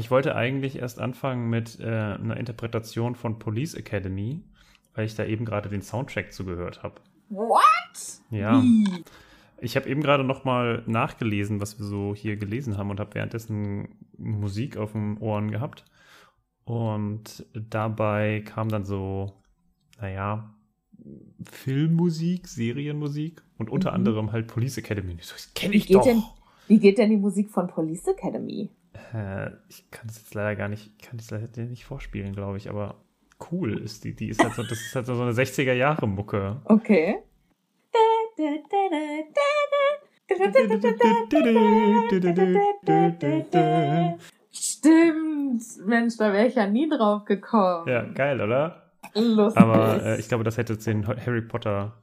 Ich 0.00 0.10
wollte 0.10 0.34
eigentlich 0.34 0.76
erst 0.76 0.98
anfangen 0.98 1.50
mit 1.50 1.78
äh, 1.78 1.84
einer 1.84 2.38
Interpretation 2.38 3.14
von 3.14 3.38
Police 3.38 3.74
Academy, 3.74 4.40
weil 4.94 5.04
ich 5.04 5.14
da 5.14 5.26
eben 5.26 5.44
gerade 5.44 5.68
den 5.68 5.82
Soundtrack 5.82 6.32
zugehört 6.32 6.82
habe. 6.82 7.02
What? 7.28 7.60
Ja. 8.30 8.62
Wie? 8.62 9.04
Ich 9.60 9.76
habe 9.76 9.90
eben 9.90 10.00
gerade 10.00 10.24
noch 10.24 10.44
mal 10.44 10.82
nachgelesen, 10.86 11.60
was 11.60 11.78
wir 11.78 11.84
so 11.84 12.14
hier 12.14 12.38
gelesen 12.38 12.78
haben 12.78 12.88
und 12.88 12.98
habe 12.98 13.14
währenddessen 13.14 13.88
Musik 14.16 14.78
auf 14.78 14.92
den 14.92 15.18
Ohren 15.18 15.50
gehabt. 15.50 15.84
Und 16.64 17.44
dabei 17.52 18.42
kam 18.46 18.70
dann 18.70 18.86
so, 18.86 19.34
naja, 20.00 20.54
Filmmusik, 21.44 22.48
Serienmusik 22.48 23.42
und 23.58 23.68
unter 23.68 23.90
Mhm. 23.90 23.96
anderem 23.96 24.32
halt 24.32 24.46
Police 24.46 24.78
Academy. 24.78 25.12
Und 25.12 25.20
ich 25.20 25.26
so, 25.26 25.34
das 25.34 25.52
kenne 25.52 25.74
Wie 25.74 25.76
ich 25.76 25.86
geht, 25.88 25.96
doch. 25.96 26.04
denn, 26.04 26.22
wie 26.68 26.78
geht 26.78 26.96
denn 26.96 27.10
die 27.10 27.18
Musik 27.18 27.50
von 27.50 27.66
Police 27.68 28.06
Academy? 28.08 28.70
Äh, 29.12 29.50
ich 29.68 29.90
kann 29.90 30.08
es 30.08 30.18
jetzt 30.18 30.34
leider 30.34 30.56
gar 30.56 30.68
nicht, 30.68 30.92
ich 30.98 31.06
kann 31.06 31.18
es 31.18 31.30
leider 31.30 31.62
nicht 31.62 31.84
vorspielen, 31.84 32.34
glaube 32.34 32.56
ich, 32.58 32.68
aber 32.68 32.96
cool 33.50 33.78
ist 33.78 34.04
die. 34.04 34.14
Die 34.14 34.28
ist 34.28 34.42
halt 34.42 34.54
so, 34.54 34.62
das 34.62 34.80
ist 34.80 34.94
halt 34.94 35.06
so 35.06 35.20
eine 35.20 35.32
60er 35.32 35.72
Jahre 35.72 36.06
Mucke. 36.06 36.60
Okay. 36.64 37.18
Stimmt. 44.52 45.62
Mensch, 45.86 46.16
da 46.16 46.32
wäre 46.32 46.46
ich 46.46 46.54
ja 46.54 46.66
nie 46.66 46.88
drauf 46.88 47.24
gekommen. 47.24 47.88
Ja, 47.88 48.02
geil, 48.02 48.40
oder? 48.40 48.92
Lustig. 49.14 49.60
Aber 49.60 50.04
äh, 50.04 50.20
ich 50.20 50.28
glaube, 50.28 50.44
das 50.44 50.56
hätte 50.56 50.78
zu 50.78 50.90
den 50.90 51.06
Harry 51.06 51.42
Potter 51.42 52.00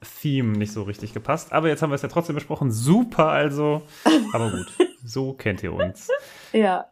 Theme 0.00 0.56
nicht 0.56 0.72
so 0.72 0.84
richtig 0.84 1.12
gepasst. 1.12 1.52
Aber 1.52 1.68
jetzt 1.68 1.82
haben 1.82 1.90
wir 1.90 1.96
es 1.96 2.02
ja 2.02 2.08
trotzdem 2.08 2.34
besprochen. 2.34 2.70
Super, 2.70 3.28
also. 3.28 3.82
Aber 4.32 4.50
gut, 4.50 4.66
so 5.08 5.32
kennt 5.32 5.62
ihr 5.62 5.72
uns. 5.72 6.08
ja. 6.52 6.86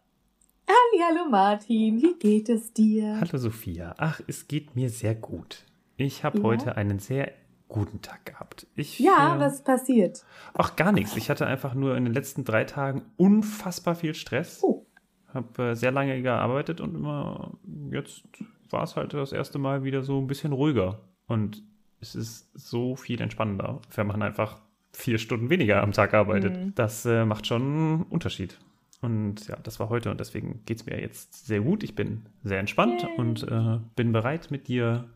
Hallo 1.08 1.28
Martin, 1.30 2.00
wie 2.02 2.14
geht 2.18 2.48
es 2.48 2.72
dir? 2.72 3.20
Hallo 3.20 3.38
Sophia. 3.38 3.94
Ach, 3.98 4.20
es 4.26 4.48
geht 4.48 4.74
mir 4.74 4.88
sehr 4.90 5.14
gut. 5.14 5.64
Ich 5.96 6.24
habe 6.24 6.38
Ja. 6.38 6.44
heute 6.44 6.76
einen 6.76 6.98
sehr 6.98 7.32
guten 7.68 8.00
Tag 8.00 8.24
gehabt. 8.24 8.66
Ich, 8.74 8.98
Ja, 8.98 9.36
äh, 9.36 9.40
was 9.40 9.62
passiert? 9.62 10.24
Ach, 10.54 10.74
gar 10.74 10.92
nichts. 10.92 11.16
Ich 11.16 11.30
hatte 11.30 11.46
einfach 11.46 11.74
nur 11.74 11.96
in 11.96 12.04
den 12.04 12.14
letzten 12.14 12.44
drei 12.44 12.64
Tagen 12.64 13.02
unfassbar 13.16 13.94
viel 13.94 14.14
Stress. 14.14 14.60
Oh. 14.62 14.86
Habe 15.32 15.70
äh, 15.70 15.74
sehr 15.74 15.92
lange 15.92 16.20
gearbeitet 16.22 16.80
und 16.80 16.94
immer 16.94 17.52
jetzt 17.92 18.22
war 18.70 18.82
es 18.82 18.96
halt 18.96 19.12
das 19.14 19.32
erste 19.32 19.58
Mal 19.58 19.84
wieder 19.84 20.02
so 20.02 20.18
ein 20.18 20.26
bisschen 20.26 20.52
ruhiger. 20.52 21.00
Und 21.26 21.62
es 22.00 22.14
ist 22.14 22.50
so 22.54 22.96
viel 22.96 23.20
entspannender, 23.20 23.80
wenn 23.94 24.06
man 24.06 24.22
einfach 24.22 24.60
vier 24.96 25.18
Stunden 25.18 25.50
weniger 25.50 25.82
am 25.82 25.92
Tag 25.92 26.14
arbeitet. 26.14 26.56
Mhm. 26.56 26.74
Das 26.74 27.04
äh, 27.04 27.26
macht 27.26 27.46
schon 27.46 27.62
einen 27.62 28.02
Unterschied. 28.04 28.58
Und 29.02 29.46
ja, 29.46 29.56
das 29.62 29.78
war 29.78 29.90
heute 29.90 30.10
und 30.10 30.18
deswegen 30.18 30.62
geht 30.64 30.78
es 30.78 30.86
mir 30.86 30.98
jetzt 30.98 31.46
sehr 31.46 31.60
gut. 31.60 31.84
Ich 31.84 31.94
bin 31.94 32.22
sehr 32.42 32.58
entspannt 32.58 33.02
Yay. 33.02 33.16
und 33.18 33.42
äh, 33.42 33.78
bin 33.94 34.12
bereit, 34.12 34.50
mit 34.50 34.68
dir 34.68 35.10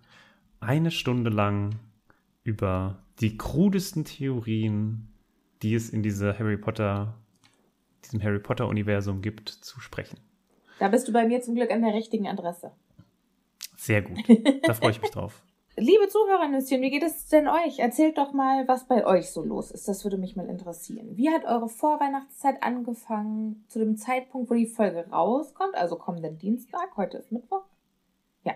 eine 0.61 0.91
Stunde 0.91 1.31
lang 1.31 1.77
über 2.45 2.99
die 3.21 3.39
krudesten 3.39 4.05
Theorien, 4.05 5.09
die 5.63 5.75
es 5.75 5.89
in 5.89 6.03
dieser 6.03 6.39
Harry 6.39 6.59
Potter, 6.59 7.15
diesem 8.05 8.23
Harry 8.23 8.39
Potter 8.39 8.69
Universum 8.69 9.23
gibt, 9.23 9.49
zu 9.49 9.81
sprechen. 9.81 10.19
Da 10.79 10.89
bist 10.89 11.09
du 11.09 11.13
bei 11.13 11.27
mir 11.27 11.41
zum 11.41 11.55
Glück 11.55 11.71
an 11.71 11.81
der 11.81 11.95
richtigen 11.95 12.29
Adresse. 12.29 12.71
Sehr 13.77 14.03
gut. 14.03 14.19
Da 14.63 14.75
freue 14.75 14.91
ich 14.91 15.01
mich 15.01 15.11
drauf. 15.11 15.43
Liebe 15.81 16.09
Zuhörernüsschen, 16.09 16.83
wie 16.83 16.91
geht 16.91 17.03
es 17.03 17.27
denn 17.29 17.49
euch? 17.49 17.79
Erzählt 17.79 18.19
doch 18.19 18.35
mal, 18.35 18.69
was 18.69 18.87
bei 18.87 19.07
euch 19.07 19.31
so 19.31 19.43
los 19.43 19.71
ist. 19.71 19.89
Das 19.89 20.05
würde 20.05 20.19
mich 20.19 20.37
mal 20.37 20.47
interessieren. 20.47 21.17
Wie 21.17 21.31
hat 21.31 21.47
eure 21.47 21.71
Vorweihnachtszeit 21.71 22.63
angefangen 22.63 23.65
zu 23.67 23.79
dem 23.79 23.97
Zeitpunkt, 23.97 24.51
wo 24.51 24.55
die 24.55 24.67
Folge 24.67 25.09
rauskommt? 25.11 25.75
Also 25.75 25.97
kommenden 25.97 26.37
Dienstag, 26.37 26.99
heute 26.99 27.17
ist 27.17 27.33
Mittwoch. 27.33 27.65
Ja. 28.45 28.53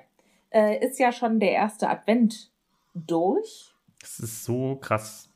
Äh, 0.50 0.86
ist 0.86 0.98
ja 0.98 1.12
schon 1.12 1.40
der 1.40 1.52
erste 1.52 1.88
Advent 1.88 2.52
durch. 2.92 3.74
Es 4.02 4.20
ist 4.20 4.44
so 4.44 4.76
krass. 4.76 5.30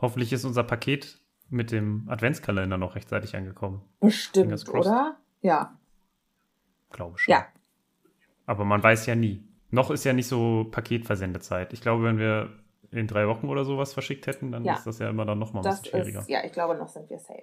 Hoffentlich 0.00 0.32
ist 0.32 0.46
unser 0.46 0.64
Paket 0.64 1.20
mit 1.50 1.72
dem 1.72 2.08
Adventskalender 2.08 2.78
noch 2.78 2.94
rechtzeitig 2.94 3.36
angekommen. 3.36 3.82
Bestimmt, 4.00 4.66
oder? 4.70 5.18
Ja. 5.42 5.78
Glaube 6.90 7.18
schon. 7.18 7.32
Ja. 7.32 7.46
Aber 8.46 8.64
man 8.64 8.82
weiß 8.82 9.04
ja 9.04 9.14
nie. 9.14 9.47
Noch 9.70 9.90
ist 9.90 10.04
ja 10.04 10.12
nicht 10.12 10.28
so 10.28 10.66
Paketversendezeit. 10.70 11.72
Ich 11.72 11.80
glaube, 11.80 12.04
wenn 12.04 12.18
wir 12.18 12.50
in 12.90 13.06
drei 13.06 13.28
Wochen 13.28 13.48
oder 13.48 13.64
sowas 13.64 13.92
verschickt 13.92 14.26
hätten, 14.26 14.52
dann 14.52 14.64
Ja. 14.64 14.74
ist 14.74 14.86
das 14.86 14.98
ja 14.98 15.10
immer 15.10 15.26
dann 15.26 15.38
nochmal 15.38 15.62
ein 15.64 15.70
bisschen 15.70 15.84
schwieriger. 15.86 16.20
ist, 16.20 16.28
ja, 16.30 16.42
ich 16.44 16.52
glaube, 16.52 16.74
noch 16.74 16.88
sind 16.88 17.10
wir 17.10 17.18
safe. 17.18 17.42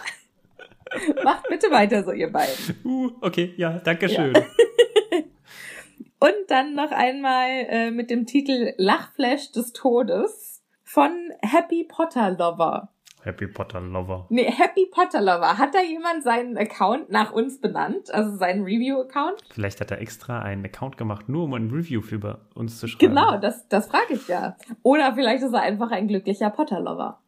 Macht 1.25 1.49
bitte 1.49 1.69
weiter 1.69 2.05
so, 2.05 2.13
ihr 2.13 2.31
beiden. 2.31 2.55
Uh, 2.85 3.11
okay, 3.19 3.53
ja, 3.57 3.79
danke 3.79 4.07
schön. 4.07 4.33
Und 6.19 6.35
dann 6.47 6.75
noch 6.75 6.91
einmal 6.91 7.49
äh, 7.67 7.91
mit 7.91 8.09
dem 8.09 8.25
Titel 8.25 8.73
Lachflash 8.77 9.51
des 9.51 9.73
Todes 9.73 10.63
von 10.85 11.11
Happy 11.41 11.83
Potter 11.83 12.31
Lover. 12.31 12.94
Happy 13.25 13.47
Potter 13.47 13.81
Lover. 13.81 14.27
Nee, 14.29 14.45
Happy 14.51 14.85
Potter 14.85 15.19
Lover. 15.19 15.57
Hat 15.57 15.73
da 15.73 15.81
jemand 15.81 16.23
seinen 16.23 16.57
Account 16.59 17.09
nach 17.09 17.31
uns 17.31 17.59
benannt? 17.59 18.13
Also 18.13 18.37
seinen 18.37 18.63
Review-Account? 18.63 19.41
Vielleicht 19.49 19.81
hat 19.81 19.89
er 19.89 19.99
extra 19.99 20.39
einen 20.43 20.63
Account 20.63 20.95
gemacht, 20.95 21.27
nur 21.27 21.45
um 21.45 21.55
ein 21.55 21.71
Review 21.71 22.01
für 22.01 22.39
uns 22.53 22.79
zu 22.79 22.87
schreiben. 22.87 23.15
Genau, 23.15 23.39
das, 23.39 23.67
das 23.67 23.87
frage 23.87 24.13
ich 24.13 24.27
ja. 24.27 24.55
Oder 24.83 25.15
vielleicht 25.15 25.43
ist 25.43 25.53
er 25.53 25.61
einfach 25.63 25.89
ein 25.89 26.07
glücklicher 26.07 26.51
Potter 26.51 26.79
Lover. 26.79 27.19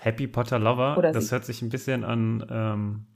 Happy 0.00 0.26
Potter 0.26 0.58
Lover, 0.58 0.98
Oder 0.98 1.12
das 1.12 1.28
sie. 1.28 1.32
hört 1.32 1.44
sich 1.44 1.62
ein 1.62 1.68
bisschen 1.68 2.02
an 2.02 2.44
ähm, 2.50 3.06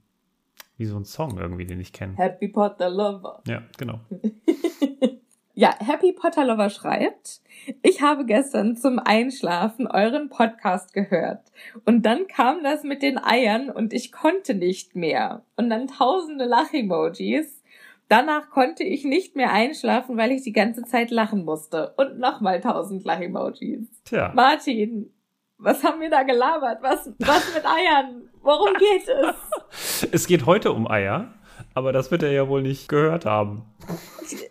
wie 0.77 0.87
so 0.87 0.97
ein 0.97 1.05
Song 1.05 1.39
irgendwie, 1.39 1.67
den 1.67 1.81
ich 1.81 1.93
kenne. 1.93 2.15
Happy 2.17 2.47
Potter 2.49 2.89
Lover. 2.89 3.43
Ja, 3.49 3.63
genau. 3.77 3.99
Ja, 5.61 5.75
Happy 5.79 6.13
Potter 6.13 6.47
Lover 6.47 6.71
schreibt, 6.71 7.43
ich 7.83 8.01
habe 8.01 8.25
gestern 8.25 8.79
zum 8.79 8.99
Einschlafen 8.99 9.87
euren 9.87 10.31
Podcast 10.31 10.95
gehört. 10.95 11.43
Und 11.85 12.07
dann 12.07 12.27
kam 12.29 12.65
das 12.65 12.83
mit 12.83 13.03
den 13.03 13.23
Eiern 13.23 13.69
und 13.69 13.93
ich 13.93 14.11
konnte 14.11 14.55
nicht 14.55 14.97
mehr. 14.97 15.43
Und 15.57 15.69
dann 15.69 15.87
tausende 15.87 16.47
Lach-Emojis. 16.47 17.63
Danach 18.09 18.49
konnte 18.49 18.85
ich 18.85 19.05
nicht 19.05 19.37
mehr 19.37 19.53
einschlafen, 19.53 20.17
weil 20.17 20.33
ich 20.33 20.41
die 20.41 20.55
ganze 20.55 20.85
Zeit 20.85 21.11
lachen 21.11 21.45
musste. 21.45 21.93
Und 21.99 22.19
nochmal 22.19 22.63
tausend 22.63 23.05
Lach-Emojis. 23.05 23.87
Tja, 24.07 24.33
Martin, 24.35 25.13
was 25.59 25.85
haben 25.85 26.01
wir 26.01 26.09
da 26.09 26.23
gelabert? 26.23 26.79
Was, 26.81 27.13
was 27.19 27.55
mit 27.55 27.67
Eiern? 27.67 28.31
Worum 28.41 28.73
geht 28.79 29.07
es? 29.07 30.09
es 30.11 30.27
geht 30.27 30.47
heute 30.47 30.73
um 30.73 30.91
Eier, 30.91 31.35
aber 31.75 31.93
das 31.93 32.11
wird 32.11 32.23
er 32.23 32.33
ja 32.33 32.49
wohl 32.49 32.63
nicht 32.63 32.89
gehört 32.89 33.25
haben. 33.27 33.65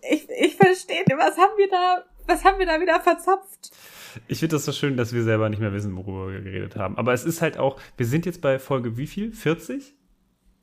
Ich, 0.09 0.27
ich 0.29 0.55
verstehe 0.55 0.99
nicht, 0.99 1.17
was 1.17 1.37
haben 1.37 1.57
wir 1.57 1.69
da, 1.69 2.03
was 2.27 2.43
haben 2.45 2.59
wir 2.59 2.65
da 2.65 2.79
wieder 2.79 2.99
verzapft? 2.99 3.71
Ich 4.27 4.39
finde 4.39 4.55
das 4.55 4.65
so 4.65 4.71
schön, 4.71 4.97
dass 4.97 5.13
wir 5.13 5.23
selber 5.23 5.49
nicht 5.49 5.59
mehr 5.59 5.71
wissen, 5.73 5.95
worüber 5.95 6.31
wir 6.31 6.41
geredet 6.41 6.75
haben. 6.75 6.97
Aber 6.97 7.13
es 7.13 7.25
ist 7.25 7.41
halt 7.41 7.57
auch, 7.57 7.79
wir 7.97 8.05
sind 8.05 8.25
jetzt 8.25 8.41
bei 8.41 8.57
Folge 8.59 8.97
wie 8.97 9.07
viel? 9.07 9.31
40? 9.31 9.93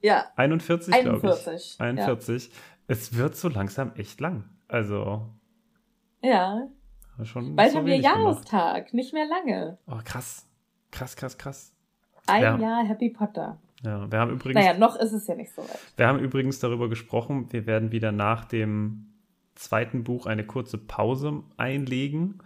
Ja, 0.03 0.27
41, 0.37 0.93
glaube 1.03 1.19
ich. 1.19 1.77
41. 1.79 1.81
41. 1.81 2.51
Es 2.89 3.17
wird 3.17 3.37
so 3.37 3.49
langsam 3.49 3.93
echt 3.97 4.21
lang. 4.21 4.45
Also, 4.69 5.29
Ja, 6.23 6.69
schon. 7.25 7.55
bald 7.57 7.71
so 7.73 7.79
haben 7.79 7.87
wir 7.87 7.95
wenig 7.95 8.07
gemacht. 8.07 8.51
Jahrestag, 8.53 8.95
nicht 8.95 9.13
mehr 9.13 9.27
lange. 9.27 9.79
Oh, 9.87 9.99
krass. 10.05 10.47
Krass, 10.91 11.17
krass, 11.17 11.39
krass. 11.39 11.73
Ein 12.27 12.43
Ja. 12.43 12.57
Jahr 12.59 12.85
Happy 12.85 13.11
Potter. 13.11 13.59
Ja, 13.83 14.11
wir 14.11 14.19
haben 14.19 14.33
übrigens, 14.33 14.65
Naja, 14.65 14.79
noch 14.79 14.97
ist 14.97 15.13
es 15.13 15.27
ja 15.27 15.35
nicht 15.35 15.53
so 15.55 15.63
weit. 15.63 15.79
wir 15.97 16.07
haben 16.07 16.19
übrigens 16.19 16.59
darüber 16.59 16.89
gesprochen, 16.89 17.53
wir 17.53 17.67
werden 17.67 17.93
wieder 17.93 18.11
nach 18.13 18.45
dem 18.45 19.07
zweiten 19.55 20.05
Buch 20.05 20.27
eine 20.27 20.45
kurze 20.45 20.79
Pause 20.79 21.43
einlegen 21.57 22.41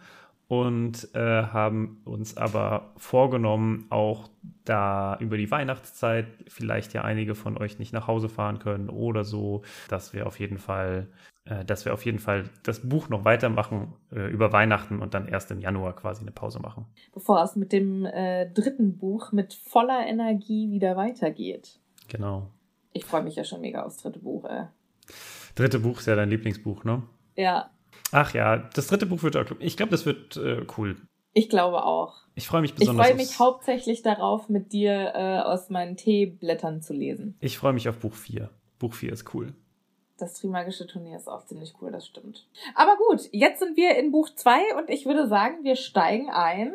und 0.49 1.14
äh, 1.14 1.44
haben 1.44 2.00
uns 2.04 2.37
aber 2.37 2.92
vorgenommen, 2.96 3.87
auch 3.90 4.28
da 4.64 5.16
über 5.20 5.37
die 5.37 5.50
Weihnachtszeit 5.50 6.26
vielleicht 6.49 6.92
ja 6.92 7.02
einige 7.02 7.37
von 7.37 7.56
euch 7.56 7.78
nicht 7.78 7.92
nach 7.92 8.08
Hause 8.08 8.28
fahren 8.28 8.58
können 8.58 8.88
oder 8.88 9.22
so, 9.25 9.62
dass 9.88 10.12
wir 10.12 10.26
auf 10.26 10.40
jeden 10.40 10.58
Fall, 10.58 11.06
äh, 11.44 11.64
dass 11.64 11.85
wir 11.85 11.94
auf 11.94 12.04
jeden 12.04 12.18
Fall 12.18 12.44
das 12.62 12.88
Buch 12.88 13.09
noch 13.09 13.25
weitermachen 13.25 13.94
äh, 14.12 14.30
über 14.30 14.52
Weihnachten 14.52 15.00
und 15.00 15.14
dann 15.14 15.28
erst 15.28 15.50
im 15.50 15.61
Januar 15.61 15.94
quasi 15.94 16.23
eine 16.23 16.32
Pause 16.32 16.61
machen. 16.61 16.87
Bevor 17.12 17.42
es 17.42 17.56
mit 17.56 17.73
dem 17.73 18.04
äh, 18.04 18.50
dritten 18.50 18.99
Buch 18.99 19.32
mit 19.32 19.54
voller 19.54 20.06
Energie 20.06 20.70
wieder 20.70 20.97
weitergeht. 20.97 21.80
Genau. 22.09 22.50
Ich 22.92 23.04
freue 23.04 23.23
mich 23.23 23.37
ja 23.37 23.44
schon 23.44 23.61
mega 23.61 23.85
aufs 23.85 23.99
dritte 23.99 24.18
Buch. 24.18 24.44
Äh. 24.44 24.66
Dritte 25.54 25.78
Buch 25.78 25.99
ist 25.99 26.06
ja 26.06 26.16
dein 26.16 26.30
Lieblingsbuch, 26.30 26.85
ne? 26.85 27.02
Ja, 27.37 27.70
Ach 28.12 28.35
ja, 28.35 28.56
das 28.56 28.88
dritte 28.88 29.06
Buch 29.06 29.23
wird 29.23 29.37
auch, 29.37 29.47
ich 29.59 29.76
glaube, 29.76 29.90
das 29.90 30.06
wird 30.06 30.37
äh, 30.37 30.66
cool. 30.76 30.97
Ich 31.32 31.49
glaube 31.49 31.85
auch. 31.85 32.16
Ich 32.35 32.49
freue 32.49 32.61
mich 32.61 32.73
Ich 32.73 32.78
besonders 32.78 33.06
freue 33.06 33.16
mich 33.16 33.38
hauptsächlich 33.38 34.02
darauf, 34.02 34.49
mit 34.49 34.73
dir 34.73 35.12
äh, 35.14 35.38
aus 35.40 35.70
meinen 35.70 35.97
Teeblättern 35.97 36.82
zu 36.82 36.92
lesen. 36.92 37.37
Ich 37.40 37.59
freue 37.59 37.73
mich 37.73 37.88
auf 37.88 37.99
Buch 37.99 38.14
4. 38.14 38.50
Buch 38.78 38.94
4 38.94 39.12
ist 39.12 39.32
cool. 39.35 39.54
Das 40.20 40.34
Trimagische 40.34 40.86
Turnier 40.86 41.16
ist 41.16 41.28
auch 41.28 41.44
ziemlich 41.46 41.74
cool, 41.80 41.90
das 41.90 42.06
stimmt. 42.06 42.46
Aber 42.74 42.96
gut, 42.96 43.28
jetzt 43.32 43.60
sind 43.60 43.76
wir 43.76 43.96
in 43.96 44.10
Buch 44.12 44.28
2 44.34 44.76
und 44.78 44.90
ich 44.90 45.06
würde 45.06 45.26
sagen, 45.28 45.64
wir 45.64 45.76
steigen 45.76 46.30
ein, 46.30 46.72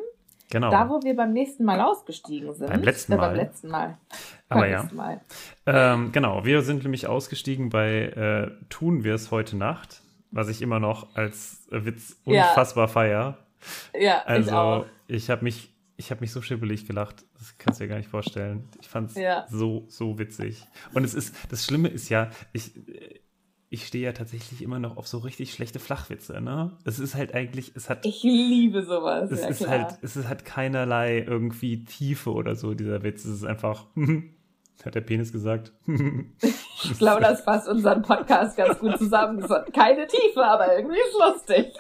Genau. 0.52 0.70
da 0.70 0.90
wo 0.90 1.02
wir 1.02 1.16
beim 1.16 1.34
nächsten 1.34 1.64
Mal 1.64 1.82
ausgestiegen 1.82 2.54
sind. 2.54 2.70
Beim 2.70 2.84
letzten 2.84 3.14
äh, 3.14 3.18
Mal. 3.18 3.28
Beim 3.30 3.36
letzten 3.38 3.68
Mal. 3.70 3.98
Aber 4.50 4.62
beim 4.62 4.72
ja. 4.72 4.82
letzten 4.82 4.96
Mal. 4.96 5.22
Ähm, 5.66 6.12
genau, 6.12 6.46
wir 6.46 6.62
sind 6.62 6.84
nämlich 6.84 7.08
ausgestiegen 7.08 7.70
bei 7.70 8.04
äh, 8.10 8.52
Tun 8.70 9.04
wir 9.04 9.16
es 9.16 9.32
heute 9.32 9.58
Nacht, 9.58 10.02
was 10.32 10.48
ich 10.50 10.62
immer 10.62 10.80
noch 10.80 11.16
als 11.16 11.66
Witz 11.72 12.18
Ja. 12.26 12.50
unfassbar 12.50 12.88
feier. 12.88 13.40
Ja, 14.00 14.22
ich 14.22 14.28
Also 14.30 14.52
auch. 14.52 14.86
ich 15.08 15.32
habe 15.32 15.44
mich, 15.44 15.74
ich 15.98 16.12
habe 16.12 16.22
mich 16.22 16.32
so 16.32 16.44
schibbelig 16.44 16.86
gelacht. 16.86 17.26
Das 17.40 17.58
kannst 17.58 17.80
du 17.80 17.86
dir 17.86 17.90
gar 17.90 17.98
nicht 17.98 18.10
vorstellen. 18.10 18.70
Ich 18.80 18.88
fand 18.88 19.10
es 19.10 19.18
Ja. 19.18 19.48
so, 19.50 19.86
so 19.88 20.20
witzig. 20.20 20.64
Und 20.94 21.04
es 21.04 21.16
ist, 21.16 21.36
das 21.50 21.66
Schlimme 21.66 21.88
ist 21.88 22.10
ja, 22.10 22.30
ich, 22.54 22.72
ich 23.70 23.88
stehe 23.88 24.06
ja 24.06 24.12
tatsächlich 24.14 24.62
immer 24.62 24.80
noch 24.80 24.98
auf 24.98 25.08
so 25.08 25.18
richtig 25.18 25.54
schlechte 25.54 25.80
Flachwitze, 25.80 26.40
ne? 26.40 26.78
Es 26.86 27.00
ist 27.00 27.16
halt 27.16 27.34
eigentlich, 27.34 27.72
es 27.76 27.90
hat. 27.90 28.06
Ich 28.06 28.24
liebe 28.24 28.84
sowas, 28.84 29.32
es 29.32 29.42
ja 29.42 29.48
ist 29.48 29.58
klar. 29.60 29.72
halt, 29.72 29.98
es 30.02 30.16
ist 30.16 30.28
halt 30.28 30.46
keinerlei 30.46 31.20
irgendwie 31.20 31.84
Tiefe 31.84 32.32
oder 32.32 32.56
so, 32.56 32.74
dieser 32.74 33.04
Witz. 33.04 33.26
Es 33.26 33.38
ist 33.38 33.44
einfach, 33.44 33.86
hat 34.86 34.96
der 34.96 35.02
Penis 35.02 35.32
gesagt. 35.32 35.72
ich 35.88 36.98
glaube, 36.98 37.22
das 37.22 37.42
fasst 37.42 37.68
unseren 37.68 38.04
Podcast 38.04 38.56
ganz 38.56 38.78
gut 38.80 38.98
zusammen. 38.98 39.40
Es 39.40 39.50
hat 39.50 39.74
keine 39.74 40.06
Tiefe, 40.08 40.44
aber 40.44 40.78
irgendwie 40.78 41.00
ist 41.00 41.16
lustig. 41.20 41.74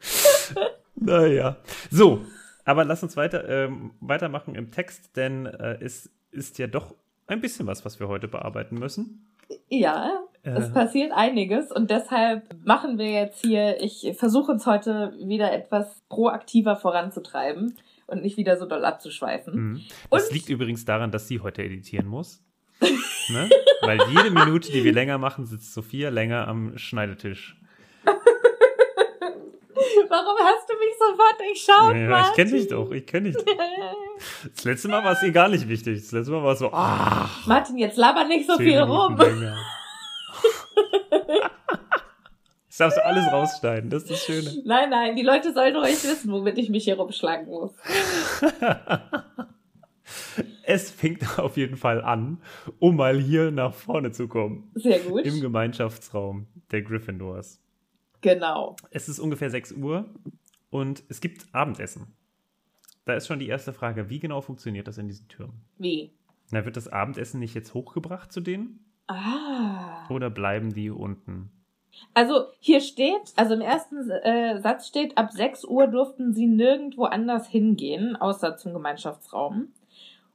Naja. 1.02 1.56
So, 1.90 2.26
aber 2.66 2.84
lass 2.84 3.02
uns 3.02 3.16
weiter, 3.16 3.48
ähm, 3.48 3.92
weitermachen 4.00 4.54
im 4.54 4.70
Text, 4.70 5.16
denn 5.16 5.46
äh, 5.46 5.78
es 5.80 6.10
ist 6.30 6.58
ja 6.58 6.66
doch 6.66 6.94
ein 7.26 7.40
bisschen 7.40 7.66
was, 7.66 7.86
was 7.86 8.00
wir 8.00 8.08
heute 8.08 8.28
bearbeiten 8.28 8.76
müssen. 8.78 9.26
Ja. 9.68 10.24
Es 10.42 10.72
passiert 10.72 11.12
einiges 11.12 11.70
und 11.70 11.90
deshalb 11.90 12.42
machen 12.64 12.98
wir 12.98 13.10
jetzt 13.10 13.40
hier, 13.44 13.80
ich 13.82 14.12
versuche 14.18 14.52
uns 14.52 14.66
heute 14.66 15.12
wieder 15.22 15.52
etwas 15.52 16.00
proaktiver 16.08 16.76
voranzutreiben 16.76 17.76
und 18.06 18.22
nicht 18.22 18.36
wieder 18.36 18.56
so 18.56 18.66
doll 18.66 18.84
abzuschweifen. 18.84 19.54
Mhm. 19.54 19.80
Das 20.10 20.28
Und- 20.28 20.34
liegt 20.34 20.48
übrigens 20.48 20.84
daran, 20.84 21.10
dass 21.10 21.28
sie 21.28 21.40
heute 21.40 21.62
editieren 21.62 22.06
muss. 22.08 22.42
ne? 23.28 23.50
Weil 23.82 23.98
jede 24.08 24.30
Minute, 24.30 24.72
die 24.72 24.82
wir 24.84 24.92
länger 24.92 25.18
machen, 25.18 25.46
sitzt 25.46 25.72
Sophia 25.74 26.08
länger 26.10 26.48
am 26.48 26.76
Schneidetisch. 26.78 27.56
Warum 30.08 30.36
hast 30.38 30.68
du 30.68 30.74
mich 30.76 30.94
sofort 30.98 31.38
durchschaut, 31.38 31.94
Ja, 31.94 32.28
ich 32.28 32.34
kenne 32.34 32.50
Martin? 32.50 32.50
dich 32.50 32.68
doch, 32.68 32.90
ich 32.90 33.06
kenne 33.06 33.30
dich 33.30 33.36
doch. 33.36 33.44
Das 34.54 34.64
letzte 34.64 34.88
Mal 34.88 35.04
war 35.04 35.12
es 35.12 35.22
ihr 35.22 35.30
gar 35.30 35.48
nicht 35.48 35.68
wichtig. 35.68 36.00
Das 36.00 36.12
letzte 36.12 36.32
Mal 36.32 36.42
war 36.42 36.52
es 36.52 36.58
so, 36.58 36.70
ah, 36.72 37.28
Martin, 37.46 37.78
jetzt 37.78 37.96
laber 37.96 38.24
nicht 38.24 38.46
so 38.48 38.56
viel 38.56 38.78
rum. 38.78 39.16
länger. 39.16 39.56
Das 42.70 42.76
darfst 42.78 42.98
du 42.98 43.04
alles 43.04 43.26
rausschneiden, 43.26 43.90
das 43.90 44.04
ist 44.04 44.12
das 44.12 44.24
Schöne. 44.24 44.62
Nein, 44.64 44.90
nein, 44.90 45.16
die 45.16 45.24
Leute 45.24 45.52
sollen 45.52 45.74
ruhig 45.74 46.04
wissen, 46.04 46.30
womit 46.30 46.56
ich 46.56 46.70
mich 46.70 46.84
hier 46.84 46.96
rumschlagen 46.96 47.46
muss. 47.46 47.72
Es 50.62 50.88
fängt 50.90 51.38
auf 51.38 51.56
jeden 51.56 51.76
Fall 51.76 52.00
an, 52.00 52.40
um 52.78 52.94
mal 52.94 53.18
hier 53.18 53.50
nach 53.50 53.74
vorne 53.74 54.12
zu 54.12 54.28
kommen. 54.28 54.70
Sehr 54.74 55.00
gut. 55.00 55.22
Im 55.22 55.40
Gemeinschaftsraum 55.40 56.46
der 56.70 56.82
Gryffindors. 56.82 57.60
Genau. 58.20 58.76
Es 58.90 59.08
ist 59.08 59.18
ungefähr 59.18 59.50
6 59.50 59.72
Uhr 59.72 60.08
und 60.70 61.02
es 61.08 61.20
gibt 61.20 61.52
Abendessen. 61.52 62.14
Da 63.04 63.14
ist 63.14 63.26
schon 63.26 63.40
die 63.40 63.48
erste 63.48 63.72
Frage, 63.72 64.10
wie 64.10 64.20
genau 64.20 64.40
funktioniert 64.42 64.86
das 64.86 64.98
in 64.98 65.08
diesen 65.08 65.26
Türmen? 65.26 65.60
Wie? 65.78 66.12
Na, 66.52 66.64
wird 66.64 66.76
das 66.76 66.86
Abendessen 66.86 67.40
nicht 67.40 67.54
jetzt 67.54 67.74
hochgebracht 67.74 68.30
zu 68.30 68.40
denen? 68.40 68.84
Ah. 69.08 70.08
Oder 70.08 70.30
bleiben 70.30 70.72
die 70.72 70.90
unten? 70.90 71.50
Also 72.14 72.46
hier 72.58 72.80
steht, 72.80 73.32
also 73.36 73.54
im 73.54 73.60
ersten 73.60 74.10
äh, 74.10 74.60
Satz 74.60 74.86
steht, 74.86 75.16
ab 75.16 75.32
6 75.32 75.64
Uhr 75.64 75.86
durften 75.86 76.32
sie 76.32 76.46
nirgendwo 76.46 77.04
anders 77.04 77.48
hingehen, 77.48 78.16
außer 78.16 78.56
zum 78.56 78.72
Gemeinschaftsraum. 78.72 79.68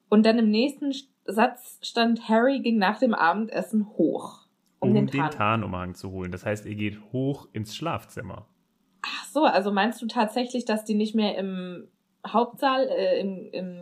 Und 0.10 0.26
dann 0.26 0.38
im 0.38 0.50
nächsten 0.50 0.94
Satz 1.26 1.80
stand, 1.82 2.30
Harry 2.30 2.60
ging 2.60 2.78
nach 2.78 3.00
dem 3.00 3.14
Abendessen 3.14 3.88
hoch. 3.98 4.46
Um, 4.80 4.94
den, 4.94 5.08
Tarn. 5.08 5.32
Tarnumhang 5.32 5.96
zu 5.96 6.12
holen. 6.12 6.32
Das 6.32 6.46
heißt, 6.46 6.66
ihr 6.66 6.76
geht 6.76 7.00
hoch 7.12 7.48
ins 7.54 7.76
Schlafzimmer. 7.76 8.46
Ach 9.02 9.26
so, 9.26 9.44
also 9.44 9.72
meinst 9.72 10.02
du 10.02 10.08
tatsächlich, 10.08 10.66
dass 10.66 10.86
die 10.86 10.96
nicht 10.96 11.16
mehr 11.16 11.38
im 11.38 11.88
Hauptsaal, 12.28 12.88
äh, 12.88 13.20
im, 13.20 13.50
im 13.52 13.82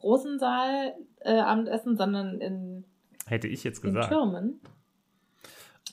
großen 0.00 0.38
Saal 0.38 0.94
äh, 1.20 1.38
Abendessen, 1.38 1.96
sondern 1.96 2.40
in 2.40 2.84
Hätte 3.26 3.48
ich 3.48 3.64
jetzt 3.64 3.82
gesagt. 3.82 4.08
Türmen? 4.08 4.60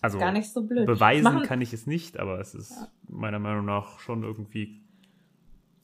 Also 0.05 0.19
Gar 0.19 0.31
nicht 0.31 0.51
so 0.51 0.63
blöd. 0.65 0.85
beweisen 0.85 1.23
Machen- 1.23 1.43
kann 1.43 1.61
ich 1.61 1.73
es 1.73 1.85
nicht, 1.87 2.17
aber 2.19 2.39
es 2.39 2.53
ist 2.55 2.71
Ja. 2.71 2.87
meiner 3.07 3.39
Meinung 3.39 3.65
nach 3.65 3.99
schon 3.99 4.23
irgendwie 4.23 4.81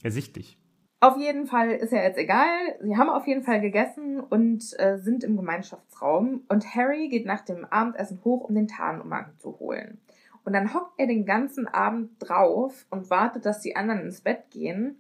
ersichtlich. 0.03 0.57
Auf 0.99 1.17
jeden 1.17 1.47
Fall 1.47 1.71
ist 1.71 1.91
ja 1.91 2.03
jetzt 2.03 2.17
egal. 2.19 2.49
Sie 2.81 2.95
haben 2.95 3.09
auf 3.09 3.25
jeden 3.25 3.41
Fall 3.43 3.59
gegessen 3.59 4.19
und 4.19 4.63
äh, 4.79 4.97
sind 4.99 5.23
im 5.23 5.35
Gemeinschaftsraum. 5.35 6.43
Und 6.47 6.75
Harry 6.75 7.09
geht 7.09 7.25
nach 7.25 7.41
dem 7.41 7.65
Abendessen 7.65 8.23
hoch, 8.23 8.47
um 8.47 8.53
den 8.53 8.67
Tarnumhang 8.67 9.31
zu 9.39 9.57
holen. 9.59 9.99
Und 10.43 10.53
dann 10.53 10.73
hockt 10.75 10.93
er 10.99 11.07
den 11.07 11.25
ganzen 11.25 11.67
Abend 11.67 12.11
drauf 12.19 12.85
und 12.91 13.09
wartet, 13.09 13.45
dass 13.45 13.61
die 13.61 13.75
anderen 13.75 14.01
ins 14.01 14.21
Bett 14.21 14.51
gehen, 14.51 14.99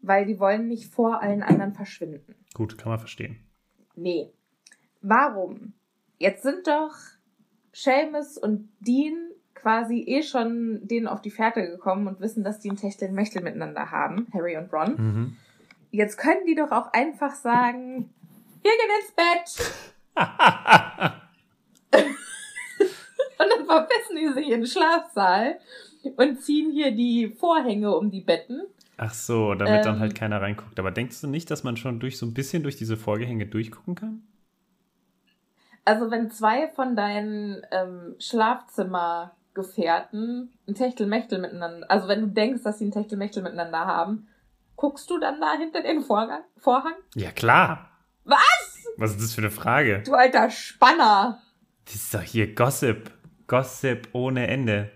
weil 0.00 0.24
die 0.24 0.40
wollen 0.40 0.68
nicht 0.68 0.90
vor 0.92 1.20
allen 1.22 1.42
anderen 1.42 1.74
verschwinden. 1.74 2.34
Gut, 2.54 2.78
kann 2.78 2.88
man 2.90 2.98
verstehen. 2.98 3.40
Nee. 3.96 4.30
Warum? 5.02 5.74
Jetzt 6.18 6.42
sind 6.42 6.66
doch 6.66 6.94
Seamus 7.72 8.36
und 8.38 8.68
Dean 8.80 9.16
quasi 9.54 10.04
eh 10.06 10.22
schon 10.22 10.80
denen 10.86 11.06
auf 11.06 11.20
die 11.20 11.30
Fährte 11.30 11.62
gekommen 11.66 12.06
und 12.06 12.20
wissen, 12.20 12.44
dass 12.44 12.58
die 12.60 12.70
ein 12.70 12.76
Techtelmechtel 12.76 13.42
miteinander 13.42 13.90
haben, 13.90 14.26
Harry 14.32 14.56
und 14.56 14.72
Ron. 14.72 14.94
Mhm. 14.96 15.36
Jetzt 15.90 16.16
können 16.16 16.46
die 16.46 16.54
doch 16.54 16.70
auch 16.70 16.92
einfach 16.92 17.34
sagen, 17.34 18.10
wir 18.62 18.70
gehen 18.72 18.90
ins 19.00 19.12
Bett. 19.12 19.74
Und 23.40 23.48
dann 23.48 23.64
verpissen 23.66 24.16
die 24.16 24.28
sich 24.34 24.44
in 24.50 24.60
den 24.60 24.66
Schlafsaal 24.66 25.58
und 26.16 26.42
ziehen 26.42 26.70
hier 26.72 26.92
die 26.92 27.28
Vorhänge 27.38 27.96
um 27.96 28.10
die 28.10 28.20
Betten. 28.20 28.62
Ach 28.98 29.14
so, 29.14 29.54
damit 29.54 29.86
dann 29.86 29.94
Ähm. 29.94 30.00
halt 30.00 30.14
keiner 30.14 30.42
reinguckt. 30.42 30.78
Aber 30.78 30.90
denkst 30.90 31.22
du 31.22 31.26
nicht, 31.26 31.50
dass 31.50 31.64
man 31.64 31.78
schon 31.78 32.00
durch 32.00 32.18
so 32.18 32.26
ein 32.26 32.34
bisschen 32.34 32.62
durch 32.62 32.76
diese 32.76 32.98
Vorgänge 32.98 33.46
durchgucken 33.46 33.94
kann? 33.94 34.22
Also 35.90 36.10
wenn 36.12 36.30
zwei 36.30 36.68
von 36.68 36.94
deinen 36.94 37.66
ähm, 37.72 38.14
Schlafzimmergefährten 38.20 40.52
ein 40.68 40.74
Techtelmechtel 40.76 41.40
miteinander, 41.40 41.90
also 41.90 42.06
wenn 42.06 42.20
du 42.20 42.28
denkst, 42.28 42.62
dass 42.62 42.78
sie 42.78 42.84
ein 42.84 42.92
Techtelmechtel 42.92 43.42
miteinander 43.42 43.86
haben, 43.86 44.28
guckst 44.76 45.10
du 45.10 45.18
dann 45.18 45.40
da 45.40 45.54
hinter 45.58 45.82
den 45.82 46.02
Vorgang, 46.02 46.42
Vorhang? 46.58 46.94
Ja, 47.16 47.32
klar. 47.32 47.90
Was? 48.22 48.86
Was 48.98 49.10
ist 49.10 49.20
das 49.20 49.34
für 49.34 49.40
eine 49.40 49.50
Frage? 49.50 50.04
Du 50.06 50.14
alter 50.14 50.48
Spanner! 50.48 51.42
Das 51.86 51.96
ist 51.96 52.14
doch 52.14 52.22
hier 52.22 52.54
Gossip. 52.54 53.10
Gossip 53.48 54.10
ohne 54.12 54.46
Ende. 54.46 54.92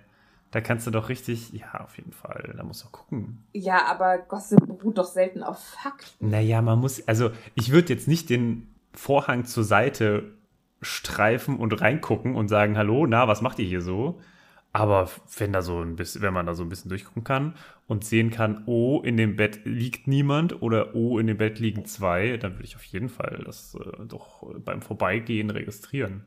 Da 0.52 0.60
kannst 0.60 0.86
du 0.86 0.92
doch 0.92 1.08
richtig, 1.08 1.52
ja, 1.54 1.80
auf 1.80 1.96
jeden 1.96 2.12
Fall. 2.12 2.54
Da 2.56 2.62
musst 2.62 2.84
du 2.84 2.86
auch 2.86 2.92
gucken. 2.92 3.44
Ja, 3.52 3.86
aber 3.86 4.18
Gossip 4.18 4.64
beruht 4.64 4.98
doch 4.98 5.08
selten 5.08 5.42
auf 5.42 5.58
Fakten. 5.58 6.30
Naja, 6.30 6.62
man 6.62 6.78
muss, 6.78 7.02
also 7.08 7.32
ich 7.56 7.72
würde 7.72 7.92
jetzt 7.92 8.06
nicht 8.06 8.30
den 8.30 8.72
Vorhang 8.92 9.44
zur 9.44 9.64
Seite 9.64 10.34
streifen 10.84 11.56
und 11.56 11.80
reingucken 11.80 12.34
und 12.34 12.48
sagen, 12.48 12.76
hallo, 12.76 13.06
na, 13.06 13.28
was 13.28 13.42
macht 13.42 13.58
ihr 13.58 13.66
hier 13.66 13.80
so? 13.80 14.20
Aber 14.72 15.08
wenn 15.38 15.52
da 15.52 15.62
so 15.62 15.80
ein 15.80 15.94
bisschen, 15.94 16.22
wenn 16.22 16.34
man 16.34 16.46
da 16.46 16.54
so 16.54 16.64
ein 16.64 16.68
bisschen 16.68 16.88
durchgucken 16.88 17.22
kann 17.22 17.54
und 17.86 18.04
sehen 18.04 18.30
kann, 18.30 18.64
oh, 18.66 19.00
in 19.02 19.16
dem 19.16 19.36
Bett 19.36 19.60
liegt 19.64 20.08
niemand 20.08 20.62
oder 20.62 20.96
oh, 20.96 21.18
in 21.20 21.28
dem 21.28 21.38
Bett 21.38 21.60
liegen 21.60 21.84
zwei, 21.84 22.36
dann 22.38 22.54
würde 22.54 22.64
ich 22.64 22.74
auf 22.74 22.84
jeden 22.84 23.08
Fall 23.08 23.42
das 23.46 23.76
äh, 23.76 24.04
doch 24.06 24.42
beim 24.64 24.82
Vorbeigehen 24.82 25.50
registrieren. 25.50 26.26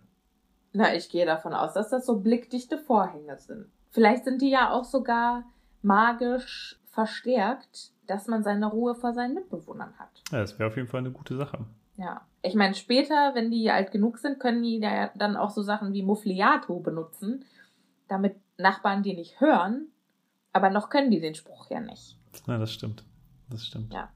Na, 0.71 0.95
ich 0.95 1.09
gehe 1.09 1.25
davon 1.25 1.53
aus, 1.53 1.73
dass 1.73 1.89
das 1.89 2.05
so 2.05 2.19
blickdichte 2.19 2.77
Vorhänge 2.77 3.37
sind. 3.37 3.65
Vielleicht 3.89 4.23
sind 4.23 4.41
die 4.41 4.49
ja 4.49 4.71
auch 4.71 4.85
sogar 4.85 5.43
magisch 5.81 6.79
verstärkt, 6.91 7.91
dass 8.05 8.27
man 8.27 8.43
seine 8.43 8.67
Ruhe 8.67 8.95
vor 8.95 9.13
seinen 9.13 9.33
Mitbewohnern 9.33 9.93
hat. 9.99 10.21
Ja, 10.31 10.39
das 10.39 10.57
wäre 10.57 10.69
auf 10.69 10.77
jeden 10.77 10.87
Fall 10.87 10.99
eine 10.99 11.11
gute 11.11 11.35
Sache. 11.35 11.65
Ja. 11.97 12.21
Ich 12.41 12.56
meine, 12.56 12.75
später, 12.75 13.32
wenn 13.34 13.51
die 13.51 13.70
alt 13.72 13.91
genug 13.91 14.20
sind, 14.20 14.39
können 14.39 14.63
die 14.63 14.79
ja 14.79 15.12
dann 15.15 15.36
auch 15.36 15.50
so 15.50 15.62
Sachen 15.62 15.94
wie 15.94 16.03
Muffliato 16.03 16.79
benutzen, 16.79 17.46
damit 18.08 18.36
Nachbarn 18.58 19.03
die 19.03 19.15
nicht 19.15 19.41
hören. 19.41 19.88
Aber 20.53 20.70
noch 20.70 20.89
können 20.89 21.12
die 21.12 21.20
den 21.20 21.36
Spruch 21.36 21.70
ja 21.70 21.79
nicht. 21.79 22.17
Ja, 22.48 22.58
das 22.58 22.72
stimmt. 22.72 23.03
Das 23.50 23.65
stimmt. 23.65 23.94
Ja. 23.94 24.10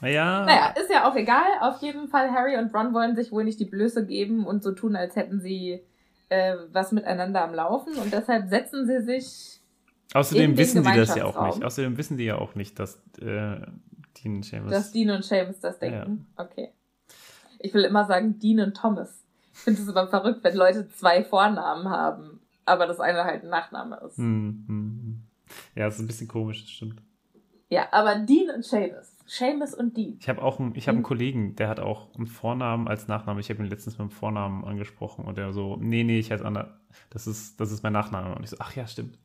Naja. 0.00 0.44
Naja, 0.44 0.74
ist 0.80 0.90
ja 0.90 1.08
auch 1.10 1.16
egal. 1.16 1.46
Auf 1.60 1.80
jeden 1.82 2.08
Fall, 2.08 2.30
Harry 2.30 2.56
und 2.56 2.72
Ron 2.74 2.94
wollen 2.94 3.16
sich 3.16 3.32
wohl 3.32 3.44
nicht 3.44 3.58
die 3.58 3.64
Blöße 3.64 4.06
geben 4.06 4.46
und 4.46 4.62
so 4.62 4.72
tun, 4.72 4.94
als 4.94 5.16
hätten 5.16 5.40
sie 5.40 5.82
äh, 6.28 6.56
was 6.72 6.92
miteinander 6.92 7.42
am 7.42 7.54
Laufen. 7.54 7.94
Und 7.94 8.12
deshalb 8.12 8.48
setzen 8.48 8.86
sie 8.86 9.00
sich 9.00 9.58
Außerdem 10.14 10.56
wissen 10.56 10.82
die 10.82 10.96
das 10.96 11.14
ja 11.14 11.24
auch 11.24 11.46
nicht. 11.46 11.64
Außerdem 11.64 11.96
wissen 11.98 12.16
die 12.16 12.24
ja 12.24 12.38
auch 12.38 12.54
nicht, 12.54 12.78
dass 12.78 12.96
äh, 13.20 13.60
Dean 14.16 14.36
und 14.36 14.44
Seamus. 14.44 14.70
Dass 14.70 14.92
Dean 14.92 15.10
und 15.10 15.24
Seamus 15.24 15.60
das 15.60 15.78
denken. 15.78 16.26
Okay. 16.36 16.72
Ich 17.58 17.74
will 17.74 17.84
immer 17.84 18.04
sagen 18.06 18.38
Dean 18.38 18.60
und 18.60 18.76
Thomas. 18.76 19.24
Ich 19.52 19.58
finde 19.60 19.82
es 19.82 19.88
immer 19.88 20.06
verrückt, 20.06 20.44
wenn 20.44 20.56
Leute 20.56 20.88
zwei 20.90 21.24
Vornamen 21.24 21.88
haben, 21.88 22.40
aber 22.64 22.86
das 22.86 23.00
eine 23.00 23.24
halt 23.24 23.42
ein 23.42 23.50
Nachname 23.50 23.96
ist. 24.06 24.16
Hm, 24.18 24.64
hm, 24.66 25.00
hm. 25.02 25.22
Ja, 25.74 25.86
das 25.86 25.94
ist 25.96 26.00
ein 26.00 26.06
bisschen 26.06 26.28
komisch, 26.28 26.60
das 26.62 26.70
stimmt. 26.70 27.00
Ja, 27.70 27.88
aber 27.92 28.16
Dean 28.16 28.54
und 28.54 28.64
Seamus. 28.64 29.12
Seamus 29.26 29.74
und 29.74 29.96
Dean. 29.96 30.16
Ich 30.20 30.28
habe 30.28 30.40
auch 30.42 30.58
einen, 30.58 30.74
ich 30.74 30.88
hab 30.88 30.94
einen 30.94 30.98
Hm. 31.00 31.08
Kollegen, 31.08 31.56
der 31.56 31.68
hat 31.68 31.80
auch 31.80 32.14
einen 32.14 32.26
Vornamen 32.26 32.88
als 32.88 33.08
Nachname. 33.08 33.40
Ich 33.40 33.50
habe 33.50 33.62
ihn 33.62 33.68
letztens 33.68 33.98
mit 33.98 34.08
dem 34.08 34.10
Vornamen 34.10 34.64
angesprochen 34.64 35.24
und 35.26 35.36
der 35.36 35.52
so, 35.52 35.76
nee, 35.76 36.02
nee, 36.04 36.18
ich 36.18 36.30
heiße 36.30 36.44
Anna. 36.44 36.78
Das 37.10 37.26
ist, 37.26 37.60
das 37.60 37.70
ist 37.72 37.82
mein 37.82 37.92
Nachname. 37.92 38.34
Und 38.34 38.42
ich 38.42 38.50
so, 38.50 38.56
ach 38.60 38.74
ja, 38.74 38.86
stimmt. 38.86 39.18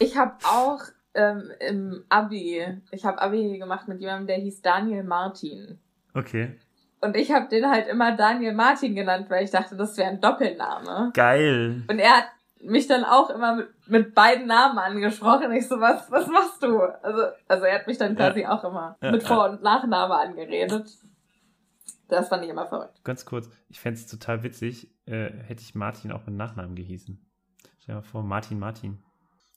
Ich 0.00 0.16
habe 0.18 0.34
auch 0.44 0.80
ähm, 1.14 1.50
im 1.60 2.04
Abi, 2.10 2.62
ich 2.90 3.04
habe 3.04 3.22
Abi 3.22 3.58
gemacht 3.58 3.88
mit 3.88 4.00
jemandem, 4.00 4.26
der 4.26 4.36
hieß 4.36 4.60
Daniel 4.60 5.04
Martin. 5.04 5.78
Okay. 6.14 6.58
Und 7.02 7.16
ich 7.16 7.32
habe 7.32 7.48
den 7.48 7.68
halt 7.68 7.88
immer 7.88 8.16
Daniel 8.16 8.54
Martin 8.54 8.94
genannt, 8.94 9.26
weil 9.28 9.44
ich 9.44 9.50
dachte, 9.50 9.76
das 9.76 9.96
wäre 9.96 10.08
ein 10.08 10.20
Doppelname. 10.20 11.10
Geil. 11.14 11.82
Und 11.88 11.98
er 11.98 12.18
hat 12.18 12.26
mich 12.60 12.86
dann 12.86 13.04
auch 13.04 13.28
immer 13.30 13.56
mit, 13.56 13.68
mit 13.88 14.14
beiden 14.14 14.46
Namen 14.46 14.78
angesprochen. 14.78 15.50
Ich 15.52 15.66
so, 15.66 15.80
was, 15.80 16.10
was 16.12 16.28
machst 16.28 16.62
du? 16.62 16.78
Also, 16.78 17.22
also 17.48 17.64
er 17.64 17.74
hat 17.80 17.88
mich 17.88 17.98
dann 17.98 18.14
quasi 18.14 18.46
auch 18.46 18.62
immer 18.62 18.96
Ja, 19.02 19.10
mit 19.10 19.22
ja. 19.22 19.28
Vor- 19.28 19.50
und 19.50 19.62
Nachname 19.62 20.14
angeredet. 20.14 20.96
Das 22.08 22.28
fand 22.28 22.44
ich 22.44 22.50
immer 22.50 22.66
verrückt. 22.66 23.02
Ganz 23.02 23.24
kurz, 23.24 23.50
ich 23.68 23.80
fände 23.80 23.98
es 23.98 24.06
total 24.06 24.44
witzig, 24.44 24.94
äh, 25.06 25.30
hätte 25.30 25.62
ich 25.62 25.74
Martin 25.74 26.12
auch 26.12 26.24
mit 26.26 26.36
Nachnamen 26.36 26.76
gehießen. 26.76 27.18
Stell 27.80 27.94
dir 27.94 28.00
mal 28.00 28.06
vor, 28.06 28.22
Martin 28.22 28.60
Martin. 28.60 29.02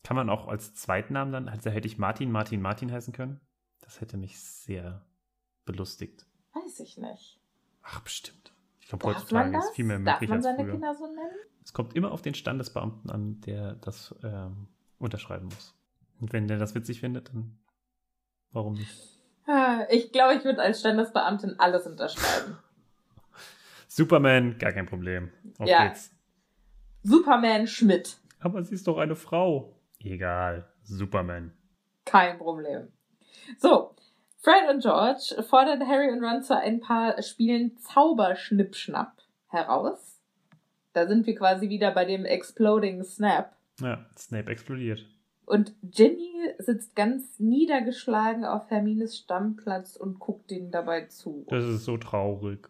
Kann 0.03 0.15
man 0.15 0.31
auch 0.31 0.47
als 0.47 0.73
Zweitnamen 0.73 1.31
dann, 1.31 1.47
also 1.47 1.69
hätte 1.69 1.87
ich 1.87 1.99
Martin 1.99 2.31
Martin 2.31 2.61
Martin 2.61 2.91
heißen 2.91 3.13
können? 3.13 3.39
Das 3.81 4.01
hätte 4.01 4.17
mich 4.17 4.39
sehr 4.39 5.05
belustigt. 5.65 6.25
Weiß 6.55 6.79
ich 6.79 6.97
nicht. 6.97 7.39
Ach, 7.83 8.01
bestimmt. 8.01 8.51
Ich 8.79 8.87
glaube, 8.87 9.05
Darf 9.05 9.15
heutzutage 9.17 9.51
man 9.51 9.59
ist 9.61 9.69
viel 9.75 9.85
mehr 9.85 9.99
Darf 9.99 10.15
möglich 10.21 10.29
man 10.29 10.37
als 10.37 10.43
seine 10.45 10.57
früher. 10.63 10.71
Kinder 10.71 10.95
so 10.95 11.05
nennen? 11.07 11.35
Es 11.63 11.73
kommt 11.73 11.95
immer 11.95 12.11
auf 12.11 12.21
den 12.21 12.33
Standesbeamten 12.33 13.09
an, 13.09 13.41
der 13.41 13.73
das 13.75 14.13
ähm, 14.23 14.67
unterschreiben 14.99 15.45
muss. 15.45 15.75
Und 16.19 16.31
wenn 16.33 16.47
der 16.47 16.57
das 16.57 16.75
witzig 16.75 16.99
findet, 17.01 17.29
dann 17.29 17.57
warum 18.51 18.73
nicht? 18.73 18.91
Ah, 19.47 19.85
Ich 19.89 20.11
glaube, 20.11 20.35
ich 20.35 20.43
würde 20.43 20.61
als 20.61 20.79
Standesbeamtin 20.79 21.59
alles 21.59 21.85
unterschreiben. 21.85 22.57
Superman, 23.87 24.57
gar 24.57 24.71
kein 24.71 24.85
Problem. 24.85 25.31
Auf 25.57 25.67
Ja. 25.67 25.87
geht's. 25.87 26.11
Superman 27.03 27.67
Schmidt. 27.67 28.17
Aber 28.39 28.63
sie 28.63 28.75
ist 28.75 28.87
doch 28.87 28.97
eine 28.97 29.15
Frau. 29.15 29.75
Egal. 29.99 30.67
Superman. 30.83 31.53
Kein 32.05 32.37
Problem. 32.37 32.91
So, 33.57 33.95
Fred 34.45 34.69
und 34.69 34.83
George 34.83 35.41
fordern 35.49 35.87
Harry 35.87 36.11
und 36.11 36.23
Ron 36.23 36.43
zu 36.43 36.55
ein 36.55 36.79
paar 36.79 37.19
Spielen 37.23 37.79
Zauberschnippschnapp 37.79 39.23
heraus. 39.47 40.21
Da 40.93 41.07
sind 41.07 41.25
wir 41.25 41.33
quasi 41.33 41.67
wieder 41.69 41.89
bei 41.89 42.05
dem 42.05 42.25
Exploding 42.25 43.03
Snap. 43.03 43.55
Ja, 43.81 44.05
Snape 44.15 44.51
explodiert. 44.51 45.03
Und 45.47 45.73
Ginny 45.81 46.53
sitzt 46.59 46.95
ganz 46.95 47.39
niedergeschlagen 47.39 48.45
auf 48.45 48.69
Hermines 48.69 49.17
Stammplatz 49.17 49.95
und 49.95 50.19
guckt 50.19 50.51
denen 50.51 50.69
dabei 50.69 51.07
zu. 51.07 51.47
Das 51.49 51.65
ist 51.65 51.85
so 51.85 51.97
traurig. 51.97 52.69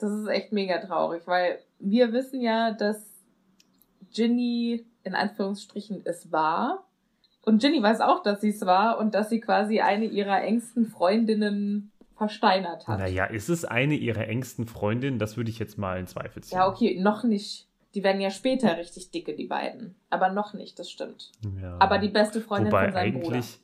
Das 0.00 0.10
ist 0.10 0.26
echt 0.26 0.50
mega 0.50 0.84
traurig, 0.84 1.22
weil 1.26 1.60
wir 1.78 2.12
wissen 2.12 2.40
ja, 2.40 2.72
dass 2.72 3.22
Ginny 4.12 4.84
in 5.04 5.14
Anführungsstrichen 5.14 6.02
es 6.04 6.32
war. 6.32 6.88
Und 7.44 7.60
Ginny 7.60 7.82
weiß 7.82 8.00
auch, 8.00 8.22
dass 8.22 8.40
sie 8.40 8.50
es 8.50 8.64
war 8.64 8.98
und 8.98 9.14
dass 9.14 9.28
sie 9.30 9.40
quasi 9.40 9.80
eine 9.80 10.04
ihrer 10.06 10.42
engsten 10.42 10.86
Freundinnen 10.86 11.90
versteinert 12.16 12.86
hat. 12.86 13.00
Naja, 13.00 13.24
ist 13.24 13.48
es 13.48 13.64
eine 13.64 13.94
ihrer 13.94 14.28
engsten 14.28 14.66
Freundinnen? 14.66 15.18
Das 15.18 15.36
würde 15.36 15.50
ich 15.50 15.58
jetzt 15.58 15.76
mal 15.76 15.98
in 15.98 16.06
Zweifel 16.06 16.42
ziehen. 16.42 16.56
Ja, 16.58 16.68
okay, 16.68 17.00
noch 17.00 17.24
nicht. 17.24 17.66
Die 17.94 18.04
werden 18.04 18.20
ja 18.20 18.30
später 18.30 18.76
richtig 18.78 19.10
dicke, 19.10 19.34
die 19.34 19.46
beiden. 19.46 19.96
Aber 20.08 20.30
noch 20.30 20.54
nicht, 20.54 20.78
das 20.78 20.88
stimmt. 20.90 21.32
Ja. 21.60 21.76
Aber 21.80 21.98
die 21.98 22.08
beste 22.08 22.40
Freundin 22.40 22.68
Wobei 22.72 22.84
von 22.84 22.92
seinem 22.92 23.16
eigentlich, 23.16 23.22
Bruder. 23.24 23.62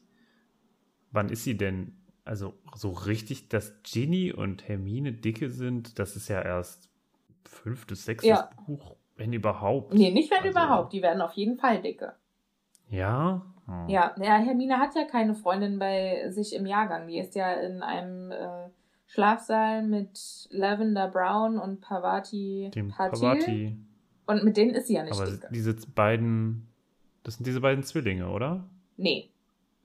wann 1.12 1.28
ist 1.30 1.44
sie 1.44 1.56
denn? 1.56 1.94
Also 2.24 2.54
so 2.74 2.90
richtig, 2.90 3.48
dass 3.48 3.72
Ginny 3.84 4.32
und 4.32 4.68
Hermine 4.68 5.12
dicke 5.12 5.48
sind, 5.50 5.98
das 5.98 6.14
ist 6.16 6.28
ja 6.28 6.42
erst 6.42 6.90
fünftes, 7.46 8.04
sechstes 8.04 8.28
Ja. 8.28 8.50
Buch, 8.66 8.96
wenn 9.16 9.32
überhaupt. 9.32 9.94
Nee, 9.94 10.10
nicht 10.10 10.30
wenn 10.30 10.38
Also- 10.38 10.50
überhaupt. 10.50 10.92
Die 10.92 11.00
werden 11.00 11.22
auf 11.22 11.32
jeden 11.34 11.56
Fall 11.56 11.80
dicke. 11.80 12.12
Ja? 12.90 13.46
Hm. 13.68 13.88
Ja, 13.88 14.14
ja, 14.18 14.36
Hermine 14.38 14.78
hat 14.78 14.94
ja 14.96 15.04
keine 15.04 15.34
Freundin 15.34 15.78
bei 15.78 16.30
sich 16.30 16.54
im 16.54 16.66
Jahrgang. 16.66 17.06
Die 17.06 17.18
ist 17.18 17.34
ja 17.34 17.52
in 17.52 17.82
einem 17.82 18.30
äh, 18.32 18.70
Schlafsaal 19.06 19.82
mit 19.86 20.48
Lavender 20.50 21.08
Brown 21.08 21.58
und 21.58 21.80
Parvati 21.80 22.70
Dem 22.74 22.88
Patil. 22.88 23.18
Pavati. 23.20 23.76
Und 24.26 24.44
mit 24.44 24.56
denen 24.56 24.74
ist 24.74 24.86
sie 24.88 24.94
ja 24.94 25.02
nicht 25.04 25.12
Aber 25.18 25.30
diese 25.50 25.74
beiden, 25.94 26.66
das 27.22 27.36
sind 27.36 27.46
diese 27.46 27.60
beiden 27.60 27.82
Zwillinge, 27.84 28.28
oder? 28.28 28.64
Nee. 28.96 29.30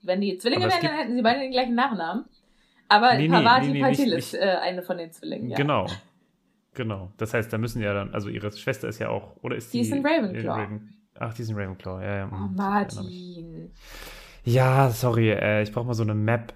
Wenn 0.02 0.20
die 0.20 0.36
Zwillinge 0.38 0.66
wären, 0.68 0.82
dann 0.82 0.96
hätten 0.96 1.14
sie 1.16 1.22
beide 1.22 1.40
den 1.40 1.50
gleichen 1.52 1.74
Nachnamen. 1.74 2.24
Aber 2.88 3.14
Nee, 3.14 3.28
Parvati 3.28 3.66
nee, 3.68 3.72
nee, 3.74 3.80
Patil 3.80 4.06
nicht- 4.14 4.18
ist 4.18 4.34
äh, 4.34 4.56
eine 4.60 4.82
von 4.82 4.98
den 4.98 5.10
Zwillingen, 5.12 5.50
ja. 5.50 5.56
Genau. 5.56 5.86
Genau. 6.76 7.12
Das 7.18 7.32
heißt, 7.32 7.52
da 7.52 7.56
müssen 7.58 7.80
ja 7.80 7.94
dann, 7.94 8.12
also 8.12 8.28
ihre 8.28 8.50
Schwester 8.50 8.88
ist 8.88 8.98
ja 8.98 9.08
auch, 9.08 9.36
oder 9.42 9.54
ist 9.54 9.72
Die 9.72 9.78
die? 9.80 9.86
ist 9.88 9.92
in 9.94 10.04
Ravenclaw. 10.04 10.60
Raven- 10.60 10.92
Ach, 11.18 11.32
die 11.34 11.42
ist 11.42 11.50
in 11.50 11.56
Ravenclaw, 11.56 12.02
ja, 12.02 12.16
ja. 12.16 12.28
Oh, 12.28 12.36
hm, 12.36 12.48
mich. 12.48 12.56
Martin. 12.56 13.70
Ja, 14.44 14.90
sorry, 14.90 15.30
äh, 15.30 15.62
ich 15.62 15.72
brauche 15.72 15.86
mal 15.86 15.94
so 15.94 16.02
eine 16.02 16.14
Map. 16.14 16.52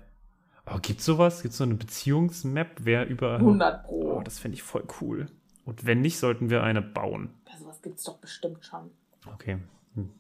Oh, 0.67 0.79
gibt's 0.83 1.05
sowas? 1.05 1.43
Gibt's 1.43 1.59
so 1.59 1.65
eine 1.65 1.75
Beziehungsmap? 1.75 2.69
Wer 2.81 3.07
über. 3.07 3.37
100 3.37 3.85
Pro. 3.85 4.19
Oh, 4.19 4.23
das 4.23 4.39
fände 4.39 4.57
ich 4.57 4.63
voll 4.63 4.85
cool. 5.01 5.27
Und 5.65 5.87
wenn 5.87 6.01
nicht, 6.01 6.19
sollten 6.19 6.51
wir 6.51 6.63
eine 6.63 6.83
bauen. 6.83 7.31
Ja, 7.51 7.59
sowas 7.59 7.81
gibt's 7.83 8.05
doch 8.05 8.19
bestimmt 8.19 8.65
schon. 8.65 8.91
Okay. 9.35 9.59
Hm. 9.95 10.11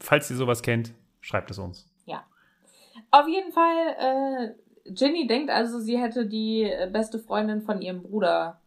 Falls 0.00 0.30
ihr 0.30 0.36
sowas 0.36 0.62
kennt, 0.62 0.92
schreibt 1.20 1.50
es 1.50 1.58
uns. 1.58 1.88
Auf 3.10 3.28
jeden 3.28 3.52
Fall, 3.52 3.96
äh, 3.98 4.92
Ginny 4.92 5.26
denkt 5.26 5.50
also, 5.50 5.80
sie 5.80 5.98
hätte 5.98 6.26
die 6.26 6.64
äh, 6.64 6.88
beste 6.92 7.18
Freundin 7.18 7.62
von 7.62 7.80
ihrem 7.80 8.02
Bruder 8.02 8.60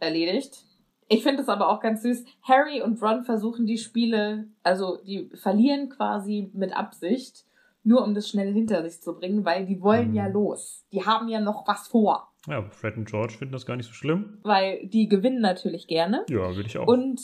erledigt. 0.00 0.64
Ich 1.12 1.22
finde 1.22 1.42
es 1.42 1.48
aber 1.48 1.68
auch 1.68 1.80
ganz 1.80 2.02
süß. 2.02 2.24
Harry 2.42 2.80
und 2.82 3.00
Ron 3.02 3.24
versuchen 3.24 3.66
die 3.66 3.78
Spiele, 3.78 4.46
also 4.62 4.98
die 5.06 5.30
verlieren 5.34 5.88
quasi 5.90 6.50
mit 6.54 6.74
Absicht, 6.76 7.44
nur 7.84 8.02
um 8.02 8.14
das 8.14 8.28
schnell 8.28 8.52
hinter 8.52 8.82
sich 8.88 9.00
zu 9.02 9.14
bringen, 9.14 9.44
weil 9.44 9.66
die 9.66 9.82
wollen 9.82 10.10
Mhm. 10.10 10.14
ja 10.14 10.26
los. 10.28 10.84
Die 10.92 11.04
haben 11.04 11.28
ja 11.28 11.40
noch 11.40 11.66
was 11.66 11.88
vor. 11.88 12.28
Ja, 12.46 12.62
Fred 12.70 12.96
und 12.96 13.08
George 13.08 13.34
finden 13.34 13.52
das 13.52 13.66
gar 13.66 13.76
nicht 13.76 13.86
so 13.86 13.92
schlimm. 13.92 14.38
Weil 14.42 14.86
die 14.86 15.08
gewinnen 15.08 15.40
natürlich 15.40 15.86
gerne. 15.86 16.24
Ja, 16.28 16.54
würde 16.56 16.66
ich 16.68 16.78
auch. 16.78 16.86
Und 16.86 17.20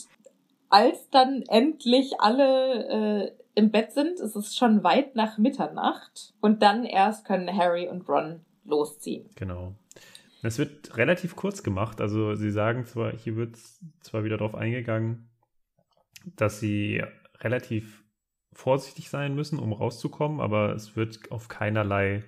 als 0.68 1.08
dann 1.10 1.42
endlich 1.48 2.20
alle 2.20 3.24
äh, 3.24 3.32
im 3.54 3.70
Bett 3.70 3.92
sind, 3.92 4.20
ist 4.20 4.36
es 4.36 4.54
schon 4.54 4.84
weit 4.84 5.16
nach 5.16 5.38
Mitternacht. 5.38 6.34
Und 6.40 6.62
dann 6.62 6.84
erst 6.84 7.24
können 7.24 7.52
Harry 7.56 7.88
und 7.88 8.08
Ron 8.08 8.40
losziehen. 8.64 9.28
Genau. 9.34 9.72
Es 10.42 10.58
wird 10.58 10.96
relativ 10.96 11.36
kurz 11.36 11.62
gemacht. 11.62 12.00
Also 12.00 12.34
sie 12.34 12.50
sagen 12.50 12.86
zwar, 12.86 13.12
hier 13.12 13.36
wird 13.36 13.56
zwar 14.00 14.24
wieder 14.24 14.36
darauf 14.36 14.54
eingegangen, 14.54 15.30
dass 16.36 16.60
sie 16.60 17.02
relativ 17.40 18.04
vorsichtig 18.52 19.08
sein 19.10 19.34
müssen, 19.34 19.58
um 19.58 19.72
rauszukommen, 19.72 20.40
aber 20.40 20.74
es 20.74 20.96
wird 20.96 21.30
auf 21.30 21.48
keinerlei 21.48 22.24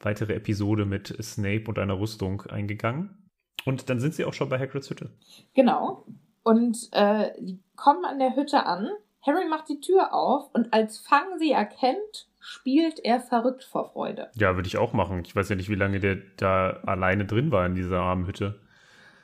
weitere 0.00 0.34
Episode 0.34 0.84
mit 0.84 1.16
Snape 1.22 1.64
und 1.66 1.78
einer 1.78 1.98
Rüstung 1.98 2.42
eingegangen. 2.42 3.30
Und 3.64 3.88
dann 3.88 4.00
sind 4.00 4.14
sie 4.14 4.24
auch 4.24 4.34
schon 4.34 4.48
bei 4.48 4.58
Hagrids 4.58 4.90
Hütte. 4.90 5.10
Genau. 5.54 6.06
Und 6.42 6.90
äh, 6.92 7.30
die 7.40 7.62
kommen 7.76 8.04
an 8.04 8.18
der 8.18 8.36
Hütte 8.36 8.66
an. 8.66 8.88
Harry 9.22 9.48
macht 9.48 9.68
die 9.70 9.80
Tür 9.80 10.12
auf 10.12 10.54
und 10.54 10.74
als 10.74 10.98
Fang 10.98 11.38
sie 11.38 11.52
erkennt, 11.52 12.28
spielt 12.44 13.02
er 13.02 13.20
verrückt 13.20 13.64
vor 13.64 13.90
Freude. 13.92 14.28
Ja, 14.34 14.54
würde 14.54 14.66
ich 14.66 14.76
auch 14.76 14.92
machen. 14.92 15.22
Ich 15.24 15.34
weiß 15.34 15.48
ja 15.48 15.56
nicht, 15.56 15.70
wie 15.70 15.76
lange 15.76 15.98
der 15.98 16.16
da 16.36 16.78
alleine 16.84 17.24
drin 17.24 17.50
war 17.50 17.64
in 17.64 17.74
dieser 17.74 18.00
armen 18.00 18.26
Hütte. 18.26 18.60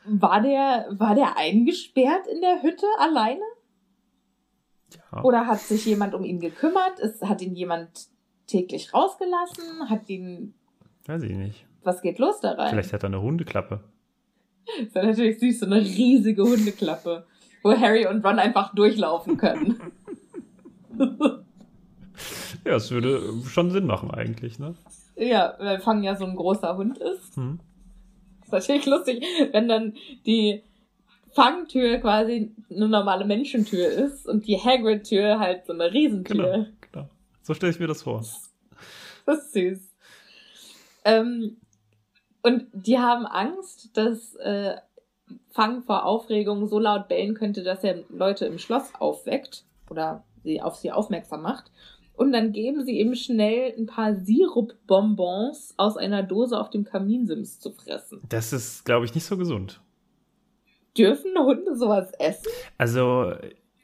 War 0.07 0.41
der, 0.41 0.87
war 0.93 1.15
der 1.15 1.37
eingesperrt 1.37 2.27
in 2.27 2.41
der 2.41 2.63
Hütte 2.63 2.87
alleine? 2.99 3.43
Ja. 5.13 5.23
Oder 5.23 5.47
hat 5.47 5.61
sich 5.61 5.85
jemand 5.85 6.15
um 6.15 6.25
ihn 6.25 6.41
gekümmert? 6.41 6.99
Es, 6.99 7.21
hat 7.21 7.43
ihn 7.43 7.55
jemand 7.55 8.09
täglich 8.47 8.95
rausgelassen? 8.95 9.91
Hat 9.91 10.09
ihn. 10.09 10.55
Weiß 11.05 11.23
ich 11.23 11.37
nicht. 11.37 11.67
Was 11.83 12.01
geht 12.01 12.19
los 12.19 12.41
da 12.41 12.53
rein? 12.53 12.71
Vielleicht 12.71 12.95
hat 12.95 13.03
er 13.03 13.09
eine 13.09 13.21
Hundeklappe. 13.21 13.85
Das 14.83 14.95
wäre 14.95 15.07
natürlich 15.09 15.39
süß, 15.41 15.61
so 15.61 15.67
eine 15.67 15.81
riesige 15.81 16.43
Hundeklappe, 16.43 17.27
wo 17.63 17.77
Harry 17.77 18.07
und 18.07 18.25
Ron 18.25 18.39
einfach 18.39 18.75
durchlaufen 18.75 19.37
können. 19.37 19.79
Ja, 22.65 22.77
es 22.77 22.91
würde 22.91 23.33
schon 23.49 23.71
Sinn 23.71 23.87
machen 23.87 24.11
eigentlich, 24.11 24.59
ne? 24.59 24.75
ja, 25.17 25.55
weil 25.59 25.81
Fang 25.81 26.03
ja 26.03 26.17
so 26.17 26.25
ein 26.25 26.37
großer 26.37 26.77
Hund 26.77 26.99
ist. 26.99 27.37
Hm. 27.37 27.61
ist 28.43 28.53
natürlich 28.53 28.87
lustig, 28.87 29.25
wenn 29.53 29.69
dann 29.69 29.95
die 30.27 30.63
Fangtür 31.33 31.99
quasi 31.99 32.53
eine 32.71 32.89
normale 32.89 33.25
Menschentür 33.25 33.89
ist 33.89 34.27
und 34.27 34.47
die 34.47 34.59
Hagrid-Tür 34.59 35.39
halt 35.39 35.67
so 35.67 35.73
eine 35.73 35.93
Riesentür. 35.93 36.53
Genau, 36.53 36.67
genau. 36.93 37.09
So 37.43 37.55
stelle 37.55 37.73
ich 37.73 37.81
mir 37.81 37.87
das 37.87 38.03
vor. 38.03 38.25
Das 39.27 39.39
ist 39.39 39.53
süß. 39.53 39.81
Ähm, 41.05 41.57
und 42.43 42.67
die 42.73 42.99
haben 42.99 43.27
Angst, 43.27 43.97
dass 43.97 44.35
äh, 44.37 44.77
Fang 45.51 45.83
vor 45.83 46.05
Aufregung 46.05 46.67
so 46.67 46.79
laut 46.79 47.09
bellen 47.09 47.35
könnte, 47.35 47.63
dass 47.63 47.85
er 47.85 48.03
Leute 48.09 48.47
im 48.47 48.59
Schloss 48.59 48.93
aufweckt 48.99 49.65
oder 49.89 50.25
sie 50.43 50.61
auf 50.61 50.77
sie 50.77 50.91
aufmerksam 50.91 51.43
macht. 51.43 51.71
Und 52.21 52.33
dann 52.33 52.53
geben 52.53 52.85
sie 52.85 53.01
ihm 53.01 53.15
schnell 53.15 53.73
ein 53.79 53.87
paar 53.87 54.15
Sirupbonbons 54.15 55.73
aus 55.79 55.97
einer 55.97 56.23
Dose 56.23 56.61
auf 56.61 56.69
dem 56.69 56.85
Kaminsims 56.85 57.61
zu 57.61 57.73
fressen. 57.73 58.21
Das 58.29 58.53
ist, 58.53 58.85
glaube 58.85 59.07
ich, 59.07 59.15
nicht 59.15 59.25
so 59.25 59.39
gesund. 59.39 59.81
Dürfen 60.99 61.31
Hunde 61.39 61.75
sowas 61.77 62.13
essen? 62.19 62.53
Also, 62.77 63.33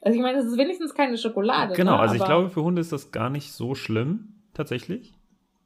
Also 0.02 0.18
ich 0.18 0.20
meine, 0.20 0.40
es 0.40 0.44
ist 0.44 0.58
wenigstens 0.58 0.92
keine 0.92 1.16
Schokolade. 1.16 1.72
genau, 1.76 1.92
ne? 1.92 2.00
also 2.00 2.14
ich 2.14 2.24
glaube, 2.26 2.50
für 2.50 2.62
Hunde 2.62 2.82
ist 2.82 2.92
das 2.92 3.10
gar 3.10 3.30
nicht 3.30 3.52
so 3.52 3.74
schlimm, 3.74 4.34
tatsächlich. 4.52 5.14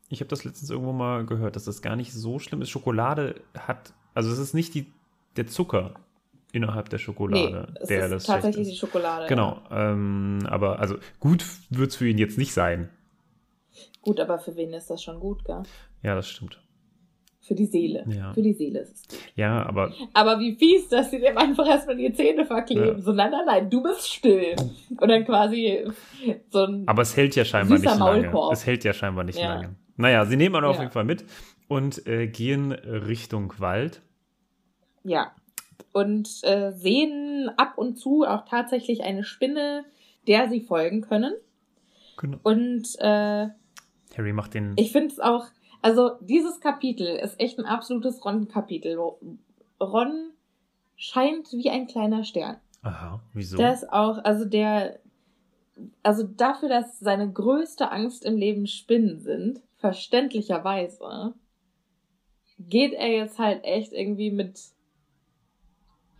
Ich 0.08 0.20
habe 0.20 0.28
das 0.28 0.44
letztens 0.44 0.70
irgendwo 0.70 0.92
mal 0.92 1.26
gehört, 1.26 1.56
dass 1.56 1.64
das 1.64 1.82
gar 1.82 1.96
nicht 1.96 2.12
so 2.12 2.38
schlimm 2.38 2.62
ist. 2.62 2.70
Schokolade 2.70 3.40
hat, 3.58 3.94
also 4.14 4.30
es 4.30 4.38
ist 4.38 4.54
nicht 4.54 4.74
die, 4.74 4.86
der 5.34 5.48
Zucker 5.48 5.94
innerhalb 6.52 6.88
der 6.88 6.98
Nee, 6.98 7.04
Schokolade, 7.04 7.74
es 7.80 7.88
der 7.88 8.04
ist 8.04 8.10
das 8.12 8.24
tatsächlich 8.24 8.66
die 8.68 8.72
ist. 8.74 8.78
Schokolade. 8.78 9.26
Genau, 9.28 9.58
ähm, 9.70 10.40
aber 10.48 10.78
also 10.80 10.96
gut 11.18 11.44
wird 11.70 11.90
es 11.90 11.96
für 11.96 12.08
ihn 12.08 12.18
jetzt 12.18 12.38
nicht 12.38 12.52
sein. 12.52 12.88
Gut, 14.02 14.18
aber 14.20 14.38
für 14.38 14.56
wen 14.56 14.72
ist 14.72 14.88
das 14.90 15.02
schon 15.02 15.20
gut, 15.20 15.44
gell? 15.44 15.62
Ja, 16.02 16.14
das 16.14 16.28
stimmt. 16.28 16.60
Für 17.42 17.54
die 17.54 17.66
Seele. 17.66 18.04
Ja. 18.08 18.32
Für 18.32 18.42
die 18.42 18.52
Seele 18.52 18.80
ist 18.80 18.94
es 18.94 19.08
gut. 19.08 19.18
Ja, 19.34 19.66
aber 19.66 19.92
Aber 20.14 20.38
wie 20.38 20.54
fies, 20.54 20.88
dass 20.88 21.10
sie 21.10 21.18
dem 21.20 21.36
einfach 21.36 21.66
erstmal 21.66 21.96
die 21.96 22.12
Zähne 22.12 22.44
verkleben. 22.46 22.98
Ja. 22.98 23.02
So, 23.02 23.12
nein, 23.12 23.30
nein, 23.30 23.44
nein, 23.46 23.70
du 23.70 23.82
bist 23.82 24.08
still. 24.12 24.54
Und 25.00 25.08
dann 25.08 25.24
quasi 25.24 25.84
so 26.50 26.64
ein. 26.64 26.86
Aber 26.86 27.02
es 27.02 27.16
hält 27.16 27.34
ja 27.36 27.44
scheinbar 27.44 27.78
nicht 27.78 27.86
lange. 27.86 28.00
Maulkorb. 28.22 28.52
Es 28.52 28.66
hält 28.66 28.84
ja 28.84 28.92
scheinbar 28.92 29.24
nicht 29.24 29.38
Ja. 29.38 29.54
lange. 29.54 29.74
Naja, 29.96 30.24
sie 30.26 30.36
nehmen 30.36 30.54
aber 30.54 30.68
auf 30.68 30.76
Ja. 30.76 30.82
jeden 30.82 30.92
Fall 30.92 31.04
mit 31.04 31.24
und 31.68 32.06
äh, 32.06 32.26
gehen 32.28 32.72
Richtung 32.72 33.52
Wald. 33.58 34.00
Ja. 35.02 35.32
Und 35.92 36.28
äh, 36.44 36.72
sehen 36.72 37.50
ab 37.56 37.76
und 37.76 37.96
zu 37.96 38.24
auch 38.24 38.44
tatsächlich 38.44 39.02
eine 39.02 39.24
Spinne, 39.24 39.84
der 40.26 40.48
sie 40.48 40.60
folgen 40.60 41.00
können. 41.00 41.34
Genau. 42.16 42.38
Und 42.42 42.86
äh, 43.00 43.48
Harry 44.16 44.32
macht 44.32 44.54
den. 44.54 44.74
ich 44.76 44.92
finde 44.92 45.08
es 45.08 45.20
auch, 45.20 45.46
also 45.82 46.12
dieses 46.20 46.60
Kapitel 46.60 47.06
ist 47.06 47.40
echt 47.40 47.58
ein 47.58 47.64
absolutes 47.64 48.24
Ron-Kapitel. 48.24 48.98
Ron 49.80 50.32
scheint 50.96 51.50
wie 51.52 51.70
ein 51.70 51.86
kleiner 51.86 52.24
Stern. 52.24 52.58
Aha, 52.82 53.20
wieso? 53.32 53.56
Der 53.56 53.72
ist 53.72 53.90
auch, 53.90 54.22
also 54.24 54.44
der, 54.44 55.00
also 56.02 56.24
dafür, 56.24 56.68
dass 56.68 56.98
seine 56.98 57.30
größte 57.32 57.90
Angst 57.90 58.24
im 58.24 58.36
Leben 58.36 58.66
Spinnen 58.66 59.20
sind, 59.20 59.62
verständlicherweise, 59.78 61.34
geht 62.58 62.92
er 62.92 63.08
jetzt 63.08 63.38
halt 63.38 63.64
echt 63.64 63.92
irgendwie 63.92 64.30
mit 64.30 64.60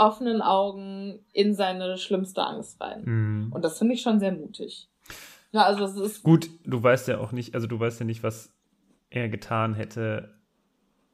offenen 0.00 0.42
Augen 0.42 1.20
in 1.32 1.54
seine 1.54 1.96
schlimmste 1.98 2.42
Angst 2.42 2.80
rein. 2.80 3.02
Mhm. 3.04 3.52
Und 3.52 3.64
das 3.64 3.78
finde 3.78 3.94
ich 3.94 4.02
schon 4.02 4.18
sehr 4.18 4.32
mutig. 4.32 4.88
Ja, 5.52 5.64
also 5.64 5.84
es 5.84 5.96
ist, 5.96 6.22
Gut, 6.22 6.48
du 6.64 6.82
weißt 6.82 7.08
ja 7.08 7.18
auch 7.18 7.32
nicht, 7.32 7.54
also 7.54 7.66
du 7.66 7.78
weißt 7.78 8.00
ja 8.00 8.06
nicht, 8.06 8.22
was 8.22 8.52
er 9.10 9.28
getan 9.28 9.74
hätte, 9.74 10.34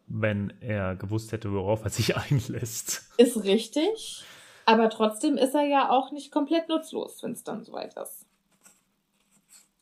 wenn 0.06 0.52
er 0.60 0.94
gewusst 0.94 1.32
hätte, 1.32 1.52
worauf 1.52 1.82
er 1.84 1.90
sich 1.90 2.16
einlässt. 2.16 3.10
ist 3.16 3.44
richtig, 3.44 4.24
aber 4.66 4.88
trotzdem 4.90 5.36
ist 5.36 5.54
er 5.54 5.64
ja 5.64 5.90
auch 5.90 6.12
nicht 6.12 6.30
komplett 6.30 6.68
nutzlos, 6.68 7.22
wenn 7.22 7.32
es 7.32 7.44
dann 7.44 7.64
soweit 7.64 7.96
ist. 7.96 8.26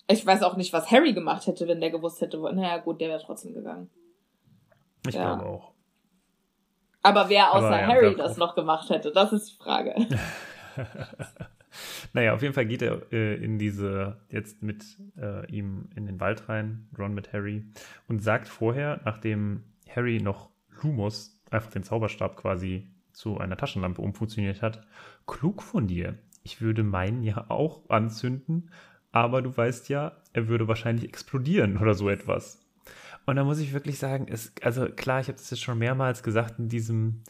Ich 0.06 0.24
weiß 0.24 0.42
auch 0.42 0.56
nicht, 0.56 0.72
was 0.72 0.90
Harry 0.90 1.14
gemacht 1.14 1.46
hätte, 1.46 1.66
wenn 1.66 1.80
der 1.80 1.90
gewusst 1.90 2.20
hätte, 2.20 2.40
wo, 2.40 2.48
naja 2.50 2.78
gut, 2.78 3.00
der 3.00 3.08
wäre 3.08 3.22
trotzdem 3.22 3.54
gegangen. 3.54 3.90
Ich 5.08 5.14
Ja. 5.14 5.34
glaube 5.34 5.46
auch. 5.48 5.73
Aber 7.04 7.28
wer 7.28 7.52
außer 7.52 7.66
Aber 7.66 7.80
ja, 7.80 7.86
Harry 7.86 8.16
das 8.16 8.36
noch 8.36 8.56
gemacht 8.56 8.90
hätte, 8.90 9.12
das 9.12 9.32
ist 9.32 9.52
die 9.52 9.62
Frage. 9.62 9.94
Naja, 12.12 12.34
auf 12.34 12.42
jeden 12.42 12.54
Fall 12.54 12.66
geht 12.66 12.82
er 12.82 13.12
äh, 13.12 13.34
in 13.42 13.58
diese, 13.58 14.16
jetzt 14.28 14.62
mit 14.62 14.84
äh, 15.16 15.50
ihm 15.50 15.88
in 15.96 16.06
den 16.06 16.20
Wald 16.20 16.48
rein, 16.48 16.88
Ron 16.96 17.14
mit 17.14 17.32
Harry, 17.32 17.64
und 18.08 18.22
sagt 18.22 18.48
vorher, 18.48 19.00
nachdem 19.04 19.64
Harry 19.94 20.20
noch 20.20 20.50
Lumos, 20.82 21.42
einfach 21.50 21.70
den 21.70 21.82
Zauberstab 21.82 22.36
quasi 22.36 22.88
zu 23.12 23.38
einer 23.38 23.56
Taschenlampe 23.56 24.02
umfunktioniert 24.02 24.62
hat, 24.62 24.86
klug 25.26 25.62
von 25.62 25.86
dir. 25.86 26.18
Ich 26.42 26.60
würde 26.60 26.82
meinen 26.82 27.22
ja 27.22 27.46
auch 27.48 27.88
anzünden, 27.88 28.70
aber 29.12 29.40
du 29.42 29.56
weißt 29.56 29.88
ja, 29.88 30.12
er 30.32 30.48
würde 30.48 30.68
wahrscheinlich 30.68 31.04
explodieren 31.04 31.78
oder 31.78 31.94
so 31.94 32.08
etwas. 32.08 32.63
Und 33.26 33.36
da 33.36 33.44
muss 33.44 33.58
ich 33.58 33.72
wirklich 33.72 33.98
sagen, 33.98 34.26
es, 34.28 34.52
also 34.62 34.86
klar, 34.86 35.20
ich 35.20 35.28
habe 35.28 35.38
das 35.38 35.50
jetzt 35.50 35.62
schon 35.62 35.78
mehrmals 35.78 36.22
gesagt 36.22 36.58
in 36.58 36.68
diesem 36.68 37.22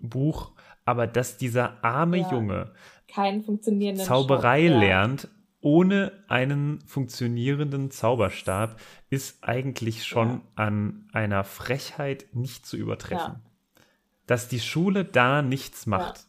Buch, 0.00 0.52
aber 0.84 1.06
dass 1.06 1.36
dieser 1.36 1.84
arme 1.84 2.18
Ja. 2.18 2.30
Junge 2.32 2.72
Keinen 3.08 3.42
funktionierenden 3.42 4.04
Zauberei 4.04 4.62
Shop. 4.66 4.72
Ja. 4.72 4.78
lernt 4.78 5.28
ohne 5.62 6.12
einen 6.28 6.80
funktionierenden 6.86 7.90
Zauberstab, 7.90 8.80
ist 9.10 9.44
eigentlich 9.44 10.04
schon 10.06 10.28
Ja. 10.28 10.40
an 10.56 11.08
einer 11.12 11.44
Frechheit 11.44 12.26
nicht 12.32 12.64
zu 12.66 12.76
übertreffen. 12.78 13.42
Dass 14.26 14.48
die 14.48 14.60
Schule 14.60 15.04
da 15.04 15.42
nichts 15.42 15.86
macht, 15.86 16.26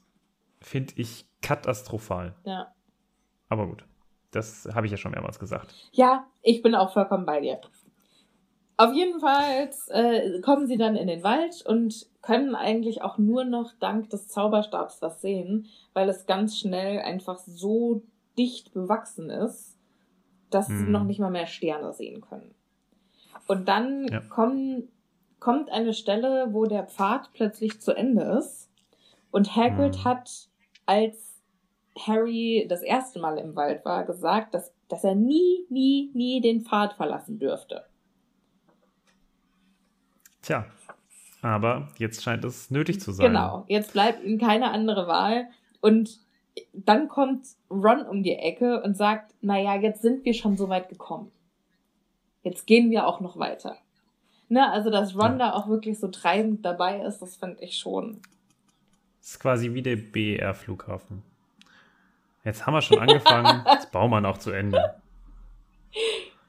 finde 0.60 0.94
ich 0.98 1.26
katastrophal. 1.42 2.36
Ja. 2.44 2.74
Aber 3.48 3.68
gut, 3.68 3.86
das 4.32 4.68
habe 4.74 4.86
ich 4.86 4.92
ja 4.92 4.98
schon 4.98 5.12
mehrmals 5.12 5.40
gesagt. 5.40 5.74
ja, 5.92 6.26
ich 6.42 6.62
bin 6.62 6.76
auch 6.76 6.92
vollkommen 6.94 7.26
bei 7.26 7.40
dir. 7.40 7.60
Auf 8.82 8.96
jeden 8.96 9.20
Fall 9.20 9.70
äh, 9.90 10.42
kommen 10.42 10.66
sie 10.66 10.78
dann 10.78 10.96
in 10.96 11.08
den 11.08 11.22
Wald 11.22 11.64
und 11.68 12.08
können 12.24 12.56
eigentlich 12.56 13.04
auch 13.04 13.20
nur 13.20 13.44
noch 13.44 13.74
dank 13.80 14.10
des 14.10 14.28
Zauberstabs 14.28 15.04
was 15.04 15.22
sehen, 15.22 15.68
weil 15.94 16.10
es 16.10 16.26
ganz 16.26 16.58
schnell 16.58 17.00
einfach 17.00 17.38
so 17.38 18.02
dicht 18.40 18.74
bewachsen 18.74 19.30
ist, 19.30 19.78
dass 20.50 20.68
sie 20.68 20.86
Mhm. 20.86 20.92
noch 20.94 21.04
nicht 21.04 21.20
mal 21.20 21.30
mehr 21.30 21.46
Sterne 21.46 21.94
sehen 21.94 22.22
können. 22.22 22.56
Und 23.48 23.68
dann 23.68 24.08
Ja. 24.08 24.22
kommen, 24.22 24.90
kommt 25.40 25.70
eine 25.70 25.94
Stelle, 25.94 26.48
wo 26.52 26.66
der 26.66 26.88
Pfad 26.88 27.30
plötzlich 27.34 27.80
zu 27.82 27.96
Ende 27.96 28.24
ist 28.40 28.68
und 29.30 29.56
Hagrid 29.56 29.98
Mhm. 29.98 30.04
hat, 30.06 30.50
als 30.88 31.40
Harry 32.00 32.66
das 32.68 32.82
erste 32.82 33.20
Mal 33.20 33.38
im 33.38 33.56
Wald 33.56 33.86
war, 33.86 34.06
gesagt, 34.06 34.56
dass, 34.56 34.74
dass 34.88 35.04
er 35.04 35.14
nie, 35.14 35.68
nie, 35.70 36.10
nie 36.16 36.42
den 36.42 36.62
Pfad 36.62 36.94
verlassen 36.94 37.38
dürfte. 37.38 37.91
Tja, 40.42 40.66
aber 41.42 41.90
jetzt 41.98 42.24
scheint 42.24 42.44
es 42.46 42.72
nötig 42.72 43.00
zu 43.00 43.12
sein. 43.12 43.28
Genau, 43.28 43.66
jetzt 43.68 43.94
bleibt 43.94 44.24
ihm 44.24 44.40
keine 44.40 44.72
andere 44.72 45.08
Wahl. 45.08 45.48
Und 45.82 46.20
dann 46.74 47.08
kommt 47.08 47.46
Ron 47.70 48.06
um 48.06 48.24
die 48.24 48.36
Ecke 48.36 48.82
und 48.82 48.96
sagt, 48.96 49.34
naja, 49.42 49.76
jetzt 49.76 50.02
sind 50.02 50.26
wir 50.26 50.34
schon 50.34 50.58
so 50.58 50.70
weit 50.70 50.90
gekommen. 50.90 51.32
Jetzt 52.44 52.68
gehen 52.68 52.92
wir 52.92 53.08
auch 53.08 53.20
noch 53.20 53.38
weiter. 53.38 53.78
Ne, 54.50 54.70
also, 54.70 54.90
dass 54.90 55.16
Ron 55.16 55.40
da 55.40 55.54
auch 55.54 55.70
wirklich 55.70 55.98
so 55.98 56.10
treibend 56.10 56.66
dabei 56.66 57.02
ist, 57.02 57.20
das 57.22 57.38
fand 57.38 57.62
ich 57.62 57.78
schon. 57.78 58.20
Das 59.20 59.32
ist 59.32 59.40
quasi 59.40 59.74
wie 59.74 59.82
der 59.82 59.96
BER-Flughafen. 59.96 61.24
Jetzt 62.44 62.66
haben 62.66 62.74
wir 62.74 62.82
schon 62.82 63.00
angefangen, 63.00 63.64
jetzt 63.72 63.92
bauen 63.92 64.10
wir 64.10 64.20
noch 64.20 64.40
zu 64.40 64.52
Ende. 64.52 64.96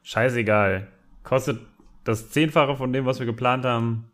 Scheißegal. 0.03 0.89
Kostet 1.23 1.61
das 2.05 2.31
Zehnfache 2.31 2.77
von 2.77 2.93
dem, 2.93 3.07
was 3.07 3.19
wir 3.19 3.27
geplant 3.27 3.65
haben. 3.65 4.11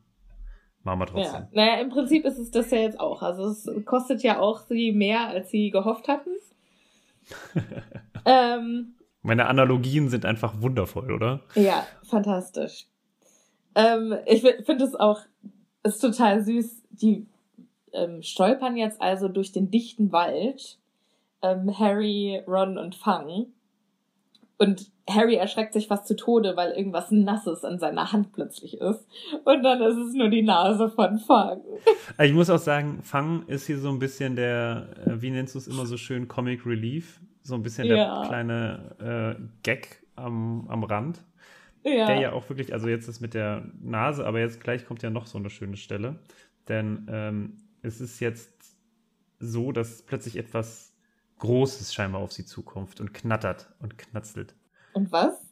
Machen 0.84 1.00
wir 1.00 1.06
trotzdem. 1.06 1.42
Ja. 1.42 1.48
Naja, 1.52 1.80
im 1.80 1.90
Prinzip 1.90 2.24
ist 2.24 2.38
es 2.38 2.50
das 2.50 2.70
ja 2.70 2.78
jetzt 2.78 3.00
auch. 3.00 3.22
Also 3.22 3.44
es 3.44 3.68
kostet 3.84 4.22
ja 4.22 4.38
auch 4.38 4.60
sie 4.60 4.92
mehr, 4.92 5.28
als 5.28 5.50
sie 5.50 5.70
gehofft 5.70 6.08
hatten. 6.08 6.30
ähm, 8.24 8.94
Meine 9.22 9.46
Analogien 9.46 10.08
sind 10.08 10.24
einfach 10.24 10.62
wundervoll, 10.62 11.12
oder? 11.12 11.40
Ja, 11.54 11.86
fantastisch. 12.04 12.86
Ähm, 13.74 14.14
ich 14.26 14.40
finde 14.40 14.84
es 14.84 14.94
auch, 14.94 15.20
ist 15.82 16.00
total 16.00 16.42
süß. 16.42 16.82
Die 16.90 17.26
ähm, 17.92 18.22
stolpern 18.22 18.76
jetzt 18.76 19.00
also 19.00 19.28
durch 19.28 19.52
den 19.52 19.70
dichten 19.70 20.12
Wald. 20.12 20.78
Ähm, 21.42 21.78
Harry, 21.78 22.42
Ron 22.46 22.78
und 22.78 22.94
Fang. 22.94 23.46
Und 24.58 24.90
Harry 25.08 25.36
erschreckt 25.36 25.72
sich 25.72 25.86
fast 25.86 26.06
zu 26.06 26.16
Tode, 26.16 26.56
weil 26.56 26.72
irgendwas 26.72 27.10
Nasses 27.12 27.64
an 27.64 27.78
seiner 27.78 28.12
Hand 28.12 28.32
plötzlich 28.32 28.80
ist. 28.80 29.06
Und 29.44 29.62
dann 29.62 29.80
ist 29.80 29.96
es 29.96 30.14
nur 30.14 30.28
die 30.28 30.42
Nase 30.42 30.90
von 30.90 31.18
Fang. 31.18 31.60
Ich 32.20 32.32
muss 32.32 32.50
auch 32.50 32.58
sagen, 32.58 33.00
Fang 33.02 33.44
ist 33.46 33.66
hier 33.66 33.78
so 33.78 33.88
ein 33.88 34.00
bisschen 34.00 34.34
der, 34.36 34.88
äh, 35.06 35.22
wie 35.22 35.30
nennst 35.30 35.54
du 35.54 35.58
es 35.58 35.68
immer 35.68 35.86
so 35.86 35.96
schön, 35.96 36.26
Comic 36.26 36.66
Relief. 36.66 37.20
So 37.42 37.54
ein 37.54 37.62
bisschen 37.62 37.86
Ja. 37.86 38.20
der 38.20 38.28
kleine 38.28 39.36
äh, 39.38 39.42
Gag 39.62 40.02
am, 40.16 40.66
am 40.68 40.82
Rand. 40.82 41.22
Ja. 41.84 42.06
Der 42.06 42.20
ja 42.20 42.32
auch 42.32 42.48
wirklich, 42.50 42.72
also 42.72 42.88
jetzt 42.88 43.08
ist 43.08 43.20
mit 43.20 43.34
der 43.34 43.64
Nase, 43.80 44.26
aber 44.26 44.40
jetzt 44.40 44.60
gleich 44.60 44.84
kommt 44.84 45.02
ja 45.02 45.10
noch 45.10 45.26
so 45.26 45.38
eine 45.38 45.48
schöne 45.50 45.76
Stelle. 45.76 46.16
Denn 46.66 47.06
ähm, 47.08 47.56
es 47.82 48.00
ist 48.00 48.18
jetzt 48.20 48.76
so, 49.38 49.70
dass 49.70 50.02
plötzlich 50.02 50.36
etwas 50.36 50.87
Großes 51.38 51.94
scheinbar 51.94 52.20
auf 52.20 52.32
sie 52.32 52.44
zukommt 52.44 53.00
und 53.00 53.14
knattert 53.14 53.68
und 53.80 53.98
knatzelt. 53.98 54.54
Und 54.92 55.12
was? 55.12 55.48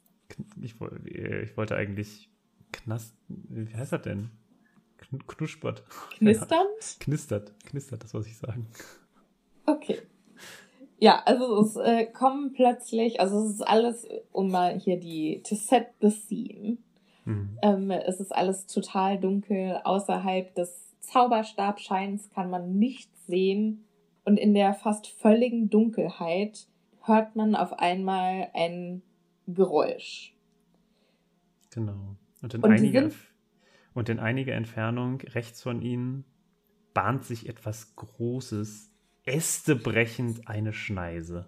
ich, 0.61 0.75
ich 1.05 1.57
wollte 1.57 1.77
eigentlich 1.77 2.31
Knast, 2.73 3.15
wie 3.29 3.75
heißt 3.75 3.93
das 3.93 4.03
denn? 4.03 4.31
Knuspert. 5.27 5.85
Knisternd? 6.19 6.51
Ja, 6.51 6.97
knistert, 7.01 7.53
knistert, 7.65 8.03
das 8.03 8.13
was 8.15 8.27
ich 8.27 8.37
sagen. 8.37 8.67
Okay. 9.67 10.01
Ja, 10.99 11.23
also 11.25 11.61
es 11.61 11.77
äh, 11.77 12.07
kommen 12.07 12.53
plötzlich, 12.53 13.21
also 13.21 13.45
es 13.45 13.55
ist 13.55 13.63
alles, 13.63 14.09
um 14.33 14.51
mal 14.51 14.79
hier 14.79 14.99
die, 14.99 15.43
to 15.47 15.55
set 15.55 15.89
the 16.01 16.11
scene. 16.11 16.79
Mhm. 17.25 17.59
Ähm, 17.63 17.91
es 17.91 18.21
ist 18.21 18.35
alles 18.35 18.67
total 18.67 19.19
dunkel. 19.19 19.81
Außerhalb 19.85 20.55
des 20.55 20.97
Zauberstabscheins 21.01 22.31
kann 22.31 22.51
man 22.51 22.79
nichts 22.79 23.27
sehen. 23.27 23.86
Und 24.27 24.39
in 24.39 24.55
der 24.55 24.75
fast 24.75 25.07
völligen 25.07 25.71
Dunkelheit 25.71 26.67
hört 27.05 27.37
man 27.37 27.55
auf 27.55 27.79
einmal 27.79 28.51
ein 28.55 29.03
Geräusch. 29.47 30.35
Genau. 31.71 32.17
Und 32.43 32.55
in, 32.55 32.63
und 32.63 32.73
einiger, 32.73 33.11
und 33.95 34.09
in 34.09 34.19
einiger 34.19 34.55
Entfernung 34.55 35.21
rechts 35.21 35.63
von 35.63 35.81
ihnen 35.81 36.25
bahnt 36.93 37.25
sich 37.25 37.49
etwas 37.49 37.95
Großes, 37.95 38.91
ästebrechend 39.25 40.49
eine 40.49 40.73
Schneise. 40.73 41.47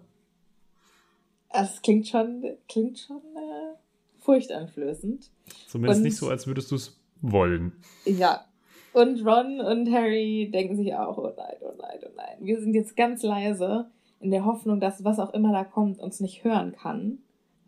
Das 1.51 1.81
klingt 1.81 2.07
schon, 2.07 2.45
klingt 2.69 2.99
schon 2.99 3.17
äh, 3.17 3.75
furchteinflößend. 4.19 5.29
Zumindest 5.67 5.99
und, 5.99 6.03
nicht 6.03 6.15
so, 6.15 6.29
als 6.29 6.47
würdest 6.47 6.71
du 6.71 6.75
es 6.75 6.97
wollen. 7.21 7.73
Ja. 8.05 8.45
Und 8.93 9.25
Ron 9.25 9.61
und 9.61 9.91
Harry 9.91 10.49
denken 10.51 10.75
sich 10.75 10.95
auch, 10.95 11.17
oh 11.17 11.31
nein, 11.35 11.55
oh 11.61 11.73
nein, 11.79 11.99
oh 12.03 12.11
nein. 12.15 12.37
Wir 12.39 12.59
sind 12.59 12.73
jetzt 12.73 12.95
ganz 12.95 13.23
leise, 13.23 13.89
in 14.19 14.31
der 14.31 14.45
Hoffnung, 14.45 14.79
dass 14.79 15.03
was 15.03 15.19
auch 15.19 15.33
immer 15.33 15.51
da 15.51 15.63
kommt, 15.63 15.99
uns 15.99 16.19
nicht 16.19 16.43
hören 16.43 16.73
kann. 16.73 17.19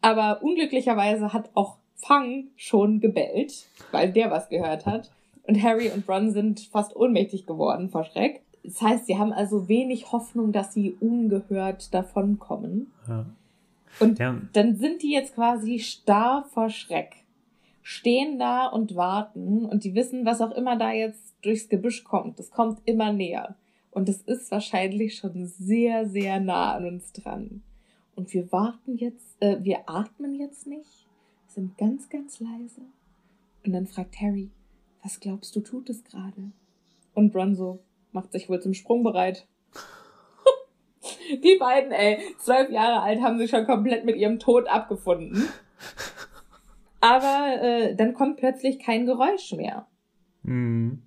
Aber 0.01 0.41
unglücklicherweise 0.43 1.33
hat 1.33 1.51
auch 1.53 1.77
Fang 1.95 2.45
schon 2.55 2.99
gebellt, 2.99 3.67
weil 3.91 4.11
der 4.11 4.31
was 4.31 4.49
gehört 4.49 4.87
hat. 4.87 5.11
Und 5.43 5.61
Harry 5.61 5.89
und 5.89 6.07
Ron 6.09 6.31
sind 6.31 6.59
fast 6.59 6.95
ohnmächtig 6.95 7.45
geworden 7.45 7.89
vor 7.89 8.03
Schreck. 8.03 8.41
Das 8.63 8.81
heißt, 8.81 9.05
sie 9.05 9.17
haben 9.17 9.33
also 9.33 9.67
wenig 9.69 10.11
Hoffnung, 10.11 10.51
dass 10.51 10.73
sie 10.73 10.95
ungehört 10.99 11.93
davonkommen. 11.93 12.91
Ja. 13.07 13.25
Und 13.99 14.19
ja. 14.19 14.35
dann 14.53 14.77
sind 14.77 15.03
die 15.03 15.11
jetzt 15.11 15.35
quasi 15.35 15.79
starr 15.79 16.45
vor 16.51 16.69
Schreck. 16.69 17.17
Stehen 17.81 18.37
da 18.37 18.67
und 18.67 18.95
warten 18.95 19.65
und 19.65 19.83
die 19.83 19.95
wissen, 19.95 20.25
was 20.25 20.41
auch 20.41 20.51
immer 20.51 20.77
da 20.77 20.91
jetzt 20.91 21.35
durchs 21.41 21.69
Gebüsch 21.69 22.03
kommt. 22.03 22.37
Das 22.39 22.51
kommt 22.51 22.81
immer 22.85 23.11
näher. 23.11 23.55
Und 23.91 24.07
es 24.07 24.21
ist 24.21 24.51
wahrscheinlich 24.51 25.15
schon 25.15 25.45
sehr, 25.45 26.07
sehr 26.07 26.39
nah 26.39 26.73
an 26.75 26.85
uns 26.85 27.11
dran. 27.11 27.63
Und 28.15 28.33
wir 28.33 28.51
warten 28.51 28.97
jetzt, 28.97 29.35
äh, 29.41 29.57
wir 29.61 29.89
atmen 29.89 30.35
jetzt 30.35 30.67
nicht, 30.67 31.07
sind 31.47 31.77
ganz, 31.77 32.09
ganz 32.09 32.39
leise. 32.39 32.81
Und 33.65 33.73
dann 33.73 33.87
fragt 33.87 34.19
Harry, 34.21 34.49
was 35.03 35.19
glaubst 35.19 35.55
du, 35.55 35.61
tut 35.61 35.89
es 35.89 36.03
gerade? 36.03 36.51
Und 37.13 37.35
Ron 37.35 37.55
so, 37.55 37.79
macht 38.11 38.31
sich 38.31 38.49
wohl 38.49 38.61
zum 38.61 38.73
Sprung 38.73 39.03
bereit. 39.03 39.47
Die 41.43 41.57
beiden, 41.59 41.91
ey, 41.91 42.19
zwölf 42.37 42.69
Jahre 42.69 43.01
alt, 43.01 43.21
haben 43.21 43.37
sich 43.37 43.49
schon 43.49 43.65
komplett 43.65 44.05
mit 44.05 44.15
ihrem 44.15 44.39
Tod 44.39 44.67
abgefunden. 44.67 45.47
Aber 47.01 47.61
äh, 47.61 47.95
dann 47.95 48.13
kommt 48.13 48.37
plötzlich 48.37 48.79
kein 48.79 49.05
Geräusch 49.05 49.51
mehr. 49.53 49.87
Mhm. 50.43 51.01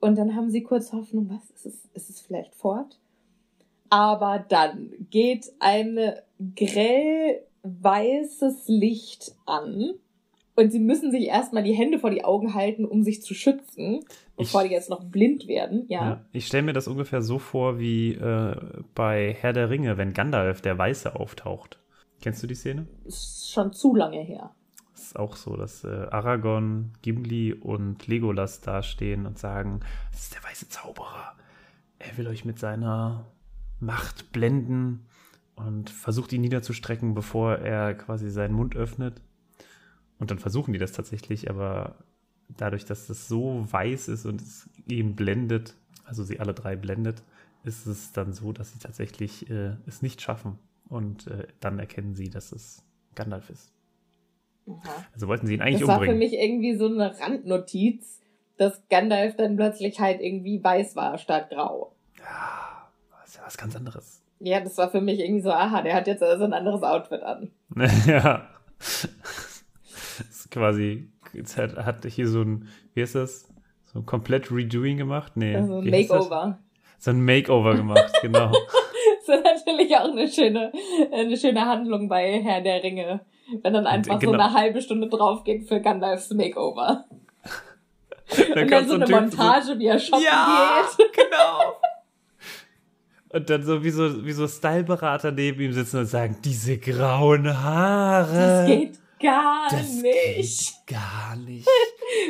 Und 0.00 0.18
dann 0.18 0.34
haben 0.34 0.50
sie 0.50 0.62
kurz 0.62 0.92
Hoffnung, 0.92 1.30
was 1.30 1.50
ist 1.50 1.66
es? 1.66 1.88
Ist 1.94 2.10
es 2.10 2.20
vielleicht 2.20 2.54
fort? 2.54 3.00
Aber 3.88 4.44
dann 4.48 4.90
geht 5.10 5.52
ein 5.60 5.98
grell 6.56 7.42
weißes 7.62 8.68
Licht 8.68 9.34
an 9.46 9.94
und 10.56 10.70
sie 10.70 10.80
müssen 10.80 11.10
sich 11.10 11.28
erstmal 11.28 11.62
die 11.62 11.72
Hände 11.72 11.98
vor 11.98 12.10
die 12.10 12.24
Augen 12.24 12.54
halten, 12.54 12.84
um 12.84 13.02
sich 13.02 13.22
zu 13.22 13.34
schützen, 13.34 14.04
bevor 14.36 14.62
ich, 14.62 14.68
die 14.68 14.74
jetzt 14.74 14.90
noch 14.90 15.04
blind 15.04 15.46
werden. 15.46 15.84
Ja. 15.88 16.04
ja 16.04 16.24
ich 16.32 16.46
stelle 16.46 16.64
mir 16.64 16.72
das 16.72 16.88
ungefähr 16.88 17.22
so 17.22 17.38
vor 17.38 17.78
wie 17.78 18.12
äh, 18.12 18.56
bei 18.94 19.34
Herr 19.40 19.52
der 19.52 19.70
Ringe, 19.70 19.96
wenn 19.96 20.12
Gandalf 20.12 20.60
der 20.60 20.76
Weiße 20.76 21.16
auftaucht. 21.16 21.78
Kennst 22.20 22.42
du 22.42 22.46
die 22.46 22.54
Szene? 22.54 22.86
Ist 23.04 23.50
schon 23.50 23.72
zu 23.72 23.94
lange 23.94 24.20
her 24.20 24.54
ist 25.06 25.16
auch 25.16 25.36
so, 25.36 25.56
dass 25.56 25.84
äh, 25.84 26.06
Aragorn, 26.10 26.92
Gimli 27.02 27.52
und 27.52 28.06
Legolas 28.06 28.60
dastehen 28.60 29.26
und 29.26 29.38
sagen, 29.38 29.80
das 30.10 30.24
ist 30.24 30.34
der 30.34 30.44
weiße 30.44 30.68
Zauberer. 30.68 31.34
Er 31.98 32.16
will 32.16 32.26
euch 32.28 32.44
mit 32.44 32.58
seiner 32.58 33.26
Macht 33.80 34.32
blenden 34.32 35.06
und 35.56 35.90
versucht 35.90 36.32
ihn 36.32 36.40
niederzustrecken, 36.40 37.14
bevor 37.14 37.56
er 37.56 37.94
quasi 37.94 38.30
seinen 38.30 38.54
Mund 38.54 38.76
öffnet. 38.76 39.20
Und 40.18 40.30
dann 40.30 40.38
versuchen 40.38 40.72
die 40.72 40.78
das 40.78 40.92
tatsächlich, 40.92 41.50
aber 41.50 41.96
dadurch, 42.48 42.84
dass 42.84 43.06
das 43.06 43.28
so 43.28 43.66
weiß 43.70 44.08
ist 44.08 44.26
und 44.26 44.40
es 44.40 44.68
ihn 44.86 45.16
blendet, 45.16 45.76
also 46.04 46.24
sie 46.24 46.40
alle 46.40 46.54
drei 46.54 46.76
blendet, 46.76 47.22
ist 47.64 47.86
es 47.86 48.12
dann 48.12 48.32
so, 48.32 48.52
dass 48.52 48.72
sie 48.72 48.78
tatsächlich 48.78 49.50
äh, 49.50 49.76
es 49.86 50.02
nicht 50.02 50.20
schaffen. 50.20 50.58
Und 50.88 51.26
äh, 51.28 51.46
dann 51.60 51.78
erkennen 51.78 52.14
sie, 52.14 52.28
dass 52.28 52.52
es 52.52 52.82
Gandalf 53.14 53.50
ist. 53.50 53.73
Aha. 54.66 55.04
Also 55.12 55.28
wollten 55.28 55.46
sie 55.46 55.54
ihn 55.54 55.60
eigentlich 55.60 55.80
das 55.80 55.88
umbringen. 55.88 56.20
Das 56.20 56.30
war 56.30 56.30
für 56.30 56.36
mich 56.36 56.40
irgendwie 56.40 56.76
so 56.76 56.86
eine 56.86 57.18
Randnotiz, 57.20 58.20
dass 58.56 58.82
Gandalf 58.88 59.36
dann 59.36 59.56
plötzlich 59.56 60.00
halt 60.00 60.20
irgendwie 60.20 60.62
weiß 60.62 60.96
war 60.96 61.18
statt 61.18 61.50
grau. 61.50 61.94
Ja, 62.18 62.88
das 63.20 63.30
ist 63.30 63.36
ja 63.36 63.42
was 63.44 63.56
ganz 63.56 63.76
anderes. 63.76 64.22
Ja, 64.40 64.60
das 64.60 64.76
war 64.78 64.90
für 64.90 65.00
mich 65.00 65.20
irgendwie 65.20 65.42
so, 65.42 65.50
aha, 65.50 65.82
der 65.82 65.94
hat 65.94 66.06
jetzt 66.06 66.22
also 66.22 66.44
ein 66.44 66.52
anderes 66.52 66.82
Outfit 66.82 67.22
an. 67.22 67.50
ja. 68.06 68.48
das 68.78 69.08
ist 70.30 70.50
quasi, 70.50 71.08
jetzt 71.32 71.56
hat, 71.56 71.76
hat 71.76 72.04
hier 72.04 72.28
so 72.28 72.42
ein, 72.42 72.68
wie 72.94 73.02
ist 73.02 73.14
das? 73.14 73.48
So 73.86 74.00
ein 74.00 74.06
komplett 74.06 74.50
Redoing 74.50 74.98
gemacht? 74.98 75.32
Nee. 75.36 75.56
Also 75.56 75.78
ein 75.78 75.88
Makeover. 75.88 76.58
So 76.98 77.10
ein 77.10 77.24
Makeover 77.24 77.74
gemacht, 77.74 78.12
genau. 78.22 78.50
das 79.26 79.36
ist 79.36 79.44
natürlich 79.44 79.94
auch 79.96 80.10
eine 80.10 80.28
schöne, 80.28 80.72
eine 81.12 81.36
schöne 81.36 81.64
Handlung 81.64 82.08
bei 82.08 82.42
Herr 82.42 82.60
der 82.60 82.82
Ringe. 82.82 83.20
Wenn 83.62 83.72
dann 83.72 83.86
einfach 83.86 84.18
genau. 84.18 84.32
so 84.32 84.38
eine 84.38 84.52
halbe 84.52 84.80
Stunde 84.80 85.08
drauf 85.08 85.44
geht 85.44 85.68
für 85.68 85.80
Gandalfs 85.80 86.30
Makeover. 86.30 87.04
dann 88.54 88.62
und 88.62 88.70
dann 88.70 88.88
so 88.88 88.94
eine 88.94 89.06
Montage, 89.06 89.64
so, 89.66 89.78
wie 89.78 89.86
er 89.86 89.98
shoppen 89.98 90.24
ja, 90.24 90.82
geht. 90.96 91.12
genau. 91.12 91.74
Und 93.34 93.50
dann 93.50 93.64
so 93.64 93.82
wie 93.82 93.90
so, 93.90 94.24
wie 94.24 94.32
so 94.32 94.46
Styleberater 94.46 95.32
neben 95.32 95.60
ihm 95.60 95.72
sitzen 95.72 95.98
und 95.98 96.06
sagen, 96.06 96.36
diese 96.44 96.78
grauen 96.78 97.48
Haare. 97.64 98.32
Das 98.32 98.66
geht 98.68 98.98
gar 99.20 99.68
das 99.70 99.92
nicht. 99.94 100.86
Geht 100.86 100.96
gar 100.96 101.34
nicht. 101.34 101.66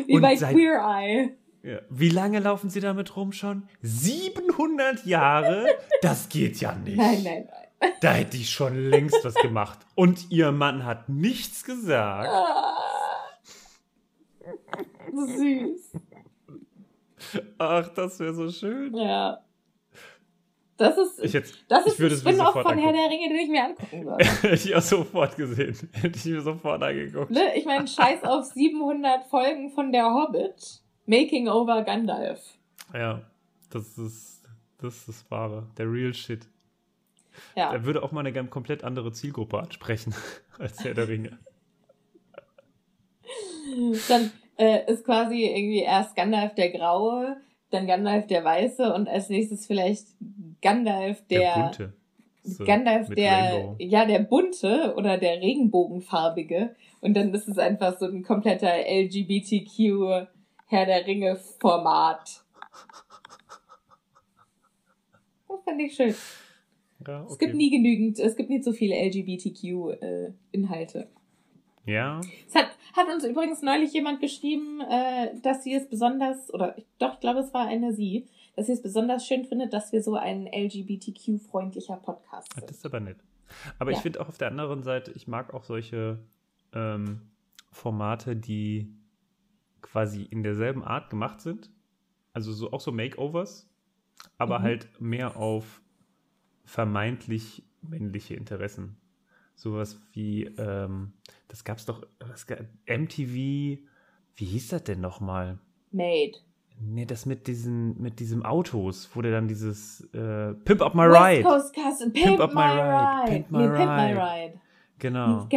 wie 0.07 0.15
und 0.15 0.23
bei 0.23 0.35
seit, 0.35 0.55
Queer 0.55 0.81
Eye. 0.81 1.37
Ja. 1.63 1.81
Wie 1.91 2.09
lange 2.09 2.39
laufen 2.39 2.71
sie 2.71 2.81
damit 2.81 3.17
rum 3.17 3.33
schon? 3.33 3.69
700 3.83 5.05
Jahre? 5.05 5.67
Das 6.01 6.31
geht 6.31 6.59
ja 6.63 6.75
nicht. 6.75 6.97
Nein, 6.97 7.23
nein, 7.23 7.49
nein. 7.51 7.64
Da 8.01 8.13
hätte 8.13 8.37
ich 8.37 8.51
schon 8.51 8.91
längst 8.91 9.25
was 9.25 9.35
gemacht. 9.35 9.79
Und 9.95 10.31
ihr 10.31 10.53
Mann 10.53 10.85
hat 10.85 11.09
nichts 11.09 11.65
gesagt. 11.65 12.31
Süß. 15.13 15.93
Ach, 17.59 17.89
das 17.89 18.19
wäre 18.21 18.35
so 18.35 18.51
schön. 18.51 18.95
Ja. 18.97 19.45
Das 20.77 20.99
ist, 20.99 21.23
ich 21.23 21.33
jetzt, 21.33 21.55
das 21.69 21.87
ist 21.87 21.95
ich 21.95 22.01
würde 22.01 22.17
ein 22.17 22.19
Spin-off 22.19 22.53
von 22.53 22.67
angucken. 22.67 22.79
Herr 22.81 22.93
der 22.93 23.09
Ringe, 23.09 23.29
den 23.29 23.39
ich 23.39 23.49
mir 23.49 23.65
angucken 23.65 24.07
würde. 24.07 24.25
Hätte 24.43 24.55
ich 24.55 24.75
auch 24.75 24.83
sofort 24.83 25.37
gesehen. 25.37 25.77
Hätte 25.93 26.19
ich 26.19 26.25
mir 26.25 26.41
sofort 26.41 26.83
angeguckt. 26.83 27.31
Ne? 27.31 27.57
Ich 27.57 27.65
meine, 27.65 27.87
scheiß 27.87 28.25
auf 28.25 28.47
700 28.47 29.25
Folgen 29.27 29.71
von 29.71 29.93
der 29.93 30.13
Hobbit. 30.13 30.83
Making 31.07 31.49
over 31.49 31.83
Gandalf. 31.83 32.41
Ja, 32.93 33.23
das 33.71 33.97
ist, 33.99 34.43
das 34.79 34.97
ist 34.97 35.09
das 35.09 35.31
Wahre. 35.31 35.69
Der 35.79 35.91
real 35.91 36.13
shit. 36.13 36.49
Ja. 37.57 37.73
Er 37.73 37.85
würde 37.85 38.03
auch 38.03 38.13
mal 38.13 38.27
eine 38.27 38.47
komplett 38.47 38.85
andere 38.85 39.13
Zielgruppe 39.13 39.59
ansprechen 39.59 40.15
als 40.59 40.85
Herr 40.85 40.95
der 40.95 41.09
Ringe. 41.09 41.39
Dann 44.09 44.31
äh, 44.57 44.91
ist 44.91 45.05
quasi 45.05 45.45
irgendwie 45.47 45.81
erst 45.81 46.17
Gandalf 46.17 46.55
der 46.55 46.71
Graue, 46.71 47.37
dann 47.71 47.87
Gandalf 47.87 48.27
der 48.27 48.45
Weiße 48.45 48.93
und 48.93 49.09
als 49.09 49.29
nächstes 49.29 49.67
vielleicht 49.67 50.07
Gandalf 50.63 51.27
der, 51.29 51.41
der 51.41 51.63
Bunte. 51.63 51.93
So, 52.47 52.65
Gandalf 52.65 53.09
der, 53.09 53.33
Rainbow. 53.33 53.77
ja, 53.79 54.05
der 54.05 54.19
bunte 54.19 54.95
oder 54.97 55.17
der 55.17 55.41
regenbogenfarbige. 55.41 56.77
Und 57.01 57.15
dann 57.15 57.33
ist 57.33 57.49
es 57.49 57.59
einfach 57.59 57.99
so 57.99 58.05
ein 58.05 58.23
kompletter 58.23 58.71
LGBTQ 58.87 60.29
Herr 60.67 60.87
der 60.87 61.07
Ringe 61.07 61.37
Format. 61.37 62.45
Das 65.49 65.65
fand 65.65 65.81
ich 65.81 65.95
schön. 65.95 66.15
Ja, 67.07 67.23
okay. 67.23 67.33
Es 67.33 67.39
gibt 67.39 67.55
nie 67.55 67.71
genügend, 67.71 68.19
es 68.19 68.37
gibt 68.37 68.51
nicht 68.51 68.65
so 68.65 68.73
viele 68.73 68.95
LGBTQ-Inhalte. 68.97 71.09
Äh, 71.87 71.93
ja. 71.93 72.21
Es 72.49 72.55
hat, 72.55 72.69
hat 72.95 73.09
uns 73.13 73.25
übrigens 73.25 73.63
neulich 73.63 73.93
jemand 73.93 74.21
geschrieben, 74.21 74.81
äh, 74.81 75.39
dass 75.43 75.65
sie 75.65 75.75
es 75.75 75.89
besonders, 75.89 76.53
oder 76.53 76.77
doch, 76.99 77.15
ich 77.15 77.21
glaube, 77.21 77.41
es 77.41 77.53
war 77.53 77.67
eine 77.67 77.93
sie, 77.93 78.27
dass 78.57 78.67
sie 78.67 78.73
es 78.73 78.83
besonders 78.83 79.27
schön 79.27 79.45
findet, 79.45 79.73
dass 79.73 79.93
wir 79.93 80.03
so 80.03 80.15
ein 80.15 80.47
LGBTQ-freundlicher 80.47 81.97
Podcast 81.97 82.53
sind. 82.55 82.71
Das 82.71 82.77
ist 82.77 82.87
aber 82.87 83.01
nett. 83.01 83.19
Aber 83.79 83.91
ja. 83.91 83.97
ich 83.97 84.03
finde 84.03 84.21
auch 84.21 84.29
auf 84.29 84.39
der 84.39 84.49
anderen 84.49 84.83
Seite, 84.83 85.13
ich 85.15 85.29
mag 85.29 85.53
auch 85.53 85.65
solche 85.65 86.19
ähm, 86.73 87.21
Formate, 87.71 88.37
die 88.37 88.89
quasi 89.83 90.23
in 90.23 90.43
derselben 90.43 90.83
Art 90.83 91.11
gemacht 91.11 91.41
sind. 91.41 91.71
Also 92.33 92.53
so 92.53 92.73
auch 92.73 92.81
so 92.81 92.91
Makeovers, 92.91 93.69
aber 94.39 94.61
Mhm. 94.61 94.63
halt 94.63 95.01
mehr 95.01 95.37
auf 95.37 95.83
vermeintlich 96.65 97.63
männliche 97.83 98.35
Interessen. 98.35 98.97
Sowas 99.55 100.01
wie, 100.13 100.45
ähm, 100.59 101.13
das 101.49 101.65
gab's 101.65 101.87
doch, 101.87 102.07
was, 102.21 102.47
ga- 102.47 102.65
MTV, 102.87 103.29
wie 103.35 104.45
hieß 104.45 104.69
das 104.69 104.85
denn 104.85 105.01
nochmal? 105.01 105.59
Made. 105.93 106.33
Nee, 106.81 107.05
das 107.07 107.25
mit 107.25 107.47
diesen, 107.47 108.01
mit 108.03 108.19
diesem 108.19 108.45
Autos, 108.45 109.09
wo 109.15 109.23
der 109.23 109.31
dann 109.31 109.47
dieses 109.47 110.01
äh, 110.13 110.55
Pimp 110.55 110.83
Up 110.83 110.95
My 110.97 111.03
West 111.09 111.23
Ride. 111.23 111.43
Coast 111.45 111.75
Custom. 111.75 112.13
Pimp, 112.13 112.27
Pimp 112.27 112.41
Up 112.41 112.51
my 112.53 112.57
My 112.57 112.71
ride. 112.73 113.23
Ride. 113.23 113.31
Pimp 113.31 113.51
My 113.53 113.59
nee, 113.59 113.67
Pimp 113.69 113.79
my 113.79 114.13
Ride. 114.13 114.21
ride. 114.21 114.61
Genau. 114.99 115.41
To 115.45 115.49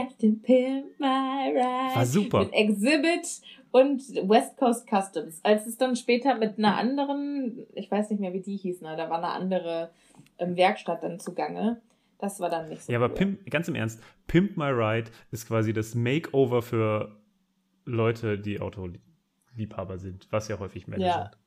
pimp 0.43 0.99
my 0.99 1.51
ride. 1.55 1.95
War 1.95 2.05
super. 2.05 2.39
Mit 2.41 2.53
Exhibit 2.53 3.41
und 3.71 3.99
West 4.29 4.57
Coast 4.57 4.87
Customs. 4.87 5.39
Als 5.43 5.65
es 5.65 5.77
dann 5.77 5.95
später 5.95 6.35
mit 6.37 6.59
einer 6.59 6.77
anderen, 6.77 7.65
ich 7.73 7.89
weiß 7.89 8.11
nicht 8.11 8.19
mehr, 8.19 8.33
wie 8.33 8.41
die 8.41 8.57
hieß, 8.57 8.81
ne, 8.81 8.95
da 8.95 9.09
war 9.09 9.17
eine 9.17 9.29
andere 9.29 9.89
ähm, 10.39 10.55
Werkstatt 10.55 11.03
dann 11.03 11.19
zugange. 11.19 11.81
Das 12.19 12.39
war 12.39 12.49
dann 12.49 12.67
nicht 12.69 12.81
so 12.83 12.91
Ja, 12.91 12.97
aber 12.97 13.09
cool. 13.09 13.15
Pimp, 13.15 13.49
ganz 13.51 13.67
im 13.67 13.75
Ernst, 13.75 14.01
Pimp 14.25 14.57
My 14.57 14.69
Ride 14.69 15.11
ist 15.31 15.47
quasi 15.47 15.71
das 15.73 15.93
Makeover 15.95 16.61
für 16.61 17.15
Leute, 17.85 18.39
die 18.39 18.59
Autoliebhaber 18.59 19.97
sind, 19.99 20.27
was 20.31 20.47
ja 20.47 20.57
häufig 20.59 20.87
Männer 20.87 21.05
Ja. 21.05 21.21
sind. 21.23 21.37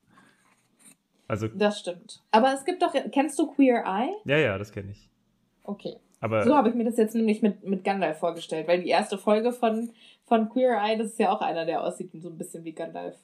Also, 1.27 1.47
Das 1.47 1.79
stimmt. 1.79 2.21
Aber 2.31 2.53
es 2.53 2.65
gibt 2.65 2.81
doch, 2.81 2.93
kennst 3.11 3.37
du 3.39 3.47
Queer 3.47 3.83
Eye? 3.85 4.13
ja, 4.25 4.37
ja, 4.37 4.57
das 4.57 4.71
kenne 4.71 4.91
ich. 4.91 5.09
Okay. 5.63 5.95
Aber 6.19 6.43
So 6.43 6.55
habe 6.55 6.69
ich 6.69 6.75
mir 6.75 6.83
das 6.83 6.97
jetzt 6.97 7.15
nämlich 7.15 7.41
mit, 7.41 7.63
mit 7.63 7.83
Gandalf 7.83 8.19
vorgestellt, 8.19 8.67
weil 8.67 8.81
die 8.81 8.89
erste 8.89 9.17
Folge 9.17 9.51
von, 9.53 9.91
von 10.25 10.49
Queer 10.49 10.77
Eye, 10.81 10.97
das 10.97 11.07
ist 11.07 11.19
ja 11.19 11.31
auch 11.31 11.41
einer, 11.41 11.65
der 11.65 11.83
aussieht 11.83 12.11
so 12.21 12.29
ein 12.29 12.37
bisschen 12.37 12.63
wie 12.63 12.73
Gandalf. 12.73 13.15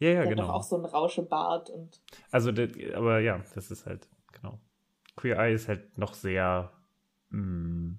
ja, 0.00 0.08
ja, 0.08 0.14
der 0.14 0.22
hat 0.22 0.28
genau. 0.30 0.42
doch 0.46 0.54
auch 0.54 0.62
so 0.62 0.76
einen 0.76 0.84
Rauschebart 0.86 1.70
und 1.70 2.00
Also, 2.30 2.50
aber 2.94 3.20
ja, 3.20 3.40
das 3.54 3.70
ist 3.70 3.86
halt, 3.86 4.08
genau. 4.08 4.17
Queer 5.18 5.36
Eye 5.38 5.52
ist 5.54 5.68
halt 5.68 5.98
noch 5.98 6.14
sehr 6.14 6.72
mh, 7.30 7.96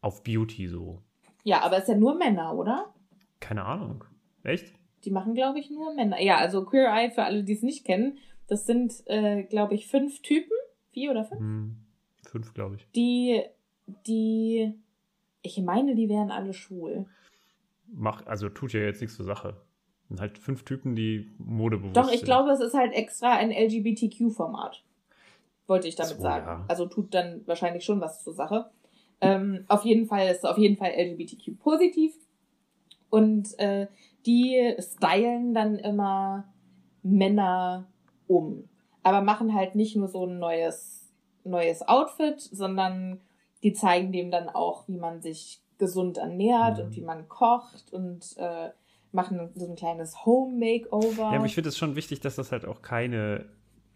auf 0.00 0.22
Beauty 0.24 0.66
so. 0.66 1.02
ja, 1.44 1.60
aber 1.62 1.76
es 1.76 1.82
ist 1.84 1.88
ja 1.90 1.96
nur 1.96 2.14
Männer, 2.16 2.54
oder? 2.54 2.92
Keine 3.40 3.64
Ahnung. 3.64 4.04
Echt? 4.42 4.72
Die 5.04 5.10
machen, 5.10 5.34
glaube 5.34 5.58
ich, 5.58 5.70
nur 5.70 5.94
Männer. 5.94 6.20
Ja, 6.20 6.36
also 6.38 6.64
Queer 6.64 6.88
Eye, 6.92 7.10
für 7.10 7.24
alle, 7.24 7.44
die 7.44 7.52
es 7.52 7.62
nicht 7.62 7.84
kennen, 7.84 8.18
das 8.46 8.64
sind, 8.66 8.92
äh, 9.06 9.42
glaube 9.42 9.74
ich, 9.74 9.86
fünf 9.86 10.22
Typen, 10.22 10.52
vier 10.92 11.10
oder 11.10 11.24
fünf, 11.24 11.40
Hm, 11.40 11.76
fünf, 12.26 12.54
glaube 12.54 12.76
ich. 12.76 12.90
die, 12.92 13.42
die, 14.06 14.72
ich 15.42 15.58
meine, 15.60 15.94
die 15.94 16.08
wären 16.08 16.30
alle 16.30 16.54
schwul. 16.54 17.04
Mach, 17.86 18.24
also 18.26 18.48
tut 18.48 18.72
ja 18.72 18.80
jetzt 18.80 19.02
nichts 19.02 19.16
zur 19.16 19.26
Sache. 19.26 19.60
Sind 20.08 20.20
halt 20.20 20.38
fünf 20.38 20.64
Typen, 20.64 20.94
die 20.96 21.30
modebewusst 21.38 21.96
Doch, 21.96 22.08
ich 22.10 22.20
sind. 22.20 22.24
glaube, 22.24 22.50
es 22.52 22.60
ist 22.60 22.74
halt 22.74 22.92
extra 22.94 23.32
ein 23.36 23.50
LGBTQ-Format. 23.50 24.82
Wollte 25.66 25.88
ich 25.88 25.96
damit 25.96 26.16
So, 26.16 26.22
sagen. 26.22 26.46
ja. 26.46 26.64
Also 26.68 26.86
tut 26.86 27.14
dann 27.14 27.42
wahrscheinlich 27.46 27.84
schon 27.84 28.00
was 28.00 28.22
zur 28.22 28.34
Sache. 28.34 28.70
Ähm, 29.20 29.64
auf 29.68 29.84
jeden 29.84 30.06
Fall 30.06 30.28
ist 30.28 30.38
es 30.38 30.44
auf 30.44 30.58
jeden 30.58 30.76
Fall 30.76 30.90
LGBTQ-positiv. 30.92 32.14
Und 33.10 33.58
äh, 33.58 33.86
die 34.26 34.74
stylen 34.78 35.54
dann 35.54 35.78
immer 35.78 36.52
Männer 37.02 37.86
um. 38.26 38.68
Aber 39.02 39.20
machen 39.20 39.54
halt 39.54 39.74
nicht 39.74 39.96
nur 39.96 40.08
so 40.08 40.26
ein 40.26 40.38
neues, 40.38 41.12
neues 41.44 41.82
Outfit, 41.86 42.40
sondern 42.40 43.20
die 43.62 43.72
zeigen 43.72 44.12
dem 44.12 44.30
dann 44.30 44.48
auch, 44.48 44.88
wie 44.88 44.96
man 44.98 45.20
sich 45.22 45.62
gesund 45.78 46.18
ernährt 46.18 46.78
Mhm. 46.78 46.84
und 46.84 46.96
wie 46.96 47.00
man 47.02 47.28
kocht 47.28 47.92
und 47.92 48.34
äh, 48.36 48.70
machen 49.12 49.50
so 49.54 49.66
ein 49.68 49.76
kleines 49.76 50.24
Home-Makeover. 50.26 51.22
Ja, 51.22 51.36
aber 51.36 51.46
ich 51.46 51.54
finde 51.54 51.68
es 51.68 51.78
schon 51.78 51.94
wichtig, 51.96 52.20
dass 52.20 52.36
das 52.36 52.50
halt 52.52 52.64
auch 52.66 52.82
keine, 52.82 53.46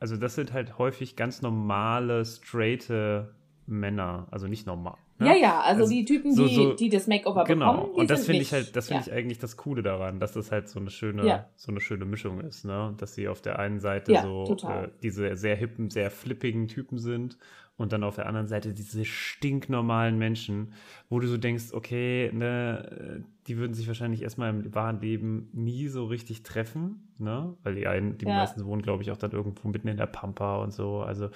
also 0.00 0.16
das 0.16 0.34
sind 0.34 0.52
halt 0.52 0.78
häufig 0.78 1.16
ganz 1.16 1.42
normale, 1.42 2.24
straighte 2.24 3.34
Männer, 3.66 4.26
also 4.30 4.46
nicht 4.46 4.66
normal. 4.66 4.98
Ne? 5.18 5.26
Ja, 5.28 5.34
ja, 5.36 5.60
also, 5.60 5.82
Also 5.82 5.94
die 5.94 6.04
Typen, 6.04 6.32
so- 6.34 6.46
die, 6.46 6.54
so- 6.54 6.74
die 6.74 6.88
das 6.88 7.06
Makeover 7.06 7.44
Genau, 7.44 7.72
bekommen, 7.72 7.94
die 7.94 8.00
und 8.00 8.10
das 8.10 8.20
sind 8.20 8.26
finde 8.26 8.42
ich 8.42 8.52
halt, 8.52 8.76
das 8.76 8.88
finde 8.88 9.02
ich 9.02 9.12
eigentlich 9.12 9.38
das 9.38 9.56
Coole 9.56 9.82
daran, 9.82 10.20
dass 10.20 10.32
das 10.32 10.50
halt 10.52 10.68
so 10.68 10.78
eine 10.80 10.90
schöne, 10.90 11.26
Ja. 11.26 11.48
so 11.56 11.70
eine 11.72 11.80
schöne 11.80 12.04
Mischung 12.04 12.40
ist, 12.40 12.64
ne? 12.64 12.94
Dass 12.98 13.14
sie 13.14 13.28
auf 13.28 13.40
der 13.42 13.58
einen 13.58 13.80
Seite 13.80 14.12
Ja, 14.12 14.22
so 14.22 14.56
äh, 14.68 14.88
diese 15.02 15.36
sehr 15.36 15.56
hippen, 15.56 15.90
sehr 15.90 16.10
flippigen 16.10 16.68
Typen 16.68 16.98
sind 16.98 17.38
und 17.76 17.92
dann 17.92 18.02
auf 18.02 18.16
der 18.16 18.26
anderen 18.26 18.48
Seite 18.48 18.74
diese 18.74 19.04
stinknormalen 19.04 20.18
Menschen, 20.18 20.72
wo 21.08 21.20
du 21.20 21.28
so 21.28 21.36
denkst, 21.36 21.66
okay, 21.72 22.30
ne, 22.32 23.20
äh, 23.20 23.22
die 23.46 23.56
würden 23.56 23.72
sich 23.72 23.86
wahrscheinlich 23.86 24.22
erstmal 24.22 24.50
im 24.50 24.74
wahren 24.74 25.00
Leben 25.00 25.48
nie 25.52 25.86
so 25.88 26.04
richtig 26.06 26.42
treffen, 26.42 27.08
ne? 27.18 27.54
Weil 27.62 27.76
die 27.76 27.86
einen, 27.86 28.18
die 28.18 28.26
Ja. 28.26 28.34
meisten 28.34 28.64
wohnen, 28.66 28.82
glaube 28.82 29.02
ich, 29.02 29.10
auch 29.12 29.16
dann 29.16 29.30
irgendwo 29.30 29.68
mitten 29.68 29.88
in 29.88 29.96
der 29.96 30.06
Pampa 30.06 30.56
und 30.56 30.72
so. 30.72 31.00
Also, 31.02 31.30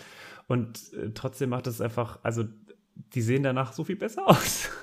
und 0.49 0.93
äh, 0.95 1.11
trotzdem 1.15 1.51
macht 1.51 1.67
es 1.69 1.81
einfach, 1.81 2.19
also 2.23 2.45
die 3.15 3.21
sehen 3.23 3.43
danach 3.43 3.73
so 3.73 3.85
viel 3.85 3.97
besser 3.97 4.29
aus. 4.29 4.69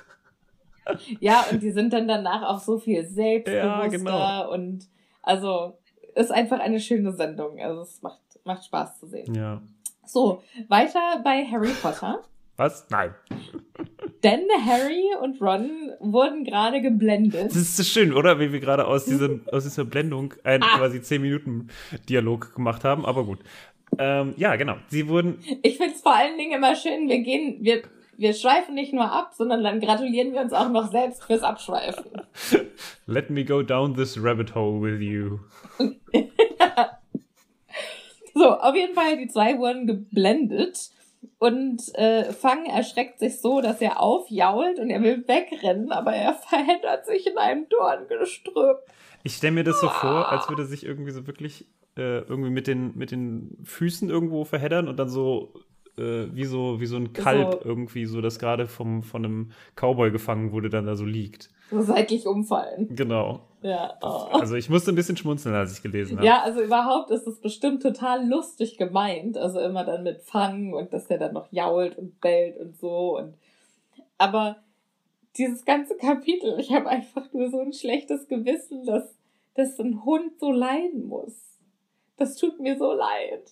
Ja, 1.20 1.44
und 1.52 1.62
die 1.62 1.70
sind 1.70 1.92
dann 1.92 2.08
danach 2.08 2.42
auch 2.42 2.58
so 2.60 2.76
viel 2.78 3.04
selbstbewusster 3.06 3.64
Ja, 3.64 3.86
genau. 3.86 4.52
und 4.52 4.88
also 5.22 5.78
ist 6.16 6.32
einfach 6.32 6.58
eine 6.58 6.80
schöne 6.80 7.12
Sendung. 7.12 7.60
Also 7.60 7.82
es 7.82 8.02
macht, 8.02 8.20
macht 8.44 8.64
Spaß 8.64 8.98
zu 8.98 9.06
sehen. 9.06 9.32
ja. 9.34 9.62
So, 10.04 10.42
weiter 10.66 11.20
bei 11.22 11.44
Harry 11.44 11.70
Potter. 11.80 12.24
Was? 12.56 12.88
Nein. 12.90 13.14
Denn 14.24 14.40
Harry 14.66 15.04
und 15.22 15.40
Ron 15.40 15.70
wurden 16.00 16.42
gerade 16.42 16.80
geblendet. 16.80 17.50
Das 17.50 17.56
ist 17.56 17.76
so 17.76 17.84
schön, 17.84 18.12
oder? 18.12 18.40
Wie 18.40 18.52
wir 18.52 18.58
gerade 18.58 18.88
aus, 18.88 19.04
diesem, 19.04 19.42
aus 19.52 19.62
dieser 19.62 19.84
Blendung 19.84 20.34
einen 20.42 20.64
Ah. 20.64 20.78
quasi 20.78 21.00
10 21.00 21.22
Minuten 21.22 21.68
Dialog 22.08 22.52
gemacht 22.56 22.82
haben, 22.82 23.06
aber 23.06 23.24
gut. 23.24 23.38
Ähm, 23.98 24.34
ja, 24.36 24.56
genau. 24.56 24.76
Sie 24.88 25.06
wurden. 25.06 25.38
Ich 25.62 25.76
finde 25.76 25.94
es 25.94 26.00
vor 26.00 26.16
allen 26.16 26.36
Dingen 26.36 26.54
immer 26.58 26.74
schön, 26.74 27.08
wir 27.08 27.20
gehen, 27.20 27.58
wir, 27.60 27.82
wir 28.20 28.34
schweifen 28.34 28.74
nicht 28.74 28.92
nur 28.92 29.10
ab, 29.10 29.32
sondern 29.34 29.64
dann 29.64 29.80
gratulieren 29.80 30.32
wir 30.32 30.40
uns 30.40 30.52
auch 30.52 30.68
noch 30.68 30.90
selbst 30.90 31.24
fürs 31.24 31.42
Abschweifen. 31.42 32.04
Let 33.06 33.30
me 33.30 33.44
go 33.44 33.62
down 33.62 33.94
this 33.94 34.22
rabbit 34.22 34.54
hole 34.54 34.80
with 34.80 35.00
you. 35.00 35.40
So, 38.32 38.48
auf 38.48 38.74
jeden 38.74 38.94
Fall, 38.94 39.18
die 39.18 39.28
zwei 39.28 39.58
wurden 39.58 39.86
geblendet. 39.86 40.90
Und 41.38 41.82
äh, 41.94 42.32
Fang 42.32 42.64
erschreckt 42.64 43.18
sich 43.18 43.40
so, 43.40 43.60
dass 43.60 43.80
er 43.80 44.00
aufjault 44.00 44.78
und 44.78 44.88
er 44.88 45.02
will 45.02 45.24
wegrennen, 45.26 45.92
aber 45.92 46.12
er 46.12 46.34
verheddert 46.48 47.06
sich 47.06 47.26
in 47.26 47.36
einem 47.36 47.68
Dorngestrüpp. 47.68 48.78
Ich 49.24 49.34
stelle 49.34 49.52
mir 49.52 49.64
das 49.64 49.80
so 49.80 49.88
vor, 49.88 50.30
als 50.30 50.48
würde 50.48 50.64
sich 50.64 50.86
irgendwie 50.86 51.10
so 51.10 51.26
wirklich 51.26 51.66
äh, 51.96 52.20
irgendwie 52.20 52.50
mit 52.50 52.66
den, 52.66 52.96
mit 52.96 53.10
den 53.10 53.58
Füßen 53.64 54.08
irgendwo 54.08 54.44
verheddern 54.44 54.88
und 54.88 54.96
dann 54.96 55.10
so 55.10 55.52
äh, 55.98 56.26
wie 56.32 56.44
so 56.44 56.80
wie 56.80 56.86
so 56.86 56.96
ein 56.96 57.12
Kalb 57.12 57.60
So. 57.62 57.68
irgendwie 57.68 58.06
so, 58.06 58.20
das 58.20 58.38
gerade 58.38 58.66
vom 58.66 59.02
von 59.02 59.24
einem 59.24 59.50
Cowboy 59.76 60.10
gefangen 60.10 60.52
wurde, 60.52 60.70
dann 60.70 60.86
da 60.86 60.96
so 60.96 61.04
liegt. 61.04 61.50
So 61.70 61.82
seitlich 61.82 62.26
umfallen. 62.26 62.94
Genau. 62.94 63.46
Ja. 63.62 63.94
Oh. 64.02 64.28
Also 64.32 64.56
ich 64.56 64.70
musste 64.70 64.90
ein 64.90 64.96
bisschen 64.96 65.16
schmunzeln, 65.16 65.54
als 65.54 65.72
ich 65.72 65.82
gelesen 65.82 66.16
habe. 66.16 66.26
Ja, 66.26 66.42
also 66.42 66.62
überhaupt 66.62 67.10
ist 67.10 67.26
es 67.26 67.40
bestimmt 67.40 67.82
total 67.82 68.26
lustig 68.26 68.78
gemeint. 68.78 69.36
Also 69.36 69.60
immer 69.60 69.84
dann 69.84 70.02
mit 70.02 70.22
Fang 70.22 70.72
und 70.72 70.92
dass 70.92 71.06
der 71.06 71.18
dann 71.18 71.34
noch 71.34 71.52
jault 71.52 71.96
und 71.98 72.20
bellt 72.20 72.58
und 72.58 72.76
so. 72.78 73.18
Und 73.18 73.34
aber 74.18 74.56
dieses 75.36 75.64
ganze 75.64 75.96
Kapitel, 75.96 76.58
ich 76.58 76.72
habe 76.72 76.88
einfach 76.88 77.32
nur 77.32 77.50
so 77.50 77.60
ein 77.60 77.72
schlechtes 77.72 78.28
Gewissen, 78.28 78.84
dass, 78.84 79.14
dass 79.54 79.78
ein 79.78 80.04
Hund 80.04 80.38
so 80.38 80.50
leiden 80.50 81.06
muss. 81.06 81.58
Das 82.16 82.36
tut 82.36 82.60
mir 82.60 82.76
so 82.76 82.92
leid. 82.92 83.50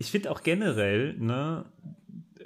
Ich 0.00 0.10
finde 0.10 0.30
auch 0.30 0.42
generell, 0.42 1.12
ne, 1.18 1.66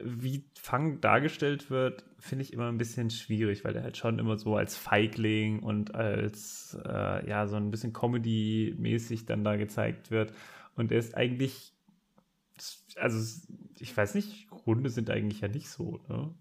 wie 0.03 0.45
Fang 0.57 1.01
dargestellt 1.01 1.71
wird, 1.71 2.05
finde 2.19 2.43
ich 2.43 2.53
immer 2.53 2.68
ein 2.68 2.78
bisschen 2.78 3.11
schwierig, 3.11 3.64
weil 3.64 3.76
er 3.76 3.85
halt 3.85 3.97
schon 3.97 4.18
immer 4.18 4.37
so 4.37 4.57
als 4.57 4.76
Feigling 4.76 5.61
und 5.61 5.95
als, 5.95 6.76
äh, 6.85 7.28
ja, 7.28 7.47
so 7.47 7.55
ein 7.55 7.70
bisschen 7.70 7.93
Comedy-mäßig 7.93 9.26
dann 9.26 9.45
da 9.45 9.55
gezeigt 9.55 10.11
wird. 10.11 10.33
Und 10.74 10.91
er 10.91 10.99
ist 10.99 11.16
eigentlich, 11.16 11.72
also, 12.97 13.47
ich 13.78 13.97
weiß 13.97 14.16
nicht, 14.16 14.49
Hunde 14.66 14.91
sind 14.91 15.09
eigentlich 15.09 15.41
ja 15.41 15.47
nicht 15.47 15.68
so, 15.68 16.01
ne? 16.09 16.35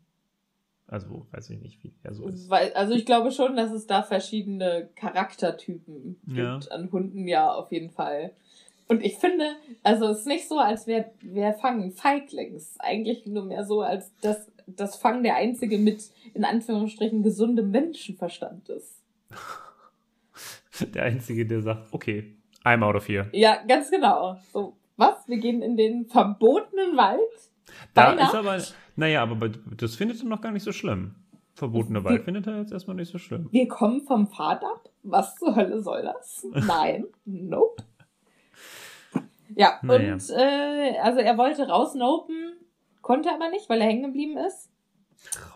Also, 0.87 1.27
weiß 1.29 1.51
ich 1.51 1.61
nicht, 1.61 1.83
wie 1.83 1.93
er 2.01 2.15
so 2.15 2.27
ist. 2.27 2.49
Weil, 2.49 2.73
also 2.73 2.93
ich 2.93 3.05
glaube 3.05 3.31
schon, 3.31 3.55
dass 3.55 3.71
es 3.71 3.85
da 3.85 4.01
verschiedene 4.01 4.89
Charaktertypen 4.95 6.19
Ja. 6.25 6.57
gibt 6.57 6.71
an 6.71 6.91
Hunden, 6.91 7.27
ja, 7.27 7.53
auf 7.53 7.71
jeden 7.71 7.91
Fall. 7.91 8.31
Und 8.87 9.03
ich 9.03 9.17
finde, 9.17 9.55
also 9.81 10.07
es 10.07 10.19
ist 10.19 10.27
nicht 10.27 10.47
so, 10.47 10.59
als 10.59 10.87
wäre 10.87 11.11
wär 11.21 11.53
Fang 11.53 11.81
ein 11.81 11.91
Feigling. 11.91 12.55
Es 12.55 12.71
ist 12.71 12.81
eigentlich 12.81 13.25
nur 13.25 13.45
mehr 13.45 13.65
so, 13.65 13.81
als 13.81 14.11
dass 14.21 14.51
das 14.67 14.95
Fang 14.95 15.23
der 15.23 15.35
einzige 15.35 15.77
mit, 15.77 16.11
in 16.33 16.45
Anführungsstrichen, 16.45 17.23
gesundem 17.23 17.71
Menschenverstand 17.71 18.69
ist. 18.69 19.01
Der 20.93 21.03
Einzige, 21.03 21.45
der 21.45 21.61
sagt, 21.61 21.93
okay, 21.93 22.35
I'm 22.63 22.83
out 22.83 22.95
of 22.95 23.07
here. 23.07 23.29
Ja, 23.31 23.63
ganz 23.67 23.91
genau. 23.91 24.37
So, 24.51 24.75
was? 24.97 25.27
Wir 25.27 25.37
gehen 25.37 25.61
in 25.61 25.77
den 25.77 26.05
verbotenen 26.05 26.97
Wald? 26.97 27.19
Da 27.93 28.15
Bei 28.15 28.23
ist 28.23 28.35
aber, 28.35 28.61
naja, 28.95 29.23
aber 29.23 29.49
das 29.49 29.95
findet 29.95 30.19
er 30.19 30.25
noch 30.25 30.41
gar 30.41 30.51
nicht 30.51 30.63
so 30.63 30.71
schlimm. 30.71 31.15
Verbotene 31.55 32.03
Wald 32.03 32.23
findet 32.23 32.47
er 32.47 32.59
jetzt 32.59 32.71
erstmal 32.71 32.95
nicht 32.95 33.11
so 33.11 33.19
schlimm. 33.19 33.47
Wir 33.51 33.67
kommen 33.67 34.01
vom 34.01 34.27
Pfad 34.27 34.63
ab? 34.63 34.89
Was 35.03 35.35
zur 35.35 35.55
Hölle 35.55 35.81
soll 35.81 36.01
das? 36.01 36.45
Nein, 36.67 37.05
nope. 37.25 37.83
Ja, 39.55 39.79
Naja. 39.83 40.13
und 40.13 40.29
äh, 40.29 40.97
also 40.99 41.19
er 41.19 41.37
wollte 41.37 41.67
rausnopen, 41.67 42.53
konnte 43.01 43.31
aber 43.31 43.49
nicht, 43.49 43.69
weil 43.69 43.81
er 43.81 43.87
hängen 43.87 44.03
geblieben 44.03 44.37
ist. 44.37 44.69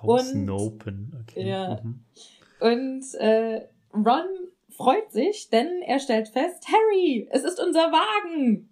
Rausnopen. 0.04 1.14
Okay. 1.24 1.48
Ja. 1.50 1.80
Mhm. 1.84 2.04
Und 2.60 3.14
äh, 3.16 3.68
Ron 3.94 4.26
freut 4.70 5.12
sich, 5.12 5.50
denn 5.50 5.82
er 5.82 6.00
stellt 6.00 6.30
fest, 6.30 6.68
Harry, 6.68 7.28
es 7.32 7.44
ist 7.44 7.60
unser 7.60 7.92
Wagen. 7.92 8.70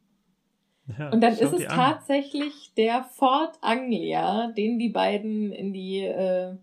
Ja, 0.97 1.09
Und 1.09 1.21
dann 1.21 1.33
ist 1.33 1.41
es 1.53 1.65
an. 1.67 1.75
tatsächlich 1.75 2.73
der 2.77 3.03
Ford 3.03 3.57
Anglia, 3.61 4.51
den 4.51 4.77
die 4.77 4.89
beiden 4.89 5.51
in 5.51 5.73
die 5.73 6.01
äh, 6.01 6.53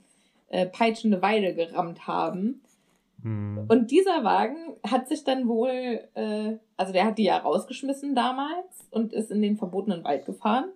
äh, 0.49 0.67
peitschende 0.67 1.21
Weide 1.23 1.55
gerammt 1.55 2.07
haben. 2.07 2.63
Hm. 3.23 3.67
Und 3.69 3.91
dieser 3.91 4.25
Wagen 4.25 4.77
hat 4.85 5.09
sich 5.09 5.25
dann 5.25 5.47
wohl, 5.49 6.01
äh, 6.15 6.57
also 6.77 6.93
der 6.93 7.05
hat 7.07 7.19
die 7.19 7.25
ja 7.25 7.39
rausgeschmissen 7.39 8.15
damals 8.15 8.87
und 8.91 9.13
ist 9.13 9.31
in 9.31 9.43
den 9.43 9.57
verbotenen 9.57 10.03
Wald 10.05 10.27
gefahren 10.27 10.71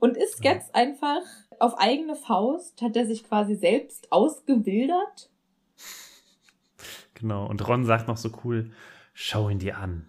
und 0.00 0.16
ist 0.16 0.42
Ja. 0.44 0.52
jetzt 0.52 0.74
einfach 0.74 1.22
auf 1.58 1.78
eigene 1.78 2.16
Faust, 2.16 2.82
hat 2.82 2.96
er 2.96 3.06
sich 3.06 3.24
quasi 3.24 3.54
selbst 3.54 4.10
ausgewildert. 4.10 5.30
Genau. 7.14 7.46
Und 7.48 7.66
Ron 7.68 7.84
sagt 7.84 8.08
noch 8.08 8.16
so 8.16 8.30
cool: 8.44 8.72
Schau 9.14 9.48
ihn 9.48 9.60
dir 9.60 9.78
an. 9.78 10.08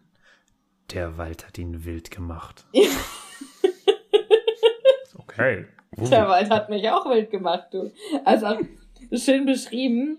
Der 0.94 1.18
Wald 1.18 1.46
hat 1.48 1.58
ihn 1.60 1.86
wild 1.86 2.10
gemacht. 2.12 2.66
okay. 5.18 5.66
Der 5.98 6.28
Wald 6.28 6.50
hat 6.50 6.70
mich 6.70 6.90
auch 6.90 7.06
wild 7.10 7.30
gemacht, 7.30 7.68
du. 7.72 7.92
Also 8.26 8.58
schön 9.14 9.46
beschrieben. 9.46 10.18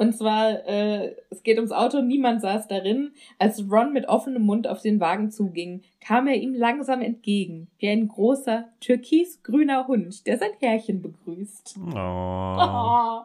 Und 0.00 0.14
zwar, 0.14 0.66
äh, 0.66 1.14
es 1.28 1.42
geht 1.42 1.58
ums 1.58 1.72
Auto, 1.72 2.00
niemand 2.00 2.40
saß 2.40 2.68
darin. 2.68 3.12
Als 3.38 3.70
Ron 3.70 3.92
mit 3.92 4.08
offenem 4.08 4.40
Mund 4.40 4.66
auf 4.66 4.80
den 4.80 4.98
Wagen 4.98 5.30
zuging, 5.30 5.82
kam 6.00 6.26
er 6.26 6.36
ihm 6.36 6.54
langsam 6.54 7.02
entgegen, 7.02 7.68
wie 7.76 7.90
ein 7.90 8.08
großer, 8.08 8.64
türkisgrüner 8.80 9.88
Hund, 9.88 10.26
der 10.26 10.38
sein 10.38 10.52
Herrchen 10.58 11.02
begrüßt. 11.02 11.76
Oh. 11.94 13.20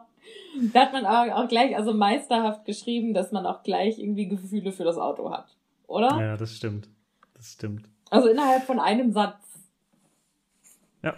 Da 0.72 0.80
hat 0.80 0.92
man 0.92 1.06
auch, 1.06 1.46
gleich, 1.48 1.76
also 1.76 1.94
meisterhaft 1.94 2.64
geschrieben, 2.64 3.14
dass 3.14 3.30
man 3.30 3.46
auch 3.46 3.62
gleich 3.62 3.98
irgendwie 3.98 4.26
Gefühle 4.26 4.72
für 4.72 4.82
das 4.82 4.98
Auto 4.98 5.30
hat. 5.30 5.56
Oder? 5.86 6.18
Ja, 6.20 6.36
das 6.36 6.56
stimmt. 6.56 6.88
Das 7.34 7.52
stimmt. 7.52 7.88
Also 8.10 8.28
innerhalb 8.28 8.64
von 8.64 8.80
einem 8.80 9.12
Satz. 9.12 9.38
Ja. 11.02 11.14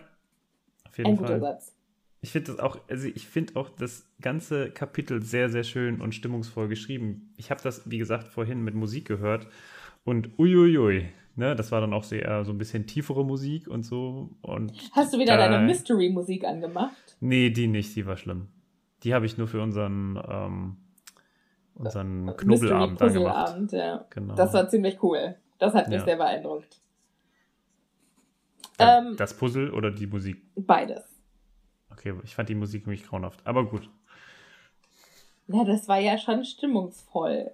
Auf 0.87 0.99
jeden 0.99 1.11
Ein 1.11 1.17
Fall. 1.17 1.27
guter 1.27 1.41
Satz. 1.41 1.78
Ich 2.21 2.33
finde 2.33 2.53
das 2.53 2.59
auch, 2.61 2.79
also 2.89 3.07
ich 3.07 3.29
finde 3.29 3.55
auch 3.57 3.69
das 3.69 4.07
ganze 4.21 4.71
Kapitel 4.71 5.23
sehr, 5.23 5.49
sehr 5.51 5.63
schön 5.63 6.01
und 6.01 6.15
stimmungsvoll 6.15 6.67
geschrieben. 6.69 7.33
Ich 7.37 7.51
habe 7.51 7.61
das, 7.63 7.89
wie 7.91 7.99
gesagt, 7.99 8.27
vorhin 8.29 8.63
mit 8.65 8.75
Musik 8.75 9.07
gehört 9.07 9.47
und 10.05 10.37
uiuiui, 10.39 11.09
ne, 11.37 11.55
das 11.55 11.71
war 11.71 11.81
dann 11.81 11.93
auch 11.93 12.03
sehr 12.03 12.45
so 12.45 12.51
ein 12.53 12.59
bisschen 12.59 12.87
tiefere 12.89 13.25
Musik 13.25 13.69
und 13.69 13.85
so. 13.85 14.31
Und 14.43 14.73
Hast 14.93 15.15
du 15.15 15.19
wieder 15.19 15.37
da- 15.37 15.49
deine 15.49 15.65
Mystery-Musik 15.67 16.45
angemacht? 16.45 17.17
Nee, 17.21 17.51
die 17.51 17.69
nicht, 17.69 17.95
die 17.95 18.05
war 18.05 18.17
schlimm. 18.17 18.49
Die 19.05 19.15
habe 19.15 19.25
ich 19.27 19.39
nur 19.39 19.47
für 19.47 19.63
unseren, 19.63 20.21
ähm, 20.29 20.77
unseren 21.75 22.25
Mystery 22.25 22.37
Knobelabend 22.59 23.01
dann 23.01 23.13
gemacht. 23.13 23.45
Puzzleabend, 23.47 23.73
ja. 23.73 24.05
Genau. 24.11 24.35
Das 24.35 24.53
war 24.55 24.69
ziemlich 24.69 25.01
cool. 25.05 25.37
Das 25.61 25.73
hat 25.75 25.87
mich 25.89 25.99
Ja. 25.99 26.05
sehr 26.05 26.17
beeindruckt. 26.17 26.81
Ja, 28.81 28.99
ähm, 28.99 29.15
das 29.17 29.35
Puzzle 29.37 29.71
oder 29.73 29.93
die 29.93 30.07
Musik? 30.09 30.43
Beides. 30.57 31.08
Okay, 31.99 32.15
ich 32.23 32.35
fand 32.35 32.49
die 32.49 32.55
Musik 32.55 32.87
nämlich 32.87 33.05
grauenhaft. 33.05 33.45
Aber 33.45 33.67
gut. 33.67 33.91
Ja, 35.49 35.65
das 35.65 35.89
war 35.89 35.99
ja 35.99 36.17
schon 36.17 36.45
stimmungsvoll. 36.45 37.51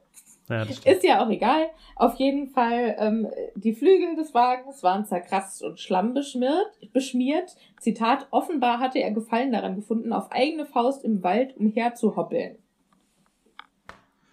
Ja. 0.50 0.64
Ist 0.64 1.02
ja 1.02 1.24
auch 1.24 1.30
egal. 1.30 1.68
Auf 1.96 2.16
jeden 2.16 2.48
Fall, 2.48 2.96
ähm, 2.98 3.26
die 3.54 3.72
Flügel 3.72 4.14
des 4.16 4.34
Wagens 4.34 4.82
waren 4.82 5.06
zerkratzt 5.06 5.62
und 5.62 5.80
schlammbeschmiert, 5.80 6.92
beschmiert. 6.92 7.56
Zitat, 7.80 8.26
offenbar 8.30 8.78
hatte 8.80 8.98
er 8.98 9.12
Gefallen 9.12 9.52
daran 9.52 9.76
gefunden, 9.76 10.12
auf 10.12 10.30
eigene 10.30 10.66
Faust 10.66 11.02
im 11.02 11.22
Wald 11.22 11.56
umher 11.56 11.94
zu 11.94 12.14
hoppeln. 12.14 12.58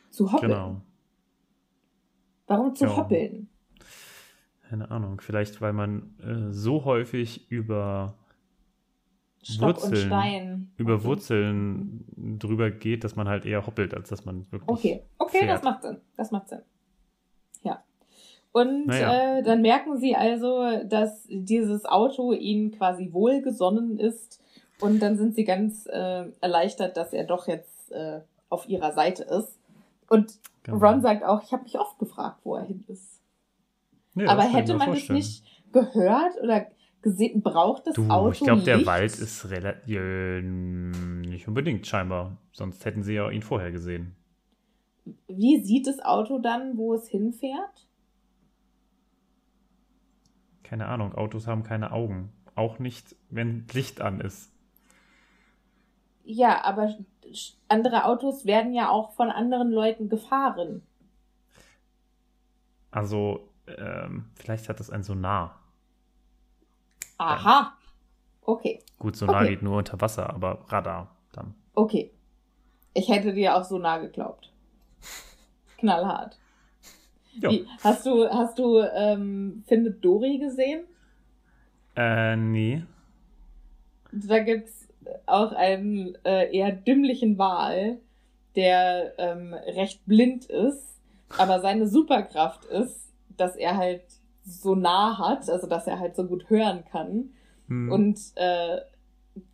Zu 0.10 0.34
hoppeln? 0.34 0.52
Genau. 0.52 0.82
Warum 2.48 2.76
zu 2.76 2.86
Ja. 2.86 2.98
hoppeln? 2.98 3.48
Keine 4.68 4.92
Ahnung. 4.92 5.22
Vielleicht, 5.22 5.62
weil 5.62 5.72
man 5.72 6.18
äh, 6.20 6.52
so 6.52 6.84
häufig 6.84 7.50
über 7.50 8.16
Stock 9.44 9.78
und 9.78 9.92
Wurzeln. 9.92 10.08
Stein. 10.08 10.72
über. 10.78 11.04
Wurzeln 11.04 12.06
drüber 12.40 12.70
geht, 12.72 13.04
dass 13.04 13.16
man 13.16 13.28
halt 13.28 13.46
eher 13.46 13.66
hoppelt, 13.66 13.94
als 13.94 14.10
dass 14.10 14.26
man 14.26 14.46
wirklich. 14.52 14.70
Okay, 14.70 15.04
okay, 15.18 15.40
fährt. 15.40 15.52
das 15.52 15.64
macht 15.64 15.82
Sinn. 15.84 15.98
Das 16.18 16.32
macht 16.32 16.50
Sinn. 16.50 16.62
Ja. 17.64 17.84
Und 18.52 18.88
Naja. 18.88 19.38
äh, 19.40 19.44
dann 19.44 19.62
merken 19.62 19.98
sie 19.98 20.16
also, 20.16 20.84
dass 20.86 21.26
dieses 21.30 21.86
Auto 21.86 22.34
ihnen 22.34 22.72
quasi 22.72 23.12
wohlgesonnen 23.14 23.98
ist. 24.00 24.40
Und 24.80 25.00
dann 25.00 25.16
sind 25.18 25.36
sie 25.36 25.44
ganz 25.44 25.86
äh, 25.88 26.26
erleichtert, 26.42 26.98
dass 26.98 27.14
er 27.14 27.24
doch 27.24 27.48
jetzt 27.48 27.92
äh, 27.92 28.22
auf 28.50 28.68
ihrer 28.68 28.92
Seite 28.94 29.24
ist. 29.24 29.58
Und 30.10 30.34
Genau. 30.64 30.78
Ron 30.78 31.02
sagt 31.02 31.24
auch, 31.24 31.42
ich 31.42 31.52
habe 31.54 31.64
mich 31.64 31.80
oft 31.80 31.98
gefragt, 31.98 32.40
wo 32.44 32.56
er 32.56 32.64
hin 32.64 32.84
ist. 32.88 33.20
Ja, 34.14 34.28
Aber 34.30 34.44
hätte 34.44 34.76
man 34.76 34.92
das 34.94 35.10
nicht 35.10 35.44
gehört 35.72 36.40
oder 36.44 36.68
gesehen, 37.02 37.42
braucht 37.42 37.88
das 37.88 37.96
Du, 37.96 38.08
Auto 38.10 38.32
ich 38.32 38.40
glaube, 38.40 38.62
der? 38.62 38.86
Wald 38.86 39.18
ist 39.18 39.50
relativ. 39.50 39.98
Äh, 39.98 40.42
nicht 40.42 41.48
unbedingt, 41.48 41.86
scheinbar. 41.88 42.38
Sonst 42.52 42.86
hätten 42.86 43.04
sie 43.04 43.14
ja 43.14 43.30
ihn 43.30 43.42
vorher 43.42 43.72
gesehen. 43.72 44.16
Wie 45.28 45.64
sieht 45.64 45.88
das 45.88 46.00
Auto 46.00 46.40
dann, 46.40 46.78
wo 46.78 46.94
es 46.94 47.08
hinfährt? 47.08 47.88
Keine 50.64 50.88
Ahnung, 50.88 51.16
Autos 51.16 51.48
haben 51.48 51.64
keine 51.64 51.92
Augen. 51.92 52.32
Auch 52.56 52.80
nicht, 52.80 53.16
wenn 53.30 53.66
Licht 53.74 54.02
an 54.02 54.22
ist. 54.22 54.52
Ja, 56.24 56.64
aber 56.64 56.96
andere 57.68 58.06
Autos 58.06 58.46
werden 58.46 58.74
ja 58.74 58.90
auch 58.90 59.14
von 59.14 59.30
anderen 59.30 59.72
Leuten 59.72 60.08
gefahren. 60.08 60.84
Also, 62.92 63.50
ähm, 63.68 64.30
vielleicht 64.36 64.70
hat 64.70 64.80
das 64.80 64.90
ein 64.90 65.04
Sonar. 65.04 65.61
Aha. 67.26 67.78
Okay, 68.44 68.80
Gut, 68.98 69.16
Sonar 69.16 69.42
Okay. 69.42 69.50
geht 69.50 69.62
nur 69.62 69.78
unter 69.78 70.00
Wasser, 70.02 70.30
aber 70.30 70.66
Radar 70.68 71.16
dann. 71.34 71.54
okay. 71.74 72.12
Ich 72.94 73.08
hätte 73.08 73.32
dir 73.34 73.56
auch 73.56 73.64
so 73.64 73.78
nah 73.78 74.00
geglaubt. 74.00 74.52
Knallhart. 75.78 76.38
Wie, 77.40 77.66
hast 77.82 78.06
du, 78.06 78.28
hast 78.30 78.60
du 78.60 78.80
ähm, 78.80 79.64
Findet 79.66 80.04
Dory 80.04 80.38
gesehen? 80.38 80.84
Äh, 81.96 82.36
nee. 82.36 82.84
Da 84.12 84.40
gibt's 84.40 84.90
auch 85.26 85.54
einen 85.54 86.16
äh, 86.26 86.54
eher 86.54 86.74
dümmlichen 86.74 87.38
Wal, 87.38 88.00
der 88.58 89.14
ähm, 89.18 89.54
recht 89.54 90.06
blind 90.06 90.46
ist, 90.46 91.00
aber 91.38 91.62
seine 91.62 91.88
Superkraft 91.88 92.66
ist, 92.66 93.14
dass 93.38 93.56
er 93.56 93.78
halt 93.78 94.04
so 94.52 94.76
nah 94.76 95.18
hat, 95.18 95.50
also 95.50 95.68
dass 95.68 95.88
er 95.88 96.00
halt 96.00 96.16
so 96.16 96.26
gut 96.26 96.50
hören 96.50 96.84
kann. 96.92 97.30
Hm. 97.68 97.92
Und 97.92 98.20
äh, 98.36 98.78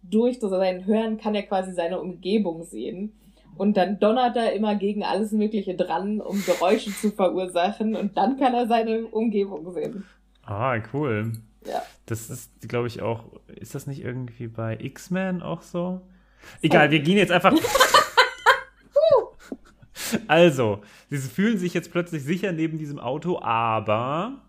durch 0.02 0.40
das 0.40 0.50
sein 0.50 0.86
Hören 0.86 1.18
kann 1.18 1.36
er 1.36 1.44
quasi 1.44 1.74
seine 1.74 2.00
Umgebung 2.00 2.64
sehen. 2.64 3.14
Und 3.56 3.76
dann 3.76 4.00
donnert 4.00 4.36
er 4.36 4.54
immer 4.54 4.76
gegen 4.76 5.04
alles 5.04 5.32
Mögliche 5.32 5.76
dran, 5.76 6.22
um 6.22 6.44
Geräusche 6.46 6.92
zu 6.92 7.12
verursachen. 7.12 7.96
Und 7.96 8.16
dann 8.16 8.38
kann 8.38 8.54
er 8.54 8.68
seine 8.68 9.06
Umgebung 9.08 9.74
sehen. 9.74 10.04
Ah, 10.44 10.78
cool. 10.94 11.32
Ja. 11.66 11.82
Das 12.06 12.30
ist, 12.30 12.70
glaube 12.70 12.88
ich, 12.88 13.02
auch. 13.02 13.26
Ist 13.48 13.76
das 13.76 13.88
nicht 13.88 14.04
irgendwie 14.04 14.48
bei 14.48 14.78
X-Men 14.80 15.42
auch 15.42 15.62
so? 15.62 16.02
Egal, 16.62 16.92
wir 16.92 17.00
gehen 17.00 17.18
jetzt 17.18 17.32
einfach. 17.32 17.54
also, 20.28 20.82
sie 21.10 21.18
fühlen 21.18 21.58
sich 21.58 21.74
jetzt 21.74 21.92
plötzlich 21.92 22.24
sicher 22.24 22.52
neben 22.52 22.78
diesem 22.78 23.00
Auto, 23.00 23.40
aber. 23.42 24.47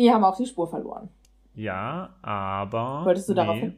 Die 0.00 0.10
haben 0.10 0.24
auch 0.24 0.36
die 0.36 0.46
Spur 0.46 0.66
verloren. 0.66 1.10
Ja, 1.54 2.14
aber. 2.22 3.04
Wolltest 3.04 3.28
du 3.28 3.34
darauf 3.34 3.56
nee. 3.56 3.60
hin? 3.60 3.76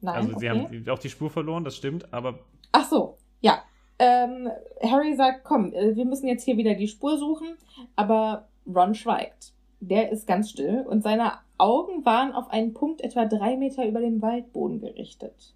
Nein. 0.00 0.14
Also, 0.14 0.38
sie 0.38 0.48
okay. 0.48 0.48
haben 0.48 0.88
auch 0.90 0.98
die 1.00 1.10
Spur 1.10 1.28
verloren, 1.28 1.64
das 1.64 1.74
stimmt, 1.74 2.12
aber. 2.14 2.38
Ach 2.70 2.88
so, 2.88 3.18
ja. 3.40 3.62
Ähm, 3.98 4.48
Harry 4.80 5.16
sagt, 5.16 5.42
komm, 5.42 5.72
äh, 5.72 5.96
wir 5.96 6.04
müssen 6.04 6.28
jetzt 6.28 6.44
hier 6.44 6.56
wieder 6.56 6.74
die 6.74 6.86
Spur 6.86 7.18
suchen, 7.18 7.56
aber 7.96 8.46
Ron 8.72 8.94
schweigt. 8.94 9.54
Der 9.80 10.12
ist 10.12 10.28
ganz 10.28 10.50
still 10.50 10.84
und 10.88 11.02
seine 11.02 11.32
Augen 11.58 12.04
waren 12.04 12.32
auf 12.32 12.48
einen 12.50 12.72
Punkt 12.72 13.00
etwa 13.00 13.24
drei 13.24 13.56
Meter 13.56 13.88
über 13.88 14.00
dem 14.00 14.22
Waldboden 14.22 14.78
gerichtet. 14.78 15.54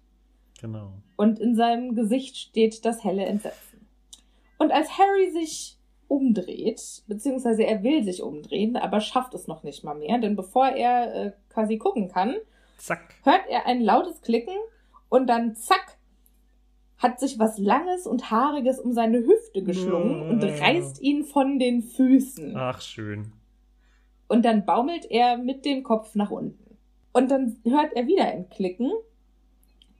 Genau. 0.59 0.91
Und 1.15 1.39
in 1.39 1.55
seinem 1.55 1.95
Gesicht 1.95 2.35
steht 2.35 2.83
das 2.83 3.05
helle 3.05 3.25
Entsetzen. 3.25 3.87
Und 4.57 4.73
als 4.73 4.97
Harry 4.97 5.31
sich 5.31 5.77
umdreht, 6.11 7.03
beziehungsweise 7.07 7.63
er 7.63 7.83
will 7.83 8.03
sich 8.03 8.21
umdrehen, 8.21 8.75
aber 8.75 8.99
schafft 8.99 9.33
es 9.33 9.47
noch 9.47 9.63
nicht 9.63 9.83
mal 9.85 9.95
mehr, 9.95 10.17
denn 10.19 10.35
bevor 10.35 10.67
er 10.67 11.15
äh, 11.15 11.31
quasi 11.49 11.77
gucken 11.77 12.09
kann, 12.09 12.35
Zack. 12.77 13.15
hört 13.23 13.43
er 13.49 13.65
ein 13.65 13.81
lautes 13.81 14.21
Klicken 14.21 14.55
und 15.09 15.27
dann 15.27 15.55
zack, 15.55 15.97
hat 16.97 17.19
sich 17.19 17.39
was 17.39 17.57
Langes 17.57 18.05
und 18.05 18.29
Haariges 18.29 18.79
um 18.79 18.91
seine 18.91 19.19
Hüfte 19.19 19.63
geschlungen 19.63 20.29
und 20.29 20.43
Äh. 20.43 20.59
reißt 20.61 21.01
ihn 21.01 21.23
von 21.23 21.57
den 21.59 21.81
Füßen. 21.81 22.55
Ach, 22.57 22.81
schön. 22.81 23.31
Und 24.27 24.43
dann 24.45 24.65
baumelt 24.65 25.09
er 25.09 25.37
mit 25.37 25.65
dem 25.65 25.81
Kopf 25.83 26.13
nach 26.15 26.29
unten. 26.31 26.77
Und 27.13 27.31
dann 27.31 27.57
hört 27.65 27.93
er 27.93 28.05
wieder 28.07 28.25
ein 28.25 28.49
Klicken 28.49 28.91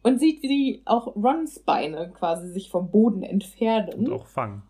und 0.04 0.20
sieht, 0.20 0.44
wie 0.44 0.82
auch 0.86 1.16
Rons 1.16 1.60
Beine 1.60 2.12
quasi 2.18 2.50
sich 2.50 2.70
vom 2.70 2.92
Boden 2.92 3.24
entfernen. 3.24 4.08
Und 4.08 4.14
auch 4.14 4.28
fangen. 4.28 4.62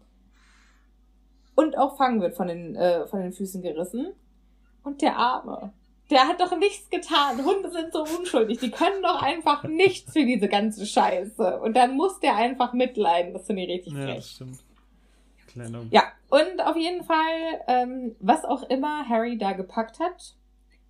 Und 1.56 1.78
auch 1.78 1.97
Fang 1.97 2.22
wird 2.22 2.36
von 2.36 2.47
den, 2.47 2.76
äh, 2.76 3.06
von 3.08 3.20
den 3.22 3.34
Füßen 3.34 3.62
gerissen. 3.62 4.14
Und 4.84 5.02
der 5.02 5.18
Arme, 5.18 5.74
der 6.10 6.28
hat 6.28 6.39
doch 6.41 6.58
nichts 6.58 6.89
getan. 6.89 7.43
Hunde 7.45 7.70
sind 7.72 7.93
so 7.93 8.04
unschuldig. 8.04 8.60
Die 8.60 8.72
können 8.72 9.02
doch 9.04 9.22
einfach 9.22 9.64
nichts 9.64 10.14
für 10.14 10.26
diese 10.26 10.47
ganze 10.47 10.86
Scheiße. 10.86 11.60
Und 11.62 11.76
dann 11.76 11.95
muss 11.95 12.20
der 12.20 12.36
einfach 12.36 12.74
mitleiden. 12.74 13.34
Das 13.34 13.45
finde 13.45 13.64
ich 13.64 13.70
richtig 13.70 13.93
Ja, 13.93 13.99
das 14.08 14.16
frech. 14.16 14.26
stimmt. 14.26 14.60
Kleiner. 15.47 15.82
Ja, 15.91 16.04
und 16.30 16.66
auf 16.66 16.78
jeden 16.78 17.04
Fall, 17.04 17.62
ähm, 17.68 18.16
was 18.20 18.45
auch 18.45 18.64
immer 18.70 19.08
Harry 19.08 19.38
da 19.38 19.54
gepackt 19.54 19.99
hat, 19.99 20.36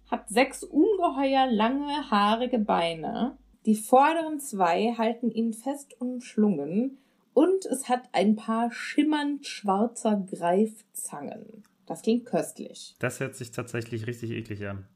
hat 0.09 0.30
sechs 0.30 0.64
ungeheuer 0.64 1.47
lange, 1.49 2.09
haarige 2.12 2.59
Beine. 2.59 3.38
Die 3.66 3.76
vorderen 3.76 4.39
zwei 4.39 4.93
halten 4.97 5.32
ihn 5.32 5.53
fest 5.53 5.95
umschlungen 5.99 6.97
und 7.34 7.65
es 7.65 7.88
hat 7.89 8.03
ein 8.13 8.36
paar 8.36 8.71
schimmernd 8.71 9.45
schwarzer 9.45 10.17
Greifzangen. 10.29 11.63
Das 11.86 12.01
klingt 12.01 12.25
köstlich. 12.25 12.95
Das 12.99 13.19
hört 13.19 13.36
sich 13.36 13.51
tatsächlich 13.51 14.07
richtig 14.07 14.32
eklig 14.32 14.65
an. 14.67 14.88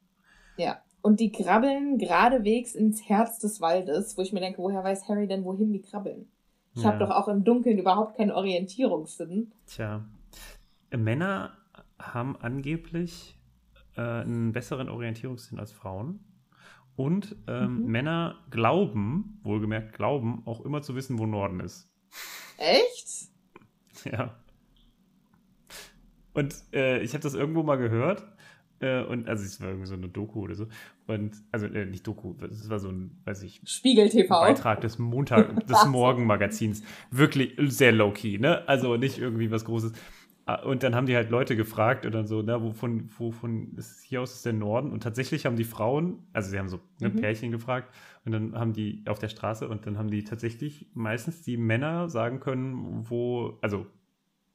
Ja. 0.58 0.82
Und 1.02 1.20
die 1.20 1.32
krabbeln 1.32 1.98
geradewegs 2.00 2.74
ins 2.74 3.08
Herz 3.08 3.38
des 3.40 3.62
Waldes, 3.62 4.18
wo 4.18 4.22
ich 4.22 4.34
mir 4.34 4.40
denke, 4.40 4.58
woher 4.60 4.84
weiß 4.84 5.08
Harry 5.08 5.28
denn, 5.28 5.44
wohin 5.44 5.72
die 5.72 5.82
krabbeln? 5.82 6.28
Ich 6.74 6.82
Ja. 6.84 6.90
habe 6.90 7.00
doch 7.00 7.12
auch 7.12 7.28
im 7.28 7.44
Dunkeln 7.44 7.78
überhaupt 7.78 8.18
keinen 8.18 8.32
Orientierungssinn. 8.32 9.52
Tja. 9.68 10.04
Männer 10.96 11.58
haben 12.00 12.36
angeblich 12.38 13.38
äh, 13.98 14.02
einen 14.02 14.52
besseren 14.52 14.90
Orientierungssinn 14.90 15.60
als 15.60 15.72
Frauen. 15.72 16.20
Und 16.96 17.36
ähm, 17.48 17.82
Mhm. 17.82 17.86
Männer 17.92 18.36
glauben, 18.50 19.40
wohlgemerkt 19.44 19.94
glauben, 19.94 20.42
auch 20.46 20.62
immer 20.62 20.82
zu 20.82 20.96
wissen, 20.96 21.20
wo 21.20 21.26
Norden 21.26 21.60
ist. 21.60 21.90
Echt? 22.58 23.30
Ja. 24.06 24.36
Und 26.34 26.56
äh, 26.74 27.02
ich 27.02 27.14
habe 27.14 27.24
das 27.24 27.34
irgendwo 27.34 27.64
mal 27.64 27.78
gehört. 27.78 28.24
Äh, 28.82 29.04
und 29.04 29.30
also 29.30 29.44
es 29.44 29.62
war 29.62 29.70
irgendwie 29.70 29.88
so 29.88 29.94
eine 29.94 30.10
Doku 30.10 30.42
oder 30.42 30.56
so. 30.56 30.68
Und 31.08 31.36
also 31.52 31.66
äh, 31.68 31.86
nicht 31.86 32.06
Doku, 32.06 32.34
das 32.34 32.70
war 32.70 32.80
so 32.80 32.90
ein, 32.90 33.22
weiß 33.24 33.44
ich, 33.44 33.62
Spiegel 33.66 34.10
TV. 34.10 34.42
Beitrag 34.42 34.82
des 34.82 35.00
Montag, 35.00 35.66
des. 35.68 35.86
Morgenmagazins. 35.86 36.84
Wirklich 37.10 37.54
sehr 37.58 37.92
low-key, 37.92 38.38
ne? 38.38 38.68
Also 38.68 38.98
nicht 38.98 39.18
irgendwie 39.18 39.50
was 39.50 39.66
Großes. 39.66 39.94
Ah, 40.48 40.62
Und 40.62 40.84
dann 40.84 40.94
haben 40.94 41.08
die 41.08 41.16
halt 41.16 41.32
Leute 41.32 41.56
gefragt 41.56 42.06
dann 42.06 42.28
so, 42.28 42.44
na, 42.44 42.62
wovon, 42.62 43.10
wovon 43.18 43.74
ist 43.78 44.04
hier 44.04 44.22
aus 44.22 44.36
ist 44.36 44.46
der 44.46 44.54
Norden? 44.54 44.92
Und 44.92 45.02
tatsächlich 45.02 45.46
haben 45.48 45.56
die 45.56 45.64
Frauen, 45.64 46.20
also 46.34 46.52
sie 46.52 46.60
haben 46.60 46.70
so 46.70 46.80
ne, 47.00 47.10
Mhm. 47.10 47.16
Pärchen 47.16 47.52
gefragt 47.52 47.92
und 48.26 48.32
dann 48.32 48.58
haben 48.58 48.74
die 48.74 49.04
auf 49.08 49.18
der 49.18 49.30
Straße 49.30 49.68
und 49.68 49.88
dann 49.88 49.98
haben 49.98 50.12
die 50.12 50.24
tatsächlich 50.24 50.88
meistens 50.94 51.42
die 51.42 51.58
Männer 51.58 52.10
sagen 52.10 52.40
können, 52.40 53.06
wo, 53.10 53.58
also 53.62 53.88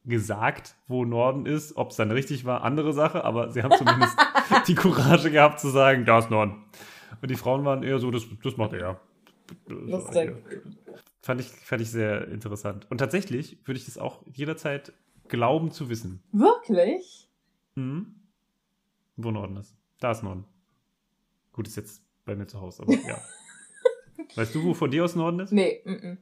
gesagt, 0.04 0.76
wo 0.86 1.04
Norden 1.04 1.44
ist. 1.44 1.76
Ob 1.76 1.90
es 1.90 1.96
dann 1.96 2.10
richtig 2.10 2.44
war, 2.44 2.62
andere 2.62 2.92
Sache, 2.92 3.24
aber 3.24 3.50
sie 3.50 3.62
haben 3.62 3.76
zumindest 3.76 4.16
die 4.68 4.74
Courage 4.74 5.30
gehabt 5.30 5.60
zu 5.60 5.68
sagen, 5.68 6.04
da 6.04 6.20
ist 6.20 6.30
Norden. 6.30 6.64
Und 7.20 7.30
die 7.30 7.36
Frauen 7.36 7.64
waren 7.64 7.82
eher 7.82 7.98
so, 7.98 8.10
das, 8.10 8.24
das 8.42 8.56
macht 8.56 8.72
er. 8.74 9.00
Lustig. 9.66 10.32
Fand 11.22 11.40
ich, 11.40 11.48
fand 11.48 11.82
ich 11.82 11.90
sehr 11.90 12.28
interessant. 12.28 12.86
Und 12.90 12.98
tatsächlich 12.98 13.58
würde 13.66 13.78
ich 13.78 13.84
das 13.84 13.98
auch 13.98 14.22
jederzeit 14.32 14.92
glauben 15.30 15.70
zu 15.70 15.88
wissen. 15.88 16.22
Wirklich? 16.32 17.28
Mhm. 17.76 18.14
Wo 19.16 19.30
Norden 19.30 19.56
ist. 19.56 19.74
Da 20.00 20.10
ist 20.10 20.22
Norden. 20.22 20.44
Gut, 21.52 21.66
ist 21.66 21.76
jetzt 21.76 22.02
bei 22.24 22.36
mir 22.36 22.46
zu 22.46 22.60
Hause, 22.60 22.82
aber 22.82 22.92
ja. 22.92 23.18
weißt 24.34 24.54
du, 24.54 24.64
wo 24.64 24.74
von 24.74 24.90
dir 24.90 25.04
aus 25.04 25.16
Norden 25.16 25.40
ist? 25.40 25.52
Nee, 25.52 25.80
mm 25.84 25.90
-mm. 25.90 26.16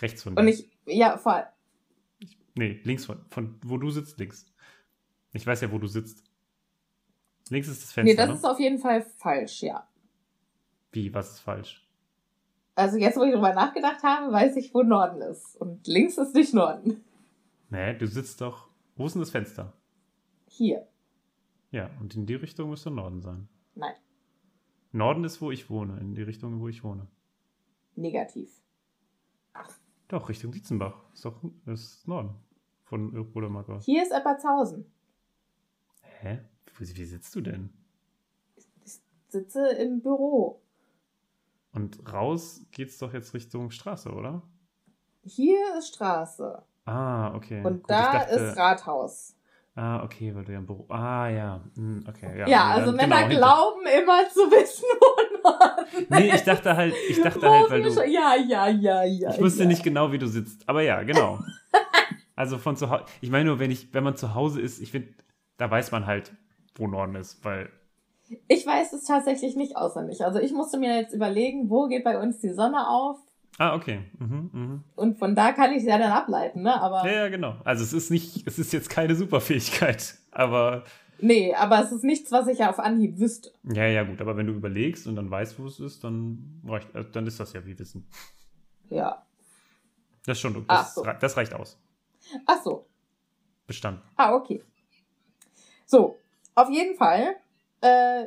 Rechts 0.00 0.22
von 0.22 0.34
dir. 0.34 0.42
Und 0.42 0.48
ich, 0.48 0.68
ja, 0.86 1.16
voll. 1.16 1.44
Nee, 2.54 2.80
links 2.82 3.06
von, 3.06 3.24
von 3.30 3.58
wo 3.62 3.76
du 3.76 3.90
sitzt, 3.90 4.18
links. 4.18 4.52
Ich 5.32 5.46
weiß 5.46 5.60
ja, 5.60 5.70
wo 5.70 5.78
du 5.78 5.86
sitzt. 5.86 6.24
Links 7.50 7.68
ist 7.68 7.82
das 7.82 7.92
Fenster. 7.92 8.10
Nee, 8.10 8.16
das 8.16 8.28
ne? 8.28 8.34
ist 8.34 8.44
auf 8.44 8.58
jeden 8.58 8.78
Fall 8.78 9.02
falsch, 9.02 9.62
ja. 9.62 9.86
Wie, 10.92 11.12
was 11.14 11.30
ist 11.30 11.40
falsch? 11.40 11.86
Also 12.74 12.96
jetzt, 12.96 13.16
wo 13.16 13.24
ich 13.24 13.32
drüber 13.32 13.52
nachgedacht 13.52 14.02
habe, 14.02 14.32
weiß 14.32 14.56
ich, 14.56 14.72
wo 14.72 14.82
Norden 14.82 15.20
ist. 15.22 15.56
Und 15.56 15.86
links 15.86 16.18
ist 16.18 16.34
nicht 16.34 16.54
Norden. 16.54 17.04
Nee, 17.70 17.94
du 17.96 18.06
sitzt 18.06 18.40
doch. 18.40 18.68
Wo 18.96 19.06
ist 19.06 19.14
denn 19.14 19.20
das 19.20 19.30
Fenster? 19.30 19.72
Hier. 20.46 20.88
Ja, 21.70 21.90
und 22.00 22.14
in 22.16 22.26
die 22.26 22.34
Richtung 22.34 22.70
müsste 22.70 22.90
Norden 22.90 23.20
sein. 23.20 23.48
Nein, 23.74 23.94
Norden 24.92 25.24
ist, 25.24 25.40
wo 25.40 25.50
ich 25.50 25.68
wohne, 25.68 25.98
in 26.00 26.14
die 26.14 26.22
Richtung, 26.22 26.60
wo 26.60 26.68
ich 26.68 26.82
wohne. 26.82 27.06
negativ. 27.94 28.62
Doch, 30.08 30.28
Richtung 30.28 30.52
Dietzenbach. 30.52 31.04
Ist 31.12 31.24
doch 31.24 31.38
ist 31.66 32.08
Norden. 32.08 32.34
Von 32.84 33.14
Rödermark 33.14 33.68
aus. 33.68 33.84
Hier 33.84 34.02
ist 34.02 34.12
Eppertshausen. 34.12 34.90
Hä? 36.00 36.40
Wie, 36.78 36.96
wie 36.96 37.04
sitzt 37.04 37.34
du 37.34 37.42
denn? 37.42 37.70
Ich 38.56 39.00
sitze 39.28 39.68
im 39.72 40.00
Büro. 40.00 40.62
Und 41.72 42.10
raus 42.10 42.64
geht's 42.70 42.96
doch 42.96 43.12
jetzt 43.12 43.34
Richtung 43.34 43.70
Straße, 43.70 44.10
oder? 44.10 44.42
Hier 45.22 45.76
ist 45.76 45.88
Straße. 45.88 46.64
Ah, 46.88 47.34
okay. 47.34 47.62
Und 47.64 47.82
Gut, 47.82 47.90
da 47.90 48.12
dachte- 48.12 48.34
ist 48.34 48.56
Rathaus. 48.56 49.34
Ah, 49.74 50.02
okay, 50.02 50.34
weil 50.34 50.44
du 50.44 50.50
ja 50.52 50.58
im 50.58 50.66
Büro. 50.66 50.86
Ah, 50.88 51.28
ja. 51.28 51.60
Hm, 51.76 52.04
okay, 52.08 52.36
ja. 52.36 52.48
Ja, 52.48 52.64
also 52.70 52.86
dann- 52.86 52.96
Männer 52.96 53.28
genau, 53.28 53.38
glauben 53.38 53.80
immer 53.86 54.28
zu 54.28 54.40
wissen, 54.50 54.84
wo 55.00 55.48
Norden 55.48 55.86
Nee, 56.08 56.34
ich 56.34 56.42
dachte 56.42 56.76
halt, 56.76 56.94
ich 57.08 57.22
dachte 57.22 57.48
halt, 57.48 57.70
weil 57.70 57.82
du. 57.82 57.92
Schon- 57.92 58.10
Ja, 58.10 58.34
ja, 58.34 58.66
ja, 58.68 59.04
ja. 59.04 59.30
Ich 59.30 59.40
wusste 59.40 59.62
ja. 59.62 59.68
nicht 59.68 59.84
genau, 59.84 60.10
wie 60.10 60.18
du 60.18 60.26
sitzt. 60.26 60.68
Aber 60.68 60.82
ja, 60.82 61.02
genau. 61.04 61.38
also 62.34 62.58
von 62.58 62.76
zu 62.76 62.90
Hause. 62.90 63.04
Ich 63.20 63.30
meine 63.30 63.44
nur, 63.44 63.60
wenn 63.60 63.70
ich, 63.70 63.94
wenn 63.94 64.02
man 64.02 64.16
zu 64.16 64.34
Hause 64.34 64.60
ist, 64.60 64.80
ich 64.80 64.90
finde, 64.90 65.10
da 65.58 65.70
weiß 65.70 65.92
man 65.92 66.06
halt, 66.06 66.32
wo 66.74 66.88
Norden 66.88 67.14
ist, 67.14 67.44
weil. 67.44 67.68
Ich 68.48 68.66
weiß 68.66 68.92
es 68.94 69.04
tatsächlich 69.04 69.54
nicht 69.56 69.76
auswendig. 69.76 70.24
Also 70.24 70.40
ich 70.40 70.52
musste 70.52 70.78
mir 70.78 70.96
jetzt 70.96 71.14
überlegen, 71.14 71.70
wo 71.70 71.86
geht 71.86 72.02
bei 72.04 72.18
uns 72.20 72.40
die 72.40 72.50
Sonne 72.50 72.88
auf? 72.88 73.18
Ah, 73.58 73.74
okay. 73.74 74.04
Mhm, 74.18 74.50
mhm. 74.52 74.84
Und 74.94 75.18
von 75.18 75.34
da 75.34 75.52
kann 75.52 75.72
ich 75.72 75.78
es 75.78 75.84
ja 75.84 75.98
dann 75.98 76.12
ableiten, 76.12 76.62
ne? 76.62 76.80
Aber 76.80 77.04
Ja, 77.04 77.24
ja, 77.24 77.28
genau. 77.28 77.56
Also 77.64 77.82
es 77.82 77.92
ist 77.92 78.10
nicht, 78.10 78.46
es 78.46 78.58
ist 78.58 78.72
jetzt 78.72 78.88
keine 78.88 79.16
Superfähigkeit, 79.16 80.16
aber 80.30 80.84
nee, 81.20 81.52
aber 81.54 81.82
es 81.82 81.90
ist 81.90 82.04
nichts, 82.04 82.30
was 82.30 82.46
ich 82.46 82.58
ja 82.60 82.70
auf 82.70 82.78
Anhieb 82.78 83.18
wüsste. 83.18 83.50
ja, 83.64 83.84
ja, 83.86 84.04
gut. 84.04 84.20
Aber 84.20 84.36
wenn 84.36 84.46
du 84.46 84.52
überlegst 84.52 85.06
und 85.08 85.16
dann 85.16 85.28
weißt, 85.30 85.58
wo 85.58 85.66
es 85.66 85.80
ist, 85.80 86.04
dann 86.04 86.62
reicht, 86.64 86.94
äh, 86.94 87.04
dann 87.10 87.26
ist 87.26 87.40
das 87.40 87.52
ja 87.52 87.66
wie 87.66 87.76
Wissen. 87.78 88.06
Ja. 88.90 89.24
Das 90.24 90.36
ist 90.36 90.40
schon, 90.42 90.64
Ach 90.68 90.78
das, 90.84 90.94
so. 90.94 91.00
rei- 91.02 91.18
das 91.20 91.36
reicht 91.36 91.54
aus. 91.54 91.80
Ach 92.46 92.62
so. 92.62 92.86
Bestanden. 93.66 94.02
Ah, 94.16 94.34
okay. 94.34 94.62
So, 95.84 96.16
auf 96.54 96.70
jeden 96.70 96.96
Fall. 96.96 97.36
Äh, 97.80 98.24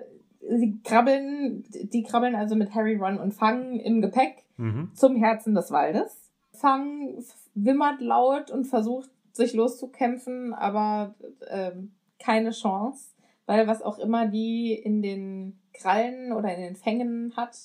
sie 0.49 0.79
krabbeln, 0.83 1.63
die 1.69 2.03
krabbeln 2.03 2.35
also 2.35 2.55
mit 2.55 2.73
Harry, 2.73 2.95
Ron 2.95 3.17
und 3.19 3.33
Fang 3.33 3.79
im 3.79 4.01
Gepäck 4.01 4.43
Mhm. 4.57 4.91
zum 4.93 5.15
Herzen 5.15 5.55
des 5.55 5.71
Waldes. 5.71 6.31
Fang 6.53 7.15
wimmert 7.55 7.99
laut 8.01 8.51
und 8.51 8.65
versucht, 8.65 9.09
sich 9.31 9.53
loszukämpfen, 9.53 10.53
aber 10.53 11.15
ähm, 11.49 11.91
keine 12.19 12.51
Chance, 12.51 13.15
weil 13.45 13.65
was 13.65 13.81
auch 13.81 13.97
immer 13.97 14.27
die 14.27 14.73
in 14.73 15.01
den 15.01 15.59
Krallen 15.73 16.31
oder 16.33 16.53
in 16.53 16.61
den 16.61 16.75
Fängen 16.75 17.33
hat, 17.35 17.57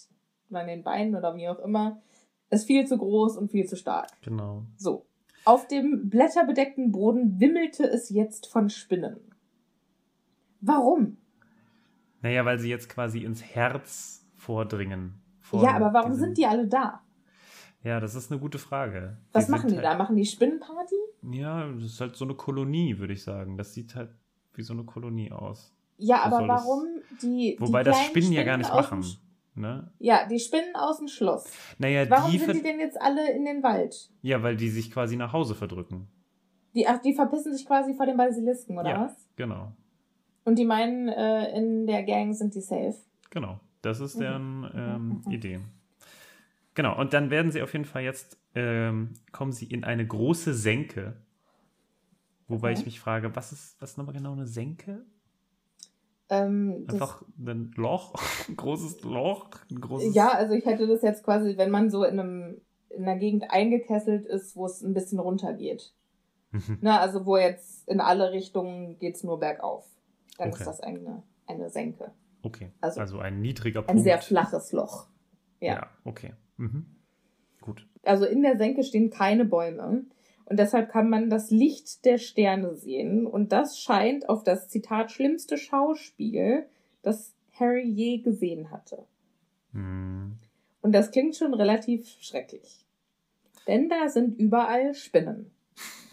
oder 0.48 0.62
in 0.62 0.68
den 0.68 0.82
Beinen 0.84 1.16
oder 1.16 1.36
wie 1.36 1.48
auch 1.48 1.58
immer, 1.58 2.00
ist 2.50 2.66
viel 2.66 2.86
zu 2.86 2.96
groß 2.96 3.36
und 3.36 3.50
viel 3.50 3.66
zu 3.66 3.76
stark. 3.76 4.08
Genau. 4.22 4.62
So. 4.76 5.04
Auf 5.44 5.66
dem 5.66 6.08
blätterbedeckten 6.08 6.92
Boden 6.92 7.38
wimmelte 7.40 7.84
es 7.84 8.08
jetzt 8.10 8.46
von 8.46 8.70
Spinnen. 8.70 9.18
Warum? 10.60 11.18
Naja, 12.26 12.44
weil 12.44 12.58
sie 12.58 12.68
jetzt 12.68 12.88
quasi 12.88 13.20
ins 13.20 13.40
Herz 13.44 14.26
vordringen. 14.34 15.20
Ja, 15.52 15.76
aber 15.76 15.92
warum 15.92 16.10
diesem- 16.10 16.24
sind 16.26 16.38
die 16.38 16.46
alle 16.46 16.66
da? 16.66 17.02
Ja, 17.84 18.00
das 18.00 18.16
ist 18.16 18.32
eine 18.32 18.40
gute 18.40 18.58
Frage. 18.58 19.16
Was 19.32 19.46
Die 19.46 19.52
machen 19.52 19.68
die 19.70 19.76
da? 19.76 19.90
halt, 19.90 19.98
Machen 19.98 20.16
die 20.16 20.24
Spinnenparty? 20.26 20.96
Ja, 21.30 21.68
das 21.72 21.84
ist 21.84 22.00
halt 22.00 22.16
so 22.16 22.24
eine 22.24 22.34
Kolonie, 22.34 22.98
würde 22.98 23.12
ich 23.12 23.22
sagen. 23.22 23.56
Das 23.56 23.74
sieht 23.74 23.94
halt 23.94 24.10
wie 24.54 24.62
so 24.62 24.72
eine 24.72 24.82
Kolonie 24.82 25.30
aus. 25.30 25.72
Ja, 25.98 26.16
Was 26.16 26.24
aber 26.24 26.36
soll 26.38 26.48
das? 26.48 26.60
warum 26.64 26.84
die. 27.22 27.56
Wobei 27.60 27.80
die 27.82 27.90
das 27.90 27.96
kleinen 27.96 28.10
Spinnen 28.10 28.32
ja 28.32 28.42
gar 28.42 28.56
nicht 28.56 28.72
machen. 28.74 29.04
Ne? 29.54 29.90
Ja, 30.00 30.26
die 30.26 30.40
Spinnen 30.40 30.74
aus 30.74 30.98
dem 30.98 31.06
Schloss. 31.08 31.44
Naja, 31.78 32.10
Warum 32.10 32.30
die, 32.32 32.38
sind 32.38 32.56
die 32.56 32.62
denn 32.62 32.80
jetzt 32.80 33.00
alle 33.00 33.30
in 33.32 33.44
den 33.44 33.62
Wald? 33.62 34.10
ja, 34.20 34.42
weil 34.42 34.56
die 34.56 34.68
sich 34.68 34.90
quasi 34.90 35.16
nach 35.16 35.32
Hause 35.32 35.54
verdrücken. 35.54 36.08
Die, 36.74 36.86
ach, 36.88 36.98
die 37.00 37.14
verpissen 37.14 37.54
sich 37.56 37.64
quasi 37.64 37.94
vor 37.94 38.04
den 38.04 38.16
Basilisken, 38.18 38.76
oder 38.78 38.90
Ja. 38.90 39.00
was? 39.06 39.14
Genau, 39.36 39.72
Und 40.46 40.58
die 40.58 40.64
meinen, 40.64 41.08
äh, 41.08 41.50
in 41.56 41.86
der 41.86 42.02
Gang 42.04 42.34
sind 42.34 42.54
die 42.54 42.60
safe. 42.62 42.96
genau. 43.30 43.60
Das 43.82 44.00
ist 44.00 44.18
deren 44.18 44.68
ähm, 44.74 45.22
Idee. 45.30 45.60
Genau, 46.74 46.98
und 46.98 47.12
dann 47.12 47.30
werden 47.30 47.52
sie 47.52 47.62
auf 47.62 47.72
jeden 47.72 47.84
Fall 47.84 48.02
jetzt, 48.02 48.36
ähm, 48.56 49.12
kommen 49.30 49.52
sie 49.52 49.66
in 49.66 49.84
eine 49.84 50.04
große 50.04 50.54
Senke. 50.54 51.16
Wobei 52.48 52.70
Okay. 52.70 52.80
ich 52.80 52.84
mich 52.86 52.98
frage, 53.00 53.36
was 53.36 53.52
ist, 53.52 53.76
was 53.80 53.90
ist 53.92 53.98
nochmal 53.98 54.14
genau 54.14 54.32
eine 54.32 54.46
Senke? 54.48 55.04
Ähm, 56.28 56.84
Einfach 56.88 57.22
ein 57.38 57.70
Loch, 57.76 58.14
ein 58.48 58.56
großes 58.56 59.02
Loch, 59.04 59.50
ein 59.70 59.80
großes. 59.80 60.14
ja, 60.14 60.30
also 60.32 60.54
ich 60.54 60.64
hätte 60.66 60.88
das 60.88 61.02
jetzt 61.02 61.22
quasi, 61.22 61.56
wenn 61.56 61.70
man 61.70 61.88
so 61.90 62.02
in 62.02 62.18
einem 62.18 62.60
in 62.90 63.02
einer 63.04 63.18
Gegend 63.18 63.44
eingekesselt 63.50 64.26
ist, 64.26 64.56
wo 64.56 64.66
es 64.66 64.82
ein 64.82 64.94
bisschen 64.94 65.18
runtergeht. 65.20 65.92
Mhm. 66.50 66.78
Na, 66.80 66.98
also 67.00 67.24
wo 67.26 67.36
jetzt 67.36 67.86
in 67.88 68.00
alle 68.00 68.32
Richtungen 68.32 68.98
geht's 68.98 69.22
nur 69.22 69.38
bergauf. 69.38 69.84
Dann 70.38 70.48
Okay. 70.48 70.58
ist 70.60 70.66
das 70.66 70.80
eine, 70.80 71.22
eine 71.46 71.70
Senke. 71.70 72.12
Okay, 72.42 72.70
also, 72.80 73.00
Also 73.00 73.18
ein 73.18 73.40
niedriger 73.40 73.80
Ein 73.80 73.86
Punkt. 73.86 74.02
sehr 74.02 74.18
flaches 74.20 74.72
Loch. 74.72 75.08
Ja, 75.60 75.74
Ja. 75.74 75.90
okay. 76.04 76.34
Mhm. 76.56 76.86
Gut. 77.60 77.86
Also 78.02 78.24
in 78.26 78.42
der 78.42 78.56
Senke 78.56 78.84
stehen 78.84 79.10
keine 79.10 79.44
Bäume. 79.44 80.04
Und 80.44 80.58
deshalb 80.60 80.90
kann 80.90 81.10
man 81.10 81.28
das 81.28 81.50
Licht 81.50 82.04
der 82.04 82.18
Sterne 82.18 82.76
sehen. 82.76 83.26
Und 83.26 83.50
das 83.50 83.80
scheint 83.80 84.28
auf 84.28 84.44
das 84.44 84.68
Zitat 84.68 85.10
schlimmste 85.10 85.58
Schauspiel, 85.58 86.66
das 87.02 87.34
Harry 87.58 87.82
je 87.82 88.18
gesehen 88.18 88.70
hatte. 88.70 89.04
Hm. 89.72 90.38
Und 90.82 90.92
das 90.92 91.10
klingt 91.10 91.34
schon 91.34 91.52
relativ 91.54 92.06
schrecklich. 92.20 92.86
Denn 93.66 93.88
da 93.88 94.08
sind 94.08 94.38
überall 94.38 94.94
Spinnen. 94.94 95.50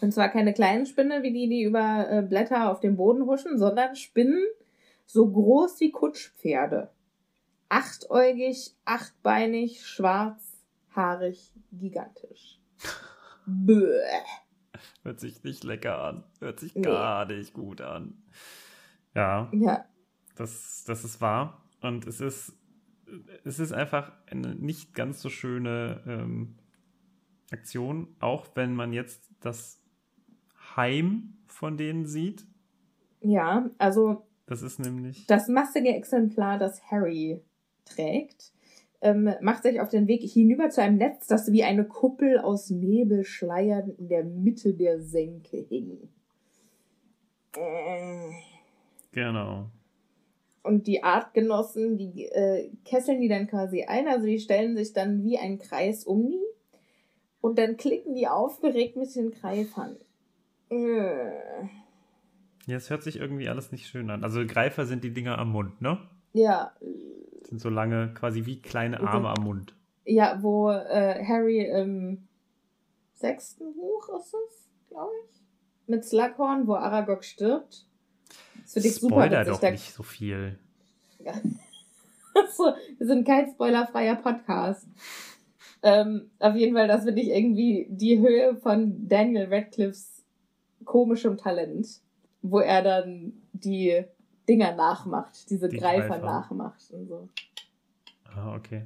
Und 0.04 0.12
zwar 0.12 0.28
keine 0.28 0.52
kleinen 0.52 0.84
Spinnen, 0.84 1.22
wie 1.22 1.32
die, 1.32 1.48
die 1.48 1.62
über 1.62 2.06
äh, 2.10 2.20
Blätter 2.20 2.70
auf 2.70 2.80
dem 2.80 2.96
Boden 2.96 3.24
huschen, 3.24 3.58
sondern 3.58 3.96
Spinnen 3.96 4.44
so 5.06 5.26
groß 5.30 5.80
wie 5.80 5.92
Kutschpferde. 5.92 6.90
Achtäugig, 7.70 8.74
achtbeinig, 8.84 9.86
schwarz, 9.86 10.58
haarig, 10.94 11.50
gigantisch. 11.72 12.60
Bäh. 13.46 14.02
Hört 15.04 15.20
sich 15.20 15.42
nicht 15.42 15.64
lecker 15.64 16.02
an. 16.02 16.24
Hört 16.38 16.60
sich 16.60 16.74
Nee. 16.74 16.82
gar 16.82 17.24
nicht 17.24 17.54
gut 17.54 17.80
an. 17.80 18.22
Ja, 19.14 19.48
Ja, 19.54 19.86
das, 20.36 20.84
das 20.86 21.04
ist 21.04 21.22
wahr. 21.22 21.62
Und 21.80 22.06
es 22.06 22.20
ist, 22.20 22.52
es 23.44 23.58
ist 23.58 23.72
einfach 23.72 24.12
eine 24.26 24.54
nicht 24.54 24.92
ganz 24.92 25.22
so 25.22 25.30
schöne 25.30 26.02
ähm, 26.06 26.58
Aktion, 27.50 28.14
auch 28.20 28.48
wenn 28.54 28.74
man 28.74 28.92
jetzt 28.92 29.30
das 29.40 29.80
Heim 30.76 31.34
von 31.46 31.76
denen 31.76 32.06
sieht. 32.06 32.46
ja, 33.20 33.70
also 33.78 34.22
Das 34.46 34.62
ist 34.62 34.78
nämlich. 34.78 35.26
Das 35.26 35.48
massige 35.48 35.94
Exemplar, 35.94 36.58
das 36.58 36.90
Harry 36.90 37.40
trägt, 37.84 38.52
ähm, 39.00 39.30
macht 39.40 39.62
sich 39.62 39.80
auf 39.80 39.88
den 39.88 40.08
Weg 40.08 40.22
hinüber 40.22 40.70
zu 40.70 40.82
einem 40.82 40.96
Netz, 40.96 41.26
das 41.26 41.52
wie 41.52 41.62
eine 41.62 41.84
Kuppel 41.84 42.38
aus 42.38 42.70
Nebelschleiern 42.70 43.90
in 43.98 44.08
der 44.08 44.24
Mitte 44.24 44.74
der 44.74 45.00
Senke 45.00 45.58
hing. 45.58 46.08
Äh. 47.56 48.30
Genau. 49.12 49.70
Und 50.62 50.86
die 50.86 51.02
Artgenossen, 51.02 51.98
die 51.98 52.24
äh, 52.24 52.70
kesseln 52.84 53.20
die 53.20 53.28
dann 53.28 53.46
quasi 53.46 53.84
ein, 53.84 54.08
also 54.08 54.26
die 54.26 54.40
stellen 54.40 54.76
sich 54.76 54.94
dann 54.94 55.22
wie 55.22 55.38
ein 55.38 55.58
Kreis 55.58 56.04
um 56.04 56.26
die 56.26 56.42
und 57.42 57.58
dann 57.58 57.76
klicken 57.76 58.14
die 58.14 58.26
aufgeregt 58.26 58.96
mit 58.96 59.14
den 59.14 59.30
Greifern. 59.30 59.96
Äh. 60.74 61.68
Ja, 62.66 62.76
es 62.76 62.88
hört 62.90 63.02
sich 63.02 63.16
irgendwie 63.16 63.48
alles 63.48 63.72
nicht 63.72 63.86
schön 63.86 64.10
an. 64.10 64.24
Also 64.24 64.44
Greifer 64.46 64.86
sind 64.86 65.04
die 65.04 65.12
Dinger 65.12 65.38
am 65.38 65.52
Mund, 65.52 65.80
ne? 65.82 65.98
Ja, 66.32 66.72
Sind 67.42 67.60
so 67.60 67.68
lange, 67.68 68.12
quasi 68.14 68.46
wie 68.46 68.60
kleine 68.60 68.96
Okay. 68.96 69.06
Arme 69.06 69.28
am 69.28 69.44
Mund. 69.44 69.74
Ja, 70.06 70.38
wo 70.42 70.70
äh, 70.70 71.22
Harry 71.24 71.64
im 71.66 72.26
sechsten 73.12 73.74
Buch 73.74 74.08
ist 74.18 74.34
es, 74.34 74.70
glaube 74.88 75.12
ich. 75.24 75.40
Mit 75.86 76.04
Slughorn, 76.04 76.66
wo 76.66 76.74
Aragog 76.74 77.22
stirbt. 77.24 77.86
Das 78.62 78.72
finde 78.72 78.88
ich 78.88 78.94
super 78.96 79.26
Spoiler 79.26 79.44
doch 79.44 79.60
Da- 79.60 79.70
nicht 79.70 79.92
so 79.92 80.02
viel. 80.02 80.58
so, 82.56 82.74
wir 82.98 83.06
sind 83.06 83.26
kein 83.26 83.50
spoilerfreier 83.50 84.16
Podcast. 84.16 84.88
Ähm, 85.82 86.30
auf 86.38 86.54
jeden 86.54 86.74
Fall, 86.74 86.88
das 86.88 87.04
finde 87.04 87.20
ich 87.20 87.28
irgendwie 87.28 87.86
die 87.90 88.18
Höhe 88.18 88.56
von 88.56 89.06
Daniel 89.08 89.46
Radcliffes 89.52 90.13
komischem 90.84 91.36
Talent, 91.36 91.86
wo 92.42 92.60
er 92.60 92.82
dann 92.82 93.32
die 93.52 94.04
Dinger 94.48 94.74
nachmacht, 94.74 95.48
diese 95.50 95.68
Die 95.68 95.78
Greifer, 95.78 96.08
Greifer. 96.18 96.24
nachmacht 96.26 96.90
und 96.92 97.06
so. 97.06 97.28
Ah, 98.36 98.54
okay. 98.56 98.84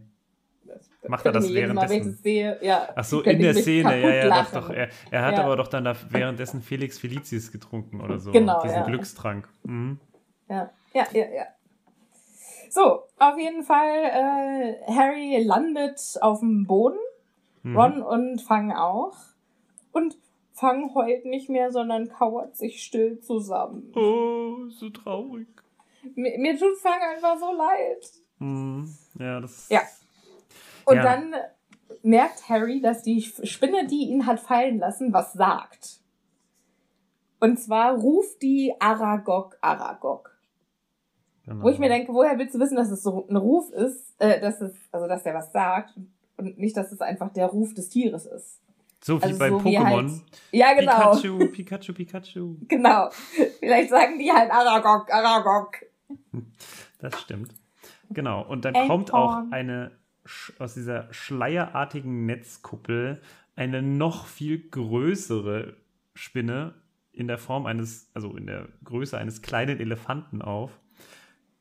Das, 0.64 0.90
Macht 1.08 1.24
er 1.24 1.32
das 1.32 1.46
Mal, 1.48 1.54
währenddessen? 1.54 2.12
das 2.12 2.22
sehe, 2.22 2.58
ja. 2.62 2.88
Ach 2.94 3.04
so, 3.04 3.22
in 3.22 3.40
der 3.40 3.54
Szene, 3.54 4.00
ja, 4.02 4.08
ja, 4.14 4.22
doch, 4.24 4.28
lachen. 4.30 4.54
doch. 4.54 4.70
Er, 4.70 4.88
er 5.10 5.24
hat 5.24 5.34
Ja. 5.38 5.44
aber 5.44 5.56
doch 5.56 5.68
dann 5.68 5.84
da 5.84 5.96
währenddessen 6.10 6.60
Felix 6.60 6.98
Felicis 6.98 7.50
getrunken 7.50 8.00
oder 8.02 8.18
so. 8.18 8.30
Genau, 8.32 8.60
Diesen 8.62 8.76
ja. 8.76 8.84
Glückstrank. 8.84 9.48
Mhm. 9.64 9.98
Ja, 10.48 10.70
ja, 10.92 11.06
ja, 11.12 11.24
ja. 11.34 11.44
So, 12.70 13.02
auf 13.18 13.38
jeden 13.38 13.62
Fall, 13.64 14.04
äh, 14.04 14.92
Harry 14.92 15.42
landet 15.42 16.00
auf 16.20 16.40
dem 16.40 16.66
Boden, 16.66 16.98
Mhm. 17.62 17.76
Ron 17.76 18.02
und 18.02 18.40
Fang 18.42 18.70
auch. 18.72 19.16
Und 19.90 20.16
Fang 20.58 20.94
heult 20.94 21.24
nicht 21.24 21.48
mehr, 21.48 21.70
sondern 21.70 22.08
kauert 22.08 22.56
sich 22.56 22.82
still 22.82 23.20
zusammen. 23.20 23.92
Oh, 23.94 24.68
so 24.70 24.90
traurig. 24.90 25.46
Mir, 26.14 26.38
mir 26.38 26.58
tut 26.58 26.76
Fang 26.78 27.00
einfach 27.00 27.38
so 27.38 27.52
leid. 27.52 28.10
Mhm. 28.38 28.92
Ja, 29.18 29.40
das. 29.40 29.68
Ja. 29.68 29.82
Und 30.84 30.96
Ja. 30.96 31.02
dann 31.02 31.34
merkt 32.02 32.48
Harry, 32.48 32.80
dass 32.80 33.02
die 33.02 33.20
Spinne, 33.22 33.86
die 33.86 34.08
ihn 34.10 34.26
hat 34.26 34.40
fallen 34.40 34.78
lassen, 34.78 35.12
was 35.12 35.32
sagt. 35.32 36.00
Und 37.40 37.58
zwar 37.58 37.94
ruft 37.94 38.42
die 38.42 38.74
Aragog 38.80 39.58
Aragog. 39.60 40.36
Genau. 41.44 41.64
Wo 41.64 41.68
ich 41.68 41.78
mir 41.78 41.88
denke, 41.88 42.12
woher 42.12 42.38
willst 42.38 42.54
du 42.54 42.58
wissen, 42.58 42.76
dass 42.76 42.90
es 42.90 43.02
so 43.02 43.26
ein 43.28 43.36
Ruf 43.36 43.70
ist, 43.70 44.14
äh, 44.20 44.40
dass 44.40 44.60
es, 44.60 44.74
also 44.92 45.06
dass 45.06 45.22
der 45.22 45.34
was 45.34 45.52
sagt 45.52 45.94
und 46.36 46.58
nicht, 46.58 46.76
dass 46.76 46.92
es 46.92 47.00
einfach 47.00 47.32
der 47.32 47.46
Ruf 47.46 47.74
des 47.74 47.88
Tieres 47.88 48.26
ist. 48.26 48.60
So 49.00 49.20
wie 49.20 49.26
also 49.26 49.38
bei 49.38 49.48
so 49.50 49.58
Pokémon. 49.58 49.84
halt- 50.10 50.22
Ja, 50.52 50.74
genau. 50.74 51.12
Pikachu, 51.14 51.38
Pikachu, 51.52 51.92
Pikachu. 51.92 52.56
Genau. 52.68 53.10
Vielleicht 53.60 53.90
sagen 53.90 54.18
die 54.18 54.30
halt 54.32 54.50
Aragog, 54.50 55.12
Aragog. 55.12 55.76
Das 56.98 57.20
stimmt. 57.20 57.54
Genau. 58.10 58.42
Und 58.42 58.64
dann 58.64 58.74
Ein 58.74 58.88
kommt 58.88 59.12
auch 59.14 59.42
eine 59.50 59.92
aus 60.58 60.74
dieser 60.74 61.12
schleierartigen 61.12 62.26
Netzkuppel 62.26 63.22
eine 63.56 63.80
noch 63.82 64.26
viel 64.26 64.68
größere 64.68 65.74
Spinne 66.14 66.74
in 67.12 67.26
der 67.28 67.38
Form 67.38 67.66
eines, 67.66 68.10
also 68.14 68.36
in 68.36 68.46
der 68.46 68.68
Größe 68.84 69.16
eines 69.16 69.42
kleinen 69.42 69.80
Elefanten 69.80 70.42
auf. 70.42 70.78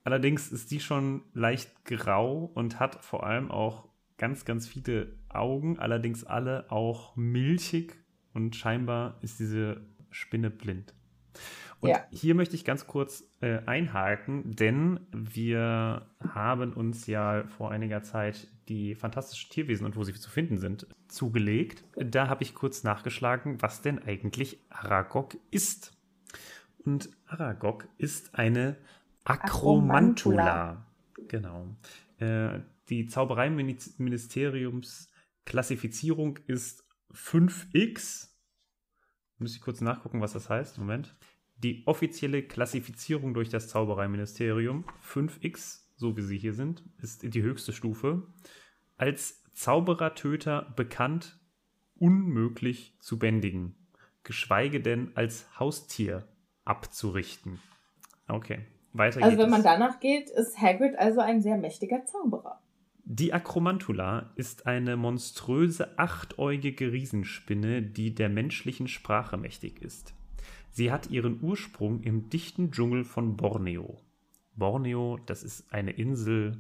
Allerdings 0.04 0.52
ist 0.52 0.72
die 0.72 0.80
schon 0.80 1.24
leicht 1.34 1.86
grau 1.86 2.52
und 2.54 2.80
hat 2.80 3.04
vor 3.04 3.26
allem 3.26 3.52
auch 3.52 3.88
ganz, 4.18 4.46
ganz 4.46 4.68
viele 4.68 5.16
Augen, 5.30 5.80
allerdings 5.80 6.24
alle 6.24 6.72
auch 6.72 7.16
milchig 7.16 7.96
und 8.34 8.56
scheinbar 8.56 9.18
ist 9.22 9.40
diese 9.40 9.82
Spinne 10.12 10.50
blind. 10.50 10.94
Und 11.80 11.90
Ja. 11.90 12.04
hier 12.12 12.34
möchte 12.34 12.56
ich 12.56 12.66
ganz 12.66 12.88
kurz 12.88 13.24
äh, 13.42 13.60
einhaken, 13.66 14.56
denn 14.56 15.00
wir 15.12 16.08
haben 16.34 16.74
uns 16.74 17.06
ja 17.06 17.44
vor 17.48 17.72
einiger 17.72 18.02
Zeit 18.02 18.48
die 18.68 18.96
fantastischen 18.96 19.52
Tierwesen 19.52 19.86
und 19.86 19.96
wo 19.96 20.04
sie 20.04 20.14
zu 20.14 20.30
finden 20.30 20.58
sind 20.58 20.88
zugelegt. 21.08 21.84
Da 21.96 22.28
habe 22.28 22.44
ich 22.44 22.54
kurz 22.56 22.84
nachgeschlagen, 22.84 23.62
was 23.62 23.82
denn 23.82 24.00
eigentlich 24.00 24.60
Aragog 24.70 25.38
ist. 25.52 25.94
Und 26.84 27.10
Aragog 27.28 27.88
ist 27.98 28.36
eine 28.36 28.78
Akromantula. 29.24 30.86
Genau. 31.28 31.68
Äh, 32.20 32.60
die 32.90 33.08
Zaubereiministeriums 33.08 35.10
Klassifizierung 35.46 36.40
ist 36.48 36.86
5x. 37.14 38.30
Muss 39.38 39.56
ich 39.56 39.62
kurz 39.62 39.82
nachgucken, 39.82 40.22
was 40.22 40.34
das 40.34 40.50
heißt. 40.50 40.78
Moment. 40.78 41.16
Die 41.58 41.84
offizielle 41.88 42.44
Klassifizierung 42.44 43.34
durch 43.34 43.50
das 43.50 43.68
Zaubereiministerium 43.68 44.86
5x, 45.04 45.82
so 45.96 46.16
wie 46.16 46.22
sie 46.22 46.38
hier 46.38 46.54
sind, 46.54 46.84
ist 47.02 47.24
die 47.24 47.42
höchste 47.42 47.74
Stufe. 47.74 48.28
Als 48.98 49.44
Zauberertöter 49.54 50.74
bekannt, 50.76 51.40
unmöglich 51.96 52.96
zu 53.00 53.18
bändigen, 53.18 53.76
geschweige 54.24 54.82
denn 54.82 55.12
als 55.16 55.60
Haustier 55.60 56.28
abzurichten. 56.64 57.60
Okay, 58.28 58.68
weiter 58.94 59.24
Also 59.24 59.36
geht 59.36 59.44
wenn 59.44 59.50
man 59.50 59.64
danach 59.64 60.00
geht, 60.00 60.30
ist 60.30 60.62
Hagrid 60.62 60.96
also 61.00 61.22
ein 61.22 61.42
sehr 61.42 61.58
mächtiger 61.58 62.06
Zauberer. 62.06 62.62
Die 63.10 63.32
Akromantula 63.32 64.34
ist 64.36 64.68
eine 64.68 64.98
monströse 64.98 65.98
achtäugige 65.98 66.92
Riesenspinne, 66.92 67.82
die 67.82 68.14
der 68.14 68.28
menschlichen 68.28 68.90
Sprache 68.90 69.38
mächtig 69.38 69.82
ist. 69.82 70.14
Sie 70.72 70.92
hat 70.92 71.10
ihren 71.10 71.42
Ursprung 71.42 72.04
im 72.04 72.30
dichten 72.30 72.70
Dschungel 72.70 73.06
von 73.06 73.38
Borneo. 73.38 74.02
Borneo, 74.58 75.20
das 75.26 75.44
ist 75.44 75.72
eine 75.72 75.92
Insel 75.92 76.58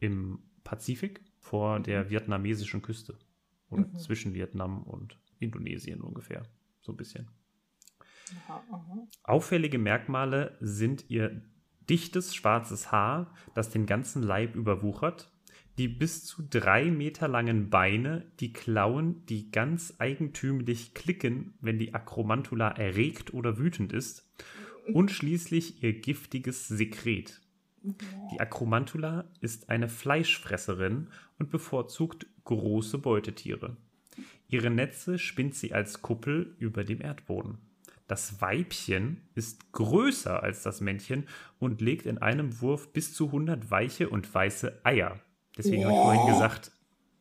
im 0.00 0.40
Pazifik. 0.64 1.20
vor 1.38 1.78
der 1.78 2.10
vietnamesischen 2.10 2.82
Küste. 2.82 3.16
Oder 3.70 3.86
mhm. 3.86 3.98
zwischen 3.98 4.34
Vietnam 4.34 4.82
und 4.82 5.16
Indonesien 5.38 6.00
ungefähr. 6.00 6.42
So 6.80 6.92
ein 6.92 6.96
bisschen. 6.96 7.28
Auffällige 9.22 9.78
Merkmale 9.78 10.56
sind 10.60 11.08
ihr 11.08 11.40
dichtes 11.88 12.34
schwarzes 12.34 12.90
Haar, 12.90 13.32
das 13.54 13.70
den 13.70 13.86
ganzen 13.86 14.24
Leib 14.24 14.56
überwuchert, 14.56 15.30
die 15.78 15.88
bis 15.88 16.24
zu 16.24 16.42
drei 16.42 16.90
Meter 16.90 17.28
langen 17.28 17.70
Beine, 17.70 18.26
die 18.40 18.52
Klauen, 18.52 19.24
die 19.26 19.50
ganz 19.52 19.94
eigentümlich 19.98 20.92
klicken, 20.92 21.54
wenn 21.60 21.78
die 21.78 21.94
Akromantula 21.94 22.68
erregt 22.70 23.32
oder 23.32 23.58
wütend 23.58 23.92
ist, 23.92 24.28
und 24.92 25.10
schließlich 25.10 25.82
ihr 25.82 25.92
giftiges 26.00 26.66
Sekret. 26.66 27.40
Die 28.32 28.40
Akromantula 28.40 29.26
ist 29.40 29.70
eine 29.70 29.88
Fleischfresserin 29.88 31.08
und 31.38 31.50
bevorzugt 31.50 32.26
große 32.44 32.98
Beutetiere. 32.98 33.76
Ihre 34.48 34.70
Netze 34.70 35.18
spinnt 35.18 35.54
sie 35.54 35.74
als 35.74 36.02
Kuppel 36.02 36.56
über 36.58 36.82
dem 36.82 37.00
Erdboden. 37.00 37.58
Das 38.08 38.40
Weibchen 38.40 39.20
ist 39.34 39.70
größer 39.72 40.42
als 40.42 40.62
das 40.62 40.80
Männchen 40.80 41.28
und 41.58 41.80
legt 41.82 42.06
in 42.06 42.18
einem 42.18 42.60
Wurf 42.60 42.92
bis 42.92 43.12
zu 43.12 43.26
100 43.26 43.70
weiche 43.70 44.08
und 44.08 44.32
weiße 44.34 44.80
Eier. 44.82 45.20
Deswegen 45.58 45.84
habe 45.84 45.94
ich 45.94 46.00
vorhin 46.00 46.26
gesagt, 46.32 46.72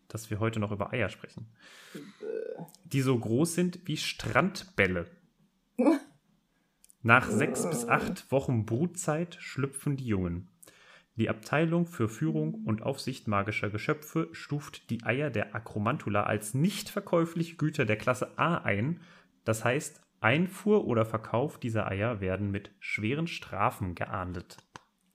dass 0.07 0.29
wir 0.29 0.39
heute 0.39 0.59
noch 0.59 0.71
über 0.71 0.93
Eier 0.93 1.09
sprechen. 1.09 1.47
Die 2.85 3.01
so 3.01 3.17
groß 3.17 3.55
sind 3.55 3.79
wie 3.85 3.97
Strandbälle. 3.97 5.07
Nach 7.01 7.29
sechs 7.29 7.69
bis 7.69 7.87
acht 7.87 8.31
Wochen 8.31 8.65
Brutzeit 8.65 9.35
schlüpfen 9.39 9.97
die 9.97 10.07
Jungen. 10.07 10.49
Die 11.15 11.29
Abteilung 11.29 11.87
für 11.87 12.09
Führung 12.09 12.53
und 12.65 12.83
Aufsicht 12.83 13.27
magischer 13.27 13.71
Geschöpfe 13.71 14.29
stuft 14.33 14.91
die 14.91 15.03
Eier 15.03 15.31
der 15.31 15.55
Akromantula 15.55 16.23
als 16.23 16.53
nicht 16.53 16.89
verkäufliche 16.89 17.55
Güter 17.55 17.85
der 17.85 17.97
Klasse 17.97 18.37
A 18.37 18.57
ein. 18.59 19.01
Das 19.43 19.65
heißt, 19.65 19.99
Einfuhr 20.19 20.85
oder 20.85 21.05
Verkauf 21.05 21.59
dieser 21.59 21.87
Eier 21.87 22.21
werden 22.21 22.51
mit 22.51 22.71
schweren 22.79 23.27
Strafen 23.27 23.95
geahndet. 23.95 24.57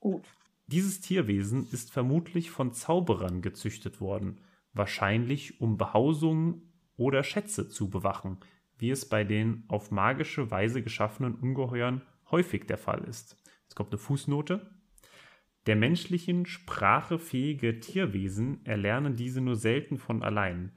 Gut. 0.00 0.24
Dieses 0.72 1.02
Tierwesen 1.02 1.68
ist 1.70 1.92
vermutlich 1.92 2.50
von 2.50 2.72
Zauberern 2.72 3.42
gezüchtet 3.42 4.00
worden, 4.00 4.40
wahrscheinlich 4.72 5.60
um 5.60 5.76
Behausungen 5.76 6.72
oder 6.96 7.22
Schätze 7.24 7.68
zu 7.68 7.90
bewachen, 7.90 8.38
wie 8.78 8.88
es 8.88 9.06
bei 9.06 9.22
den 9.22 9.64
auf 9.68 9.90
magische 9.90 10.50
Weise 10.50 10.82
geschaffenen 10.82 11.34
Ungeheuern 11.34 12.00
häufig 12.30 12.64
der 12.64 12.78
Fall 12.78 13.04
ist. 13.04 13.36
Jetzt 13.64 13.74
kommt 13.74 13.90
eine 13.90 13.98
Fußnote. 13.98 14.70
Der 15.66 15.76
menschlichen 15.76 16.46
Sprache 16.46 17.18
fähige 17.18 17.78
Tierwesen 17.80 18.64
erlernen 18.64 19.14
diese 19.14 19.42
nur 19.42 19.56
selten 19.56 19.98
von 19.98 20.22
allein. 20.22 20.72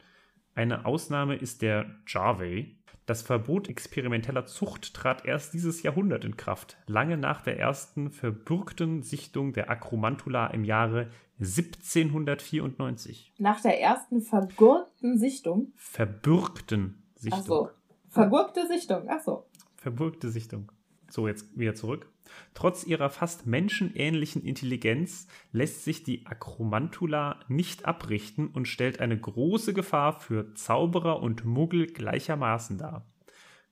Eine 0.55 0.85
Ausnahme 0.85 1.37
ist 1.37 1.61
der 1.61 2.01
Jarvey, 2.05 2.75
das 3.05 3.21
Verbot 3.21 3.69
experimenteller 3.69 4.45
Zucht 4.45 4.93
trat 4.93 5.25
erst 5.25 5.53
dieses 5.53 5.83
Jahrhundert 5.83 6.25
in 6.25 6.37
Kraft, 6.37 6.77
lange 6.87 7.17
nach 7.17 7.41
der 7.41 7.59
ersten 7.59 8.11
verbürgten 8.11 9.03
Sichtung 9.03 9.53
der 9.53 9.69
Akromantula 9.69 10.47
im 10.47 10.63
Jahre 10.63 11.09
1794. 11.39 13.33
Nach 13.37 13.61
der 13.61 13.79
ersten 13.79 14.21
vergurkten 14.21 15.17
Sichtung? 15.17 15.73
Verbürgten 15.75 17.03
Sichtung. 17.15 17.41
Ach 17.41 17.45
so. 17.45 17.69
Vergurkte 18.09 18.67
Sichtung, 18.67 19.07
ach 19.09 19.21
so. 19.21 19.45
Verbürgte 19.75 20.29
Sichtung. 20.29 20.71
So, 21.15 21.29
jetzt 21.29 21.57
wieder 21.57 21.75
zurück. 21.75 22.11
Trotz 22.55 22.83
ihrer 22.85 23.09
fast 23.09 23.47
menschenähnlichen 23.47 24.43
Intelligenz 24.43 25.27
lässt 25.53 25.85
sich 25.85 26.03
die 26.03 26.25
Akromantula 26.25 27.39
nicht 27.47 27.85
abrichten 27.85 28.47
und 28.49 28.67
stellt 28.67 28.99
eine 28.99 29.17
große 29.17 29.73
Gefahr 29.73 30.19
für 30.19 30.53
Zauberer 30.55 31.21
und 31.21 31.45
Muggel 31.45 31.87
gleichermaßen 31.87 32.77
dar. 32.77 33.05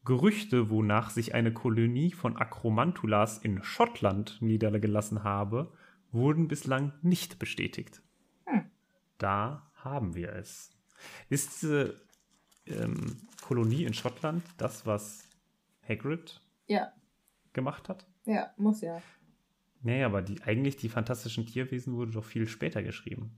Gerüchte, 0.05 0.69
wonach 0.69 1.09
sich 1.09 1.35
eine 1.35 1.51
Kolonie 1.51 2.13
von 2.13 2.37
Akromantulas 2.37 3.39
in 3.39 3.61
Schottland 3.61 4.37
niedergelassen 4.39 5.25
habe, 5.25 5.73
wurden 6.13 6.47
bislang 6.47 6.93
nicht 7.01 7.39
bestätigt. 7.39 8.01
Hm. 8.45 8.71
Da 9.17 9.69
haben 9.75 10.15
wir 10.15 10.31
es. 10.31 10.71
Ist 11.27 11.61
diese 11.61 12.01
ähm, 12.67 13.17
Kolonie 13.41 13.83
in 13.83 13.93
Schottland 13.93 14.43
das, 14.55 14.85
was 14.85 15.27
Hagrid 15.85 16.39
ja. 16.67 16.93
Gemacht 17.53 17.89
hat? 17.89 18.05
Ja, 18.25 18.51
muss 18.57 18.81
ja. 18.81 19.01
Nee, 19.81 20.03
aber 20.03 20.21
die, 20.21 20.41
eigentlich 20.43 20.77
die 20.77 20.89
fantastischen 20.89 21.45
Tierwesen 21.45 21.95
wurde 21.95 22.11
doch 22.11 22.23
viel 22.23 22.47
später 22.47 22.81
geschrieben. 22.81 23.37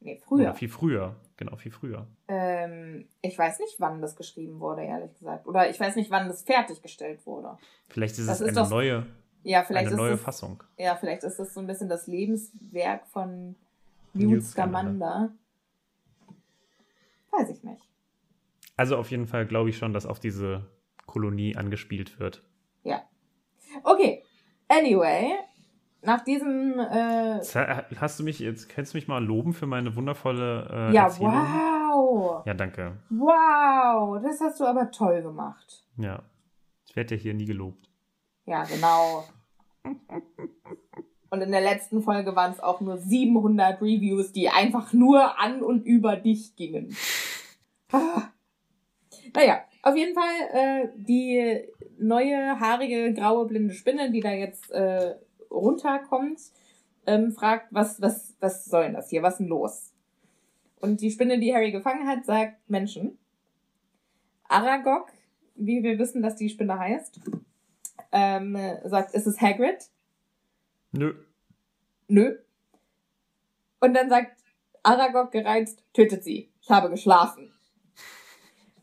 Nee, 0.00 0.20
früher. 0.22 0.44
Ja, 0.44 0.52
viel 0.52 0.68
früher. 0.68 1.16
Genau, 1.36 1.56
viel 1.56 1.72
früher. 1.72 2.06
Ähm, 2.28 3.08
ich 3.22 3.38
weiß 3.38 3.58
nicht, 3.58 3.76
wann 3.78 4.02
das 4.02 4.16
geschrieben 4.16 4.60
wurde, 4.60 4.82
ehrlich 4.82 5.14
gesagt. 5.14 5.46
Oder 5.46 5.70
ich 5.70 5.80
weiß 5.80 5.96
nicht, 5.96 6.10
wann 6.10 6.28
das 6.28 6.42
fertiggestellt 6.42 7.26
wurde. 7.26 7.56
Vielleicht 7.88 8.18
ist 8.18 8.28
das 8.28 8.40
es 8.40 8.48
ist 8.48 8.56
eine 8.56 8.64
doch, 8.66 8.70
neue, 8.70 9.06
ja, 9.42 9.62
eine 9.66 9.96
neue 9.96 10.12
das, 10.12 10.20
Fassung. 10.20 10.62
Ja, 10.78 10.94
vielleicht 10.96 11.24
ist 11.24 11.38
das 11.38 11.54
so 11.54 11.60
ein 11.60 11.66
bisschen 11.66 11.88
das 11.88 12.06
Lebenswerk 12.06 13.06
von 13.06 13.56
Newt 14.12 14.44
Scamander. 14.44 15.32
Weiß 17.30 17.48
ich 17.48 17.64
nicht. 17.64 17.88
Also 18.76 18.96
auf 18.96 19.10
jeden 19.10 19.26
Fall 19.26 19.46
glaube 19.46 19.70
ich 19.70 19.78
schon, 19.78 19.92
dass 19.92 20.06
auf 20.06 20.20
diese 20.20 20.66
Kolonie 21.06 21.56
angespielt 21.56 22.20
wird. 22.20 22.42
Okay. 23.84 24.24
Anyway, 24.68 25.34
nach 26.02 26.24
diesem. 26.24 26.78
Äh, 26.78 27.40
Hast 28.00 28.18
du 28.18 28.24
mich 28.24 28.38
jetzt, 28.40 28.68
kannst 28.68 28.92
du 28.94 28.96
mich 28.98 29.06
mal 29.08 29.22
loben 29.24 29.52
für 29.52 29.66
meine 29.66 29.94
wundervolle 29.94 30.68
äh, 30.90 30.94
Ja, 30.94 31.04
Erzählung? 31.04 31.32
wow. 31.34 32.42
Ja, 32.46 32.54
danke. 32.54 32.96
Wow, 33.10 34.20
das 34.22 34.40
hast 34.40 34.58
du 34.60 34.64
aber 34.64 34.90
toll 34.90 35.22
gemacht. 35.22 35.84
Ja. 35.96 36.22
Ich 36.86 36.96
werde 36.96 37.14
ja 37.14 37.20
hier 37.20 37.34
nie 37.34 37.44
gelobt. 37.46 37.88
Ja, 38.46 38.64
genau. 38.64 39.24
Und 41.30 41.40
in 41.40 41.50
der 41.50 41.60
letzten 41.60 42.02
Folge 42.02 42.34
waren 42.36 42.52
es 42.52 42.60
auch 42.60 42.80
nur 42.80 42.96
700 42.98 43.80
Reviews, 43.80 44.32
die 44.32 44.48
einfach 44.48 44.92
nur 44.92 45.38
an 45.40 45.62
und 45.62 45.84
über 45.84 46.16
dich 46.16 46.54
gingen. 46.56 46.96
Ah. 47.92 48.22
Naja, 49.34 49.60
auf 49.84 49.96
jeden 49.96 50.14
Fall, 50.14 50.48
äh, 50.52 50.88
die 50.96 51.62
neue, 51.98 52.58
haarige, 52.58 53.12
graue, 53.12 53.46
blinde 53.46 53.74
Spinne, 53.74 54.10
die 54.10 54.20
da 54.20 54.32
jetzt 54.32 54.70
äh, 54.70 55.14
runterkommt, 55.50 56.40
ähm, 57.06 57.32
fragt, 57.32 57.66
was, 57.70 58.00
was, 58.00 58.34
was 58.40 58.64
soll 58.64 58.84
denn 58.84 58.94
das 58.94 59.10
hier? 59.10 59.22
Was 59.22 59.34
ist 59.34 59.40
denn 59.40 59.48
los? 59.48 59.92
Und 60.80 61.02
die 61.02 61.10
Spinne, 61.10 61.38
die 61.38 61.54
Harry 61.54 61.70
gefangen 61.70 62.08
hat, 62.08 62.24
sagt 62.24 62.68
Menschen. 62.68 63.18
Aragog, 64.48 65.12
wie 65.54 65.82
wir 65.82 65.98
wissen, 65.98 66.22
dass 66.22 66.36
die 66.36 66.48
Spinne 66.48 66.78
heißt, 66.78 67.20
ähm, 68.12 68.56
sagt, 68.84 69.14
ist 69.14 69.26
es 69.26 69.40
Hagrid? 69.40 69.90
Nö. 70.92 71.14
Nö. 72.08 72.38
Und 73.80 73.92
dann 73.92 74.08
sagt 74.08 74.42
Aragog 74.82 75.30
gereizt, 75.30 75.84
tötet 75.92 76.24
sie. 76.24 76.50
Ich 76.62 76.70
habe 76.70 76.88
geschlafen. 76.88 77.53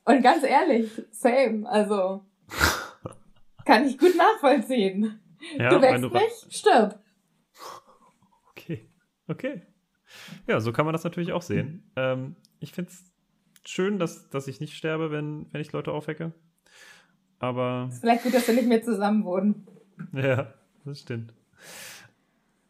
Und 0.05 0.21
ganz 0.21 0.43
ehrlich, 0.43 0.89
same. 1.11 1.69
Also, 1.69 2.25
kann 3.65 3.85
ich 3.85 3.97
gut 3.97 4.15
nachvollziehen. 4.15 5.19
Ja, 5.57 5.69
du 5.69 5.81
wächst 5.81 6.03
du 6.03 6.09
nicht, 6.09 6.55
stirb. 6.55 6.99
Okay, 8.51 8.89
okay. 9.27 9.61
Ja, 10.47 10.59
so 10.59 10.71
kann 10.71 10.85
man 10.85 10.93
das 10.93 11.03
natürlich 11.03 11.31
auch 11.31 11.41
sehen. 11.41 11.89
Ähm, 11.95 12.35
ich 12.59 12.73
finde 12.73 12.91
es 12.91 13.11
schön, 13.65 13.99
dass, 13.99 14.29
dass 14.29 14.47
ich 14.47 14.59
nicht 14.59 14.75
sterbe, 14.75 15.11
wenn, 15.11 15.47
wenn 15.51 15.61
ich 15.61 15.71
Leute 15.71 15.91
aufwecke. 15.91 16.33
Aber. 17.39 17.89
Ist 17.91 18.01
vielleicht 18.01 18.23
gut, 18.23 18.33
dass 18.33 18.47
wir 18.47 18.55
nicht 18.55 18.67
mehr 18.67 18.83
zusammen 18.83 19.23
wohnen. 19.23 19.67
Ja, 20.13 20.53
das 20.85 20.99
stimmt. 20.99 21.33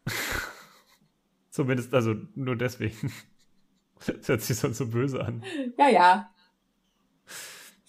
Zumindest, 1.50 1.92
also 1.94 2.14
nur 2.34 2.56
deswegen. 2.56 3.12
Das 4.04 4.28
hört 4.28 4.40
sich 4.40 4.56
sonst 4.56 4.78
so 4.78 4.88
böse 4.88 5.24
an. 5.24 5.44
Ja, 5.78 5.88
ja. 5.88 6.31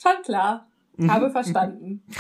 Schon 0.04 0.22
klar. 0.22 0.68
Habe 1.08 1.32
verstanden. 1.32 2.04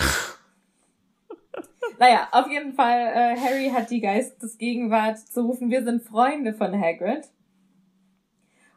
naja, 1.99 2.29
auf 2.31 2.49
jeden 2.49 2.73
Fall, 2.73 3.11
äh, 3.13 3.37
Harry 3.37 3.69
hat 3.69 3.91
die 3.91 3.99
Geistesgegenwart 3.99 5.19
zu 5.19 5.41
rufen, 5.41 5.69
wir 5.69 5.83
sind 5.83 6.01
Freunde 6.01 6.53
von 6.53 6.79
Hagrid. 6.79 7.29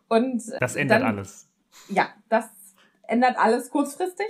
Und 0.08 0.42
das 0.60 0.76
ändert 0.76 1.02
dann, 1.02 1.08
alles. 1.08 1.48
Ja, 1.88 2.08
das 2.28 2.48
ändert 3.02 3.38
alles 3.38 3.70
kurzfristig. 3.70 4.26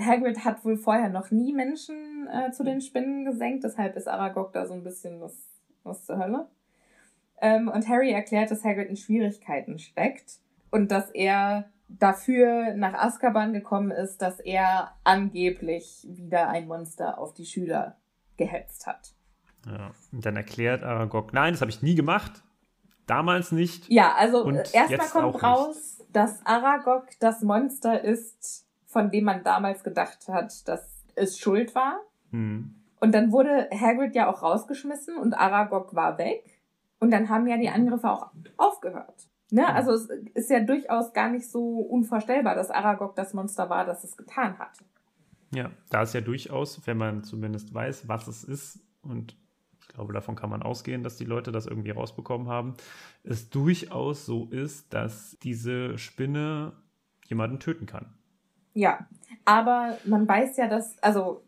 Hagrid 0.00 0.44
hat 0.44 0.64
wohl 0.64 0.76
vorher 0.76 1.08
noch 1.08 1.30
nie 1.30 1.52
Menschen 1.52 2.28
äh, 2.28 2.50
zu 2.52 2.64
den 2.64 2.80
Spinnen 2.80 3.24
gesenkt, 3.24 3.64
deshalb 3.64 3.96
ist 3.96 4.08
Aragog 4.08 4.52
da 4.52 4.66
so 4.66 4.72
ein 4.72 4.84
bisschen 4.84 5.20
was, 5.20 5.36
was 5.82 6.06
zur 6.06 6.18
Hölle. 6.18 6.48
Ähm, 7.40 7.68
und 7.68 7.88
Harry 7.88 8.12
erklärt, 8.12 8.50
dass 8.50 8.64
Hagrid 8.64 8.88
in 8.88 8.96
Schwierigkeiten 8.96 9.78
steckt 9.78 10.38
und 10.70 10.90
dass 10.90 11.10
er 11.10 11.70
dafür 11.98 12.74
nach 12.74 12.94
Azkaban 12.94 13.52
gekommen 13.52 13.90
ist, 13.90 14.22
dass 14.22 14.40
er 14.40 14.92
angeblich 15.04 16.06
wieder 16.08 16.48
ein 16.48 16.66
Monster 16.66 17.18
auf 17.18 17.34
die 17.34 17.46
Schüler 17.46 17.96
gehetzt 18.36 18.86
hat. 18.86 19.14
Ja, 19.66 19.92
und 20.12 20.26
dann 20.26 20.36
erklärt 20.36 20.82
Aragog, 20.82 21.32
nein, 21.32 21.52
das 21.52 21.60
habe 21.60 21.70
ich 21.70 21.82
nie 21.82 21.94
gemacht. 21.94 22.42
Damals 23.06 23.52
nicht. 23.52 23.88
Ja, 23.88 24.14
also 24.14 24.48
äh, 24.50 24.64
erstmal 24.72 25.08
kommt 25.08 25.42
raus, 25.42 26.02
dass 26.12 26.44
Aragog 26.46 27.06
das 27.20 27.42
Monster 27.42 28.02
ist, 28.02 28.66
von 28.86 29.10
dem 29.10 29.24
man 29.24 29.42
damals 29.42 29.82
gedacht 29.84 30.28
hat, 30.28 30.66
dass 30.68 31.04
es 31.14 31.38
schuld 31.38 31.74
war. 31.74 32.00
Hm. 32.30 32.74
Und 33.00 33.12
dann 33.12 33.32
wurde 33.32 33.68
Hagrid 33.72 34.14
ja 34.14 34.30
auch 34.30 34.42
rausgeschmissen 34.42 35.16
und 35.16 35.34
Aragog 35.34 35.94
war 35.94 36.18
weg. 36.18 36.44
Und 37.00 37.10
dann 37.10 37.28
haben 37.28 37.48
ja 37.48 37.56
die 37.56 37.68
Angriffe 37.68 38.08
auch 38.08 38.30
aufgehört. 38.56 39.28
Ne? 39.52 39.60
Ja. 39.60 39.74
Also 39.74 39.92
es 39.92 40.08
ist 40.34 40.50
ja 40.50 40.60
durchaus 40.60 41.12
gar 41.12 41.30
nicht 41.30 41.48
so 41.48 41.80
unvorstellbar, 41.80 42.54
dass 42.54 42.70
Aragog 42.70 43.14
das 43.16 43.34
Monster 43.34 43.68
war, 43.68 43.84
das 43.84 44.02
es 44.02 44.16
getan 44.16 44.58
hat. 44.58 44.70
Ja, 45.54 45.70
da 45.90 46.02
ist 46.02 46.14
ja 46.14 46.22
durchaus, 46.22 46.86
wenn 46.86 46.96
man 46.96 47.22
zumindest 47.22 47.74
weiß, 47.74 48.08
was 48.08 48.26
es 48.26 48.44
ist, 48.44 48.80
und 49.02 49.36
ich 49.82 49.88
glaube, 49.88 50.14
davon 50.14 50.36
kann 50.36 50.48
man 50.48 50.62
ausgehen, 50.62 51.02
dass 51.02 51.18
die 51.18 51.26
Leute 51.26 51.52
das 51.52 51.66
irgendwie 51.66 51.90
rausbekommen 51.90 52.48
haben, 52.48 52.74
es 53.24 53.50
durchaus 53.50 54.24
so 54.24 54.46
ist, 54.50 54.94
dass 54.94 55.36
diese 55.42 55.98
Spinne 55.98 56.72
jemanden 57.26 57.60
töten 57.60 57.84
kann. 57.84 58.14
Ja, 58.72 59.06
aber 59.44 59.98
man 60.06 60.26
weiß 60.26 60.56
ja, 60.56 60.66
dass, 60.66 60.98
also 61.02 61.44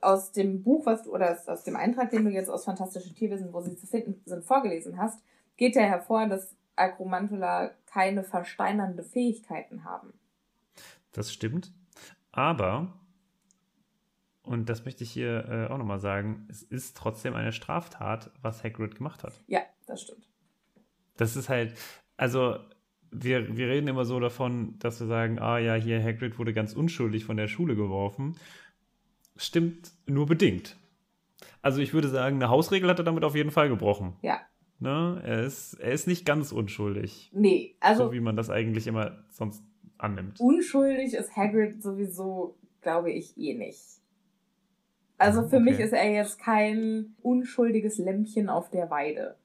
aus 0.00 0.32
dem 0.32 0.64
Buch, 0.64 0.86
was 0.86 1.04
du, 1.04 1.12
oder 1.12 1.38
aus 1.46 1.62
dem 1.62 1.76
Eintrag, 1.76 2.10
den 2.10 2.24
du 2.24 2.32
jetzt 2.32 2.50
aus 2.50 2.64
Fantastische 2.64 3.14
Tierwesen, 3.14 3.52
wo 3.52 3.60
sie 3.60 3.76
zu 3.76 3.86
finden 3.86 4.20
sind, 4.24 4.44
vorgelesen 4.44 4.98
hast, 4.98 5.22
geht 5.56 5.76
ja 5.76 5.82
hervor, 5.82 6.26
dass 6.26 6.56
Akromantula 6.76 7.70
keine 7.86 8.24
versteinernde 8.24 9.02
Fähigkeiten 9.02 9.84
haben. 9.84 10.12
Das 11.12 11.32
stimmt. 11.32 11.72
Aber, 12.32 12.92
und 14.42 14.68
das 14.68 14.84
möchte 14.84 15.04
ich 15.04 15.10
hier 15.12 15.48
äh, 15.48 15.72
auch 15.72 15.78
nochmal 15.78 16.00
sagen, 16.00 16.46
es 16.50 16.62
ist 16.62 16.96
trotzdem 16.96 17.34
eine 17.34 17.52
Straftat, 17.52 18.30
was 18.42 18.64
Hagrid 18.64 18.96
gemacht 18.96 19.22
hat. 19.22 19.40
Ja, 19.46 19.60
das 19.86 20.02
stimmt. 20.02 20.28
Das 21.16 21.36
ist 21.36 21.48
halt, 21.48 21.74
also 22.16 22.58
wir, 23.12 23.56
wir 23.56 23.68
reden 23.68 23.86
immer 23.86 24.04
so 24.04 24.18
davon, 24.18 24.76
dass 24.80 24.98
wir 24.98 25.06
sagen, 25.06 25.38
ah 25.38 25.58
ja, 25.58 25.74
hier 25.74 26.02
Hagrid 26.02 26.38
wurde 26.38 26.52
ganz 26.52 26.72
unschuldig 26.72 27.24
von 27.24 27.36
der 27.36 27.46
Schule 27.46 27.76
geworfen. 27.76 28.36
Stimmt 29.36 29.92
nur 30.06 30.26
bedingt. 30.26 30.76
Also 31.62 31.80
ich 31.80 31.94
würde 31.94 32.08
sagen, 32.08 32.36
eine 32.36 32.48
Hausregel 32.48 32.90
hat 32.90 32.98
er 32.98 33.04
damit 33.04 33.24
auf 33.24 33.34
jeden 33.34 33.50
Fall 33.50 33.68
gebrochen. 33.68 34.16
Ja. 34.22 34.40
Ne? 34.80 35.22
Er, 35.24 35.44
ist, 35.44 35.74
er 35.74 35.92
ist 35.92 36.06
nicht 36.06 36.26
ganz 36.26 36.52
unschuldig, 36.52 37.30
Nee, 37.32 37.74
also 37.80 38.06
so 38.06 38.12
wie 38.12 38.20
man 38.20 38.36
das 38.36 38.50
eigentlich 38.50 38.86
immer 38.86 39.24
sonst 39.30 39.62
annimmt. 39.98 40.40
unschuldig 40.40 41.14
ist 41.14 41.36
Hagrid 41.36 41.82
sowieso, 41.82 42.56
glaube 42.82 43.10
ich, 43.12 43.38
eh 43.38 43.54
nicht. 43.54 43.80
Also 45.16 45.42
für 45.42 45.56
Okay. 45.56 45.64
mich 45.64 45.78
ist 45.78 45.92
er 45.92 46.10
jetzt 46.10 46.38
kein 46.40 47.14
unschuldiges 47.22 47.98
Lämpchen 47.98 48.48
auf 48.50 48.68
der 48.70 48.90
Weide. 48.90 49.36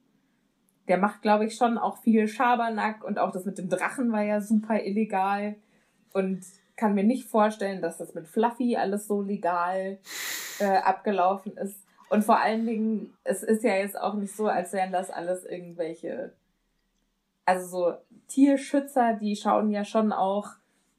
Der 0.88 0.98
macht, 0.98 1.22
glaube 1.22 1.46
ich, 1.46 1.54
schon 1.54 1.78
auch 1.78 1.98
viel 2.02 2.26
Schabernack 2.26 3.04
und 3.04 3.18
auch 3.18 3.30
das 3.30 3.44
mit 3.44 3.56
dem 3.58 3.68
Drachen 3.68 4.10
war 4.10 4.22
ja 4.24 4.40
super 4.40 4.84
illegal. 4.84 5.54
Und 6.12 6.40
kann 6.76 6.94
mir 6.94 7.04
nicht 7.04 7.28
vorstellen, 7.28 7.80
dass 7.80 7.98
das 7.98 8.14
mit 8.14 8.26
Fluffy 8.26 8.76
alles 8.76 9.06
so 9.06 9.22
legal 9.22 9.98
äh, 10.58 10.64
abgelaufen 10.78 11.56
ist. 11.56 11.78
Und 12.10 12.24
vor 12.24 12.38
allen 12.40 12.66
Dingen, 12.66 13.14
es 13.24 13.42
ist 13.42 13.64
ja 13.64 13.74
jetzt 13.76 13.98
auch 13.98 14.14
nicht 14.14 14.34
so, 14.36 14.46
als 14.48 14.72
wären 14.74 14.92
das 14.92 15.10
alles 15.10 15.44
irgendwelche, 15.44 16.32
also 17.46 17.66
so 17.66 17.94
Tierschützer, 18.28 19.14
die 19.14 19.36
schauen 19.36 19.70
ja 19.70 19.84
schon 19.84 20.12
auch, 20.12 20.48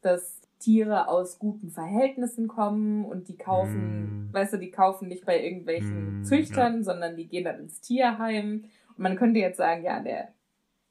dass 0.01 0.39
Tiere 0.59 1.07
aus 1.07 1.37
guten 1.39 1.69
Verhältnissen 1.71 2.47
kommen 2.47 3.03
und 3.05 3.27
die 3.27 3.37
kaufen, 3.37 4.29
Mm. 4.29 4.33
weißt 4.33 4.53
du, 4.53 4.57
die 4.57 4.71
kaufen 4.71 5.07
nicht 5.07 5.25
bei 5.25 5.43
irgendwelchen 5.43 6.21
Mm, 6.21 6.23
Züchtern, 6.23 6.83
sondern 6.83 7.15
die 7.17 7.27
gehen 7.27 7.43
dann 7.45 7.59
ins 7.59 7.81
Tierheim. 7.81 8.65
Und 8.89 8.99
man 8.99 9.15
könnte 9.17 9.39
jetzt 9.39 9.57
sagen, 9.57 9.83
ja, 9.83 9.99
der 9.99 10.29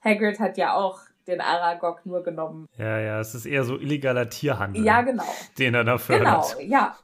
Hagrid 0.05 0.41
hat 0.41 0.57
ja 0.59 0.75
auch 0.75 1.01
den 1.29 1.41
Aragog 1.41 2.05
nur 2.05 2.23
genommen. 2.25 2.66
Ja, 2.79 2.99
ja, 2.99 3.21
es 3.21 3.35
ist 3.35 3.47
eher 3.47 3.62
so 3.64 3.79
illegaler 3.79 4.29
Tierhandel, 4.29 4.85
Ja, 4.85 5.03
genau. 5.03 5.23
den 5.59 5.75
er 5.75 5.85
da 5.85 5.93
Genau, 5.97 6.43
fördert. 6.43 6.57
ja. 6.62 6.97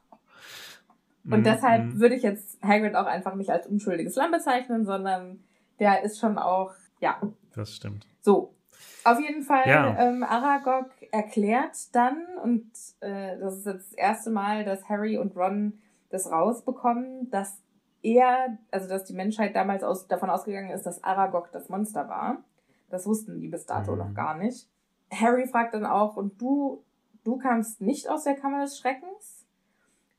Und 1.30 1.40
Mhm, 1.40 1.44
deshalb 1.44 1.84
mhm. 1.84 2.00
würde 2.00 2.14
ich 2.14 2.22
jetzt 2.22 2.62
Hagrid 2.62 2.94
auch 2.94 3.06
einfach 3.06 3.34
nicht 3.34 3.50
als 3.50 3.66
unschuldiges 3.66 4.14
Lamm 4.16 4.30
bezeichnen, 4.30 4.84
sondern 4.84 5.42
der 5.80 6.02
ist 6.02 6.18
schon 6.20 6.38
auch, 6.38 6.72
ja, 7.00 7.20
Das 7.54 7.74
stimmt. 7.74 8.06
so. 8.20 8.52
Auf 9.04 9.20
jeden 9.20 9.42
Fall, 9.42 9.68
Ja. 9.68 9.96
ähm, 9.98 10.22
Aragog 10.24 10.90
erklärt 11.12 11.94
dann, 11.94 12.24
und 12.42 12.70
äh, 13.00 13.38
das 13.38 13.58
ist 13.58 13.66
jetzt 13.66 13.92
das 13.92 13.98
erste 13.98 14.30
Mal, 14.30 14.64
dass 14.64 14.88
Harry 14.88 15.16
und 15.16 15.36
Ron 15.36 15.78
das 16.10 16.30
rausbekommen, 16.30 17.30
dass 17.30 17.60
er, 18.02 18.58
also 18.70 18.88
dass 18.88 19.04
die 19.04 19.14
Menschheit 19.14 19.54
damals 19.54 19.82
aus, 19.84 20.06
davon 20.08 20.30
ausgegangen 20.30 20.70
ist, 20.70 20.86
dass 20.86 21.02
Aragog 21.04 21.50
das 21.52 21.68
Monster 21.68 22.08
war. 22.08 22.38
Das 22.90 23.06
wussten 23.06 23.40
die 23.40 23.48
bis 23.48 23.66
dato 23.66 23.92
Mhm. 23.92 23.98
noch 23.98 24.14
gar 24.14 24.36
nicht. 24.36 24.68
Harry 25.12 25.46
fragt 25.46 25.74
dann 25.74 25.86
auch, 25.86 26.16
und 26.16 26.40
du, 26.40 26.84
du 27.24 27.36
kamst 27.38 27.80
nicht 27.80 28.08
aus 28.08 28.24
der 28.24 28.34
Kammer 28.34 28.62
des 28.62 28.78
Schreckens? 28.78 29.35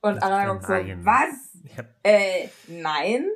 Und 0.00 0.22
Aragog 0.22 0.62
so, 0.62 0.72
was? 0.72 1.76
Hab, 1.76 1.86
Äh, 2.02 2.48
nein. 2.68 3.26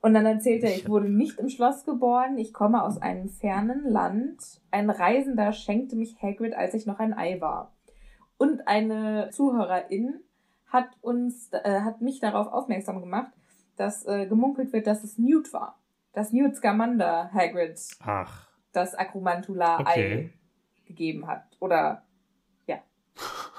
Und 0.00 0.14
dann 0.14 0.26
erzählt 0.26 0.62
er, 0.62 0.70
Ich 0.70 0.88
wurde 0.88 1.08
nicht 1.08 1.38
im 1.38 1.48
Schloss 1.48 1.84
geboren, 1.84 2.38
ich 2.38 2.52
komme 2.52 2.82
aus 2.82 3.00
einem 3.02 3.28
fernen 3.28 3.84
Land. 3.84 4.60
Ein 4.70 4.90
Reisender 4.90 5.52
schenkte 5.52 5.96
mich 5.96 6.20
Hagrid, 6.22 6.54
als 6.54 6.74
ich 6.74 6.86
noch 6.86 6.98
ein 7.00 7.14
Ei 7.14 7.40
war. 7.40 7.74
Und 8.36 8.68
eine 8.68 9.30
Zuhörerin 9.32 10.20
hat 10.66 10.88
uns, 11.00 11.50
äh, 11.52 11.80
hat 11.80 12.00
mich 12.00 12.20
darauf 12.20 12.46
aufmerksam 12.48 13.00
gemacht, 13.00 13.32
dass 13.76 14.06
äh, 14.06 14.26
gemunkelt 14.26 14.72
wird, 14.72 14.86
dass 14.86 15.02
es 15.02 15.18
Newt 15.18 15.52
war. 15.52 15.78
Dass 16.12 16.32
Newt 16.32 16.56
Scamander 16.56 17.30
Hagrid 17.32 17.80
ach, 18.04 18.48
das 18.72 18.94
Akromantula-Ei 18.94 19.80
Okay. 19.80 20.32
gegeben 20.86 21.26
hat. 21.26 21.44
Oder, 21.60 22.02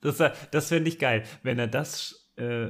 das, 0.00 0.22
das 0.50 0.68
fände 0.68 0.88
ich 0.88 0.98
geil, 0.98 1.24
wenn 1.42 1.58
er 1.58 1.66
das 1.68 2.30
äh, 2.36 2.68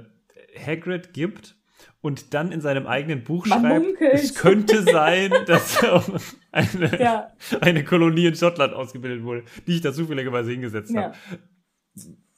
Hagrid 0.64 1.12
gibt 1.12 1.56
und 2.00 2.32
dann 2.34 2.52
in 2.52 2.60
seinem 2.60 2.86
eigenen 2.86 3.24
Buch 3.24 3.46
Man 3.46 3.60
schreibt, 3.62 3.84
munkelt. 3.86 4.14
es 4.14 4.34
könnte 4.34 4.82
sein, 4.82 5.32
dass 5.46 5.78
eine, 6.52 7.00
ja, 7.00 7.32
eine 7.60 7.84
Kolonie 7.84 8.26
in 8.26 8.34
Schottland 8.34 8.72
ausgebildet 8.74 9.24
wurde, 9.24 9.44
die 9.66 9.74
ich 9.76 9.80
da 9.80 9.92
zufälligerweise 9.92 10.50
hingesetzt 10.50 10.92
ja. 10.92 11.02
habe. 11.02 11.16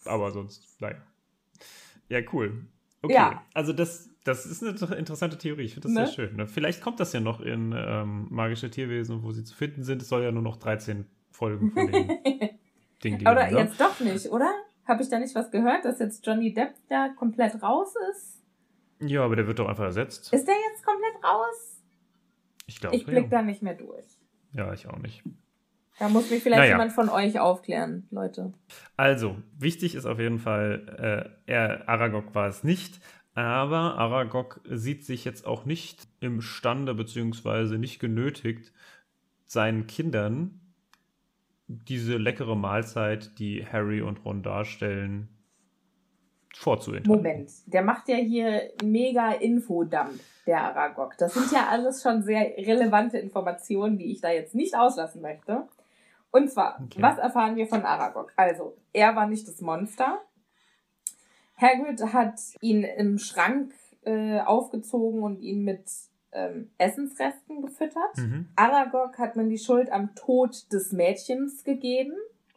Aber 0.05 0.30
sonst, 0.30 0.66
nein. 0.80 1.01
Ja, 2.09 2.20
cool. 2.32 2.66
Okay, 3.03 3.14
Ja. 3.14 3.43
also 3.55 3.72
das, 3.72 4.11
das 4.24 4.45
ist 4.47 4.62
eine 4.62 4.72
inter- 4.72 4.97
interessante 4.97 5.38
Theorie. 5.38 5.62
Ich 5.64 5.74
finde 5.74 5.88
das 5.88 5.95
Ne? 5.95 6.07
sehr 6.07 6.14
schön. 6.14 6.36
Ne? 6.36 6.47
Vielleicht 6.47 6.80
kommt 6.82 7.01
das 7.01 7.12
ja 7.12 7.20
noch 7.20 7.41
in 7.41 7.74
ähm, 7.76 8.26
magische 8.30 8.70
Tierwesen, 8.70 9.22
wo 9.22 9.32
sie 9.32 9.45
zu 9.45 9.55
finden 9.55 9.84
sind. 9.84 10.03
Es 10.03 10.09
soll 10.09 10.22
ja 10.22 10.32
nur 10.32 10.43
noch 10.43 10.57
13 10.57 11.07
Folgen 11.30 11.70
von 11.72 11.86
den 11.91 12.09
Dingen 13.05 13.18
geben. 13.18 13.26
Oder 13.30 13.51
ne? 13.51 13.59
jetzt 13.59 13.80
doch 13.80 13.99
nicht, 14.01 14.26
oder? 14.26 14.51
Habe 14.91 15.03
ich 15.05 15.09
da 15.09 15.20
nicht 15.20 15.36
was 15.36 15.53
gehört, 15.53 15.84
dass 15.84 16.01
jetzt 16.01 16.26
Johnny 16.26 16.53
Depp 16.53 16.74
da 16.88 17.11
komplett 17.11 17.62
raus 17.62 17.95
ist? 18.11 18.43
Ja, 19.01 19.24
aber 19.24 19.36
der 19.36 19.47
wird 19.47 19.61
doch 19.61 19.68
einfach 19.68 19.84
ersetzt. 19.84 20.32
Ist 20.32 20.47
der 20.49 20.55
jetzt 20.70 20.84
komplett 20.84 21.14
raus? 21.24 21.80
Ich 22.66 22.80
glaube, 22.80 22.97
Ich 22.97 23.07
blick 23.07 23.24
ja. 23.24 23.28
da 23.38 23.43
nicht 23.43 23.62
mehr 23.62 23.74
durch. 23.74 24.05
Ja, 24.53 24.72
ich 24.72 24.88
auch 24.88 24.99
nicht. 24.99 25.22
Da 26.01 26.09
muss 26.09 26.28
mich 26.30 26.43
vielleicht 26.43 26.61
Naja. 26.62 26.72
jemand 26.72 26.93
von 26.93 27.09
euch 27.09 27.38
aufklären, 27.38 28.09
Leute. 28.11 28.53
Also, 28.97 29.36
wichtig 29.59 29.95
ist 29.95 30.07
auf 30.07 30.18
jeden 30.18 30.38
Fall, 30.38 31.34
äh, 31.47 31.53
er, 31.53 31.88
Aragog 31.88 32.34
war 32.34 32.49
es 32.49 32.64
nicht, 32.64 33.01
aber 33.34 33.97
Aragog 33.97 34.61
sieht 34.68 35.05
sich 35.05 35.24
jetzt 35.24 35.47
auch 35.47 35.66
nicht 35.66 36.09
imstande 36.20 36.95
beziehungsweise 36.95 37.78
nicht 37.78 38.01
genötigt, 38.01 38.72
seinen 39.45 39.86
Kindern 39.86 40.60
diese 41.71 42.16
leckere 42.16 42.57
Mahlzeit, 42.57 43.39
die 43.39 43.64
Harry 43.64 44.01
und 44.03 44.25
Ron 44.25 44.43
darstellen, 44.43 45.29
vorzuenthalten. 46.55 47.23
Moment, 47.23 47.51
der 47.66 47.83
macht 47.83 48.09
ja 48.09 48.16
hier 48.16 48.71
mega 48.83 49.31
Infodump, 49.33 50.18
der 50.47 50.62
Aragog. 50.62 51.16
Das 51.18 51.35
sind 51.35 51.53
ja 51.53 51.68
alles 51.68 52.03
schon 52.03 52.23
sehr 52.23 52.41
relevante 52.57 53.18
Informationen, 53.18 53.99
die 53.99 54.11
ich 54.11 54.21
da 54.21 54.31
jetzt 54.31 54.55
nicht 54.55 54.77
auslassen 54.77 55.23
möchte. 55.23 55.68
Und 56.33 56.51
zwar, 56.51 56.81
Okay. 56.85 57.01
was 57.01 57.18
erfahren 57.18 57.57
wir 57.57 57.66
von 57.66 57.83
Aragog? 57.85 58.33
Also, 58.37 58.77
er 58.93 59.14
war 59.14 59.27
nicht 59.27 59.47
das 59.47 59.61
Monster. 59.61 60.21
Hagrid 61.57 62.03
hat 62.12 62.41
ihn 62.61 62.83
im 62.83 63.18
Schrank 63.18 63.73
äh, 64.05 64.41
aufgezogen 64.41 65.23
und 65.23 65.41
ihn 65.41 65.62
mit 65.62 65.85
ähm, 66.33 66.70
Essensresten 66.78 67.62
gefüttert. 67.62 68.16
Mhm. 68.16 68.49
Aragog 68.57 69.18
hat 69.18 69.37
man 69.37 69.49
die 69.49 69.59
Schuld 69.59 69.91
am 69.91 70.14
Tod 70.14 70.72
des 70.72 70.93
Mädchens 70.93 71.64
gegeben. 71.64 72.12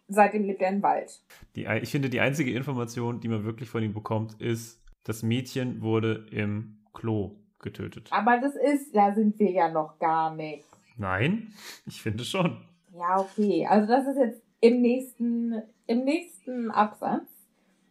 Seitdem 0.08 0.44
lebt 0.44 0.62
er 0.62 0.70
im 0.70 0.84
Wald. 0.84 1.24
Die, 1.56 1.66
ich 1.82 1.90
finde, 1.90 2.10
die 2.10 2.20
einzige 2.20 2.54
Information, 2.54 3.20
die 3.20 3.30
man 3.30 3.46
wirklich 3.46 3.70
von 3.70 3.82
ihm 3.82 3.94
bekommt, 3.94 4.40
ist, 4.42 4.82
das 5.04 5.24
Mädchen 5.24 5.82
wurde 5.82 6.28
im 6.32 6.80
Klo 6.94 7.36
getötet. 7.60 8.10
Aber 8.12 8.40
das 8.40 8.56
ist, 8.56 8.96
da 8.96 9.14
sind 9.14 9.40
wir 9.40 9.52
ja 9.52 9.70
noch 9.70 9.98
gar 10.00 10.36
nicht. 10.36 10.68
Nein, 10.98 11.54
ich 11.86 12.02
finde 12.02 12.24
schon. 12.24 12.62
Ja, 12.94 13.20
okay. 13.20 13.66
Also 13.68 13.88
das 13.88 14.08
ist 14.08 14.18
jetzt 14.18 14.42
im 14.60 14.82
nächsten, 14.82 15.62
im 15.88 16.04
nächsten 16.04 16.70
Absatz 16.70 17.28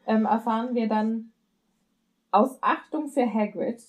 ähm, 0.06 0.24
erfahren 0.24 0.74
wir 0.74 0.88
dann, 0.88 1.32
aus 2.30 2.58
Achtung 2.62 3.08
für 3.08 3.26
Hagrid 3.32 3.82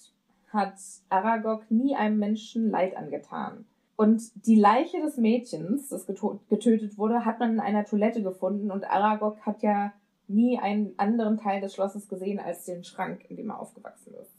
hat 0.54 0.76
Aragog 1.10 1.70
nie 1.70 1.96
einem 1.96 2.20
Menschen 2.20 2.70
Leid 2.70 2.96
angetan. 2.96 3.66
Und 3.96 4.22
die 4.48 4.56
Leiche 4.56 5.02
des 5.02 5.18
Mädchens, 5.18 5.90
das 5.90 6.06
getötet 6.08 6.98
wurde, 6.98 7.26
hat 7.26 7.40
man 7.40 7.54
in 7.54 7.60
einer 7.60 7.86
Toilette 7.86 8.24
gefunden 8.24 8.72
und 8.72 8.90
Aragog 8.90 9.40
hat 9.42 9.62
ja 9.62 9.94
nie 10.28 10.58
einen 10.58 10.98
anderen 10.98 11.38
Teil 11.38 11.62
des 11.62 11.76
Schlosses 11.76 12.08
gesehen 12.08 12.40
als 12.40 12.66
den 12.66 12.84
Schrank, 12.84 13.26
in 13.30 13.38
dem 13.38 13.50
er 13.50 13.60
aufgewachsen 13.60 14.14
ist. 14.16 14.34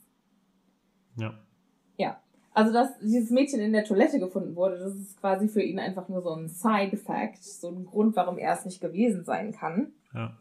Ja. 1.15 1.33
Ja. 1.97 2.19
Also, 2.53 2.73
dass 2.73 2.97
dieses 2.99 3.31
Mädchen 3.31 3.59
in 3.59 3.73
der 3.73 3.83
Toilette 3.83 4.19
gefunden 4.19 4.55
wurde, 4.55 4.77
das 4.77 4.95
ist 4.95 5.19
quasi 5.19 5.47
für 5.47 5.61
ihn 5.61 5.79
einfach 5.79 6.09
nur 6.09 6.21
so 6.21 6.31
ein 6.31 6.47
Side-Fact, 6.47 7.43
so 7.43 7.69
ein 7.69 7.85
Grund, 7.85 8.15
warum 8.15 8.37
er 8.37 8.53
es 8.53 8.65
nicht 8.65 8.81
gewesen 8.81 9.23
sein 9.23 9.51
kann. 9.51 9.93
Ja. 10.13 10.37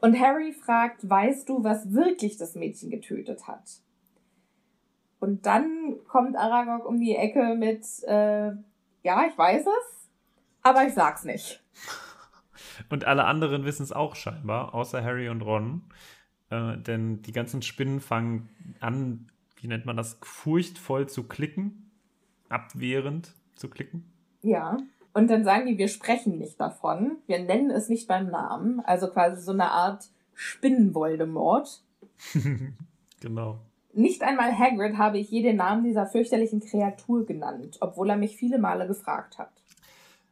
Und 0.00 0.18
Harry 0.18 0.52
fragt, 0.52 1.08
weißt 1.08 1.48
du, 1.48 1.62
was 1.62 1.92
wirklich 1.92 2.38
das 2.38 2.54
Mädchen 2.54 2.90
getötet 2.90 3.46
hat? 3.46 3.82
Und 5.20 5.44
dann 5.46 5.96
kommt 6.08 6.36
Aragog 6.36 6.86
um 6.86 6.98
die 6.98 7.14
Ecke 7.14 7.54
mit, 7.54 7.84
äh, 8.04 8.52
ja, 9.02 9.26
ich 9.28 9.36
weiß 9.36 9.62
es, 9.62 10.08
aber 10.62 10.86
ich 10.86 10.94
sag's 10.94 11.24
nicht. 11.24 11.62
Und 12.88 13.04
alle 13.04 13.26
anderen 13.26 13.64
wissen 13.64 13.82
es 13.82 13.92
auch 13.92 14.16
scheinbar, 14.16 14.74
außer 14.74 15.04
Harry 15.04 15.28
und 15.28 15.42
Ron. 15.42 15.82
Äh, 16.48 16.78
denn 16.78 17.22
die 17.22 17.32
ganzen 17.32 17.62
Spinnen 17.62 18.00
fangen 18.00 18.48
an, 18.80 19.28
wie 19.56 19.68
nennt 19.68 19.86
man 19.86 19.96
das, 19.96 20.18
furchtvoll 20.22 21.08
zu 21.08 21.24
klicken, 21.24 21.90
abwehrend 22.48 23.34
zu 23.54 23.68
klicken. 23.68 24.10
Ja. 24.42 24.78
Und 25.12 25.28
dann 25.28 25.44
sagen 25.44 25.66
die, 25.66 25.76
wir 25.76 25.88
sprechen 25.88 26.38
nicht 26.38 26.60
davon, 26.60 27.16
wir 27.26 27.42
nennen 27.42 27.70
es 27.70 27.88
nicht 27.88 28.06
beim 28.06 28.30
Namen, 28.30 28.80
also 28.80 29.10
quasi 29.10 29.42
so 29.42 29.52
eine 29.52 29.70
Art 29.70 30.08
Spinnenvoldemort. 30.34 31.82
genau. 33.20 33.60
Nicht 33.92 34.22
einmal 34.22 34.56
Hagrid 34.56 34.96
habe 34.98 35.18
ich 35.18 35.30
je 35.30 35.42
den 35.42 35.56
Namen 35.56 35.84
dieser 35.84 36.06
fürchterlichen 36.06 36.60
Kreatur 36.60 37.26
genannt, 37.26 37.78
obwohl 37.80 38.10
er 38.10 38.16
mich 38.16 38.36
viele 38.36 38.58
Male 38.58 38.86
gefragt 38.86 39.38
hat. 39.38 39.50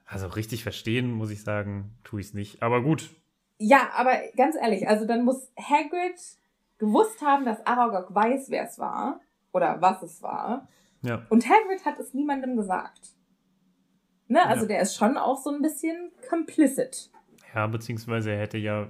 Also 0.07 0.27
richtig 0.29 0.63
verstehen, 0.63 1.13
muss 1.13 1.31
ich 1.31 1.43
sagen, 1.43 1.97
tue 2.05 2.21
ich 2.21 2.29
es 2.29 2.35
nicht. 2.35 2.63
Aber 2.63 2.83
gut. 2.83 3.11
Ja, 3.59 3.91
aber 3.95 4.13
ganz 4.37 4.57
ehrlich, 4.57 4.89
also 4.89 5.05
dann 5.05 5.25
muss 5.25 5.51
Hagrid 5.59 6.21
gewusst 6.79 7.21
haben, 7.21 7.45
dass 7.45 7.67
Aragog 7.67 8.15
weiß, 8.15 8.51
wer 8.51 8.65
es 8.65 8.79
war 8.79 9.21
oder 9.53 9.81
was 9.81 10.03
es 10.03 10.23
war. 10.23 10.69
Ja. 11.03 11.27
Und 11.29 11.49
Hagrid 11.49 11.85
hat 11.85 11.99
es 11.99 12.15
niemandem 12.15 12.57
gesagt. 12.57 13.11
Ne? 14.29 14.45
Also 14.47 14.63
ja. 14.63 14.69
der 14.69 14.81
ist 14.81 14.97
schon 14.97 15.17
auch 15.17 15.37
so 15.37 15.51
ein 15.51 15.63
bisschen 15.63 16.13
complicit. 16.29 17.11
Ja, 17.55 17.67
beziehungsweise 17.67 18.31
er 18.33 18.39
hätte 18.39 18.59
ja 18.59 18.89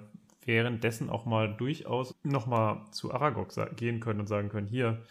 währenddessen 0.49 1.11
auch 1.11 1.26
mal 1.26 1.55
durchaus 1.55 2.14
nochmal 2.24 2.80
zu 2.90 3.12
Aragog 3.12 3.51
gehen 3.76 4.01
können 4.01 4.20
und 4.20 4.26
sagen 4.26 4.49
können, 4.49 4.66
hier, 4.66 5.03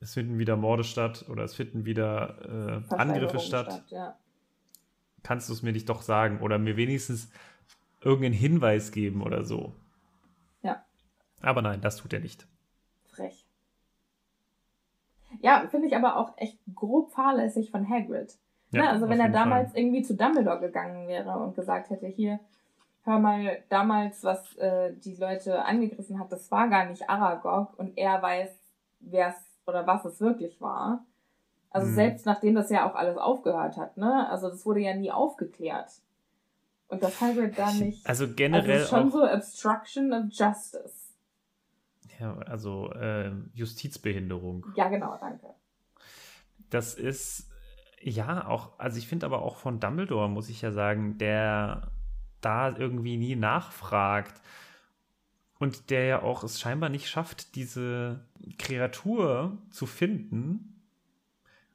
es 0.00 0.14
finden 0.14 0.38
wieder 0.38 0.56
Morde 0.56 0.84
statt 0.84 1.26
oder 1.28 1.44
es 1.44 1.54
finden 1.54 1.84
wieder 1.84 2.82
äh, 2.90 2.94
Angriffe 2.94 3.38
statt. 3.38 3.66
statt 3.66 3.84
ja. 3.90 4.16
Kannst 5.22 5.50
du 5.50 5.52
es 5.52 5.62
mir 5.62 5.72
nicht 5.72 5.88
doch 5.88 6.00
sagen 6.00 6.40
oder 6.40 6.58
mir 6.58 6.78
wenigstens 6.78 7.30
irgendeinen 8.00 8.34
Hinweis 8.34 8.90
geben 8.90 9.22
oder 9.22 9.44
so. 9.44 9.74
Ja. 10.62 10.82
Aber 11.42 11.60
nein, 11.60 11.82
das 11.82 11.98
tut 11.98 12.14
er 12.14 12.20
nicht. 12.20 12.46
Frech. 13.04 13.44
Ja, 15.42 15.66
finde 15.68 15.88
ich 15.88 15.96
aber 15.96 16.16
auch 16.16 16.32
echt 16.38 16.58
grob 16.74 17.12
fahrlässig 17.12 17.70
von 17.70 17.88
Hagrid. 17.88 18.34
Ja, 18.70 18.82
ne? 18.82 18.88
Also 18.88 19.10
wenn 19.10 19.20
er 19.20 19.28
damals 19.28 19.72
Fall. 19.72 19.80
irgendwie 19.80 20.02
zu 20.02 20.14
Dumbledore 20.14 20.60
gegangen 20.60 21.06
wäre 21.06 21.36
und 21.38 21.54
gesagt 21.54 21.90
hätte, 21.90 22.06
hier, 22.06 22.40
hör 23.04 23.18
mal, 23.18 23.62
damals, 23.68 24.24
was 24.24 24.56
äh, 24.56 24.94
die 24.94 25.16
Leute 25.16 25.64
angegriffen 25.64 26.18
hat, 26.18 26.32
das 26.32 26.50
war 26.50 26.68
gar 26.68 26.86
nicht 26.86 27.08
Aragog 27.08 27.78
und 27.78 27.96
er 27.96 28.20
weiß, 28.20 28.50
wer 29.00 29.28
es 29.28 29.36
oder 29.66 29.86
was 29.86 30.04
es 30.04 30.20
wirklich 30.20 30.60
war. 30.60 31.04
Also 31.70 31.88
hm. 31.88 31.94
selbst 31.94 32.26
nachdem 32.26 32.54
das 32.54 32.70
ja 32.70 32.88
auch 32.88 32.94
alles 32.94 33.16
aufgehört 33.16 33.76
hat, 33.76 33.96
ne? 33.96 34.28
Also 34.28 34.48
das 34.48 34.64
wurde 34.64 34.80
ja 34.80 34.94
nie 34.94 35.10
aufgeklärt. 35.10 35.90
Und 36.88 37.02
das 37.02 37.20
Hagrid 37.20 37.58
da 37.58 37.72
nicht. 37.72 38.06
Also 38.06 38.32
generell. 38.32 38.82
Also 38.82 38.96
schon 38.96 39.10
so 39.10 39.24
Obstruction 39.24 40.12
of 40.12 40.24
Justice. 40.30 41.14
Ja, 42.20 42.36
also 42.38 42.92
äh, 42.92 43.32
Justizbehinderung. 43.54 44.66
Ja, 44.76 44.88
genau, 44.88 45.16
danke. 45.18 45.46
Das 46.70 46.94
ist 46.94 47.50
ja 48.00 48.46
auch, 48.46 48.78
also 48.78 48.98
ich 48.98 49.08
finde 49.08 49.26
aber 49.26 49.42
auch 49.42 49.56
von 49.56 49.80
Dumbledore, 49.80 50.28
muss 50.28 50.48
ich 50.48 50.62
ja 50.62 50.70
sagen, 50.70 51.18
der 51.18 51.90
da 52.44 52.76
irgendwie 52.76 53.16
nie 53.16 53.36
nachfragt. 53.36 54.40
Und 55.58 55.90
der 55.90 56.04
ja 56.04 56.22
auch 56.22 56.42
es 56.42 56.60
scheinbar 56.60 56.90
nicht 56.90 57.08
schafft, 57.08 57.54
diese 57.54 58.24
Kreatur 58.58 59.58
zu 59.70 59.86
finden, 59.86 60.82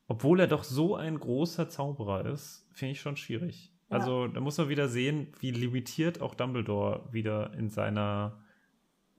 obwohl 0.07 0.39
er 0.39 0.47
doch 0.47 0.63
so 0.63 0.95
ein 0.95 1.19
großer 1.19 1.69
Zauberer 1.69 2.25
ist, 2.25 2.67
finde 2.73 2.93
ich 2.93 3.01
schon 3.01 3.15
schwierig. 3.15 3.71
Ja. 3.89 3.97
Also 3.97 4.27
da 4.27 4.41
muss 4.41 4.57
man 4.57 4.69
wieder 4.69 4.87
sehen, 4.87 5.33
wie 5.39 5.51
limitiert 5.51 6.21
auch 6.21 6.35
Dumbledore 6.35 7.07
wieder 7.11 7.53
in 7.53 7.69
seiner 7.69 8.37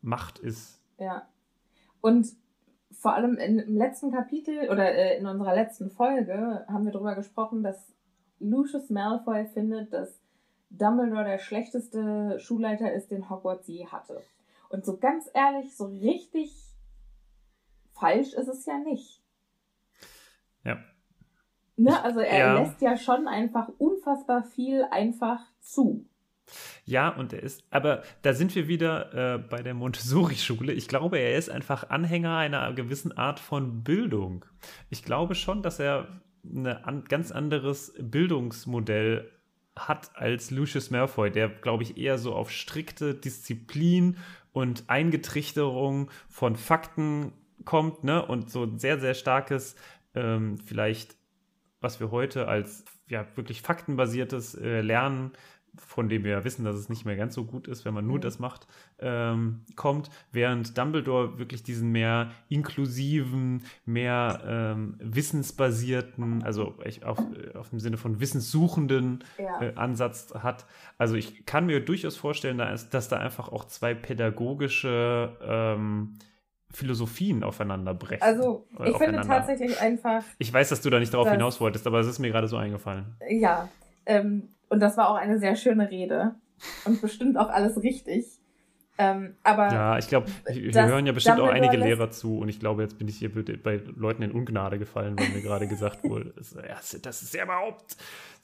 Macht 0.02 0.38
ist. 0.38 0.82
Ja. 0.98 1.28
Und 2.00 2.28
vor 2.92 3.14
allem 3.14 3.36
im 3.36 3.76
letzten 3.76 4.12
Kapitel 4.12 4.68
oder 4.68 4.92
äh, 4.92 5.18
in 5.18 5.26
unserer 5.26 5.54
letzten 5.54 5.90
Folge 5.90 6.64
haben 6.68 6.84
wir 6.84 6.92
darüber 6.92 7.14
gesprochen, 7.14 7.62
dass 7.62 7.92
Lucius 8.40 8.90
Malfoy 8.90 9.46
findet, 9.46 9.92
dass 9.92 10.19
Dumbledore 10.70 11.24
der 11.24 11.38
schlechteste 11.38 12.38
Schulleiter 12.38 12.92
ist, 12.92 13.10
den 13.10 13.28
Hogwarts 13.28 13.66
je 13.68 13.86
hatte. 13.86 14.22
Und 14.68 14.84
so 14.84 14.98
ganz 14.98 15.28
ehrlich, 15.34 15.76
so 15.76 15.86
richtig 15.86 16.54
falsch 17.92 18.32
ist 18.32 18.48
es 18.48 18.64
ja 18.66 18.78
nicht. 18.78 19.22
Ja. 20.64 20.78
Ne? 21.76 22.02
Also 22.02 22.20
er 22.20 22.38
ja. 22.38 22.58
lässt 22.60 22.80
ja 22.80 22.96
schon 22.96 23.26
einfach 23.26 23.68
unfassbar 23.78 24.44
viel 24.44 24.84
einfach 24.90 25.40
zu. 25.60 26.06
Ja, 26.84 27.08
und 27.10 27.32
er 27.32 27.42
ist, 27.42 27.64
aber 27.70 28.02
da 28.22 28.32
sind 28.32 28.54
wir 28.54 28.66
wieder 28.68 29.34
äh, 29.34 29.38
bei 29.38 29.62
der 29.62 29.74
Montessori-Schule. 29.74 30.72
Ich 30.72 30.88
glaube, 30.88 31.18
er 31.18 31.36
ist 31.36 31.48
einfach 31.48 31.90
Anhänger 31.90 32.36
einer 32.36 32.72
gewissen 32.72 33.16
Art 33.16 33.38
von 33.38 33.82
Bildung. 33.82 34.44
Ich 34.88 35.04
glaube 35.04 35.34
schon, 35.34 35.62
dass 35.62 35.78
er 35.78 36.20
ein 36.42 37.04
ganz 37.08 37.32
anderes 37.32 37.94
Bildungsmodell 38.00 39.30
hat 39.88 40.10
als 40.14 40.50
Lucius 40.50 40.90
Malfoy, 40.90 41.30
der, 41.30 41.48
glaube 41.48 41.82
ich, 41.82 41.96
eher 41.96 42.18
so 42.18 42.34
auf 42.34 42.50
strikte 42.50 43.14
Disziplin 43.14 44.16
und 44.52 44.84
Eingetrichterung 44.88 46.10
von 46.28 46.56
Fakten 46.56 47.32
kommt, 47.64 48.04
ne? 48.04 48.24
Und 48.24 48.50
so 48.50 48.64
ein 48.64 48.78
sehr, 48.78 48.98
sehr 48.98 49.14
starkes, 49.14 49.76
ähm, 50.14 50.58
vielleicht, 50.58 51.16
was 51.80 52.00
wir 52.00 52.10
heute 52.10 52.48
als 52.48 52.84
ja 53.08 53.26
wirklich 53.36 53.62
faktenbasiertes 53.62 54.54
äh, 54.54 54.80
Lernen 54.80 55.32
von 55.76 56.08
dem 56.08 56.24
wir 56.24 56.32
ja 56.32 56.44
wissen, 56.44 56.64
dass 56.64 56.76
es 56.76 56.88
nicht 56.88 57.04
mehr 57.04 57.16
ganz 57.16 57.34
so 57.34 57.44
gut 57.44 57.68
ist, 57.68 57.84
wenn 57.84 57.94
man 57.94 58.06
nur 58.06 58.16
mhm. 58.16 58.22
das 58.22 58.38
macht, 58.38 58.66
ähm, 59.00 59.62
kommt, 59.76 60.10
während 60.32 60.76
Dumbledore 60.76 61.38
wirklich 61.38 61.62
diesen 61.62 61.90
mehr 61.90 62.30
inklusiven, 62.48 63.64
mehr 63.84 64.40
ähm, 64.46 64.96
wissensbasierten, 65.00 66.42
also 66.42 66.74
auf, 67.04 67.18
auf 67.54 67.70
dem 67.70 67.80
Sinne 67.80 67.96
von 67.96 68.20
wissenssuchenden 68.20 69.24
ja. 69.38 69.60
äh, 69.60 69.74
Ansatz 69.74 70.34
hat. 70.34 70.66
Also 70.98 71.14
ich 71.14 71.46
kann 71.46 71.66
mir 71.66 71.84
durchaus 71.84 72.16
vorstellen, 72.16 72.58
dass, 72.58 73.08
da 73.08 73.16
einfach 73.16 73.48
auch 73.48 73.64
zwei 73.64 73.94
pädagogische 73.94 75.36
ähm, 75.42 76.14
Philosophien 76.72 77.42
aufeinander 77.42 77.94
brechen. 77.94 78.22
Also 78.22 78.66
ich 78.84 78.96
finde 78.96 79.22
tatsächlich 79.22 79.80
einfach. 79.80 80.22
Ich 80.38 80.52
weiß, 80.52 80.68
dass 80.68 80.80
du 80.82 80.90
da 80.90 80.98
nicht 81.00 81.12
darauf 81.12 81.30
hinaus 81.30 81.60
wolltest, 81.60 81.86
aber 81.86 81.98
es 81.98 82.06
ist 82.06 82.18
mir 82.18 82.30
gerade 82.30 82.46
so 82.46 82.56
eingefallen. 82.56 83.16
Ja. 83.28 83.68
Ähm, 84.06 84.48
und 84.68 84.80
das 84.80 84.96
war 84.96 85.10
auch 85.10 85.16
eine 85.16 85.38
sehr 85.38 85.56
schöne 85.56 85.90
Rede. 85.90 86.36
Und 86.84 87.00
bestimmt 87.00 87.38
auch 87.38 87.48
alles 87.48 87.82
richtig. 87.82 88.39
Ähm, 89.02 89.34
aber 89.42 89.72
ja, 89.72 89.98
ich 89.98 90.08
glaube, 90.08 90.26
wir 90.44 90.86
hören 90.86 91.06
ja 91.06 91.12
bestimmt 91.12 91.38
Dumbledore 91.38 91.58
auch 91.58 91.70
einige 91.70 91.82
Lehrer 91.82 92.10
zu 92.10 92.38
und 92.38 92.50
ich 92.50 92.60
glaube, 92.60 92.82
jetzt 92.82 92.98
bin 92.98 93.08
ich 93.08 93.16
hier 93.16 93.32
bei 93.32 93.80
Leuten 93.96 94.22
in 94.22 94.30
Ungnade 94.30 94.78
gefallen, 94.78 95.18
weil 95.18 95.30
mir 95.30 95.40
gerade 95.40 95.66
gesagt 95.66 96.04
wurde, 96.04 96.34
das 97.02 97.22
ist 97.22 97.34
ja 97.34 97.44
überhaupt, 97.44 97.96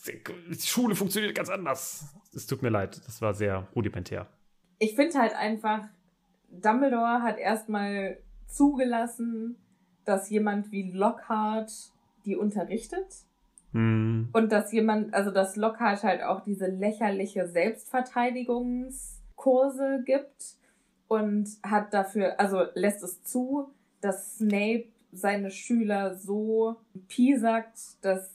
die 0.07 0.67
Schule 0.67 0.95
funktioniert 0.95 1.35
ganz 1.35 1.51
anders. 1.51 2.07
Es 2.35 2.47
tut 2.47 2.63
mir 2.63 2.71
leid, 2.71 2.99
das 3.07 3.21
war 3.21 3.35
sehr 3.35 3.69
rudimentär. 3.77 4.29
Ich 4.79 4.95
finde 4.95 5.19
halt 5.19 5.37
einfach, 5.37 5.81
Dumbledore 6.49 7.23
hat 7.23 7.37
erstmal 7.37 8.17
zugelassen, 8.47 9.57
dass 10.07 10.31
jemand 10.31 10.73
wie 10.73 10.91
Lockhart 10.91 11.71
die 12.25 12.35
unterrichtet. 12.35 13.27
Mhm. 13.73 14.31
Und 14.33 14.53
dass 14.53 14.73
jemand, 14.73 15.13
also 15.13 15.31
dass 15.31 15.57
Lockhart 15.57 16.03
halt 16.03 16.23
auch 16.23 16.41
diese 16.41 16.67
lächerliche 16.67 17.47
Selbstverteidigungskurse 19.37 20.03
gibt 20.05 20.57
und 21.09 21.49
hat 21.63 21.95
dafür, 21.95 22.39
also 22.41 22.65
lässt 22.75 23.03
es 23.03 23.23
zu, 23.23 23.69
dass 24.01 24.37
Snape 24.37 24.87
seine 25.13 25.51
Schüler 25.51 26.17
so 26.17 26.77
piesackt, 27.09 27.79
dass 28.03 28.31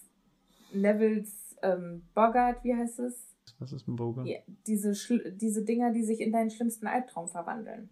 Nevils 0.74 1.56
ähm, 1.62 2.04
Bogart, 2.16 2.64
wie 2.64 2.76
heißt 2.76 3.00
es? 3.00 3.28
Was 3.60 3.74
ist 3.74 3.88
ein 3.88 3.96
Bogart? 3.96 4.26
Ja, 4.26 4.40
diese, 4.66 4.94
diese 5.36 5.64
Dinger, 5.64 5.92
die 5.92 6.04
sich 6.04 6.22
in 6.22 6.32
deinen 6.32 6.50
schlimmsten 6.50 6.88
Albtraum 6.88 7.28
verwandeln. 7.28 7.90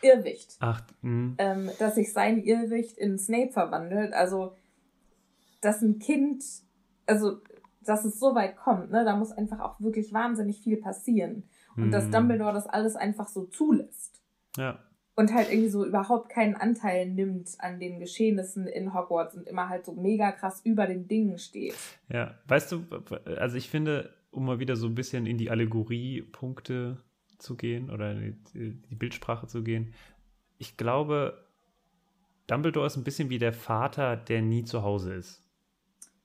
Irrwicht. 0.00 0.56
Ach, 0.60 0.82
mh. 1.02 1.34
ähm, 1.38 1.70
dass 1.78 1.96
sich 1.96 2.12
sein 2.12 2.42
Irrwicht 2.42 2.96
in 2.96 3.18
Snape 3.18 3.52
verwandelt. 3.52 4.14
Also, 4.14 4.54
dass 5.60 5.82
ein 5.82 5.98
Kind 5.98 6.42
also, 7.06 7.38
dass 7.82 8.04
es 8.04 8.18
so 8.18 8.34
weit 8.34 8.56
kommt, 8.56 8.90
ne, 8.90 9.04
da 9.04 9.16
muss 9.16 9.32
einfach 9.32 9.60
auch 9.60 9.80
wirklich 9.80 10.12
wahnsinnig 10.12 10.60
viel 10.60 10.76
passieren. 10.78 11.44
Und 11.76 11.90
dass 11.90 12.04
Hm. 12.04 12.12
Dumbledore 12.12 12.52
das 12.52 12.66
alles 12.66 12.96
einfach 12.96 13.28
so 13.28 13.44
zulässt. 13.46 14.20
Ja. 14.56 14.78
Und 15.16 15.32
halt 15.32 15.48
irgendwie 15.50 15.68
so 15.68 15.84
überhaupt 15.84 16.28
keinen 16.28 16.56
Anteil 16.56 17.06
nimmt 17.08 17.54
an 17.58 17.78
den 17.78 18.00
Geschehnissen 18.00 18.66
in 18.66 18.94
Hogwarts 18.94 19.34
und 19.36 19.46
immer 19.46 19.68
halt 19.68 19.84
so 19.84 19.92
mega 19.92 20.32
krass 20.32 20.60
über 20.64 20.86
den 20.86 21.06
Dingen 21.06 21.38
steht. 21.38 21.76
Ja, 22.08 22.34
weißt 22.48 22.72
du, 22.72 22.84
also 23.36 23.56
ich 23.56 23.70
finde, 23.70 24.12
um 24.32 24.44
mal 24.44 24.58
wieder 24.58 24.74
so 24.74 24.86
ein 24.88 24.96
bisschen 24.96 25.26
in 25.26 25.38
die 25.38 25.50
Allegorie-Punkte 25.50 26.98
zu 27.38 27.56
gehen 27.56 27.90
oder 27.90 28.12
in 28.12 28.42
die 28.54 28.94
Bildsprache 28.94 29.46
zu 29.46 29.62
gehen, 29.62 29.94
ich 30.58 30.76
glaube, 30.76 31.46
Dumbledore 32.48 32.86
ist 32.86 32.96
ein 32.96 33.04
bisschen 33.04 33.30
wie 33.30 33.38
der 33.38 33.52
Vater, 33.52 34.16
der 34.16 34.42
nie 34.42 34.64
zu 34.64 34.82
Hause 34.82 35.14
ist. 35.14 35.42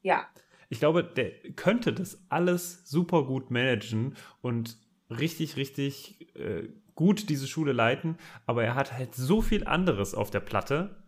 Ja, 0.01 0.27
Ich 0.69 0.79
glaube, 0.79 1.03
der 1.03 1.31
könnte 1.55 1.93
das 1.93 2.23
alles 2.29 2.89
super 2.89 3.25
gut 3.25 3.51
managen 3.51 4.15
und 4.41 4.77
richtig, 5.09 5.55
richtig 5.57 6.35
äh, 6.35 6.69
gut 6.95 7.29
diese 7.29 7.47
Schule 7.47 7.71
leiten, 7.73 8.17
aber 8.45 8.63
er 8.63 8.75
hat 8.75 8.93
halt 8.93 9.15
so 9.15 9.41
viel 9.41 9.65
anderes 9.65 10.13
auf 10.15 10.29
der 10.31 10.41
Platte, 10.41 11.03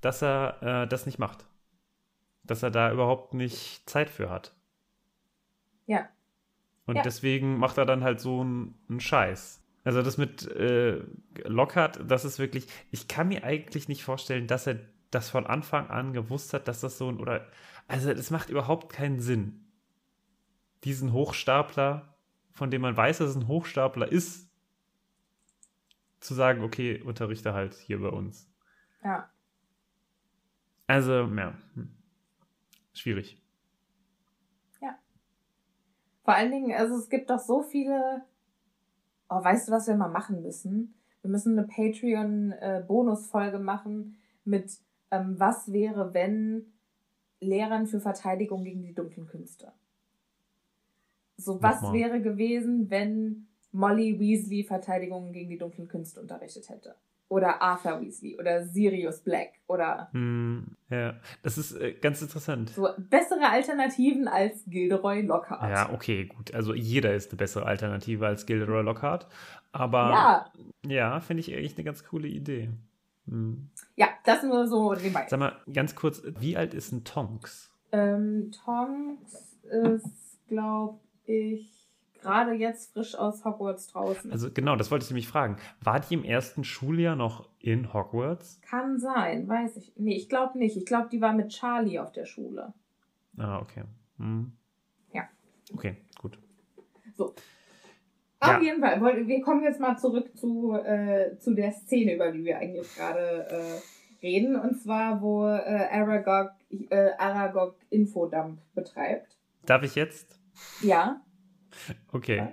dass 0.00 0.22
er 0.22 0.62
äh, 0.84 0.88
das 0.88 1.06
nicht 1.06 1.18
macht. 1.18 1.46
Dass 2.44 2.62
er 2.62 2.70
da 2.70 2.92
überhaupt 2.92 3.34
nicht 3.34 3.88
Zeit 3.88 4.10
für 4.10 4.30
hat. 4.30 4.54
ja, 5.86 6.08
Und 6.86 6.96
Ja. 6.96 7.02
deswegen 7.02 7.58
macht 7.58 7.78
er 7.78 7.86
dann 7.86 8.04
halt 8.04 8.20
so 8.20 8.40
einen, 8.40 9.00
Scheiß. 9.00 9.62
Also 9.84 10.02
das 10.02 10.16
mit 10.18 10.46
äh, 10.46 11.02
Lockhart, 11.44 12.00
das 12.10 12.24
ist 12.24 12.38
wirklich, 12.38 12.66
ich 12.90 13.08
kann 13.08 13.28
mir 13.28 13.44
eigentlich 13.44 13.88
nicht 13.88 14.02
vorstellen, 14.02 14.46
dass 14.46 14.66
er 14.66 14.80
das 15.10 15.28
von 15.30 15.46
Anfang 15.46 15.88
an 15.90 16.12
gewusst 16.12 16.54
hat, 16.54 16.68
dass 16.68 16.80
das 16.80 16.98
so 16.98 17.08
ein, 17.08 17.18
oder, 17.20 17.46
also 17.86 18.12
das 18.12 18.30
macht 18.30 18.50
überhaupt 18.50 18.90
keinen 18.92 19.20
Sinn. 19.20 19.60
Diesen 20.84 21.12
Hochstapler, 21.12 22.13
von 22.54 22.70
dem 22.70 22.82
man 22.82 22.96
weiß, 22.96 23.18
dass 23.18 23.30
es 23.30 23.36
ein 23.36 23.48
Hochstapler 23.48 24.10
ist, 24.10 24.48
zu 26.20 26.34
sagen, 26.34 26.62
okay, 26.62 27.02
unterrichte 27.02 27.52
halt 27.52 27.74
hier 27.74 28.00
bei 28.00 28.08
uns. 28.08 28.50
ja. 29.02 29.30
Also, 30.86 31.12
ja, 31.12 31.54
hm. 31.74 31.96
schwierig. 32.92 33.44
Vor 36.24 36.34
allen 36.34 36.50
Dingen, 36.50 36.76
also 36.76 36.96
es 36.96 37.08
gibt 37.10 37.30
doch 37.30 37.38
so 37.38 37.62
viele. 37.62 38.22
Oh, 39.28 39.44
weißt 39.44 39.68
du, 39.68 39.72
was 39.72 39.86
wir 39.86 39.94
mal 39.94 40.08
machen 40.08 40.42
müssen? 40.42 40.94
Wir 41.20 41.30
müssen 41.30 41.58
eine 41.58 41.66
Patreon-Bonusfolge 41.66 43.58
machen 43.58 44.16
mit 44.44 44.78
ähm, 45.10 45.38
Was 45.38 45.72
wäre, 45.72 46.14
wenn 46.14 46.72
Lehrern 47.40 47.86
für 47.86 48.00
Verteidigung 48.00 48.64
gegen 48.64 48.82
die 48.82 48.94
dunklen 48.94 49.26
Künste. 49.26 49.72
So, 51.36 51.60
was 51.62 51.82
Nochmal. 51.82 51.94
wäre 51.94 52.20
gewesen, 52.20 52.90
wenn 52.90 53.46
Molly 53.72 54.18
Weasley 54.18 54.64
Verteidigung 54.64 55.32
gegen 55.32 55.50
die 55.50 55.58
dunklen 55.58 55.88
Künste 55.88 56.20
unterrichtet 56.20 56.68
hätte? 56.68 56.94
Oder 57.28 57.60
Arthur 57.62 58.00
Weasley 58.02 58.38
oder 58.38 58.66
Sirius 58.66 59.20
Black 59.22 59.54
oder 59.66 60.08
Hm, 60.12 60.76
ja, 60.90 61.14
das 61.42 61.58
ist 61.58 61.72
äh, 61.72 61.94
ganz 61.94 62.20
interessant. 62.22 62.70
so 62.70 62.86
bessere 62.98 63.48
Alternativen 63.48 64.28
als 64.28 64.62
Gilderoy 64.66 65.22
Lockhart. 65.22 65.70
Ja, 65.70 65.92
okay, 65.92 66.26
gut. 66.26 66.54
Also 66.54 66.74
jeder 66.74 67.14
ist 67.14 67.30
eine 67.30 67.38
bessere 67.38 67.66
Alternative 67.66 68.26
als 68.26 68.46
Gilderoy 68.46 68.82
Lockhart. 68.82 69.26
Aber 69.72 70.10
ja, 70.10 70.52
ja, 70.86 71.20
finde 71.20 71.40
ich 71.40 71.52
echt 71.52 71.76
eine 71.78 71.84
ganz 71.84 72.04
coole 72.04 72.28
Idee. 72.28 72.70
Hm. 73.26 73.70
ja, 73.96 74.08
das 74.24 74.42
nur 74.42 74.68
so 74.68 74.92
nebenbei. 74.92 75.26
Sag 75.28 75.40
mal, 75.40 75.56
ganz 75.72 75.94
kurz, 75.96 76.22
wie 76.38 76.56
alt 76.58 76.74
ist 76.74 76.92
ein 76.92 77.04
Tonks? 77.04 77.72
Ähm, 77.90 78.52
Tonks 78.52 79.56
ist, 79.64 80.38
glaube 80.46 81.00
ich, 81.26 81.70
gerade 82.20 82.52
jetzt 82.52 82.92
frisch 82.92 83.14
aus 83.14 83.44
Hogwarts 83.44 83.88
draußen. 83.88 84.32
Also 84.32 84.50
genau, 84.50 84.76
das 84.76 84.90
wollte 84.90 85.04
ich 85.04 85.10
nämlich 85.10 85.28
fragen. 85.28 85.56
War 85.80 86.00
die 86.00 86.14
im 86.14 86.24
ersten 86.24 86.64
Schuljahr 86.64 87.16
noch 87.16 87.48
in 87.58 87.92
Hogwarts? 87.92 88.60
Kann 88.62 88.98
sein, 88.98 89.46
weiß 89.48 89.76
ich. 89.76 89.92
Nee, 89.96 90.16
ich 90.16 90.28
glaube 90.28 90.58
nicht. 90.58 90.76
Ich 90.76 90.86
glaube, 90.86 91.08
die 91.10 91.20
war 91.20 91.32
mit 91.32 91.50
Charlie 91.50 91.98
auf 91.98 92.12
der 92.12 92.24
Schule. 92.24 92.72
Ah, 93.36 93.58
okay. 93.60 93.84
Hm. 94.18 94.52
Ja. 95.12 95.28
Okay, 95.72 95.96
gut. 96.20 96.38
So. 97.14 97.34
Ja. 98.42 98.56
Auf 98.56 98.62
jeden 98.62 98.80
Fall. 98.80 99.26
Wir 99.26 99.40
kommen 99.40 99.62
jetzt 99.62 99.80
mal 99.80 99.96
zurück 99.96 100.36
zu, 100.36 100.74
äh, 100.74 101.38
zu 101.38 101.54
der 101.54 101.72
Szene, 101.72 102.14
über 102.14 102.30
die 102.30 102.44
wir 102.44 102.58
eigentlich 102.58 102.94
gerade 102.94 103.46
äh, 103.48 103.80
reden. 104.22 104.56
Und 104.56 104.80
zwar, 104.80 105.20
wo 105.20 105.46
äh, 105.46 105.88
Aragog, 105.90 106.52
äh, 106.90 107.10
Aragog 107.18 107.76
Infodump 107.90 108.60
betreibt. 108.74 109.36
Darf 109.66 109.82
ich 109.82 109.94
jetzt? 109.94 110.38
Ja, 110.80 111.20
Okay. 112.12 112.40
Was? 112.40 112.48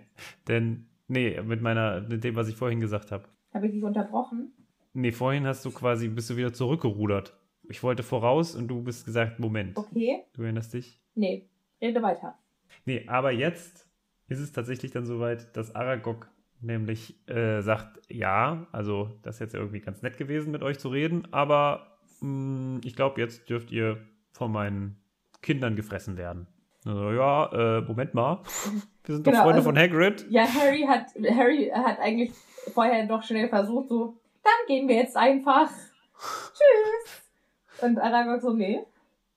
Denn, 0.47 0.87
nee, 1.07 1.39
mit 1.41 1.61
meiner, 1.61 2.01
mit 2.01 2.23
dem, 2.23 2.35
was 2.35 2.47
ich 2.47 2.55
vorhin 2.55 2.79
gesagt 2.79 3.11
habe. 3.11 3.25
habe 3.53 3.67
ich 3.67 3.73
dich 3.73 3.83
unterbrochen? 3.83 4.51
Nee, 4.93 5.11
vorhin 5.11 5.45
hast 5.47 5.63
du 5.63 5.71
quasi, 5.71 6.07
bist 6.09 6.29
du 6.29 6.37
wieder 6.37 6.53
zurückgerudert. 6.53 7.37
Ich 7.69 7.83
wollte 7.83 8.03
voraus 8.03 8.55
und 8.55 8.67
du 8.67 8.83
bist 8.83 9.05
gesagt, 9.05 9.39
Moment. 9.39 9.77
Okay. 9.77 10.23
Du 10.33 10.43
erinnerst 10.43 10.73
dich? 10.73 10.99
Nee, 11.15 11.49
rede 11.81 12.01
weiter. 12.01 12.37
Nee, 12.85 13.05
aber 13.07 13.31
jetzt 13.31 13.87
ist 14.27 14.39
es 14.39 14.51
tatsächlich 14.51 14.91
dann 14.91 15.05
soweit, 15.05 15.55
dass 15.55 15.75
Aragog 15.75 16.27
nämlich 16.59 17.27
äh, 17.29 17.61
sagt, 17.61 18.01
ja, 18.11 18.67
also 18.71 19.17
das 19.21 19.35
ist 19.35 19.39
jetzt 19.39 19.55
irgendwie 19.55 19.79
ganz 19.79 20.01
nett 20.01 20.17
gewesen, 20.17 20.51
mit 20.51 20.63
euch 20.63 20.79
zu 20.79 20.89
reden, 20.89 21.31
aber 21.31 21.99
mh, 22.21 22.81
ich 22.83 22.95
glaube, 22.95 23.21
jetzt 23.21 23.49
dürft 23.49 23.71
ihr 23.71 23.97
von 24.31 24.51
meinen 24.51 24.97
Kindern 25.41 25.75
gefressen 25.75 26.17
werden. 26.17 26.47
Also, 26.85 27.11
ja, 27.11 27.77
äh, 27.77 27.81
Moment 27.81 28.13
mal. 28.13 28.39
Wir 29.03 29.15
sind 29.15 29.25
doch 29.27 29.31
Genau, 29.31 29.43
Freunde 29.43 29.57
also- 29.59 29.69
von 29.69 29.77
Hagrid. 29.77 30.25
Ja, 30.29 30.43
Harry 30.45 30.81
hat, 30.81 31.07
Harry 31.35 31.71
hat 31.73 31.99
eigentlich 31.99 32.31
vorher 32.73 33.05
doch 33.05 33.23
schnell 33.23 33.49
versucht, 33.49 33.89
so, 33.89 34.17
dann 34.43 34.67
gehen 34.67 34.87
wir 34.87 34.95
jetzt 34.95 35.17
einfach. 35.17 35.69
Tschüss. 36.53 37.21
Und 37.81 37.99
Aragog 37.99 38.41
so, 38.41 38.53
nee, 38.53 38.83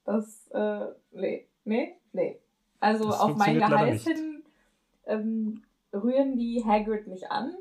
das, 0.04 0.48
äh, 0.52 0.86
nee, 1.12 1.46
nee, 1.64 1.96
nee. 2.12 2.38
Also 2.80 3.06
Das 3.06 3.20
auf 3.20 3.36
mein 3.36 3.58
Geheiß 3.58 4.04
hin 4.04 4.42
ähm, 5.06 5.62
rühren 5.92 6.36
die 6.36 6.62
Hagrid 6.66 7.06
nicht 7.06 7.30
an. 7.30 7.54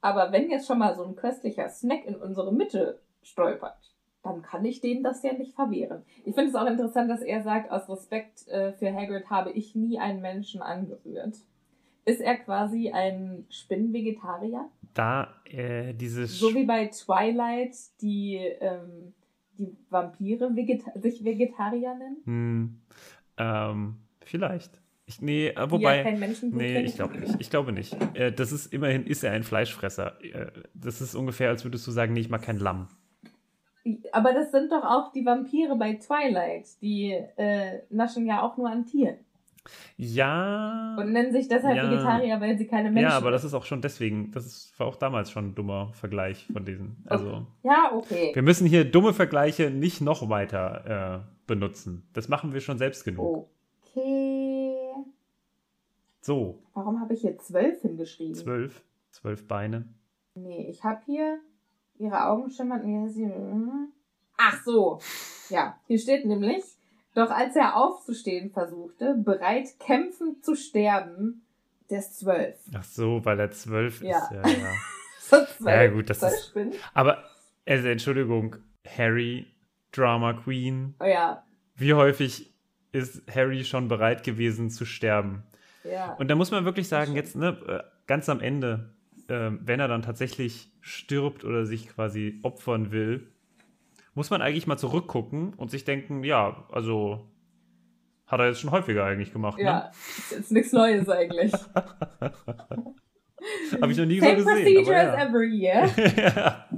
Aber 0.00 0.30
wenn 0.32 0.50
jetzt 0.50 0.66
schon 0.66 0.78
mal 0.78 0.94
so 0.94 1.04
ein 1.04 1.16
köstlicher 1.16 1.68
Snack 1.70 2.04
in 2.04 2.16
unsere 2.16 2.52
Mitte 2.52 3.00
stolpert, 3.22 3.78
dann 4.28 4.42
kann 4.42 4.64
ich 4.64 4.80
denen 4.80 5.02
das 5.02 5.22
ja 5.22 5.32
nicht 5.32 5.54
verwehren. 5.54 6.02
Ich 6.24 6.34
finde 6.34 6.50
es 6.50 6.54
auch 6.54 6.66
interessant, 6.66 7.10
dass 7.10 7.22
er 7.22 7.42
sagt, 7.42 7.70
aus 7.70 7.88
Respekt 7.88 8.46
äh, 8.48 8.72
für 8.72 8.94
Hagrid 8.94 9.30
habe 9.30 9.50
ich 9.52 9.74
nie 9.74 9.98
einen 9.98 10.20
Menschen 10.20 10.62
angerührt. 10.62 11.36
Ist 12.04 12.20
er 12.20 12.36
quasi 12.36 12.90
ein 12.90 13.44
Spinnenvegetarier? 13.50 14.68
Da 14.94 15.34
äh, 15.44 15.92
diese 15.94 16.26
So 16.26 16.54
wie 16.54 16.64
bei 16.64 16.86
Twilight 16.86 17.74
die, 18.00 18.36
ähm, 18.36 19.12
die 19.58 19.76
Vampire 19.90 20.54
vegeta 20.56 20.98
sich 20.98 21.24
Vegetarier 21.24 21.94
nennen? 21.94 22.16
Hm, 22.24 22.80
ähm, 23.36 23.96
vielleicht. 24.24 24.80
Ich, 25.04 25.22
nee, 25.22 25.48
äh, 25.48 25.54
ja 25.54 25.70
wobei. 25.70 26.16
Menschenblut 26.16 26.60
Nee, 26.60 26.80
ich 26.82 26.94
glaube 26.94 27.18
nicht. 27.18 27.34
Ich 27.38 27.50
glaube 27.50 27.72
nicht. 27.72 27.96
Äh, 28.14 28.32
das 28.32 28.52
ist 28.52 28.72
immerhin 28.72 29.06
ist 29.06 29.24
er 29.24 29.32
ein 29.32 29.42
Fleischfresser. 29.42 30.22
Äh, 30.22 30.50
das 30.74 31.00
ist 31.00 31.14
ungefähr, 31.14 31.48
als 31.48 31.64
würdest 31.64 31.86
du 31.86 31.90
sagen, 31.90 32.12
nee, 32.12 32.20
ich 32.20 32.30
mag 32.30 32.42
kein 32.42 32.58
Lamm. 32.58 32.88
Aber 34.18 34.32
das 34.32 34.50
sind 34.50 34.72
doch 34.72 34.82
auch 34.84 35.12
die 35.12 35.24
Vampire 35.24 35.76
bei 35.76 35.94
Twilight. 35.94 36.66
Die 36.82 37.12
äh, 37.12 37.82
naschen 37.90 38.26
ja 38.26 38.42
auch 38.42 38.56
nur 38.56 38.68
an 38.68 38.84
Tieren. 38.84 39.16
Ja. 39.96 40.96
Und 40.98 41.12
nennen 41.12 41.32
sich 41.32 41.46
deshalb 41.48 41.76
Ja. 41.76 41.90
Vegetarier, 41.90 42.40
weil 42.40 42.56
sie 42.56 42.66
keine 42.66 42.90
Menschen 42.90 43.10
ja, 43.10 43.16
aber 43.16 43.30
das 43.30 43.44
ist 43.44 43.54
auch 43.54 43.64
schon 43.64 43.80
deswegen, 43.82 44.30
das 44.32 44.46
ist, 44.46 44.80
war 44.80 44.86
auch 44.86 44.96
damals 44.96 45.30
schon 45.30 45.48
ein 45.50 45.54
dummer 45.54 45.92
Vergleich 45.92 46.46
von 46.52 46.64
diesen. 46.64 46.96
Also, 47.06 47.46
Ja, 47.62 47.92
okay. 47.92 48.30
wir 48.34 48.42
müssen 48.42 48.66
hier 48.66 48.84
dumme 48.90 49.12
Vergleiche 49.12 49.70
nicht 49.70 50.00
noch 50.00 50.28
weiter 50.28 51.24
äh, 51.26 51.46
benutzen. 51.46 52.08
Das 52.14 52.28
machen 52.28 52.54
wir 52.54 52.60
schon 52.60 52.78
selbst 52.78 53.04
genug. 53.04 53.48
Okay. 53.94 54.74
So, 56.20 56.58
Warum 56.74 57.00
habe 57.00 57.14
ich 57.14 57.20
hier 57.20 57.38
zwölf 57.38 57.80
hingeschrieben? 57.82 58.34
zwölf, 58.34 58.82
zwölf 59.10 59.46
Beine. 59.46 59.84
Nee, 60.34 60.66
ich 60.70 60.82
habe 60.82 61.00
hier 61.06 61.38
ihre 61.98 62.26
Augen 62.26 62.50
schimmern. 62.50 62.82
Ach 64.38 64.62
so. 64.64 65.00
Ja, 65.50 65.78
hier 65.86 65.98
steht 65.98 66.24
nämlich, 66.24 66.62
doch 67.14 67.30
als 67.30 67.54
er 67.56 67.76
aufzustehen 67.76 68.50
versuchte, 68.50 69.14
bereit 69.14 69.78
kämpfend 69.80 70.44
zu 70.44 70.54
sterben, 70.54 71.42
der 71.90 71.98
ist 71.98 72.18
zwölf. 72.20 72.56
Ach 72.74 72.84
so, 72.84 73.24
weil 73.24 73.38
er 73.40 73.50
zwölf 73.50 74.00
Ja. 74.02 74.18
ist. 74.18 74.30
Ja, 74.32 74.48
ja. 74.48 74.72
So 75.20 75.36
zwölf. 75.44 75.76
Ja, 75.76 75.86
gut, 75.88 76.08
das 76.08 76.22
ist- 76.22 76.48
Spinnen. 76.48 76.72
Aber, 76.94 77.22
also, 77.66 77.88
Entschuldigung, 77.88 78.56
Harry, 78.86 79.46
Drama 79.92 80.32
Queen. 80.32 80.94
Oh 81.00 81.04
ja, 81.04 81.44
Wie 81.76 81.92
häufig 81.92 82.54
ist 82.92 83.22
Harry 83.34 83.64
schon 83.64 83.88
bereit 83.88 84.22
gewesen 84.24 84.70
zu 84.70 84.86
sterben? 84.86 85.42
ja. 85.84 86.14
Und 86.14 86.28
da 86.28 86.34
muss 86.34 86.50
man 86.50 86.64
wirklich 86.64 86.88
sagen, 86.88 87.14
jetzt 87.14 87.36
ne, 87.36 87.48
äh, 87.66 87.82
ganz 88.06 88.28
am 88.30 88.40
Ende, 88.40 88.94
ähm, 89.28 89.60
wenn 89.62 89.80
er 89.80 89.88
dann 89.88 90.00
tatsächlich 90.02 90.70
stirbt 90.80 91.44
oder 91.44 91.66
sich 91.66 91.88
quasi 91.88 92.38
opfern 92.42 92.90
will, 92.90 93.26
muss 94.18 94.30
man 94.30 94.42
eigentlich 94.42 94.66
mal 94.66 94.76
zurückgucken 94.76 95.54
und 95.54 95.70
sich 95.70 95.84
denken, 95.84 96.24
ja, 96.24 96.66
also 96.72 97.30
Hat 98.26 98.40
er 98.40 98.48
jetzt 98.48 98.58
schon 98.60 98.72
häufiger 98.72 99.04
eigentlich 99.04 99.32
gemacht, 99.32 99.60
Ja, 99.60 99.78
ne? 99.78 99.90
ist 99.92 100.32
jetzt 100.32 100.50
nichts 100.50 100.72
Neues 100.72 101.08
eigentlich. 101.08 101.52
Habe 103.80 103.92
ich 103.92 103.96
noch 103.96 104.06
nie 104.06 104.18
Same 104.18 104.40
so 104.40 104.44
gesehen. 104.44 104.84
procedure 104.84 105.00
aber 105.00 105.12
as 105.12 105.18
ja. 105.18 105.24
every 105.28 105.48
year. 105.54 105.88
ja. 106.16 106.68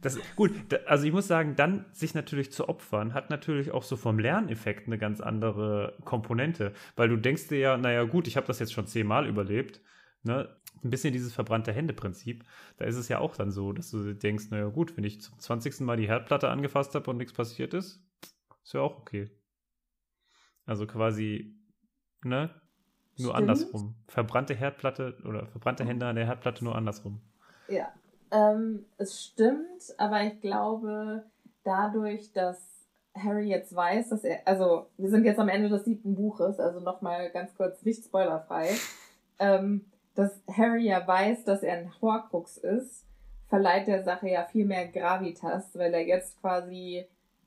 Das, 0.00 0.18
gut, 0.36 0.52
also 0.86 1.04
ich 1.04 1.12
muss 1.12 1.26
sagen, 1.28 1.54
dann 1.54 1.84
sich 1.92 2.14
natürlich 2.14 2.50
zu 2.50 2.68
opfern, 2.70 3.12
hat 3.12 3.28
natürlich 3.28 3.72
auch 3.72 3.82
so 3.82 3.96
vom 3.96 4.18
Lerneffekt 4.18 4.86
eine 4.86 4.96
ganz 4.96 5.20
andere 5.20 5.98
Komponente. 6.04 6.72
Weil 6.96 7.10
du 7.10 7.16
denkst 7.18 7.48
dir 7.48 7.58
ja, 7.58 7.76
naja 7.76 8.04
gut, 8.04 8.26
ich 8.26 8.38
habe 8.38 8.46
das 8.46 8.58
jetzt 8.58 8.72
schon 8.72 8.86
zehnmal 8.86 9.26
überlebt. 9.26 9.82
Ne? 10.22 10.48
Ein 10.86 10.90
bisschen 10.90 11.12
dieses 11.12 11.34
verbrannte 11.34 11.72
Hände-Prinzip. 11.72 12.44
Da 12.76 12.84
ist 12.84 12.94
es 12.94 13.08
ja 13.08 13.18
auch 13.18 13.34
dann 13.34 13.50
so, 13.50 13.72
dass 13.72 13.90
du 13.90 14.14
denkst, 14.14 14.50
naja 14.50 14.68
gut, 14.68 14.96
wenn 14.96 15.02
ich 15.02 15.20
zum 15.20 15.36
20. 15.36 15.80
Mal 15.80 15.96
die 15.96 16.06
Herdplatte 16.06 16.48
angefasst 16.48 16.94
habe 16.94 17.10
und 17.10 17.16
nichts 17.16 17.32
passiert 17.32 17.74
ist, 17.74 18.00
ist 18.62 18.72
ja 18.72 18.80
auch 18.80 18.98
okay. 18.98 19.28
Also 20.64 20.86
quasi, 20.86 21.56
ne? 22.22 22.50
Nur 23.18 23.32
Stimmt. 23.32 23.50
andersrum. 23.50 23.94
Verbrannte 24.06 24.54
Herdplatte 24.54 25.16
oder 25.24 25.46
verbrannte 25.46 25.84
Hände 25.84 26.06
an 26.06 26.14
der 26.14 26.26
Herdplatte 26.26 26.62
nur 26.62 26.76
andersrum. 26.76 27.20
Ja, 27.66 27.92
ähm, 28.30 28.84
es 28.96 29.24
stimmt, 29.24 29.92
aber 29.98 30.22
ich 30.22 30.40
glaube, 30.40 31.24
dadurch, 31.64 32.32
dass 32.32 32.58
Harry 33.16 33.48
jetzt 33.48 33.74
weiß, 33.74 34.10
dass 34.10 34.22
er, 34.22 34.46
also 34.46 34.86
wir 34.98 35.10
sind 35.10 35.24
jetzt 35.24 35.40
am 35.40 35.48
Ende 35.48 35.68
des 35.68 35.84
siebten 35.84 36.14
Buches, 36.14 36.60
also 36.60 36.78
nochmal 36.78 37.30
ganz 37.30 37.56
kurz, 37.56 37.82
nicht 37.82 38.04
spoilerfrei, 38.04 38.70
ähm, 39.40 39.86
dass 40.16 40.32
Harry 40.48 40.86
ja 40.86 41.06
weiß, 41.06 41.44
dass 41.44 41.62
er 41.62 41.78
ein 41.78 41.92
Horcrux 42.02 42.56
ist, 42.56 43.04
verleiht 43.48 43.86
der 43.86 44.02
Sache 44.02 44.28
ja 44.28 44.44
viel 44.44 44.64
mehr 44.64 44.88
Gravitas, 44.88 45.70
weil 45.74 45.94
er 45.94 46.04
jetzt 46.06 46.40
quasi 46.40 47.04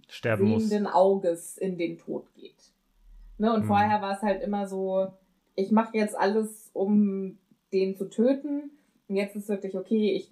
Sterben 0.08 0.46
muss. 0.50 0.70
sehenden 0.70 0.88
Auges 0.88 1.58
in 1.58 1.78
den 1.78 1.98
Tod 1.98 2.26
geht. 2.36 2.72
Ne? 3.38 3.54
Und 3.54 3.64
Mhm. 3.64 3.68
vorher 3.68 4.02
war 4.02 4.16
es 4.16 4.22
halt 4.22 4.42
immer 4.42 4.68
so, 4.68 5.12
ich 5.56 5.72
mache 5.72 5.98
jetzt 5.98 6.18
alles, 6.18 6.70
um 6.74 7.38
den 7.74 7.96
zu 7.98 8.06
töten. 8.06 8.72
Und 9.08 9.16
jetzt 9.16 9.36
ist 9.36 9.50
wirklich, 9.50 9.76
okay, 9.76 10.14
ich 10.14 10.32